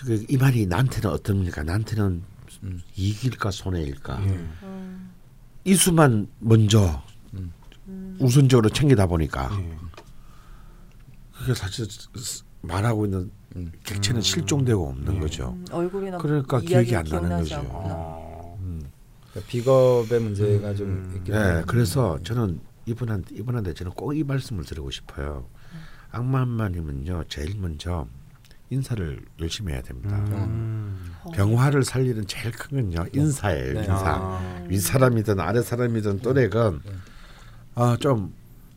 그이 0.00 0.36
말이 0.38 0.66
나한테는 0.66 1.10
어떻습니까? 1.10 1.62
나한테는 1.62 2.22
음. 2.62 2.82
이익일까 2.96 3.50
손해일까? 3.50 4.16
음, 4.18 5.10
이 5.64 5.74
수만 5.74 6.28
먼저 6.38 7.02
음. 7.34 7.52
음. 7.88 8.16
우선적으로 8.20 8.70
챙기다 8.70 9.06
보니까 9.06 9.50
예. 9.60 9.76
그게 11.42 11.54
사실 11.54 11.86
스- 11.90 12.44
말하고 12.62 13.04
있는 13.06 13.30
음. 13.56 13.72
객체는 13.84 14.20
실종되고 14.22 14.88
없는 14.88 15.16
예. 15.16 15.20
거죠. 15.20 15.50
음, 15.50 15.64
얼굴이나 15.70 16.18
그러니까 16.18 16.60
기억이 16.60 16.94
안 16.96 17.04
나는 17.04 17.28
거죠. 17.38 17.60
어. 17.68 18.56
음. 18.62 18.82
그러니까 19.30 19.50
비겁의 19.50 20.20
문제가 20.20 20.74
좀 20.74 20.88
음. 20.88 21.12
있긴 21.16 21.34
네, 21.34 21.40
해요. 21.40 21.64
그래서 21.66 22.18
저는 22.22 22.60
이분한테 22.86 23.34
이분한테 23.34 23.74
저는 23.74 23.92
꼭 23.92 24.14
이 24.14 24.22
말씀을 24.22 24.64
드리고 24.64 24.90
싶어요. 24.90 25.46
악마만이면요 26.12 27.24
제일 27.28 27.56
먼저 27.58 28.06
인사를 28.70 29.20
열심히 29.40 29.72
해야 29.72 29.82
됩니다. 29.82 30.16
음. 30.16 31.12
어. 31.24 31.30
병화를 31.32 31.84
살리는 31.84 32.26
제일 32.26 32.52
큰 32.52 32.90
건요 32.90 33.06
인사예요. 33.12 33.72
네. 33.74 33.80
인사. 33.80 34.14
아. 34.18 34.64
윗 34.68 34.78
사람이든 34.80 35.40
아래 35.40 35.60
사람이든 35.62 36.20
또래건 36.20 36.80
네. 36.84 36.92
아 37.74 37.96
좀 37.98 38.32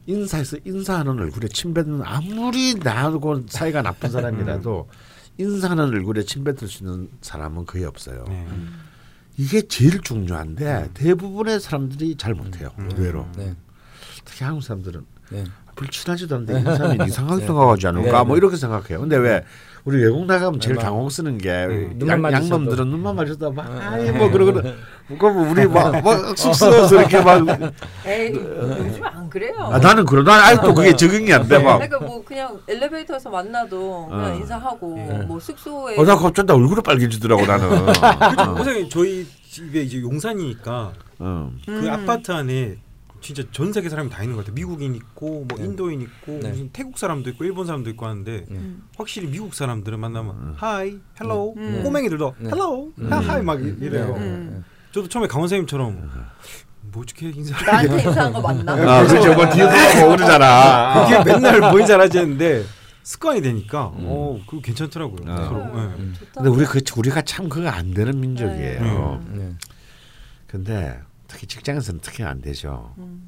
인사해서 0.07 0.57
인사하는 0.63 1.19
얼굴에 1.19 1.47
침 1.47 1.73
뱉는 1.73 2.01
아무리 2.03 2.75
나하고 2.75 3.43
사이가 3.47 3.81
나쁜 3.81 4.11
사람이라도 4.11 4.87
인사하는 5.37 5.85
얼굴에 5.85 6.23
침 6.23 6.43
뱉을 6.43 6.67
수 6.67 6.83
있는 6.83 7.09
사람은 7.21 7.65
거의 7.65 7.85
없어요. 7.85 8.25
네. 8.27 8.47
이게 9.37 9.61
제일 9.63 10.01
중요한데 10.01 10.91
대부분의 10.93 11.59
사람들이 11.59 12.15
잘 12.15 12.33
못해요. 12.33 12.69
음. 12.79 12.89
의외로 12.95 13.27
네. 13.35 13.55
특히 14.23 14.45
한국 14.45 14.61
사람들은 14.61 15.05
네. 15.31 15.43
별로 15.75 15.89
친하지도 15.89 16.35
않는데 16.35 16.61
이 16.61 16.63
사람이 16.63 17.05
이상하게 17.07 17.45
생각하지 17.45 17.87
않을까 17.87 18.19
네, 18.19 18.23
뭐 18.25 18.35
네. 18.35 18.37
이렇게 18.37 18.55
생각해요. 18.55 19.01
근데 19.01 19.17
왜 19.17 19.43
우리 19.85 20.01
외국 20.01 20.25
나가면 20.25 20.59
제일 20.59 20.77
네, 20.77 20.81
당혹 20.81 21.11
쓰는 21.11 21.37
게 21.37 21.51
음, 21.65 21.91
눈만 21.97 22.33
양. 22.33 22.43
양놈들은 22.43 22.87
눈만 22.89 23.15
마주쳐도 23.15 23.51
막 23.51 23.71
네. 23.71 23.79
아이 23.79 24.11
뭐 24.11 24.31
그러거든. 24.31 24.73
그럼 25.19 25.51
우리 25.51 25.67
막막 25.67 26.35
쑥스러워서 26.35 27.01
이렇게 27.01 27.21
막 27.21 27.45
에이 28.03 28.33
요즘 28.33 29.03
안 29.05 29.29
그래요. 29.29 29.53
아, 29.59 29.77
나는 29.77 30.03
그러 30.05 30.23
난 30.23 30.39
아직도 30.41 30.73
그게 30.73 30.95
적응이 30.95 31.31
안 31.31 31.47
돼. 31.47 31.59
막. 31.59 31.77
그러니까 31.77 31.99
뭐 31.99 32.25
그냥 32.25 32.59
엘리베이터에서 32.67 33.29
만나도 33.29 34.07
그냥 34.09 34.25
어. 34.33 34.35
인사하고 34.35 34.95
네. 34.95 35.19
뭐 35.27 35.39
숙소에 35.39 35.99
어, 35.99 36.03
나 36.03 36.15
갑자기 36.15 36.47
나 36.47 36.55
얼굴이 36.55 36.81
빨개지더라고 36.81 37.45
나는. 37.45 37.85
그죠? 37.85 38.55
선생님 38.55 38.89
저희 38.89 39.27
집에 39.47 39.83
이제 39.83 40.01
용산이니까 40.01 40.93
어. 41.19 41.51
그 41.63 41.71
음. 41.71 41.89
아파트 41.91 42.31
안에 42.31 42.77
진짜 43.25 43.41
전 43.51 43.73
세계 43.73 43.89
사람이 43.89 44.11
다 44.11 44.21
있는 44.21 44.35
것 44.35 44.43
같아요. 44.43 44.53
미국인 44.53 44.93
있고 44.93 45.45
뭐 45.47 45.57
네. 45.57 45.65
인도인 45.65 45.99
있고 46.01 46.39
네. 46.43 46.49
무슨 46.51 46.69
태국 46.69 46.99
사람도 46.99 47.31
있고 47.31 47.43
일본 47.43 47.65
사람도 47.65 47.89
있고 47.89 48.05
하는데 48.05 48.45
음. 48.51 48.83
확실히 48.95 49.27
미국 49.27 49.55
사람들은 49.55 49.99
만나면 49.99 50.53
hi, 50.57 50.99
hello, 51.19 51.55
음. 51.57 51.81
꼬맹이들도 51.83 52.35
네. 52.37 52.49
hello, 52.51 52.91
음. 52.99 53.11
hi 53.11 53.41
막 53.41 53.59
이래요. 53.59 54.13
음. 54.15 54.63
저도 54.91 55.09
처음에 55.09 55.27
강원 55.27 55.47
선생님처럼 55.47 56.07
뭐 56.81 57.01
어떻게 57.01 57.29
인사를 57.29 57.65
나한테 57.65 58.03
인사한 58.03 58.31
거 58.31 58.41
맞나? 58.41 58.73
아, 58.73 59.07
그렇죠. 59.07 59.33
뭐 59.33 59.49
뒤에서 59.49 60.05
뭐 60.05 60.15
그러잖아. 60.15 61.07
그게 61.07 61.33
맨날 61.33 61.59
뭐 61.59 61.79
인사하지 61.79 62.19
했는데 62.19 62.63
습관이 63.01 63.41
되니까 63.41 63.91
어 63.91 64.39
그거 64.47 64.61
괜찮더라고요. 64.61 65.31
아. 65.31 65.45
서로. 65.45 65.61
예. 65.61 65.81
음, 65.97 66.13
좋다. 66.19 66.31
근데 66.43 66.49
우리 66.49 66.65
그 66.65 66.79
우리가 66.95 67.23
참 67.23 67.49
그거 67.49 67.69
안 67.69 67.91
되는 67.91 68.19
민족이에요. 68.19 69.19
네. 69.31 69.45
네. 69.45 69.51
근데 70.45 70.99
특히 71.35 71.47
직장에서는 71.47 71.99
특히 72.01 72.23
안 72.23 72.41
되죠. 72.41 72.93
음. 72.97 73.27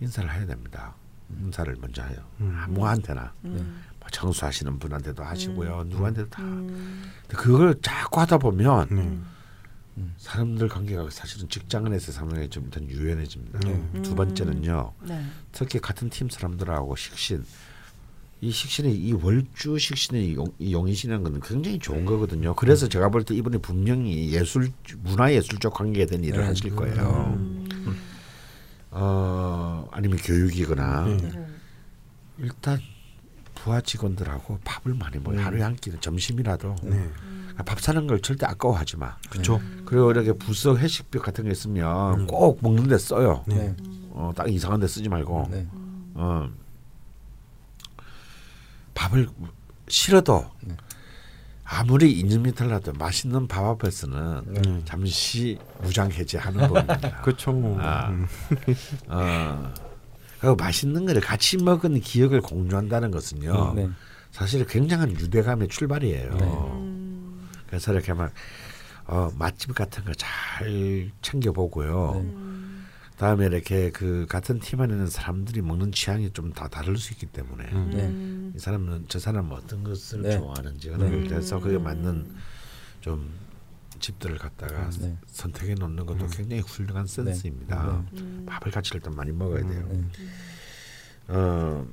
인사를 0.00 0.32
해야 0.32 0.46
됩니다. 0.46 0.94
인사를 1.38 1.76
먼저 1.80 2.02
해요. 2.02 2.16
음. 2.40 2.56
아무한테나 2.56 3.34
음. 3.44 3.82
뭐 4.00 4.08
청소하시는 4.10 4.78
분한테도 4.78 5.22
하시고요. 5.22 5.84
누구한테도 5.84 6.30
다. 6.30 6.42
음. 6.42 7.12
그걸 7.28 7.78
자꾸 7.82 8.20
하다 8.20 8.38
보면 8.38 8.88
네. 8.90 9.18
사람들 10.16 10.68
관계가 10.68 11.10
사실은 11.10 11.48
직장 11.50 11.84
안에서 11.84 12.10
상당히 12.10 12.48
좀 12.48 12.64
일단 12.64 12.88
유연해집니다. 12.88 13.58
네. 13.60 14.02
두 14.02 14.14
번째는요. 14.14 14.92
네. 15.02 15.26
특히 15.52 15.78
같은 15.78 16.08
팀 16.08 16.30
사람들하고 16.30 16.96
식신 16.96 17.44
이 18.42 18.50
식신의 18.50 18.94
이 18.94 19.12
월주 19.14 19.78
식신의 19.78 20.34
용, 20.34 20.46
이 20.58 20.72
용이신이라는 20.72 21.24
건 21.32 21.40
굉장히 21.40 21.78
좋은 21.78 22.04
거거든요. 22.04 22.54
그래서 22.54 22.86
제가 22.88 23.08
볼 23.08 23.24
때 23.24 23.34
이분이 23.34 23.58
분명히 23.58 24.30
예술 24.32 24.70
문화 25.02 25.32
예술적 25.32 25.72
관계에 25.72 26.04
대한 26.06 26.22
일을 26.22 26.40
네. 26.40 26.46
하실 26.46 26.74
거예요. 26.76 27.34
음. 27.36 27.66
어 28.90 29.88
아니면 29.90 30.18
교육이거나 30.18 31.04
네. 31.06 31.16
네. 31.16 31.46
일단 32.38 32.78
부하 33.54 33.80
직원들하고 33.80 34.58
밥을 34.64 34.94
많이 34.94 35.18
먹어요. 35.18 35.40
하루에 35.40 35.62
한 35.62 35.74
끼는 35.76 36.00
점심이라도 36.00 36.76
네. 36.82 37.08
밥 37.64 37.80
사는 37.80 38.06
걸 38.06 38.20
절대 38.20 38.44
아까워하지 38.46 38.98
마. 38.98 39.16
그렇죠. 39.30 39.60
그리고 39.86 40.10
이렇게 40.10 40.32
부서 40.32 40.76
회식비 40.76 41.18
같은 41.18 41.44
게 41.44 41.50
있으면 41.52 42.26
꼭 42.26 42.58
먹는 42.62 42.86
데 42.88 42.98
써요. 42.98 43.44
네. 43.46 43.74
어, 44.10 44.30
딱 44.36 44.50
이상한 44.50 44.78
데 44.80 44.86
쓰지 44.86 45.08
말고. 45.08 45.48
네. 45.50 45.66
어. 46.14 46.48
밥을 48.96 49.28
싫어도 49.86 50.50
네. 50.62 50.74
아무리 51.64 52.12
인증이 52.18 52.52
달라도 52.52 52.92
맛있는 52.92 53.46
밥 53.46 53.64
앞에서는 53.64 54.42
네. 54.46 54.82
잠시 54.84 55.58
무장 55.82 56.10
해제하는 56.10 56.68
법입니다. 56.68 57.20
그렇죠. 57.22 57.52
뭐. 57.52 57.78
아. 57.80 58.08
음. 58.08 58.26
어. 59.08 60.54
맛있는 60.58 61.06
거를 61.06 61.20
같이 61.20 61.56
먹은 61.56 62.00
기억을 62.00 62.40
공유한다는 62.40 63.10
것은요. 63.10 63.74
네. 63.74 63.88
사실 64.30 64.64
굉장한 64.66 65.12
유대감의 65.12 65.68
출발이에요. 65.68 66.34
네. 66.34 66.44
음. 66.44 67.48
그래서 67.66 67.92
이렇게 67.92 68.12
막 68.12 68.32
어, 69.06 69.30
맛집 69.36 69.74
같은 69.74 70.04
거 70.04 70.12
잘 70.16 71.10
챙겨보고요. 71.22 72.24
네. 73.16 73.24
음. 73.24 73.26
다음에 73.26 73.46
이렇게 73.46 73.90
그 73.90 74.26
같은 74.28 74.58
팀 74.60 74.80
안에 74.80 74.92
있는 74.92 75.06
사람들이 75.08 75.62
먹는 75.62 75.92
취향이 75.92 76.30
좀 76.32 76.52
다 76.52 76.68
다를 76.68 76.96
수 76.96 77.12
있기 77.12 77.26
때문에 77.26 77.64
음. 77.72 77.90
네. 77.92 78.06
음. 78.06 78.52
이 78.54 78.58
사람은 78.58 79.06
저 79.08 79.18
사람은 79.18 79.52
어떤 79.52 79.82
것을 79.84 80.22
네. 80.22 80.38
좋아하는지 80.38 80.88
그런 80.90 81.10
걸 81.10 81.22
네. 81.22 81.28
대해서 81.28 81.58
그에 81.60 81.78
맞는 81.78 82.30
좀 83.00 83.30
집들을 83.98 84.36
갖다가 84.38 84.90
네. 85.00 85.16
선택해 85.26 85.74
놓는 85.74 86.04
것도 86.06 86.26
굉장히 86.28 86.60
훌륭한 86.62 87.06
센스입니다. 87.06 88.04
음. 88.14 88.44
밥을 88.46 88.70
같이 88.70 88.90
일단 88.94 89.14
많이 89.14 89.32
먹어야 89.32 89.66
돼요. 89.66 89.86
네. 89.90 90.04
어. 91.28 91.86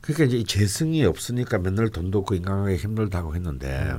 그러니까 0.00 0.24
이제 0.24 0.36
이 0.38 0.44
재성이 0.44 1.04
없으니까 1.04 1.58
맨날 1.58 1.90
돈도 1.90 2.20
없고 2.20 2.34
인간관계 2.36 2.76
힘들다고 2.76 3.34
했는데 3.34 3.96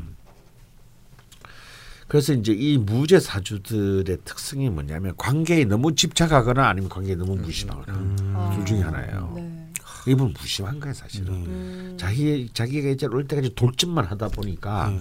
그래서 2.09 2.33
이제 2.33 2.51
이 2.51 2.79
무죄 2.79 3.19
사주들의 3.19 4.17
특성이 4.25 4.67
뭐냐면 4.69 5.13
관계에 5.15 5.63
너무 5.63 5.93
집착하거나 5.93 6.67
아니면 6.67 6.89
관계에 6.89 7.15
너무 7.15 7.35
무심하거나 7.35 8.15
아. 8.33 8.51
둘 8.55 8.65
중에 8.65 8.81
하나예요. 8.81 9.31
네. 9.35 9.69
이분 10.07 10.33
무심한 10.33 10.79
거예요 10.79 10.95
사실은. 10.95 11.43
네. 11.43 11.49
음. 11.49 11.97
자기 11.99 12.49
자기가 12.51 12.89
이제 12.89 13.05
올 13.05 13.27
때까지 13.27 13.53
돌진만 13.53 14.05
하다 14.05 14.29
보니까 14.29 14.89
네. 14.89 14.99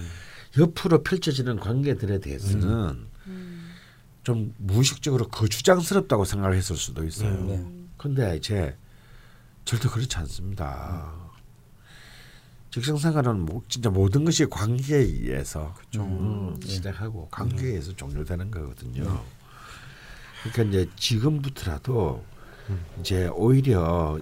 옆으로 0.61 1.03
펼쳐지는 1.03 1.59
관계들에 1.59 2.21
대해서는 2.21 3.07
음. 3.27 3.71
좀 4.23 4.55
무의식적으로 4.59 5.29
거주장스럽다고 5.29 6.27
생각을 6.27 6.57
했을 6.57 6.77
수도 6.77 7.07
있어요. 7.07 7.31
네. 7.47 7.57
음. 7.57 7.89
근데 7.97 8.37
이제 8.37 8.77
절대 9.65 9.89
그렇지 9.89 10.15
않습니다. 10.19 11.11
직장생활은 12.81 13.41
뭐 13.41 13.63
진짜 13.69 13.91
모든 13.91 14.25
것이 14.25 14.47
관계에 14.47 14.99
의해서 14.99 15.75
음, 15.97 16.57
시작하고 16.63 17.29
관계에 17.31 17.71
의해서 17.71 17.93
종료되는 17.95 18.51
거거든요. 18.51 19.23
그러니까 20.43 20.63
이제 20.63 20.91
지금부터라도 20.97 22.25
이제 23.01 23.29
오히려 23.29 24.19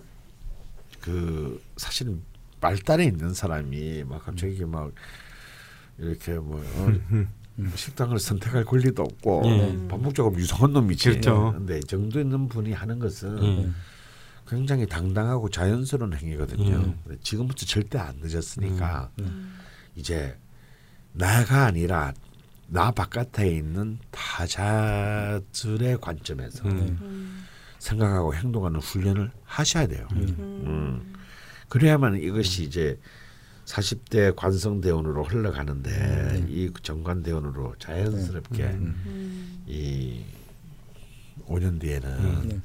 그 1.00 1.62
사실은 1.76 2.22
말단에 2.60 3.04
있는 3.04 3.34
사람이 3.34 4.04
막 4.04 4.24
갑자기 4.24 4.64
막 4.64 4.92
이렇게 5.98 6.34
뭐 6.34 6.62
어, 7.58 7.76
식당을 7.76 8.18
선택할 8.18 8.64
권리도 8.64 9.02
없고 9.02 9.42
네. 9.44 9.88
반복적으로 9.88 10.34
유성한 10.36 10.72
놈이지. 10.72 11.08
그렇죠. 11.08 11.52
근데 11.56 11.80
정도 11.80 12.20
있는 12.20 12.48
분이 12.48 12.72
하는 12.72 12.98
것은 12.98 13.38
음. 13.38 13.74
굉장히 14.46 14.86
당당하고 14.86 15.50
자연스러운 15.50 16.14
행위거든요. 16.14 16.76
음. 16.76 17.18
지금부터 17.22 17.66
절대 17.66 17.98
안 17.98 18.16
늦었으니까 18.20 19.10
음. 19.18 19.58
이제 19.96 20.38
나가 21.12 21.64
아니라 21.66 22.12
나 22.68 22.90
바깥에 22.90 23.48
있는 23.48 23.98
타자들의 24.10 25.98
관점에서 26.00 26.68
음. 26.68 26.98
음. 27.00 27.46
생각하고 27.78 28.34
행동하는 28.34 28.80
훈련을 28.80 29.30
하셔야 29.44 29.86
돼요. 29.86 30.06
음. 30.12 30.36
음. 30.38 31.12
그래야만 31.68 32.16
이것이 32.16 32.64
이제 32.64 32.98
40대 33.64 34.34
관성 34.36 34.80
대원으로 34.80 35.24
흘러가는데 35.24 36.46
이 36.48 36.70
정관 36.82 37.22
대원으로 37.22 37.74
자연스럽게 37.78 38.62
음. 38.62 39.64
이 39.66 40.24
5년 41.46 41.80
뒤에는 41.80 42.48
네. 42.48 42.60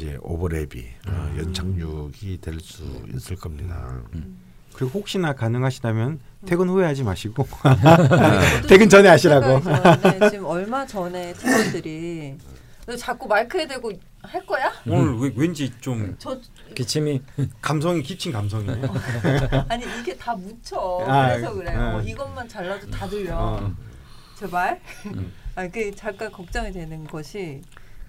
이제 0.00 0.16
오버랩이 0.22 0.84
어, 1.08 1.34
연착륙이 1.38 2.38
될 2.40 2.58
수 2.60 2.82
있을 3.14 3.36
겁니다. 3.36 4.00
그리고 4.74 4.98
혹시나 4.98 5.34
가능하시다면 5.34 6.20
퇴근 6.46 6.68
후에 6.70 6.86
하지 6.86 7.02
마시고 7.02 7.46
저도 7.62 7.76
퇴근 8.66 8.88
전에 8.88 9.08
하시라고. 9.10 9.60
드는데 9.60 10.30
지금 10.30 10.46
얼마 10.46 10.86
전에 10.86 11.34
팀원들이 11.34 12.36
너 12.86 12.96
자꾸 12.96 13.28
마이크에 13.28 13.66
대고 13.66 13.92
할 14.22 14.46
거야? 14.46 14.72
오늘 14.86 15.18
왜, 15.18 15.32
왠지 15.36 15.70
좀 15.80 16.16
저 16.18 16.38
기침이 16.74 17.20
감성이 17.60 18.02
깊친 18.02 18.32
감성이에요. 18.32 18.88
아니 19.68 19.84
이게 20.00 20.16
다 20.16 20.34
묻혀 20.34 20.78
아, 21.06 21.28
그래서 21.28 21.52
그래요. 21.52 21.78
아. 21.78 21.96
어, 21.96 22.00
이것만 22.02 22.48
잘라도 22.48 22.88
다 22.90 23.06
들려. 23.06 23.36
어. 23.36 23.74
제발. 24.38 24.80
아그 25.56 25.94
잠깐 25.94 26.30
걱정이 26.32 26.72
되는 26.72 27.04
것이 27.06 27.60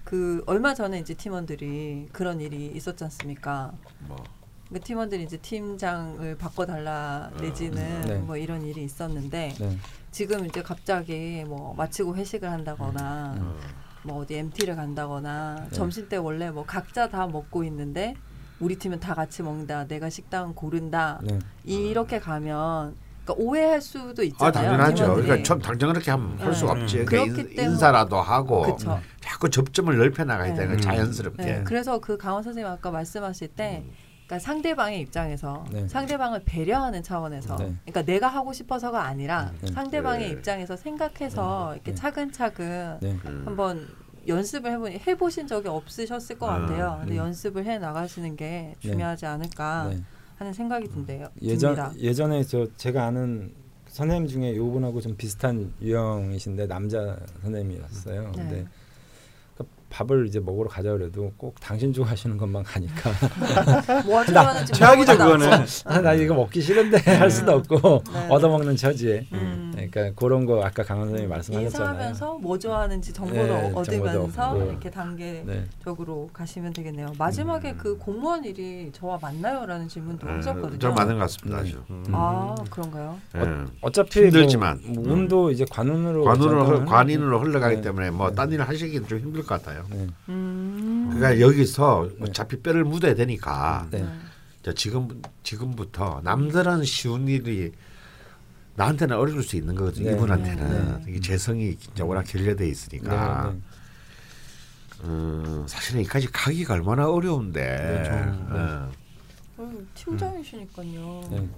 그 0.04 0.42
얼마 0.46 0.74
전에 0.74 0.98
이제 0.98 1.14
팀원들이 1.14 2.08
그런 2.12 2.40
일이 2.40 2.66
있었지 2.74 3.04
않습니까? 3.04 3.72
뭐 4.08 4.42
그 4.72 4.80
팀원들이 4.80 5.24
이제 5.24 5.36
팀장을 5.36 6.36
바꿔달라 6.38 7.30
내지는 7.38 8.00
네. 8.02 8.14
뭐 8.16 8.36
이런 8.36 8.62
일이 8.62 8.82
있었는데 8.82 9.54
네. 9.58 9.78
지금 10.10 10.46
이제 10.46 10.62
갑자기 10.62 11.44
뭐 11.46 11.74
마치고 11.74 12.16
회식을 12.16 12.50
한다거나 12.50 13.34
음. 13.38 13.58
뭐 14.02 14.22
어디 14.22 14.36
MT를 14.36 14.74
간다거나 14.74 15.66
네. 15.68 15.76
점심 15.76 16.08
때 16.08 16.16
원래 16.16 16.50
뭐 16.50 16.64
각자 16.64 17.08
다 17.08 17.26
먹고 17.26 17.64
있는데 17.64 18.14
우리 18.60 18.76
팀은 18.76 19.00
다 19.00 19.14
같이 19.14 19.42
먹는다 19.42 19.86
내가 19.86 20.08
식당 20.08 20.54
고른다 20.54 21.20
네. 21.22 21.38
이렇게 21.64 22.18
가면 22.18 22.96
그러니까 23.24 23.34
오해할 23.44 23.80
수도 23.80 24.22
있잖아요. 24.22 24.48
아 24.48 24.52
당연하죠. 24.52 24.94
팀원들이. 25.04 25.26
그러니까 25.26 25.46
전 25.46 25.58
당장 25.60 25.92
그렇게 25.92 26.10
하면 26.10 26.38
할 26.40 26.54
수가 26.54 26.74
네. 26.74 26.82
없지. 26.82 27.00
음. 27.00 27.04
그렇기 27.06 27.30
그러니까 27.30 27.50
인- 27.50 27.56
때문에- 27.56 27.70
인사라도 27.72 28.16
하고 28.20 28.62
그쵸. 28.62 29.00
자꾸 29.20 29.48
접점을 29.50 29.96
넓혀 29.96 30.24
나가야 30.24 30.50
네. 30.50 30.54
되는 30.56 30.74
음. 30.74 30.80
자연스럽게. 30.80 31.44
네, 31.44 31.62
그래서 31.64 31.98
그 32.00 32.16
강원 32.16 32.42
선생님 32.42 32.70
아까 32.70 32.90
말씀하실 32.90 33.48
때 33.48 33.84
그러니까 34.26 34.38
상대방의 34.44 35.00
입장에서 35.00 35.64
네. 35.70 35.86
상대방을 35.88 36.42
배려하는 36.44 37.02
차원에서 37.02 37.56
네. 37.56 37.74
그러니까 37.84 38.02
내가 38.02 38.28
하고 38.28 38.52
싶어서가 38.52 39.04
아니라 39.04 39.52
네. 39.60 39.70
상대방의 39.72 40.28
네. 40.28 40.32
입장에서 40.32 40.76
생각해서 40.76 41.74
이렇게 41.74 41.92
네. 41.92 41.94
차근차근 41.94 42.98
네. 43.00 43.10
음. 43.26 43.42
한번 43.44 43.88
연습을 44.26 44.70
해보니 44.72 45.00
해보신 45.06 45.46
적이 45.48 45.68
없으셨을 45.68 46.38
것 46.38 46.48
아, 46.48 46.60
같아요. 46.60 46.96
근데 47.00 47.14
음. 47.14 47.18
연습을 47.18 47.66
해 47.66 47.78
나가시는 47.78 48.36
게 48.36 48.74
중요하지 48.80 49.26
않을까 49.26 49.88
네. 49.90 50.00
하는 50.42 50.52
생각이 50.52 50.88
든대요. 50.88 51.28
예전 51.40 51.76
듭니다. 51.76 51.92
예전에 52.00 52.42
저 52.42 52.66
제가 52.76 53.06
아는 53.06 53.52
선생님 53.86 54.26
중에 54.26 54.56
요분하고 54.56 55.00
좀 55.00 55.16
비슷한 55.16 55.72
유형이신데 55.80 56.66
남자 56.66 57.16
선생님이었어요. 57.42 58.22
네. 58.22 58.30
근데 58.34 58.66
그 59.56 59.64
밥을 59.88 60.26
이제 60.26 60.40
먹으러 60.40 60.68
가자 60.68 60.90
그래도 60.92 61.32
꼭 61.36 61.54
당신 61.60 61.92
좋아하시는 61.92 62.36
것만 62.36 62.64
가니까 62.64 63.10
뭐 64.04 64.24
좋아하는지 64.24 64.72
최악이죠 64.72 65.12
그거는. 65.16 65.48
아, 65.84 66.00
나 66.00 66.12
이거 66.14 66.34
먹기 66.34 66.60
싫은데 66.60 66.98
할 66.98 67.30
수도 67.30 67.52
없고 67.52 68.02
네. 68.12 68.28
얻어먹는 68.28 68.74
처지에 68.74 69.26
음. 69.32 69.71
그러니까 69.92 70.18
그런 70.18 70.46
거 70.46 70.64
아까 70.64 70.82
강원 70.82 71.08
선생님이 71.08 71.28
말씀하셨잖아요. 71.28 71.90
인사하면서 71.90 72.38
뭐 72.38 72.58
좋아하는지 72.58 73.12
정보를 73.12 73.46
네, 73.46 73.72
얻으면서. 73.74 74.56
이렇게 74.64 74.90
단계 74.90 75.42
네. 75.44 75.64
적으로 75.84 76.30
가시면 76.32 76.72
되겠네요. 76.72 77.12
마지막에 77.18 77.72
음. 77.72 77.78
그 77.78 77.98
공무원 77.98 78.42
일이 78.44 78.90
저와 78.92 79.18
맞나요?라는 79.20 79.86
질문도 79.88 80.26
네, 80.26 80.32
하셨거든요. 80.34 80.78
좀 80.78 80.94
많은 80.94 81.14
것 81.14 81.20
같습니다. 81.20 81.62
네. 81.62 81.68
아주. 81.68 81.82
음. 81.90 82.04
아 82.10 82.54
그런가요? 82.70 83.18
예. 83.36 83.40
어차피 83.82 84.22
힘들지만. 84.24 84.80
뭐, 84.86 85.04
뭐 85.04 85.12
운도 85.12 85.50
이제 85.50 85.66
관운으로 85.70 86.24
관으로 86.24 86.64
전환을 86.64 86.86
관인으로 86.86 87.40
흘러가기 87.40 87.76
네. 87.76 87.82
때문에 87.82 88.10
뭐 88.10 88.30
네. 88.30 88.34
딴 88.34 88.50
일을 88.50 88.66
하시기는 88.66 89.06
좀 89.06 89.18
힘들 89.18 89.42
것 89.42 89.62
같아요. 89.62 89.84
네. 89.90 90.06
음. 90.30 91.10
그러니까 91.12 91.38
여기서 91.40 92.08
네. 92.18 92.26
어차피 92.28 92.56
뼈를 92.60 92.84
묻어야 92.84 93.14
되니까 93.14 93.86
네. 93.90 94.06
자, 94.62 94.72
지금 94.72 95.20
지금부터 95.42 96.22
남들은 96.24 96.84
쉬운 96.84 97.28
일이 97.28 97.72
나한테는 98.74 99.16
어려울 99.16 99.42
수 99.42 99.56
있는 99.56 99.74
거거든요. 99.74 100.10
네. 100.10 100.16
이분한테는 100.16 101.00
네. 101.00 101.10
이게 101.10 101.20
재성이 101.20 101.76
진짜 101.76 102.04
워낙 102.04 102.22
결여돼 102.22 102.66
있으니까 102.68 103.52
네, 103.52 103.52
네. 103.52 103.60
음, 105.04 105.64
사실은 105.66 106.00
이까지 106.02 106.28
가기가 106.32 106.74
얼마나 106.74 107.08
어려운데. 107.08 108.08
어. 108.50 108.90
어, 109.58 109.72
팀장이시니까요. 109.94 111.28
네. 111.30 111.48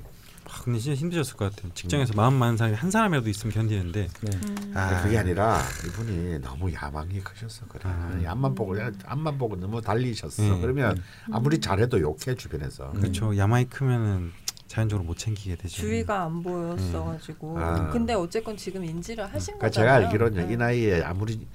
아, 0.47 0.61
근데 0.63 0.79
진짜 0.79 0.99
힘드셨을 0.99 1.37
것 1.37 1.51
같아요. 1.55 1.73
직장에서 1.75 2.13
마음 2.15 2.35
많은 2.35 2.57
사람이 2.57 2.77
한 2.77 2.91
사람이라도 2.91 3.29
있으면 3.31 3.55
견디는데 3.55 4.09
네. 4.21 4.31
음. 4.47 4.55
근데 4.73 5.03
그게 5.03 5.19
아니라 5.19 5.61
이분이 5.87 6.41
너무 6.41 6.73
야망이 6.73 7.21
크셨어 7.21 7.67
그래. 7.67 7.83
아. 7.85 8.21
앞만 8.27 8.55
보고 8.55 8.77
앞만 9.07 9.39
보고 9.39 9.57
너무 9.57 9.81
달리셨어. 9.81 10.43
네. 10.43 10.61
그러면 10.61 11.03
아무리 11.33 11.61
잘해도 11.61 12.01
욕해 12.01 12.35
주변에서. 12.37 12.93
음. 12.95 13.01
그렇죠. 13.01 13.37
야망이 13.37 13.67
크면은 13.67 14.33
자연적으로 14.75 15.07
못 15.07 15.17
챙기게 15.17 15.55
되죠. 15.55 15.77
주위가 15.77 16.25
안 16.25 16.43
보였어가지고. 16.43 17.59
아. 17.61 17.91
근데 17.91 18.13
어쨌건 18.15 18.57
지금 18.57 18.85
인지를 18.85 19.25
하신 19.25 19.55
그러니까 19.59 19.67
거잖아요. 19.69 19.93
제가 20.01 20.07
알기로는 20.09 20.49
네. 20.49 20.53
이 20.53 20.57
나이에 20.57 21.03
아무리 21.03 21.47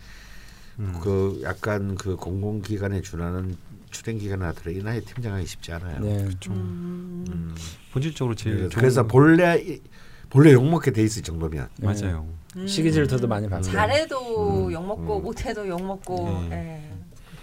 음. 0.80 0.98
그 1.02 1.42
약간 1.44 1.96
그 1.96 2.16
공공기관에 2.16 3.02
준하는 3.02 3.58
출행 3.92 4.18
기관을 4.20 4.48
하더라도 4.48 4.72
이 4.72 4.82
나이에 4.82 5.02
팀장하기 5.02 5.46
쉽지 5.46 5.74
않아요. 5.74 6.00
네. 6.00 6.24
그렇죠. 6.24 6.54
음. 6.54 7.26
음. 7.28 7.56
본질적으로 7.92 8.36
제일 8.36 8.70
그래서, 8.70 9.06
본래 9.06 9.58
이- 9.62 9.82
본래 10.30 10.54
욕 10.54 10.64
먹게 10.66 10.92
돼 10.92 11.04
있을 11.04 11.22
정도면 11.22 11.68
맞아요. 11.82 12.26
음. 12.56 12.68
시기 12.68 12.94
질투도 12.94 13.28
많이 13.28 13.50
받고. 13.50 13.64
잘해도 13.64 14.68
음. 14.68 14.72
욕 14.72 14.86
먹고 14.86 15.18
음. 15.18 15.24
못해도 15.24 15.68
욕 15.68 15.84
먹고. 15.86 16.48
네. 16.50 16.90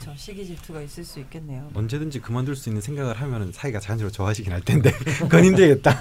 예. 0.06 0.10
그렇죠. 0.10 0.14
시기 0.16 0.46
질투가 0.46 0.80
있을 0.82 1.04
수 1.04 1.20
있겠네요. 1.20 1.68
언제든지 1.74 2.20
그만둘 2.20 2.56
수 2.56 2.68
있는 2.68 2.80
생각을 2.80 3.14
하면은 3.20 3.52
사이가 3.52 3.80
자연스러워 3.80 4.10
좋아지긴 4.10 4.52
할 4.52 4.60
텐데 4.60 4.92
그건 5.20 5.44
힘들겠다. 5.44 5.98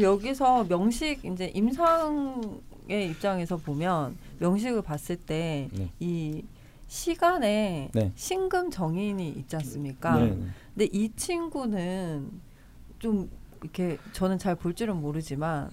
여기서 0.00 0.64
명식 0.64 1.24
이제 1.24 1.52
임상의 1.54 3.10
입장에서 3.10 3.56
보면 3.56 4.16
명식을 4.38 4.82
봤을 4.82 5.16
때 5.16 5.68
네. 5.72 5.90
이 6.00 6.42
시간에 6.88 7.90
네. 7.92 8.12
신금 8.14 8.70
정인이 8.70 9.28
있지 9.30 9.56
않습니까? 9.56 10.18
네. 10.18 10.36
근데 10.74 10.88
이 10.92 11.10
친구는 11.14 12.28
좀 12.98 13.30
이렇게 13.62 13.98
저는 14.12 14.38
잘 14.38 14.56
볼 14.56 14.74
줄은 14.74 14.96
모르지만 14.96 15.70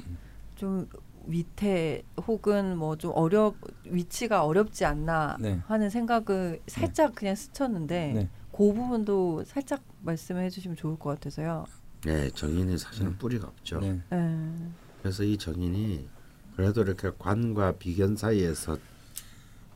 좀 0.56 0.88
위태 1.30 2.04
혹은 2.28 2.78
뭐 2.78 2.96
좀 2.98 3.12
어렵 3.16 3.56
위치가 3.86 4.44
어렵지 4.44 4.84
않나 4.84 5.38
네. 5.40 5.60
하는 5.68 5.90
생각을 5.90 6.60
살짝 6.68 7.16
그냥 7.16 7.36
스쳤는데 7.36 8.14
네. 8.14 8.30
그 8.52 8.74
부분도 8.74 9.44
살짝 9.46 9.82
말씀해 10.02 10.50
주시면 10.50 10.76
좋을 10.76 10.98
것 10.98 11.12
같아서요. 11.12 11.66
네, 12.04 12.30
정인이 12.32 12.78
사실은 12.78 13.18
뿌리가 13.18 13.48
없죠. 13.48 13.80
네. 13.80 14.00
예. 14.12 14.56
그래서 15.02 15.24
이 15.24 15.38
정인이 15.38 16.10
그래도 16.56 16.82
이렇게 16.82 17.10
관과 17.18 17.74
비견 17.74 18.18
사이에서 18.18 18.78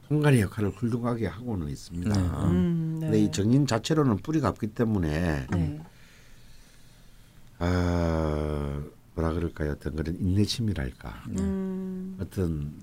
통간의 0.09 0.41
역할을 0.41 0.71
훌륭하게 0.71 1.27
하고는 1.27 1.69
있습니다. 1.69 2.13
네. 2.13 2.27
음, 2.45 2.97
네. 2.99 3.05
근데 3.05 3.19
이 3.21 3.31
정인 3.31 3.67
자체로는 3.67 4.17
뿌리가 4.17 4.49
없기 4.49 4.73
때문에 4.73 5.47
네. 5.51 5.79
아 7.59 8.83
뭐라 9.15 9.33
그럴까요? 9.33 9.71
어떤 9.71 9.95
그런 9.95 10.15
인내심이랄까, 10.19 11.23
음. 11.37 12.17
어떤 12.19 12.73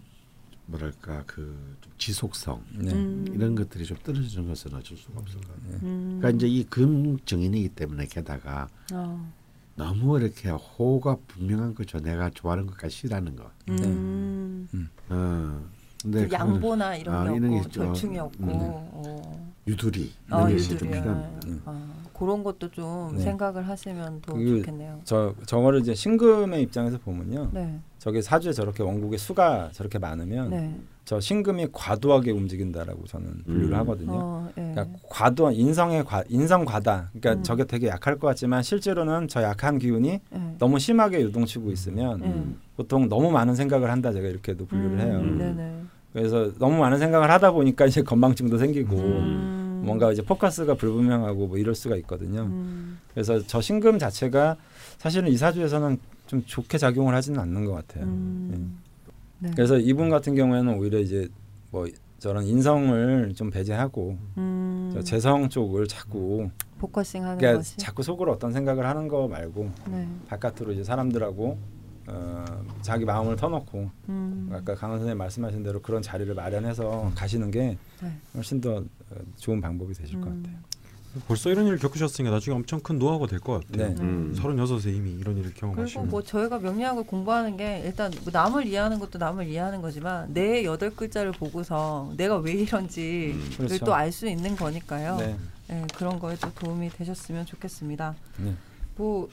뭐랄까 0.66 1.24
그좀 1.26 1.76
지속성 1.98 2.62
네. 2.76 2.92
음. 2.92 3.26
이런 3.34 3.54
것들이 3.56 3.84
좀 3.84 3.96
떨어지는 4.04 4.46
것은 4.48 4.72
어쩔 4.74 4.96
수가 4.96 5.18
없을 5.20 5.40
것 5.40 5.48
같아요. 5.48 5.80
음. 5.82 6.18
그러니까 6.20 6.30
이제 6.30 6.46
이금 6.46 7.18
정인이기 7.24 7.70
때문에 7.70 8.06
게다가 8.06 8.68
어. 8.92 9.32
너무 9.74 10.20
이렇게 10.20 10.50
호가 10.50 11.16
분명한 11.26 11.74
거죠. 11.74 11.98
내가 11.98 12.30
좋아하는 12.30 12.66
것까지 12.66 12.94
싫어하는 12.94 13.34
거. 13.34 13.50
음. 13.70 14.68
어. 15.08 15.68
근데 16.02 16.28
그 16.28 16.32
양보나 16.32 16.96
이런 16.96 17.14
아, 17.14 17.30
게 17.30 17.36
이런 17.36 17.50
게 17.50 17.56
없고. 17.58 17.70
절충이 17.70 18.18
없고 18.18 18.44
음. 18.44 18.48
어. 18.52 19.52
유두리 19.66 20.12
이런 20.28 20.40
아, 20.40 20.48
것이 20.48 20.68
좀 20.68 20.74
유두리. 20.76 20.90
필요합니다. 20.90 21.48
음. 21.48 21.62
아, 21.64 21.92
그런 22.20 22.44
것도 22.44 22.70
좀 22.70 23.14
네. 23.16 23.22
생각을 23.22 23.66
하시면 23.66 24.20
더 24.20 24.34
그- 24.34 24.58
좋겠네요. 24.58 24.98
저 25.04 25.34
저거를 25.46 25.80
이제 25.80 25.94
신금의 25.94 26.60
입장에서 26.64 26.98
보면요. 26.98 27.48
네. 27.50 27.78
저게 27.98 28.20
사주에 28.20 28.52
저렇게 28.52 28.82
원국의 28.82 29.18
수가 29.18 29.70
저렇게 29.72 29.98
많으면 29.98 30.50
네. 30.50 30.76
저 31.06 31.18
신금이 31.18 31.68
과도하게 31.72 32.32
움직인다라고 32.32 33.06
저는 33.06 33.42
분류를 33.46 33.72
음. 33.74 33.78
하거든요. 33.80 34.12
어, 34.12 34.48
예. 34.58 34.72
그러니까 34.74 34.98
과도 35.08 35.50
인성의 35.50 36.04
과 36.04 36.22
인성 36.28 36.66
과다. 36.66 37.08
그러니까 37.14 37.40
음. 37.40 37.42
저게 37.42 37.64
되게 37.64 37.88
약할 37.88 38.18
것 38.18 38.26
같지만 38.26 38.62
실제로는 38.62 39.26
저 39.28 39.42
약한 39.42 39.78
기운이 39.78 40.08
예. 40.10 40.20
너무 40.58 40.78
심하게 40.78 41.22
유동치고 41.22 41.70
있으면 41.72 42.22
음. 42.22 42.60
보통 42.76 43.08
너무 43.08 43.30
많은 43.30 43.54
생각을 43.54 43.90
한다 43.90 44.12
제가 44.12 44.28
이렇게도 44.28 44.66
분류를 44.66 44.98
음, 44.98 45.00
해요. 45.00 45.18
음. 45.20 45.38
네네. 45.38 45.80
그래서 46.12 46.52
너무 46.58 46.76
많은 46.76 46.98
생각을 46.98 47.30
하다 47.30 47.52
보니까 47.52 47.86
이제 47.86 48.02
건망증도 48.02 48.58
생기고 48.58 48.96
음. 49.80 49.86
뭔가 49.86 50.12
이제 50.12 50.22
포커스가 50.22 50.74
불분명하고 50.74 51.46
뭐 51.48 51.58
이럴 51.58 51.74
수가 51.74 51.96
있거든요. 51.96 52.42
음. 52.42 52.98
그래서 53.12 53.40
저 53.46 53.60
신금 53.60 53.98
자체가 53.98 54.56
사실은 54.98 55.28
이 55.28 55.36
사주에서는 55.36 55.98
좀 56.26 56.44
좋게 56.46 56.78
작용을 56.78 57.14
하지는 57.14 57.40
않는 57.40 57.64
것 57.64 57.72
같아요. 57.72 58.04
음. 58.04 58.78
네. 59.38 59.50
그래서 59.54 59.78
이분 59.78 60.10
같은 60.10 60.34
경우에는 60.34 60.78
오히려 60.78 60.98
이제 60.98 61.28
뭐 61.70 61.86
저런 62.18 62.44
인성을 62.44 63.32
좀 63.34 63.50
배제하고 63.50 64.18
음. 64.36 64.90
저 64.92 65.02
재성 65.02 65.48
쪽을 65.48 65.88
자꾸 65.88 66.50
포커싱하는 66.78 67.38
그러니까 67.38 67.58
것이. 67.60 67.76
자꾸 67.78 68.02
속으로 68.02 68.32
어떤 68.32 68.52
생각을 68.52 68.86
하는 68.86 69.08
거 69.08 69.26
말고 69.26 69.70
네. 69.90 70.06
바깥으로 70.28 70.72
이제 70.72 70.84
사람들하고 70.84 71.58
어, 72.10 72.44
자기 72.82 73.04
마음을 73.04 73.36
터놓고 73.36 73.90
음. 74.08 74.50
아까 74.52 74.74
강원 74.74 74.98
선생님 74.98 75.18
말씀하신 75.18 75.62
대로 75.62 75.80
그런 75.80 76.02
자리를 76.02 76.32
마련해서 76.34 77.12
가시는 77.14 77.50
게 77.50 77.78
네. 78.02 78.12
훨씬 78.34 78.60
더 78.60 78.78
어, 78.78 78.84
좋은 79.36 79.60
방법이 79.60 79.94
되실 79.94 80.20
것 80.20 80.28
음. 80.28 80.42
같아요. 80.42 80.58
벌써 81.26 81.50
이런 81.50 81.66
일을 81.66 81.78
겪으셨으니까 81.78 82.30
나중에 82.32 82.54
엄청 82.54 82.78
큰 82.78 82.96
노하우가 83.00 83.26
될 83.26 83.40
것 83.40 83.66
같아요. 83.66 83.88
네. 83.88 84.00
음. 84.00 84.32
서른여섯에 84.36 84.92
이미 84.92 85.10
이런 85.12 85.36
일을 85.36 85.50
그리고 85.50 85.72
경험하시면 85.72 86.08
뭐 86.08 86.22
저희가 86.22 86.58
명리학을 86.60 87.02
공부하는 87.04 87.56
게 87.56 87.82
일단 87.84 88.12
뭐 88.22 88.30
남을 88.32 88.66
이해하는 88.66 89.00
것도 89.00 89.18
남을 89.18 89.48
이해하는 89.48 89.82
거지만 89.82 90.32
내 90.32 90.64
여덟 90.64 90.90
글자를 90.94 91.32
보고서 91.32 92.12
내가 92.16 92.36
왜 92.36 92.52
이런지를 92.52 93.34
그렇죠. 93.56 93.84
또알 93.84 94.12
수 94.12 94.28
있는 94.28 94.54
거니까요. 94.54 95.16
네. 95.16 95.36
예, 95.70 95.84
그런 95.96 96.18
거에 96.20 96.36
좀 96.36 96.52
도움이 96.54 96.90
되셨으면 96.90 97.44
좋겠습니다. 97.46 98.14
네. 98.38 98.54
뭐 98.96 99.28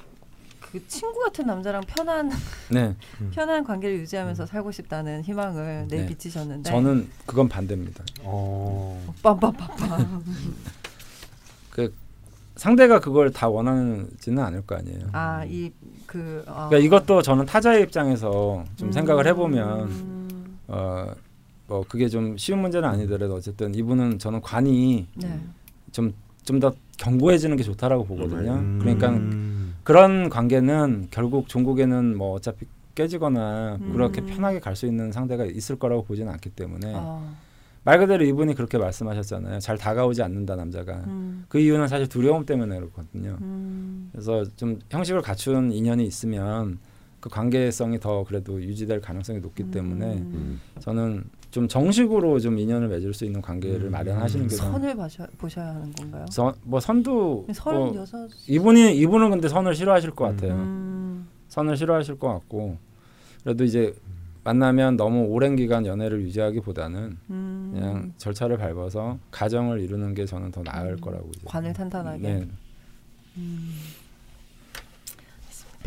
그 0.71 0.87
친구 0.87 1.19
같은 1.19 1.45
남자랑 1.45 1.81
편한 1.87 2.31
네. 2.69 2.95
편한 3.33 3.63
관계를 3.63 3.99
유지하면서 3.99 4.45
살고 4.45 4.71
싶다는 4.71 5.23
희망을 5.23 5.87
네. 5.89 6.01
내비치셨는데 6.01 6.69
저는 6.69 7.09
그건 7.25 7.47
반대입니다. 7.49 8.03
어. 8.23 9.13
빰빰빰빰 9.23 10.21
그 11.71 11.93
상대가 12.55 12.99
그걸 12.99 13.31
다 13.31 13.47
원하지는 13.47 14.43
않을 14.43 14.65
거 14.65 14.75
아니에요. 14.75 15.09
아 15.13 15.45
이 15.45 15.71
그 16.07 16.43
어. 16.47 16.67
그러니까 16.69 16.77
이것도 16.77 17.21
저는 17.21 17.45
타자의 17.45 17.83
입장에서 17.83 18.63
좀 18.77 18.87
음. 18.87 18.91
생각을 18.91 19.27
해 19.27 19.33
보면 19.33 19.81
음. 19.81 20.57
어뭐 20.67 21.85
그게 21.87 22.07
좀 22.07 22.37
쉬운 22.37 22.59
문제는 22.59 22.87
아니더라도 22.89 23.35
어쨌든 23.35 23.75
이분은 23.75 24.17
저는 24.17 24.41
관이 24.41 25.05
네. 25.15 25.39
좀좀 25.91 26.59
더 26.59 26.73
견고해지는 26.97 27.57
게 27.57 27.63
좋다라고 27.63 28.05
보거든요. 28.05 28.53
음. 28.53 28.79
그러니까 28.81 29.09
그런 29.87 30.27
관계는 30.27 31.07
결국 31.11 31.47
종국에는 31.47 32.17
뭐 32.17 32.33
어차피 32.33 32.65
깨지거나 32.93 33.77
음. 33.79 33.93
그렇게 33.93 34.19
편하게 34.19 34.59
갈 34.59 34.75
수 34.75 34.85
있는 34.85 35.13
상대가 35.13 35.45
있을 35.45 35.79
거라고 35.79 36.03
보지는 36.03 36.29
않기 36.33 36.49
때문에 36.49 36.91
어. 36.93 37.33
말 37.85 37.97
그대로 37.97 38.25
이분이 38.25 38.53
그렇게 38.55 38.77
말씀하셨잖아요. 38.77 39.59
잘 39.59 39.77
다가오지 39.77 40.21
않는다 40.23 40.57
남자가. 40.57 40.95
음. 41.07 41.45
그 41.47 41.59
이유는 41.59 41.87
사실 41.87 42.09
두려움 42.09 42.45
때문에 42.45 42.77
그렇거든요. 42.77 43.37
음. 43.39 44.09
그래서 44.11 44.43
좀 44.57 44.77
형식을 44.89 45.21
갖춘 45.21 45.71
인연이 45.71 46.05
있으면 46.05 46.79
그 47.21 47.29
관계성이 47.29 47.97
더 48.01 48.25
그래도 48.25 48.61
유지될 48.61 48.99
가능성이 48.99 49.39
높기 49.39 49.71
때문에 49.71 50.15
음. 50.17 50.59
저는 50.79 51.23
좀 51.51 51.67
정식으로 51.67 52.39
좀 52.39 52.59
인연을 52.59 52.87
맺을 52.89 53.13
수 53.13 53.25
있는 53.25 53.41
관계를 53.41 53.85
음. 53.85 53.91
마련하시는 53.91 54.47
게 54.47 54.55
선을 54.55 54.95
봐셔, 54.95 55.25
보셔야 55.37 55.67
하는 55.67 55.91
건가요? 55.93 56.25
선, 56.29 56.53
뭐 56.63 56.79
선도 56.79 57.45
뭐 57.45 57.53
서른여섯. 57.53 58.29
이분이 58.47 58.97
이분은 58.97 59.29
근데 59.29 59.47
선을 59.47 59.73
싫어하실 59.75 60.11
것 60.11 60.25
같아요. 60.25 60.53
음. 60.53 61.27
선을 61.47 61.77
싫어하실 61.77 62.19
것 62.19 62.27
같고 62.27 62.77
그래도 63.43 63.63
이제 63.63 63.93
만나면 64.43 64.97
너무 64.97 65.25
오랜 65.25 65.55
기간 65.55 65.85
연애를 65.85 66.21
유지하기보다는 66.21 67.17
음. 67.29 67.71
그냥 67.73 68.13
절차를 68.17 68.57
밟아서 68.57 69.17
가정을 69.31 69.79
이루는 69.81 70.13
게 70.13 70.25
저는 70.25 70.51
더 70.51 70.63
나을 70.63 70.91
음. 70.91 70.97
거라고 71.01 71.29
이제. 71.33 71.41
관을 71.45 71.73
탄탄하게. 71.73 72.19
네. 72.21 72.47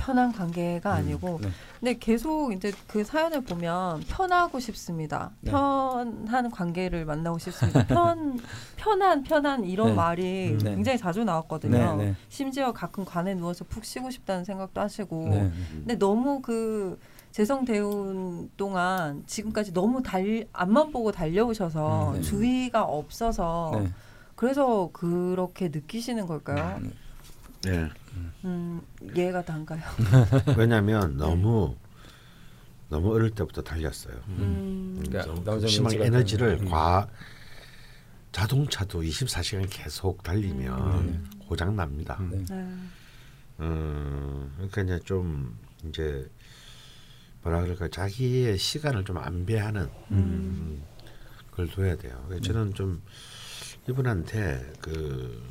음. 0.01 0.05
편한 0.05 0.33
관계가 0.33 0.93
아니고 0.93 1.39
네. 1.43 1.49
근데 1.79 1.99
계속 1.99 2.53
이제 2.53 2.73
그 2.87 3.05
사연을 3.05 3.43
보면 3.43 4.01
편하고 4.09 4.59
싶습니다. 4.61 5.31
네. 5.41 5.51
편한 5.51 6.51
관계를 6.51 7.05
만나고 7.05 7.39
싶습니다. 7.39 7.87
편 7.87 8.39
편한 8.77 9.23
편한 9.23 9.65
이런 9.65 9.89
네. 9.89 9.95
말이 9.95 10.59
네. 10.63 10.75
굉장히 10.75 10.99
자주 10.99 11.25
나왔거든요. 11.25 11.97
네, 11.97 12.05
네. 12.05 12.15
심지어 12.29 12.73
가끔 12.73 13.05
관에 13.05 13.35
누워서 13.35 13.65
푹 13.65 13.85
쉬고 13.85 14.11
싶다는 14.11 14.45
생각도 14.45 14.81
하시고. 14.81 15.29
네. 15.29 15.51
근데 15.73 15.97
너무 15.97 16.41
그 16.41 16.99
재성 17.31 17.65
대운 17.65 18.51
동안 18.57 19.23
지금까지 19.27 19.73
너무 19.73 20.03
달 20.03 20.47
앞만 20.53 20.91
보고 20.91 21.13
달려오셔서 21.13 22.11
음, 22.11 22.15
네. 22.17 22.23
주의가 22.23 22.83
없어서 22.83 23.71
네. 23.75 23.91
그래서 24.35 24.91
그렇게 24.93 25.69
느끼시는 25.69 26.27
걸까요? 26.27 26.81
네. 27.63 27.89
음, 28.45 28.81
이해가 29.15 29.43
단가요? 29.43 29.81
왜냐하면 30.57 31.17
너무 31.17 31.77
너무 32.89 33.15
어릴 33.15 33.31
때부터 33.31 33.63
달렸어요. 33.63 34.15
음. 34.29 35.03
그러니까 35.05 35.43
좀 35.45 35.67
심하게 35.69 35.97
일찍 35.97 36.07
에너지를 36.07 36.51
갔다는 36.51 36.71
과 36.71 37.09
자동차도 38.33 39.03
24시간 39.03 39.67
계속 39.71 40.23
달리면 40.23 40.99
음. 40.99 41.31
고장 41.47 41.77
납니다. 41.77 42.17
음. 42.21 42.31
네. 42.31 42.57
네. 42.57 42.77
음, 43.61 44.53
그러니까 44.57 44.83
이제 44.83 45.01
좀 45.05 45.57
이제 45.85 46.29
뭐라 47.43 47.63
그럴까 47.63 47.89
자기의 47.89 48.59
시간을 48.59 49.05
좀 49.05 49.19
안배하는 49.19 49.89
음, 50.11 50.83
걸 51.51 51.69
둬야 51.69 51.97
돼요. 51.97 52.29
저는 52.43 52.75
좀 52.75 53.03
이분한테 53.89 54.73
그 54.81 55.43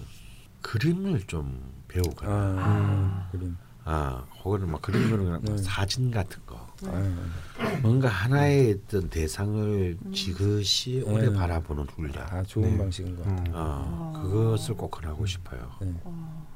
그림을 0.61 1.23
좀 1.23 1.61
배우거나 1.89 2.31
아, 2.31 2.55
아. 2.57 3.29
그림. 3.31 3.57
아 3.83 4.23
혹은 4.43 4.69
막 4.71 4.81
그림 4.81 5.09
그리거나 5.09 5.39
뭐 5.39 5.55
네. 5.55 5.61
사진 5.61 6.11
같은 6.11 6.39
거 6.45 6.55
아, 6.85 7.79
뭔가 7.81 8.07
하나의 8.07 8.79
어떤 8.85 9.09
대상을 9.09 9.97
지그시 10.13 11.03
오래 11.05 11.29
네. 11.29 11.33
바라보는 11.33 11.85
훈련 11.95 12.13
다 12.13 12.43
좋은 12.43 12.71
네. 12.71 12.77
방식인 12.77 13.15
것 13.15 13.23
같아요. 13.23 13.49
음. 13.49 13.53
어, 13.55 14.13
아. 14.15 14.21
그것을 14.21 14.75
꼭 14.75 15.03
하고 15.03 15.25
싶어요. 15.25 15.71
네. 15.81 15.93
어. 16.03 16.47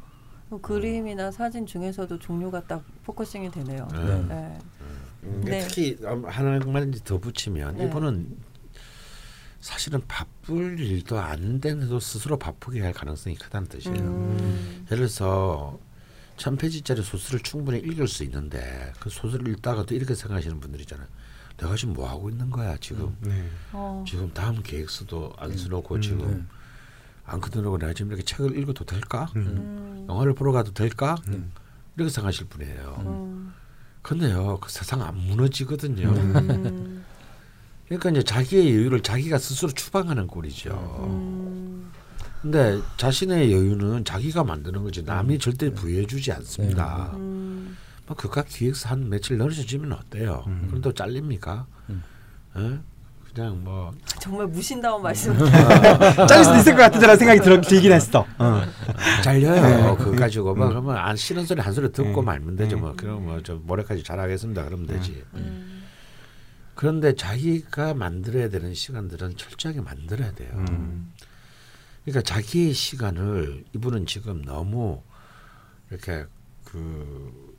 그 0.49 0.61
그림이나 0.61 1.31
사진 1.31 1.65
중에서도 1.65 2.19
종류가 2.19 2.67
딱 2.67 2.83
focusing이 3.03 3.49
되네요. 3.49 3.87
네. 3.91 4.23
네. 4.27 4.59
음, 5.23 5.41
네. 5.45 5.59
특히 5.59 5.97
하나만 6.03 6.91
더 7.03 7.17
붙이면 7.17 7.77
네. 7.77 7.85
이분은 7.85 8.37
사실은 9.63 10.01
바쁠 10.09 10.77
일도 10.77 11.17
아닌데도 11.17 11.97
스스로 12.01 12.37
바쁘게 12.37 12.81
할 12.81 12.91
가능성이 12.91 13.37
크다는 13.37 13.69
뜻이에요. 13.69 13.97
음. 13.97 14.85
예를 14.91 15.07
들어서 15.07 15.79
천 16.35 16.57
페이지짜리 16.57 17.01
소설을 17.01 17.39
충분히 17.39 17.79
읽을 17.79 18.09
수 18.09 18.25
있는데 18.25 18.91
그 18.99 19.09
소설을 19.09 19.47
읽다가 19.47 19.85
또 19.85 19.95
이렇게 19.95 20.15
생각하시는 20.15 20.59
분들이잖아요. 20.59 21.07
내가 21.55 21.77
지금 21.77 21.93
뭐 21.93 22.09
하고 22.09 22.29
있는 22.29 22.49
거야 22.49 22.75
지금 22.81 23.15
네. 23.21 23.49
어. 23.71 24.03
지금 24.05 24.33
다음 24.33 24.61
계획서도 24.61 25.31
안 25.37 25.55
써놓고 25.55 25.95
음, 25.95 26.01
지금 26.01 26.29
네. 26.29 26.43
안 27.25 27.39
끝내놓고 27.39 27.77
내가 27.77 27.93
지금 27.93 28.11
이렇게 28.11 28.23
책을 28.25 28.57
읽어도 28.59 28.83
될까? 28.83 29.29
음. 29.37 29.47
음. 29.47 30.05
영화를 30.09 30.35
보러 30.35 30.51
가도 30.51 30.73
될까? 30.73 31.15
음. 31.29 31.53
이렇게 31.95 32.11
생각하실 32.11 32.47
분이에요. 32.47 33.03
음. 33.05 33.53
근데요, 34.01 34.57
그 34.59 34.69
세상 34.69 35.01
안 35.03 35.15
무너지거든요. 35.15 36.11
음. 37.95 37.99
그러니까 37.99 38.09
이제 38.09 38.23
자기의 38.23 38.73
여유를 38.73 39.01
자기가 39.01 39.37
스스로 39.37 39.71
추방하는 39.71 40.27
꼴이죠. 40.27 41.05
음. 41.07 41.91
근데 42.41 42.79
자신의 42.97 43.53
여유는 43.53 44.03
자기가 44.03 44.43
만드는 44.43 44.83
거지 44.83 45.01
남이 45.03 45.39
절대 45.39 45.69
부여해주지 45.69 46.31
않습니다. 46.33 47.11
음. 47.13 47.77
뭐 48.05 48.17
그깟 48.17 48.45
기획서 48.49 48.89
한 48.89 49.09
며칠 49.09 49.37
늘어지면 49.37 49.93
어때요? 49.93 50.43
음. 50.47 50.65
그럼 50.67 50.81
또 50.81 50.93
잘립니까? 50.93 51.65
음. 51.89 52.03
에? 52.57 52.79
그냥 53.33 53.63
뭐 53.63 53.91
정말 54.19 54.45
무신다운 54.45 55.01
말씀. 55.01 55.33
잘릴 56.27 56.43
수도 56.43 56.57
있을 56.57 56.75
것 56.75 56.81
같다라는 56.83 57.17
생각이 57.17 57.39
들, 57.39 57.61
들긴 57.61 57.91
했어. 57.93 58.25
어. 58.37 58.61
잘려요. 59.23 59.95
그거 59.97 60.11
가지고 60.11 60.53
뭐 60.53 60.67
그러면 60.67 60.97
안 60.97 61.15
싫은 61.15 61.45
소리 61.45 61.61
한 61.61 61.73
소리 61.73 61.91
듣고 61.91 62.19
음. 62.19 62.25
말면 62.25 62.55
되죠. 62.57 62.75
음. 62.75 62.81
뭐 62.81 62.93
그럼 62.95 63.25
뭐좀 63.25 63.63
모레까지 63.65 64.03
잘하겠습니다. 64.03 64.65
그러면 64.65 64.85
되지. 64.85 65.23
음. 65.33 65.82
그런데 66.75 67.13
자기가 67.15 67.93
만들어야 67.93 68.49
되는 68.49 68.73
시간들은 68.73 69.37
철저하게 69.37 69.81
만들어야 69.81 70.33
돼요. 70.33 70.65
음. 70.69 71.13
그러니까 72.03 72.21
자기의 72.21 72.73
시간을 72.73 73.63
이분은 73.73 74.05
지금 74.05 74.41
너무 74.43 75.01
이렇게 75.89 76.25
그 76.65 77.53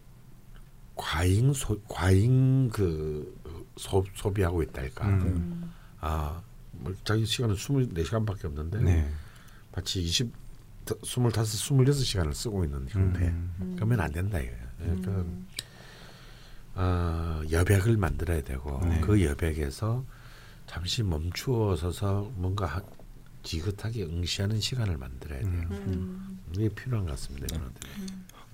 과잉 0.97 1.53
소 1.53 1.81
과잉 1.89 2.69
그 2.70 3.41
소, 3.77 4.05
소비하고 4.15 4.62
있달까. 4.65 5.07
음. 5.07 5.23
음. 5.23 5.73
아, 6.01 6.43
뭐 6.73 6.95
자기 7.05 7.24
시간은 7.24 7.55
24시간밖에 7.55 8.45
없는데 8.47 8.81
네. 8.81 9.11
마치 9.74 10.03
20 10.03 10.45
25, 11.03 11.31
26시간을 11.31 12.35
쓰고 12.35 12.65
있는 12.65 12.86
형태. 12.89 13.28
음. 13.28 13.73
그러면 13.77 14.01
안 14.01 14.12
된다 14.12 14.39
이거예요. 14.39 14.65
그러니까 14.78 15.11
음. 15.12 15.47
어, 16.76 17.40
여백을 17.51 17.96
만들어야 17.96 18.42
되고 18.42 18.80
네. 18.84 19.01
그 19.01 19.24
여백에서 19.24 20.05
잠시 20.66 21.02
멈추어 21.02 21.76
서서 21.76 22.30
뭔가 22.36 22.66
하- 22.66 22.82
지긋하게 23.42 24.05
응시하는 24.05 24.59
시간을 24.60 24.96
만들어야 24.96 25.40
돼요. 25.40 25.51
음. 25.70 26.40
이게 26.55 26.68
필요한 26.70 27.05
것 27.05 27.12
같습니다. 27.12 27.56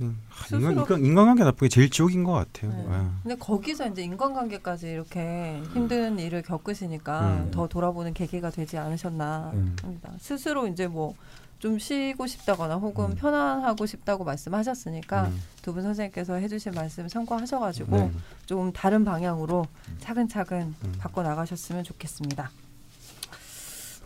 아, 0.03 0.45
스스로- 0.47 0.59
인간, 0.61 0.73
인간, 0.79 1.05
인간관계 1.05 1.45
나쁘게 1.45 1.69
제일 1.69 1.91
지옥인 1.91 2.25
것 2.25 2.33
같아요. 2.33 2.73
네. 2.73 2.87
아. 2.89 3.21
근데 3.23 3.37
거기서 3.37 3.87
이제 3.89 4.03
인간관계까지 4.03 4.89
이렇게 4.89 5.63
힘든 5.75 6.19
일을 6.19 6.43
겪으시니까 6.43 7.21
음. 7.45 7.51
더 7.53 7.69
돌아보는 7.69 8.15
계기가 8.15 8.51
되지 8.51 8.79
않으셨나 8.79 9.51
음. 9.55 9.77
합니다. 9.83 10.13
스스로 10.19 10.67
이제 10.67 10.87
뭐 10.89 11.15
좀 11.61 11.79
쉬고 11.79 12.27
싶다거나 12.27 12.77
혹은 12.77 13.11
음. 13.11 13.15
편안하고 13.15 13.85
싶다고 13.85 14.25
말씀하셨으니까 14.25 15.27
음. 15.27 15.43
두분 15.61 15.83
선생님께서 15.83 16.35
해주신 16.35 16.73
말씀 16.73 17.07
참고하셔가지고 17.07 17.97
네. 17.97 18.11
좀 18.47 18.73
다른 18.73 19.05
방향으로 19.05 19.67
차근차근 19.99 20.75
음. 20.83 20.95
바꿔 20.99 21.23
나가셨으면 21.23 21.85
좋겠습니다. 21.85 22.51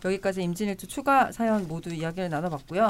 여기까지 0.03 0.43
임진일주 0.43 0.87
추가 0.87 1.31
사연 1.31 1.67
모두 1.67 1.91
이야기를 1.91 2.29
나눠봤고요. 2.29 2.87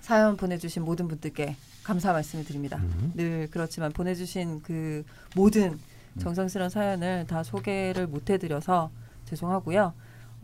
사연 0.00 0.36
보내주신 0.36 0.84
모든 0.84 1.08
분들께 1.08 1.56
감사 1.82 2.12
말씀을 2.12 2.44
드립니다. 2.44 2.78
음. 2.78 3.12
늘 3.16 3.48
그렇지만 3.50 3.92
보내주신 3.92 4.62
그 4.62 5.04
모든 5.34 5.78
정성스러운 6.20 6.70
사연을 6.70 7.26
다 7.26 7.42
소개를 7.42 8.06
못 8.06 8.30
해드려서 8.30 8.90
죄송하고요. 9.24 9.92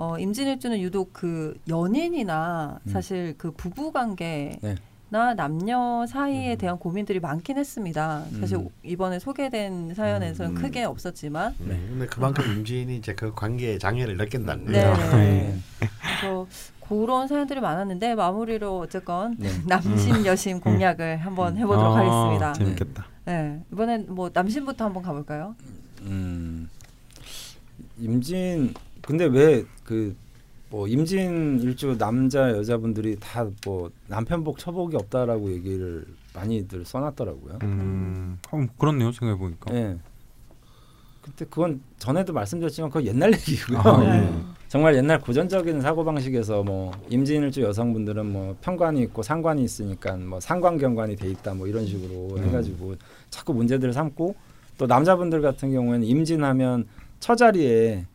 어, 0.01 0.19
임진일주는 0.19 0.81
유독 0.81 1.13
그 1.13 1.61
연인이나 1.69 2.81
음. 2.83 2.91
사실 2.91 3.35
그 3.37 3.51
부부 3.51 3.93
관계나 3.93 4.57
네. 4.63 5.35
남녀 5.37 6.07
사이에 6.09 6.57
대한 6.57 6.79
고민들이 6.79 7.21
많긴 7.21 7.59
했습니다. 7.59 8.25
사실 8.41 8.57
음. 8.57 8.69
이번에 8.83 9.19
소개된 9.19 9.93
사연에서는 9.95 10.53
음. 10.53 10.55
크게 10.55 10.85
없었지만 10.85 11.55
네. 11.59 11.75
음, 11.75 11.87
근데 11.91 12.07
그만큼 12.07 12.51
임진이 12.51 12.97
이제 12.97 13.15
그 13.15 13.35
관계의 13.35 13.79
장애를 13.79 14.17
느낀다는 14.17 14.73
네. 14.73 14.85
거예요. 14.85 15.11
네. 15.19 15.59
그래서 16.01 16.47
그런 16.89 17.29
사연들이 17.29 17.61
많았는데 17.61 18.15
마무리로 18.15 18.79
어쨌건 18.79 19.37
네. 19.39 19.51
남심 19.69 20.25
여심 20.25 20.61
공략을 20.61 21.19
한번 21.19 21.59
해보도록 21.59 21.95
아, 21.95 21.99
하겠습니다. 21.99 22.53
재밌겠다. 22.55 23.07
네. 23.27 23.63
이번엔 23.71 24.07
뭐 24.09 24.31
남심부터 24.33 24.83
한번 24.87 25.03
가볼까요? 25.03 25.55
음, 26.05 26.71
임진 27.99 28.73
근데 29.11 29.25
왜그 29.25 30.15
뭐 30.71 30.87
임진 30.87 31.59
일주 31.63 31.99
남자 31.99 32.51
여자분들이 32.51 33.17
다 33.19 33.45
뭐 33.67 33.91
남편복 34.07 34.59
처복이 34.59 34.95
없다라고 34.95 35.51
얘기를 35.51 36.05
많이들 36.33 36.85
써놨더라고요. 36.85 37.59
음, 37.65 38.39
어, 38.53 38.65
그렇네요 38.79 39.11
생각해 39.11 39.37
보니까. 39.37 39.75
예. 39.75 39.99
근데 41.23 41.45
그건 41.51 41.81
전에도 41.99 42.33
말씀드렸지만 42.33 42.89
그건 42.91 43.05
옛날 43.07 43.33
얘기고요. 43.35 43.79
아, 43.79 43.99
네. 43.99 44.29
예. 44.29 44.33
정말 44.69 44.95
옛날 44.95 45.19
고전적인 45.21 45.81
사고 45.81 46.05
방식에서 46.05 46.63
뭐 46.63 46.93
임진일주 47.09 47.63
여성분들은 47.63 48.25
뭐 48.33 48.57
편관이 48.61 49.03
있고 49.03 49.25
상관이 49.25 49.65
있으니까 49.65 50.17
뭐 50.19 50.39
상관경관이 50.39 51.17
돼 51.17 51.29
있다 51.31 51.55
뭐 51.55 51.67
이런 51.67 51.85
식으로 51.85 52.37
음. 52.37 52.45
해가지고 52.45 52.95
자꾸 53.29 53.53
문제들을 53.55 53.93
삼고 53.93 54.37
또 54.79 54.87
남자분들 54.87 55.43
같은 55.43 55.73
경우에는 55.73 56.07
임진하면 56.07 56.87
처자리에 57.19 58.07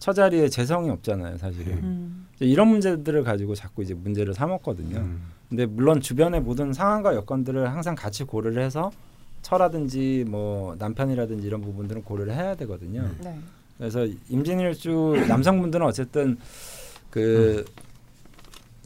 처자리에 0.00 0.48
재성이 0.48 0.90
없잖아요 0.90 1.38
사실은 1.38 1.72
음. 1.74 2.26
이제 2.34 2.46
이런 2.46 2.68
문제들을 2.68 3.22
가지고 3.22 3.54
자꾸 3.54 3.82
이제 3.82 3.94
문제를 3.94 4.34
삼았거든요. 4.34 4.98
음. 4.98 5.22
근데 5.48 5.66
물론 5.66 6.00
주변의 6.00 6.40
모든 6.40 6.72
상황과 6.72 7.14
여건들을 7.14 7.70
항상 7.70 7.94
같이 7.94 8.24
고려를 8.24 8.62
해서 8.62 8.90
처라든지 9.42 10.24
뭐 10.28 10.74
남편이라든지 10.78 11.46
이런 11.46 11.60
부분들은 11.60 12.02
고려를 12.02 12.34
해야 12.34 12.54
되거든요. 12.56 13.08
네. 13.22 13.38
그래서 13.78 14.06
임진일주 14.28 15.24
남성분들은 15.28 15.84
어쨌든 15.86 16.38
그 17.10 17.64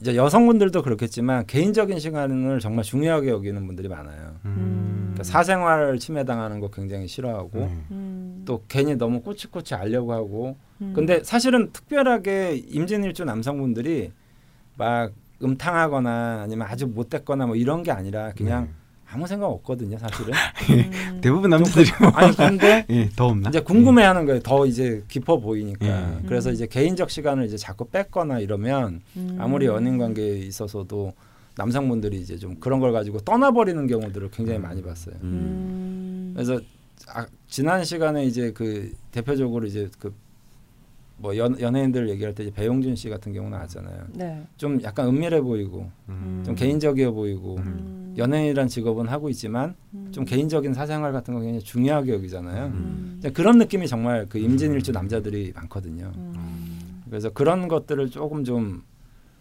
이제 0.01 0.17
여성분들도 0.17 0.83
그렇겠지만 0.83 1.47
개인적인 1.47 1.99
시간을 1.99 2.61
정말 2.61 2.85
중요하게 2.85 3.29
여기는 3.31 3.67
분들이 3.67 3.89
많아요. 3.89 4.35
음. 4.45 5.13
그러니까 5.13 5.23
사생활을 5.25 5.99
침해당하는 5.99 6.61
거 6.61 6.69
굉장히 6.71 7.07
싫어하고 7.07 7.59
네. 7.59 7.79
음. 7.91 8.14
또 8.45 8.63
괜히 8.69 8.97
너무 8.97 9.21
꼬치꼬치 9.23 9.75
알려고 9.75 10.13
하고 10.13 10.57
음. 10.81 10.93
근데 10.95 11.23
사실은 11.23 11.71
특별하게 11.73 12.63
임진일주 12.69 13.25
남성분들이 13.25 14.13
막 14.77 15.13
음탕하거나 15.43 16.43
아니면 16.43 16.67
아주 16.69 16.87
못됐거나 16.87 17.47
뭐 17.47 17.57
이런 17.57 17.83
게 17.83 17.91
아니라 17.91 18.33
그냥 18.37 18.69
아무 19.11 19.27
생각 19.27 19.47
없거든요 19.47 19.99
사실은 19.99 20.33
음. 20.71 21.21
대부분 21.21 21.51
남자들이 21.51 21.89
뭐 22.01 22.11
아니 22.11 22.35
근데 22.35 22.85
예, 22.91 23.09
더 23.15 23.27
없나? 23.27 23.49
이제 23.49 23.61
궁금해하는 23.61 24.27
거예요 24.27 24.41
더 24.41 24.67
이제 24.67 25.05
깊어 25.09 25.39
보이니까 25.39 25.87
예. 25.87 26.27
그래서 26.27 26.51
음. 26.51 26.55
이제 26.55 26.67
개인적 26.67 27.11
시간을 27.11 27.47
이제 27.47 27.57
자꾸 27.57 27.87
뺐거나 27.87 28.41
이러면 28.41 29.03
음. 29.17 29.37
아무리 29.39 29.67
연인 29.67 29.99
관계에 29.99 30.39
있어서도 30.39 31.13
남성분들이 31.57 32.21
이제 32.21 32.37
좀 32.37 32.57
그런 32.59 32.81
걸 32.81 32.93
가지고 32.93 33.21
떠나버리는 33.21 33.87
경우들을 33.87 34.31
굉장히 34.33 34.59
많이 34.59 34.83
봤어요 34.83 35.15
음. 35.23 36.33
그래서 36.35 36.61
아, 37.09 37.27
지난 37.49 37.85
시간에 37.85 38.25
이제 38.25 38.53
그 38.53 38.93
대표적으로 39.11 39.67
이제 39.67 39.91
그 39.99 40.25
뭐 41.17 41.37
연예인들 41.37 42.09
얘기할 42.11 42.35
때 42.35 42.45
이제 42.45 42.53
배용준 42.53 42.97
씨 42.97 43.09
같은 43.09 43.33
경우 43.33 43.49
나왔잖아요. 43.49 44.07
네. 44.15 44.43
좀 44.57 44.83
약간 44.83 45.07
은밀해 45.07 45.41
보이고 45.41 45.91
음. 46.09 46.43
좀 46.45 46.55
개인적이어 46.55 47.13
보이고 47.13 47.57
음. 47.59 48.15
연예인이란 48.19 48.67
직업은 48.69 49.07
하고 49.09 49.29
있지만 49.31 49.77
음. 49.95 50.09
좀 50.11 50.25
개인적인 50.25 50.75
사생활 50.75 51.13
같은 51.13 51.35
거 51.35 51.41
굉장히 51.41 51.61
중요하게 51.61 52.15
여기잖아요. 52.15 52.67
음. 52.67 53.17
이제 53.19 53.31
그런 53.31 53.59
느낌이 53.59 53.87
정말 53.87 54.27
그 54.29 54.39
임진일주 54.39 54.91
남자들이 54.93 55.53
많거든요. 55.55 56.13
음. 56.17 57.03
그래서 57.09 57.31
그런 57.31 57.69
것들을 57.69 58.11
조금 58.11 58.45
좀 58.45 58.83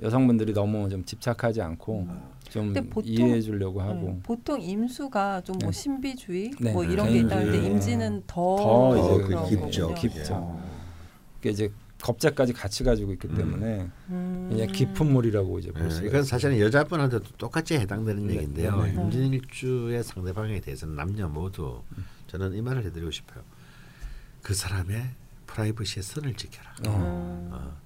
여성분들이 0.03 0.53
너무 0.53 0.89
좀 0.89 1.03
집착하지 1.05 1.61
않고 1.61 2.07
좀 2.49 2.73
보통- 2.89 3.03
이해해 3.05 3.41
주려고 3.41 3.81
하고 3.81 3.93
네. 3.93 4.19
보통 4.21 4.61
임수가 4.61 5.41
좀뭐 5.41 5.59
네. 5.59 5.71
신비주의 5.71 6.51
네. 6.59 6.73
뭐 6.73 6.83
이런 6.83 7.07
게 7.07 7.19
있다는데 7.19 7.51
개인주의. 7.51 7.71
임진은 7.71 8.23
더, 8.27 8.55
더 8.57 8.97
이제 9.17 9.23
그런 9.27 9.49
깊죠. 9.49 9.87
거군요. 9.87 9.95
깊죠. 10.01 10.59
그게 11.37 11.49
이제 11.51 11.71
겁재까지 12.01 12.51
같이 12.51 12.83
가지고 12.83 13.13
있기 13.13 13.29
때문에 13.29 13.87
음. 14.09 14.47
굉장히 14.49 14.71
깊은 14.73 15.09
물이라고 15.13 15.59
이제 15.59 15.71
볼 15.71 15.85
예, 15.85 15.89
수가 15.89 16.01
이건 16.07 16.19
있어요. 16.19 16.23
사실은 16.29 16.59
여자분한테도 16.59 17.23
똑같이 17.37 17.75
해당되는 17.75 18.27
네, 18.27 18.33
얘기인데요. 18.35 18.81
네, 18.81 18.91
네. 18.91 19.01
임진일주의 19.01 20.03
상대방에 20.03 20.59
대해서는 20.59 20.95
남녀 20.95 21.29
모두 21.29 21.81
저는 22.27 22.53
이 22.55 22.61
말을 22.61 22.83
해드리고 22.85 23.09
싶어요. 23.09 23.41
그 24.41 24.53
사람의 24.53 25.01
프라이버시에 25.47 26.03
선을 26.03 26.33
지켜라. 26.33 26.69
어. 26.87 27.49
어. 27.53 27.82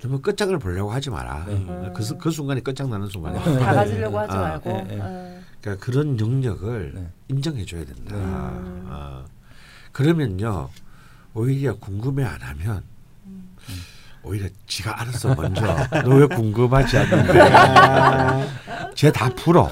너무 0.00 0.20
끝장을 0.20 0.56
보려고 0.58 0.90
하지 0.92 1.10
마라. 1.10 1.44
네. 1.46 1.92
그, 1.94 2.02
수- 2.02 2.18
그 2.18 2.30
순간이 2.30 2.62
끝장나는 2.62 3.08
순간이야. 3.08 3.40
어, 3.40 3.58
다 3.58 3.74
가지려고 3.74 4.18
하지 4.18 4.32
아, 4.36 4.40
말고. 4.40 4.70
네, 4.72 4.82
네. 4.84 4.98
어. 5.00 5.40
그러니까 5.60 5.84
그런 5.84 6.16
능력을 6.16 6.92
네. 6.94 7.08
인정해 7.28 7.64
줘야 7.64 7.84
된다. 7.84 8.14
네. 8.14 8.22
어. 8.24 9.24
그러면요 9.92 10.68
오히려 11.32 11.74
궁금해 11.76 12.24
안 12.24 12.40
하면 12.42 12.82
오히려 14.22 14.48
지가 14.66 15.00
알아서 15.00 15.34
먼저 15.34 15.62
너 16.04 16.10
왜 16.16 16.26
궁금하지 16.26 16.98
않는데 16.98 18.92
쟤다 18.94 19.30
풀어 19.30 19.68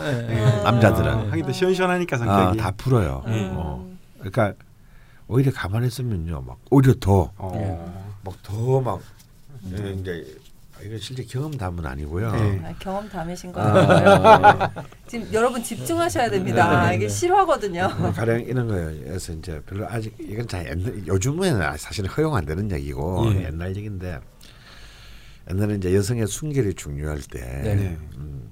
남자들은 0.65 1.31
하긴 1.31 1.45
또 1.45 1.53
시원시원하니까 1.53 2.17
아, 2.17 2.19
성격이. 2.19 2.59
다 2.59 2.71
풀어요. 2.77 3.23
음. 3.27 3.51
어. 3.55 3.87
그러니까 4.19 4.55
오히려 5.29 5.53
가만히 5.53 5.89
있으면요 5.89 6.41
막 6.47 6.57
오히려 6.71 6.95
어. 7.37 7.93
더막더막 8.25 9.01
이제 9.67 10.39
이거 10.83 10.99
실제 10.99 11.25
경험 11.25 11.57
담은 11.57 11.87
아니고요. 11.87 12.33
네. 12.33 12.63
아, 12.65 12.75
경험 12.79 13.09
담으신 13.09 13.53
아. 13.55 14.73
거예요. 14.73 14.85
지금 15.07 15.33
여러분 15.33 15.63
집중하셔야 15.63 16.29
됩니다. 16.31 16.89
네, 16.89 16.97
이게 16.97 17.07
네. 17.07 17.09
실화거든요. 17.09 17.89
뭐 17.99 18.13
가령 18.13 18.41
이런 18.41 18.67
거예요. 18.67 19.05
그래서 19.05 19.33
이제 19.33 19.61
별로 19.67 19.87
아직 19.89 20.15
이건 20.19 20.47
다 20.47 20.59
옛날 20.69 21.07
요즘에는 21.07 21.77
사실 21.79 22.07
허용 22.07 22.35
안 22.35 22.45
되는 22.45 22.71
얘기고 22.71 23.33
예. 23.35 23.45
옛날 23.45 23.75
얘기인데 23.77 24.21
옛날에 25.51 25.77
이제 25.77 25.95
여성의 25.95 26.27
순결이 26.27 26.75
중요할 26.75 27.21
때 27.21 27.41
네. 27.41 27.99
음, 28.17 28.51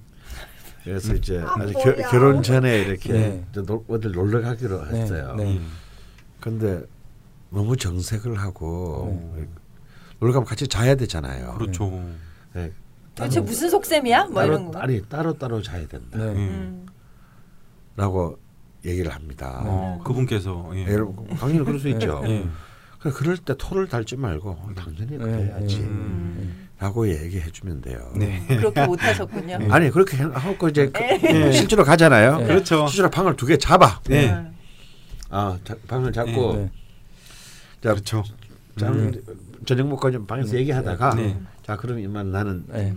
그래서 0.85 1.15
이제 1.15 1.43
아직 1.45 1.75
겨, 1.75 1.95
결혼 2.11 2.43
전에 2.43 2.83
이렇게 2.83 3.13
네. 3.13 3.45
놀, 3.53 3.83
어딜 3.89 4.13
놀러 4.13 4.41
가기로 4.41 4.91
네, 4.91 5.01
했어요. 5.01 5.35
네. 5.37 5.61
근데 6.41 6.83
너무 7.51 7.77
정색을 7.77 8.39
하고 8.39 9.33
네. 9.37 9.49
가면 10.31 10.47
같이 10.47 10.69
자야 10.69 10.95
되잖아요. 10.95 11.55
그렇죠. 11.59 11.91
네. 12.53 12.71
도대체 13.17 13.41
무슨 13.41 13.69
속셈이야? 13.71 14.27
뭐 14.27 14.45
이런 14.45 14.67
따로, 14.67 14.73
거. 14.73 14.79
아니 14.81 15.03
따로 15.09 15.33
따로 15.39 15.61
자야 15.63 15.87
된다라고 15.89 16.35
네. 16.35 16.37
음. 16.47 16.87
얘기를 18.85 19.13
합니다. 19.13 19.63
어, 19.65 20.01
그분께서 20.05 20.71
예. 20.75 20.87
예, 20.89 20.93
여러분 20.93 21.27
당연히 21.37 21.65
그럴 21.65 21.79
수 21.79 21.89
있죠. 21.91 22.23
예. 22.27 22.45
그래, 22.99 23.13
그럴 23.13 23.37
때 23.37 23.55
토를 23.59 23.89
달지 23.89 24.17
말고 24.17 24.51
어, 24.51 24.71
당연히 24.75 25.19
그래야지 25.19 25.81
음. 25.81 26.69
라고 26.81 27.09
얘기해 27.09 27.51
주면 27.53 27.81
돼요. 27.81 28.11
네. 28.17 28.45
그렇게 28.49 28.85
못 28.87 29.01
하셨군요. 29.03 29.59
아니 29.71 29.89
그렇게 29.91 30.17
하고 30.17 30.69
이제 30.69 30.91
그- 30.91 31.53
실제로 31.53 31.85
가잖아요. 31.85 32.39
네. 32.39 32.47
그렇죠. 32.47 32.87
실제로 32.89 33.09
방을 33.11 33.37
두 33.37 33.47
개 33.47 33.57
잡아. 33.57 34.01
네. 34.05 34.33
음. 34.33 34.53
아 35.31 35.57
자, 35.65 35.77
방을 35.87 36.13
잡고 36.13 36.57
네. 36.57 36.71
자, 37.83 37.91
그렇죠. 37.93 38.25
장, 38.79 39.13
저녁 39.67 39.89
먹고 39.89 40.11
좀 40.11 40.27
방에서 40.27 40.57
얘기하다가 40.57 41.15
네. 41.15 41.39
자 41.65 41.77
그럼 41.77 41.99
이만 42.01 42.31
나는 42.33 42.65
네. 42.69 42.95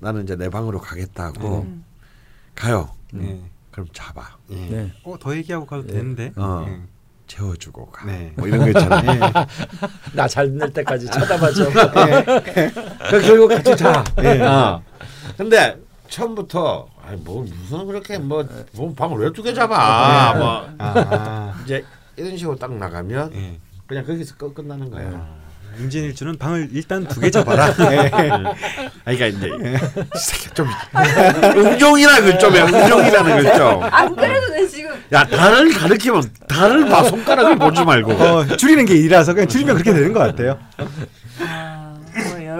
나는 0.00 0.24
이제 0.24 0.36
내 0.36 0.48
방으로 0.48 0.80
가겠다고 0.80 1.60
음. 1.62 1.84
가요. 2.54 2.90
네. 3.12 3.40
그럼 3.70 3.86
잡아. 3.92 4.36
예. 4.50 4.54
네. 4.56 4.92
어, 5.04 5.16
더 5.18 5.34
얘기하고 5.36 5.64
가도 5.64 5.86
네. 5.86 5.92
되는데. 5.94 6.32
어. 6.36 6.64
예. 6.68 6.80
재워주고 7.28 7.86
가. 7.86 8.04
네. 8.04 8.32
뭐 8.36 8.46
이런 8.46 8.60
거 8.60 8.66
있잖아요. 8.68 9.20
나잘 10.12 10.52
될 10.58 10.70
때까지 10.72 11.06
쳐다봐줘. 11.06 11.70
그 13.10 13.22
결국 13.22 13.48
같이 13.48 13.74
자. 13.76 14.04
어. 14.18 14.82
근데 15.38 15.78
처음부터 16.08 16.86
아니 17.02 17.18
뭐 17.22 17.42
무슨 17.44 17.86
그렇게 17.86 18.18
뭐, 18.18 18.46
뭐 18.72 18.92
방을 18.92 19.18
왜 19.18 19.30
두 19.32 19.42
개 19.42 19.54
잡아? 19.54 20.34
뭐 20.34 20.74
아. 20.78 21.58
이제 21.64 21.82
이런 22.16 22.36
식으로 22.36 22.56
딱 22.56 22.74
나가면 22.74 23.32
예. 23.34 23.58
그냥 23.86 24.04
거기서 24.04 24.36
끝, 24.36 24.52
끝나는 24.54 24.90
거야. 24.90 25.41
임진일주는 25.80 26.36
방을 26.38 26.68
일단 26.72 27.06
두 27.06 27.20
개 27.20 27.30
잡아라. 27.30 27.66
아니, 29.04 29.16
그러니까 29.16 29.26
이제 29.26 29.48
이 29.48 30.18
새끼 30.18 30.48
좀 30.54 30.66
해, 30.66 30.72
응종이라는 31.56 32.30
걸 32.30 32.38
좀. 32.38 33.82
안 33.82 34.14
그래도 34.16 34.48
내 34.52 34.66
지금 34.66 34.90
야 35.12 35.24
달을 35.26 35.72
가리키면 35.72 36.22
달을 36.48 36.86
봐 36.88 37.02
손가락을 37.04 37.56
보지 37.56 37.84
말고. 37.84 38.12
어, 38.12 38.46
줄이는 38.56 38.84
게 38.84 38.94
일이라서 38.94 39.34
그냥 39.34 39.48
줄이면 39.48 39.74
그렇게 39.76 39.92
되는 39.92 40.12
것 40.12 40.20
같아요. 40.20 40.58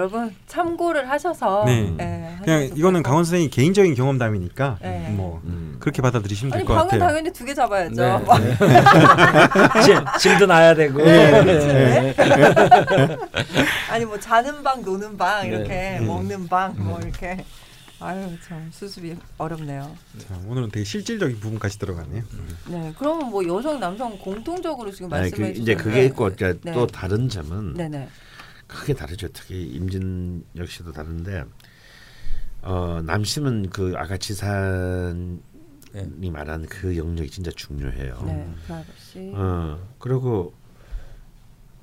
아, 0.03 0.05
여러분 0.05 0.35
참고를 0.47 1.09
하셔서 1.09 1.63
네. 1.65 1.95
예, 1.99 2.37
그냥 2.43 2.63
이거는 2.75 3.03
강원 3.03 3.23
선생님 3.23 3.49
개인적인 3.49 3.95
경험담이니까 3.95 4.77
네. 4.81 5.09
뭐 5.15 5.41
음. 5.45 5.77
그렇게 5.79 6.01
받아들이시면 6.01 6.51
될것 6.51 6.75
방은 6.75 6.89
같아요. 6.91 6.99
당연히 7.07 7.31
두 7.31 7.45
개 7.45 7.53
잡아야죠. 7.53 7.95
네. 7.95 8.17
막 8.19 8.39
네. 8.39 8.55
짐, 9.83 9.95
짐도 10.19 10.45
놔야 10.45 10.75
되고. 10.75 10.97
네. 11.03 12.13
아니 13.89 14.05
뭐 14.05 14.19
자는 14.19 14.61
방, 14.63 14.81
노는 14.81 15.17
방 15.17 15.47
이렇게 15.47 15.67
네. 15.69 15.99
먹는 16.01 16.47
방 16.47 16.73
뭐 16.77 16.99
이렇게 16.99 17.43
아유 17.99 18.27
참 18.45 18.69
수습이 18.73 19.15
어렵네요. 19.37 19.89
자, 20.27 20.35
오늘은 20.47 20.69
되게 20.71 20.83
실질적인 20.83 21.39
부분까지 21.39 21.79
들어가네요. 21.79 22.23
네, 22.67 22.93
그러면 22.99 23.29
뭐 23.29 23.45
여성 23.47 23.79
남성 23.79 24.17
공통적으로 24.17 24.91
지금 24.91 25.09
그 25.09 25.15
말씀해 25.15 25.51
이제 25.51 25.59
주셨는데 25.61 25.75
그게 25.83 26.05
있고 26.05 26.27
이제 26.29 26.57
네. 26.63 26.73
또 26.73 26.85
다른 26.87 27.29
점은 27.29 27.73
네네. 27.75 28.09
크게 28.73 28.93
다르죠. 28.93 29.27
특히 29.29 29.63
임진 29.63 30.45
역시도 30.55 30.91
다른데 30.91 31.45
어, 32.63 33.01
남심은 33.05 33.69
그 33.69 33.93
아까 33.97 34.17
지산이 34.17 35.39
네. 35.93 36.31
말한 36.31 36.65
그 36.67 36.97
영역이 36.97 37.29
진짜 37.29 37.51
중요해요. 37.51 38.23
네, 38.25 38.53
프라이버시. 38.65 39.31
어 39.35 39.79
그리고 39.99 40.53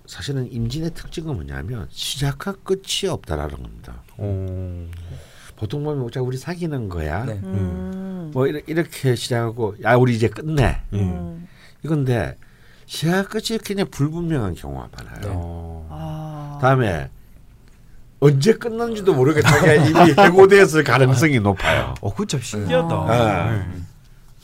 사실은 0.06 0.50
임진의 0.50 0.92
특징은 0.94 1.34
뭐냐면 1.34 1.86
시작과 1.90 2.54
끝이 2.64 3.08
없다라는 3.08 3.62
겁니다. 3.62 4.02
오. 4.18 4.86
보통 5.56 5.84
보면 5.84 6.10
자 6.10 6.20
우리 6.22 6.36
사귀는 6.36 6.88
거야. 6.88 7.24
네. 7.26 7.34
음. 7.44 8.30
뭐 8.32 8.46
이렇게, 8.46 8.72
이렇게 8.72 9.14
시작하고 9.14 9.76
야 9.84 9.94
우리 9.94 10.14
이제 10.14 10.28
끝내 10.28 10.82
예. 10.92 10.98
음. 10.98 11.46
이건데 11.84 12.36
시작 12.86 13.28
끝이 13.28 13.58
그냥 13.58 13.86
불분명한 13.90 14.54
경우가 14.54 14.88
많아요. 14.96 15.30
어. 16.60 16.66
아. 16.66 16.68
다음에 16.68 17.08
언제 18.20 18.52
끝났는지도 18.52 19.14
모르겠다가 19.14 19.74
이미 19.74 20.14
해고되었을 20.18 20.84
가능성이 20.84 21.40
높아요. 21.40 21.94
어, 22.02 22.10
그거 22.10 22.26
참 22.26 22.40
신기하다. 22.40 22.94
아. 22.94 23.50
네. 23.50 23.62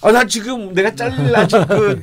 아, 0.03 0.13
나 0.13 0.25
지금 0.25 0.73
내가 0.73 0.95
잘릴 0.95 1.35
아직 1.37 1.59
그 1.69 2.03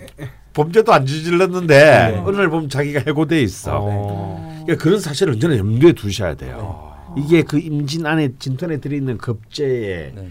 범죄도 0.53 0.93
안 0.93 1.05
저질렀는데 1.05 1.77
네. 2.23 2.31
날 2.31 2.49
보면 2.49 2.69
자기가 2.69 3.01
해고돼 3.07 3.41
있어. 3.41 3.79
어. 3.81 4.61
그러니까 4.65 4.83
그런 4.83 4.99
사실을 4.99 5.33
언제나 5.33 5.57
염두에 5.57 5.93
두셔야 5.93 6.35
돼요. 6.35 6.91
이게 7.17 7.41
그 7.43 7.57
임진 7.59 8.05
안에 8.05 8.29
진턴에 8.39 8.77
들어있는 8.77 9.17
급제의 9.17 10.13
네. 10.15 10.29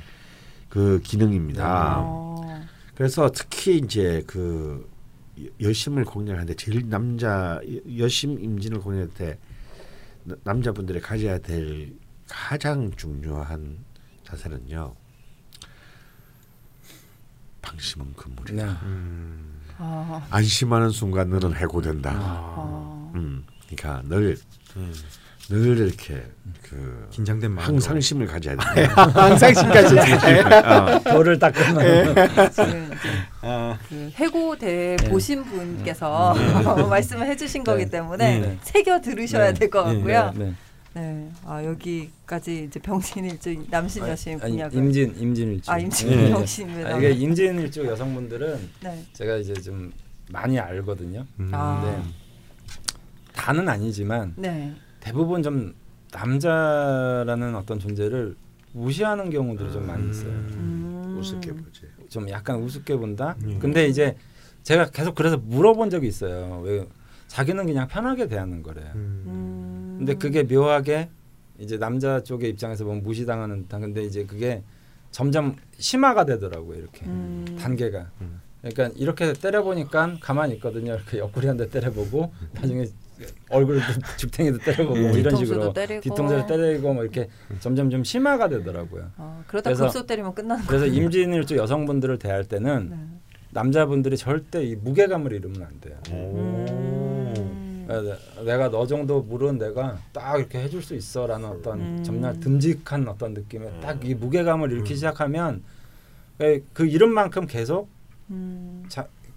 그 0.69 1.01
기능입니다. 1.03 1.97
어. 1.99 2.61
그래서 2.95 3.31
특히 3.35 3.79
이제 3.79 4.23
그 4.29 4.89
여- 5.43 5.69
여심을 5.69 6.05
공략하는데 6.05 6.55
제일 6.55 6.89
남자 6.89 7.61
여- 7.99 8.05
여심 8.05 8.39
임진을 8.41 8.79
공략할 8.81 9.09
때 9.09 9.27
나- 9.27 9.52
남자분들이 10.45 11.01
가져야 11.01 11.39
될 11.39 11.95
가장 12.29 12.91
중요한 12.97 13.85
자세는요. 14.25 14.95
방심은 17.61 18.15
금물이다. 18.15 18.65
네. 18.67 18.73
음. 18.83 19.61
아. 19.79 20.27
안심하는 20.31 20.91
순간 20.91 21.31
너는 21.31 21.55
해고된다. 21.57 22.13
아. 22.15 23.13
음, 23.15 23.45
그러니까 23.67 24.03
늘, 24.09 24.37
음. 24.77 24.95
늘 25.49 25.79
이렇게 25.79 26.31
그 26.73 27.07
긴장된 27.11 27.51
마음으로. 27.51 27.75
항상심을 27.75 28.27
가져야 28.27 28.57
돼. 28.75 28.85
항상심까지. 28.85 29.97
어. 30.65 31.01
돌을 31.13 31.39
닦으면 31.39 32.15
지금 32.51 32.87
이제 32.87 33.09
아. 33.43 33.79
그 33.89 34.11
해고대 34.15 34.97
네. 34.99 35.09
보신 35.11 35.45
분께서 35.45 36.35
말씀을 36.89 37.27
해주신 37.27 37.63
거기 37.65 37.85
네. 37.85 37.91
때문에 37.91 38.39
네. 38.39 38.59
새겨 38.63 39.03
들으셔야 39.03 39.53
네. 39.53 39.59
될것 39.61 39.87
네. 39.87 39.95
같고요. 39.97 40.33
네. 40.37 40.55
네. 40.95 41.29
아 41.45 41.63
여기까지 41.63 42.65
이제 42.69 42.81
병신일주 42.81 43.67
남신 43.71 44.07
여신 44.09 44.41
아니, 44.43 44.53
분야가 44.53 44.75
임진 44.77 45.15
임진일주. 45.19 45.71
아 45.71 45.79
임진 45.79 46.09
네. 46.11 46.31
병신입니다. 46.31 46.89
아, 46.95 46.99
이게 46.99 47.11
임진일주 47.11 47.85
여성분들은 47.87 48.69
네. 48.83 49.05
제가 49.13 49.37
이제 49.37 49.53
좀 49.55 49.93
많이 50.31 50.59
알거든요. 50.59 51.27
음. 51.39 51.51
아. 51.53 51.83
네. 51.85 52.03
다는 53.35 53.69
아니지만 53.69 54.33
네. 54.37 54.73
대부분 55.01 55.43
좀 55.43 55.75
남자라는 56.13 57.55
어떤 57.57 57.79
존재를 57.79 58.37
무시하는 58.73 59.31
경우들이 59.31 59.73
좀 59.73 59.87
많이 59.87 60.09
있어요. 60.11 60.31
음. 60.31 61.17
우습게 61.19 61.53
보지. 61.53 61.83
좀 62.09 62.29
약간 62.31 62.57
우습게 62.63 62.97
본다. 62.97 63.37
음. 63.43 63.59
근데 63.59 63.87
이제 63.87 64.17
제가 64.63 64.87
계속 64.91 65.15
그래서 65.15 65.37
물어본 65.37 65.91
적이 65.91 66.09
있어요. 66.09 66.61
왜 66.65 66.87
자기는 67.29 67.65
그냥 67.67 67.89
편하게 67.89 68.29
대하는 68.29 68.63
거래요. 68.63 68.91
음. 68.95 69.25
음. 69.27 69.95
근데 69.99 70.15
그게 70.15 70.43
묘하게 70.43 71.09
이제 71.59 71.79
남자 71.79 72.23
쪽의 72.23 72.51
입장에서 72.51 72.85
보면 72.85 73.03
무시당하는 73.03 73.63
듯한 73.63 73.81
근데 73.81 74.03
이제 74.05 74.25
그게 74.25 74.63
점점 75.11 75.57
심화가 75.79 76.25
되더라고요. 76.25 76.79
이렇게 76.79 77.05
음. 77.07 77.45
단계가. 77.59 78.11
음. 78.21 78.41
그러니까 78.63 78.91
이렇게 78.97 79.33
때려보니까 79.33 80.17
가만히 80.21 80.55
있거든요. 80.55 80.95
이렇게 80.95 81.19
옆구리 81.19 81.47
한 81.49 81.57
대 81.57 81.69
때려보고 81.69 82.33
나중에 82.55 82.87
얼굴 83.51 83.81
죽탱이도 84.17 84.59
때려보고 84.65 84.91
뭐 84.95 85.11
이런 85.11 85.15
뒤통수도 85.15 85.45
식으로 85.47 85.73
때리고. 85.73 86.01
뒤통수를 86.01 86.47
때리고 86.47 86.95
뭐 86.95 87.03
이렇게 87.05 87.29
점점 87.61 87.91
좀 87.91 88.03
심화가 88.05 88.49
되더라고요. 88.49 89.11
어, 89.17 89.45
그러다 89.47 89.71
그래서- 89.71 89.85
급소 89.85 90.07
때리면 90.07 90.35
끝나는 90.35 90.65
그래서. 90.67 90.87
임진일주 90.87 91.57
여성분들을 91.57 92.19
대할 92.19 92.45
때는 92.45 92.89
네. 92.91 92.97
남자분들이 93.51 94.17
절대 94.17 94.65
이 94.65 94.75
무게감을 94.77 95.33
잃으면 95.33 95.63
안 95.63 95.81
돼요. 95.81 95.95
음. 96.11 97.85
네, 97.89 98.45
내가 98.45 98.71
너 98.71 98.87
정도 98.87 99.21
물은 99.23 99.59
내가 99.59 99.99
딱 100.13 100.39
이렇게 100.39 100.61
해줄 100.61 100.83
수 100.83 100.95
있어라는 100.95 101.47
어떤 101.49 101.81
음. 101.81 102.03
정말 102.05 102.39
듬직한 102.41 103.07
어떤 103.09 103.35
느낌에 103.35 103.69
딱이 103.81 104.15
무게감을 104.15 104.73
잃기 104.73 104.95
시작하면 104.95 105.63
그- 106.39 106.65
그 106.73 106.87
이름만큼 106.87 107.47
계속 107.47 107.89
음. 108.31 108.85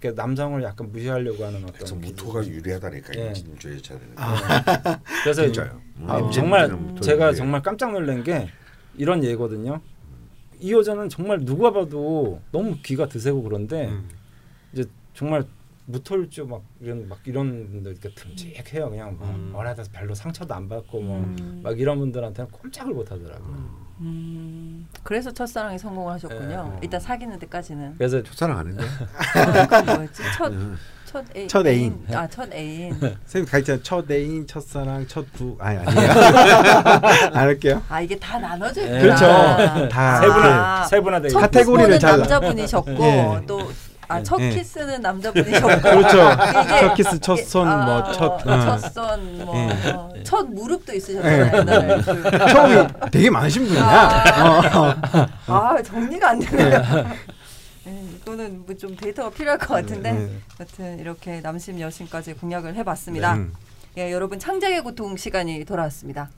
자, 0.06 0.10
이렇게 0.10 0.12
남성을 0.12 0.62
약간 0.62 0.92
무시하려고 0.92 1.44
하는 1.44 1.62
어떤 1.62 1.72
그래서 1.72 1.94
무토가 1.96 2.46
유리하다니까 2.46 3.16
예. 3.16 3.28
임진주의 3.28 3.82
차는. 3.82 4.02
그래서 5.24 5.42
진짜요. 5.42 5.80
아, 6.06 6.18
임진주는 6.18 6.32
정말 6.32 6.68
무토가 6.68 7.00
제가 7.00 7.16
유리해요. 7.16 7.34
정말 7.34 7.62
깜짝 7.62 7.92
놀란 7.92 8.22
게 8.22 8.48
이런 8.96 9.22
예거든요. 9.24 9.80
이 10.58 10.72
여자는 10.72 11.08
정말 11.08 11.44
누가 11.44 11.72
봐도 11.72 12.40
너무 12.52 12.76
귀가 12.82 13.08
드세고 13.08 13.42
그런데 13.42 13.88
음. 13.88 14.08
이제 14.72 14.84
정말 15.14 15.44
무털주 15.86 16.46
막 16.46 16.62
이런 16.80 17.08
막 17.08 17.20
이런 17.26 17.68
분들 17.70 17.92
이렇게 17.92 18.14
듬직해요. 18.14 18.90
그냥 18.90 19.16
막 19.18 19.28
음. 19.30 19.50
뭐라 19.52 19.70
해서 19.70 19.84
별로 19.92 20.14
상처도 20.14 20.54
안 20.54 20.68
받고 20.68 21.00
뭐 21.00 21.18
음. 21.18 21.60
막 21.62 21.78
이런 21.78 21.98
분들한테는 21.98 22.50
꼼짝을 22.50 22.94
못 22.94 23.10
하더라고요. 23.10 23.48
음. 23.48 23.85
그래서 25.02 25.30
첫사랑에 25.32 25.78
성공을 25.78 26.12
하셨군요. 26.14 26.70
네. 26.74 26.78
일단 26.82 27.00
사귀는 27.00 27.38
데까지는. 27.38 27.94
그래서 27.96 28.22
첫사랑 28.22 28.58
아닌데? 28.58 28.84
아? 29.34 30.06
첫, 30.36 30.52
음. 30.52 30.76
첫, 31.06 31.24
애, 31.34 31.46
첫 31.46 31.66
애인. 31.66 32.04
아, 32.12 32.26
첫 32.28 32.52
애인. 32.52 32.92
선생님 33.24 33.50
가있잖아요. 33.50 33.82
첫 33.82 34.10
애인, 34.10 34.46
첫사랑, 34.46 35.06
첫부 35.06 35.56
아니 35.60 35.78
아니에요. 35.78 36.10
안 37.32 37.34
할게요. 37.34 37.82
아, 37.88 38.00
이게 38.00 38.18
다 38.18 38.38
나눠져 38.38 38.82
있구나. 38.82 39.00
그렇죠. 39.00 39.88
다 39.88 40.20
세 40.20 40.26
분화 40.26 40.80
아, 40.80 40.84
세분화돼 40.84 41.28
첫 41.28 41.38
있고 41.38 41.40
카테고리를 41.40 41.98
잘라. 41.98 42.16
남자분이셨고 42.18 43.02
예. 43.04 43.42
또 43.46 43.70
아, 44.08 44.18
예. 44.20 44.22
첫 44.22 44.40
예. 44.40 44.50
키스는 44.50 45.00
남자분이셨고 45.02 45.68
그렇죠. 45.80 46.16
첫 46.80 46.94
키스, 46.94 47.20
첫 47.20 47.36
손, 47.36 47.66
아, 47.68 47.84
뭐 47.84 48.12
첫. 48.12 48.46
어. 48.46 48.60
첫선 48.78 49.44
뭐 49.44 49.56
예. 49.56 49.90
어, 49.90 50.12
첫 50.24 50.46
무릎도 50.48 50.94
있으셨잖아요. 50.94 51.96
예. 51.98 52.00
그- 52.02 52.22
처음이 52.52 52.88
되게 53.10 53.30
많으신 53.30 53.66
분이야. 53.66 53.82
어. 54.74 54.94
아 55.46 55.82
정리가 55.82 56.30
안 56.30 56.38
되네요. 56.40 56.82
예, 57.88 58.04
이거는 58.16 58.64
뭐 58.66 58.76
좀 58.76 58.96
데이터가 58.96 59.30
필요할 59.30 59.58
것 59.58 59.74
같은데 59.74 60.12
네. 60.12 60.30
여튼 60.60 60.98
이렇게 60.98 61.40
남심 61.40 61.80
여심까지 61.80 62.34
공략을 62.34 62.74
해봤습니다. 62.76 63.34
음. 63.34 63.52
예, 63.96 64.12
여러분 64.12 64.38
창작의 64.38 64.82
고통 64.82 65.16
시간이 65.16 65.64
돌아왔습니다. 65.64 66.28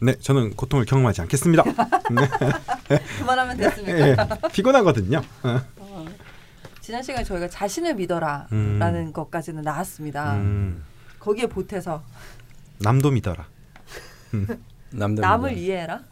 네, 0.00 0.14
저는 0.20 0.54
고통을 0.56 0.84
경험하지 0.86 1.20
않겠습니다. 1.22 1.62
그만하면 3.18 3.56
됐습니까? 3.56 3.98
예, 4.08 4.16
피곤하거든요. 4.52 5.22
지난 6.84 7.02
시간에 7.02 7.24
저희가 7.24 7.48
자신을 7.48 7.94
믿어라라는 7.94 8.50
음. 9.06 9.12
것까지는 9.14 9.62
나왔습니다. 9.62 10.34
음, 10.34 10.84
거기에 11.18 11.46
보태서 11.46 12.02
남도 12.80 13.10
믿어라. 13.10 13.46
남들 14.90 15.22
남을 15.22 15.56
이해해라. 15.56 16.02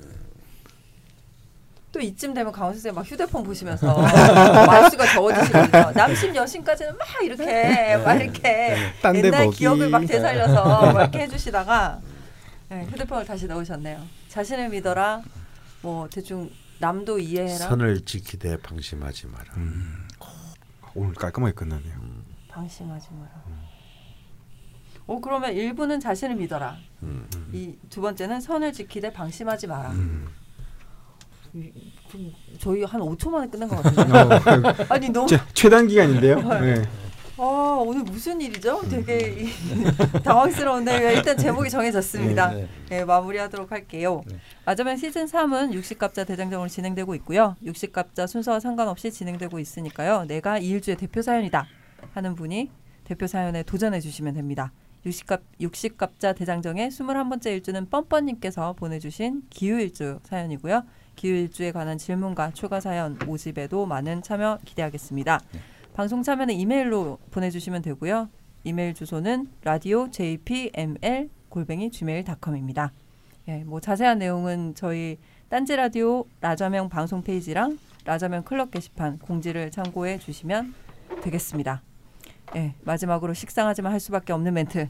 또 1.92 2.00
이쯤 2.00 2.32
되면 2.32 2.50
강원 2.52 2.72
선생님 2.72 2.94
막 2.94 3.02
휴대폰 3.04 3.42
보시면서 3.42 3.94
말수가 4.00 5.12
적어지시거든요. 5.12 5.92
남심 5.94 6.34
여심까지는 6.34 6.96
막 6.96 7.06
이렇게 7.22 7.96
막 7.98 8.14
이렇게 8.14 8.76
딴데 9.02 9.24
옛날 9.24 9.44
보기. 9.44 9.58
기억을 9.58 9.90
막 9.90 10.06
되살려서 10.06 10.92
막 10.94 11.02
이렇게 11.02 11.18
해주시다가 11.18 12.00
네, 12.70 12.86
휴대폰을 12.90 13.26
다시 13.26 13.46
넣으셨네요. 13.46 14.00
자신을 14.30 14.70
믿어라. 14.70 15.20
뭐 15.82 16.08
대충 16.08 16.50
남도 16.78 17.18
이해해라. 17.18 17.68
선을 17.68 18.06
지키되 18.06 18.56
방심하지 18.62 19.26
마라. 19.26 19.44
오늘 20.94 21.14
깔끔하게 21.14 21.54
끝났네요. 21.54 21.94
방심하지 22.48 23.08
마라. 23.12 23.30
어 25.06 25.20
그러면 25.20 25.52
1부는 25.54 26.00
자신을 26.00 26.36
믿어라. 26.36 26.76
음. 27.02 27.26
이두 27.52 28.00
번째는 28.00 28.40
선을 28.40 28.72
지키되 28.72 29.12
방심하지 29.12 29.66
마라. 29.66 29.90
음. 29.92 30.28
저희 32.58 32.82
한 32.84 33.00
5초 33.00 33.30
만에 33.30 33.48
끝낸 33.48 33.68
것 33.68 33.76
같은데. 33.82 34.84
아니 34.88 35.08
너무 35.10 35.26
최, 35.28 35.38
최단 35.54 35.86
기간인데요. 35.86 36.36
네. 36.60 36.82
아 37.38 37.78
오늘 37.84 38.02
무슨 38.02 38.40
일이죠? 38.40 38.82
되게 38.90 39.42
이- 39.44 39.48
당황스러운데 40.22 41.14
일단 41.14 41.36
제목이 41.36 41.70
정해졌습니다. 41.70 42.50
네, 42.50 42.60
네. 42.60 42.68
네, 42.98 43.04
마무리하도록 43.04 43.72
할게요. 43.72 44.22
네. 44.26 44.36
마저맨 44.66 44.98
시즌 44.98 45.24
3은 45.24 45.72
60갑자 45.72 46.26
대장정으로 46.26 46.68
진행되고 46.68 47.14
있고요. 47.16 47.56
60갑자 47.64 48.26
순서와 48.26 48.60
상관없이 48.60 49.10
진행되고 49.10 49.58
있으니까요. 49.58 50.24
내가 50.26 50.58
이 50.58 50.68
일주의 50.68 50.96
대표 50.96 51.22
사연이다 51.22 51.66
하는 52.12 52.34
분이 52.34 52.70
대표 53.04 53.26
사연에 53.26 53.62
도전해 53.62 54.00
주시면 54.00 54.34
됩니다. 54.34 54.70
60갑, 55.06 55.40
60갑자 55.60 56.36
대장정의 56.36 56.90
21번째 56.90 57.46
일주는 57.46 57.88
뻔뻔님께서 57.88 58.74
보내주신 58.74 59.42
기후일주 59.50 60.20
사연이고요. 60.22 60.84
기후일주에 61.16 61.72
관한 61.72 61.98
질문과 61.98 62.52
추가 62.52 62.78
사연 62.78 63.18
모집에도 63.26 63.84
많은 63.86 64.22
참여 64.22 64.58
기대하겠습니다. 64.64 65.40
방송 65.94 66.22
참여는 66.22 66.54
이메일로 66.54 67.18
보내주시면 67.30 67.82
되고요. 67.82 68.28
이메일 68.64 68.94
주소는 68.94 69.48
라디오 69.62 70.10
jpml 70.10 71.28
골뱅이 71.50 71.90
gmail.com입니다. 71.90 72.92
예, 73.48 73.64
뭐 73.64 73.80
자세한 73.80 74.18
내용은 74.18 74.74
저희 74.74 75.18
딴지 75.50 75.76
라디오 75.76 76.24
라자명 76.40 76.88
방송 76.88 77.22
페이지랑 77.22 77.78
라자명 78.06 78.42
클럽 78.44 78.70
게시판 78.70 79.18
공지를 79.18 79.70
참고해 79.70 80.18
주시면 80.18 80.74
되겠습니다. 81.22 81.82
예, 82.56 82.74
마지막으로 82.84 83.34
식상하지만 83.34 83.92
할 83.92 84.00
수밖에 84.00 84.32
없는 84.32 84.54
멘트 84.54 84.88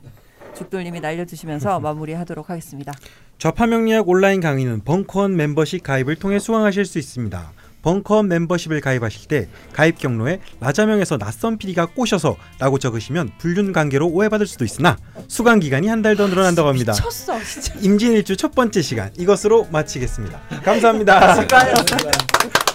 죽돌님이 0.55 1.01
날려주시면서 1.01 1.81
마무리하도록 1.81 2.49
하겠습니다. 2.49 2.93
좌파명리학 3.39 4.09
온라인 4.09 4.41
강의는 4.41 4.83
벙커원 4.85 5.35
멤버십 5.35 5.83
가입을 5.83 6.17
통해 6.17 6.39
수강하실 6.39 6.85
수 6.85 6.99
있습니다. 6.99 7.53
벙커원 7.83 8.29
멤버십을 8.29 8.81
가입하실 8.81 9.29
때 9.29 9.49
가입 9.73 9.99
경로에 9.99 10.41
라자명에서 10.61 11.19
낯선 11.19 11.59
PD가 11.59 11.87
꼬셔서 11.87 12.37
라고 12.59 12.79
적으시면 12.79 13.31
불륜 13.39 13.73
관계로 13.73 14.07
오해받을 14.09 14.47
수도 14.47 14.65
있으나 14.65 14.97
수강 15.29 15.59
기간이 15.61 15.89
한 15.89 16.03
달 16.03 16.17
더 16.17 16.27
늘어난다고 16.27 16.69
합니다. 16.69 16.93
미쳤어 16.93 17.41
진짜. 17.43 17.75
임진일주 17.81 18.37
첫 18.37 18.55
번째 18.55 18.83
시간 18.83 19.11
이것으로 19.19 19.67
마치겠습니다. 19.71 20.41
감사합니다. 20.65 21.37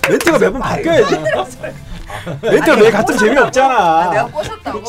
멘트가 0.09 0.39
매번 0.39 0.61
바뀌어야지. 0.61 1.15
멘트가 2.41 2.75
매 2.77 2.89
같은 2.89 3.17
재미없잖아. 3.17 3.75
아, 3.77 4.09
내가 4.09 4.25
꼬셨다고. 4.27 4.83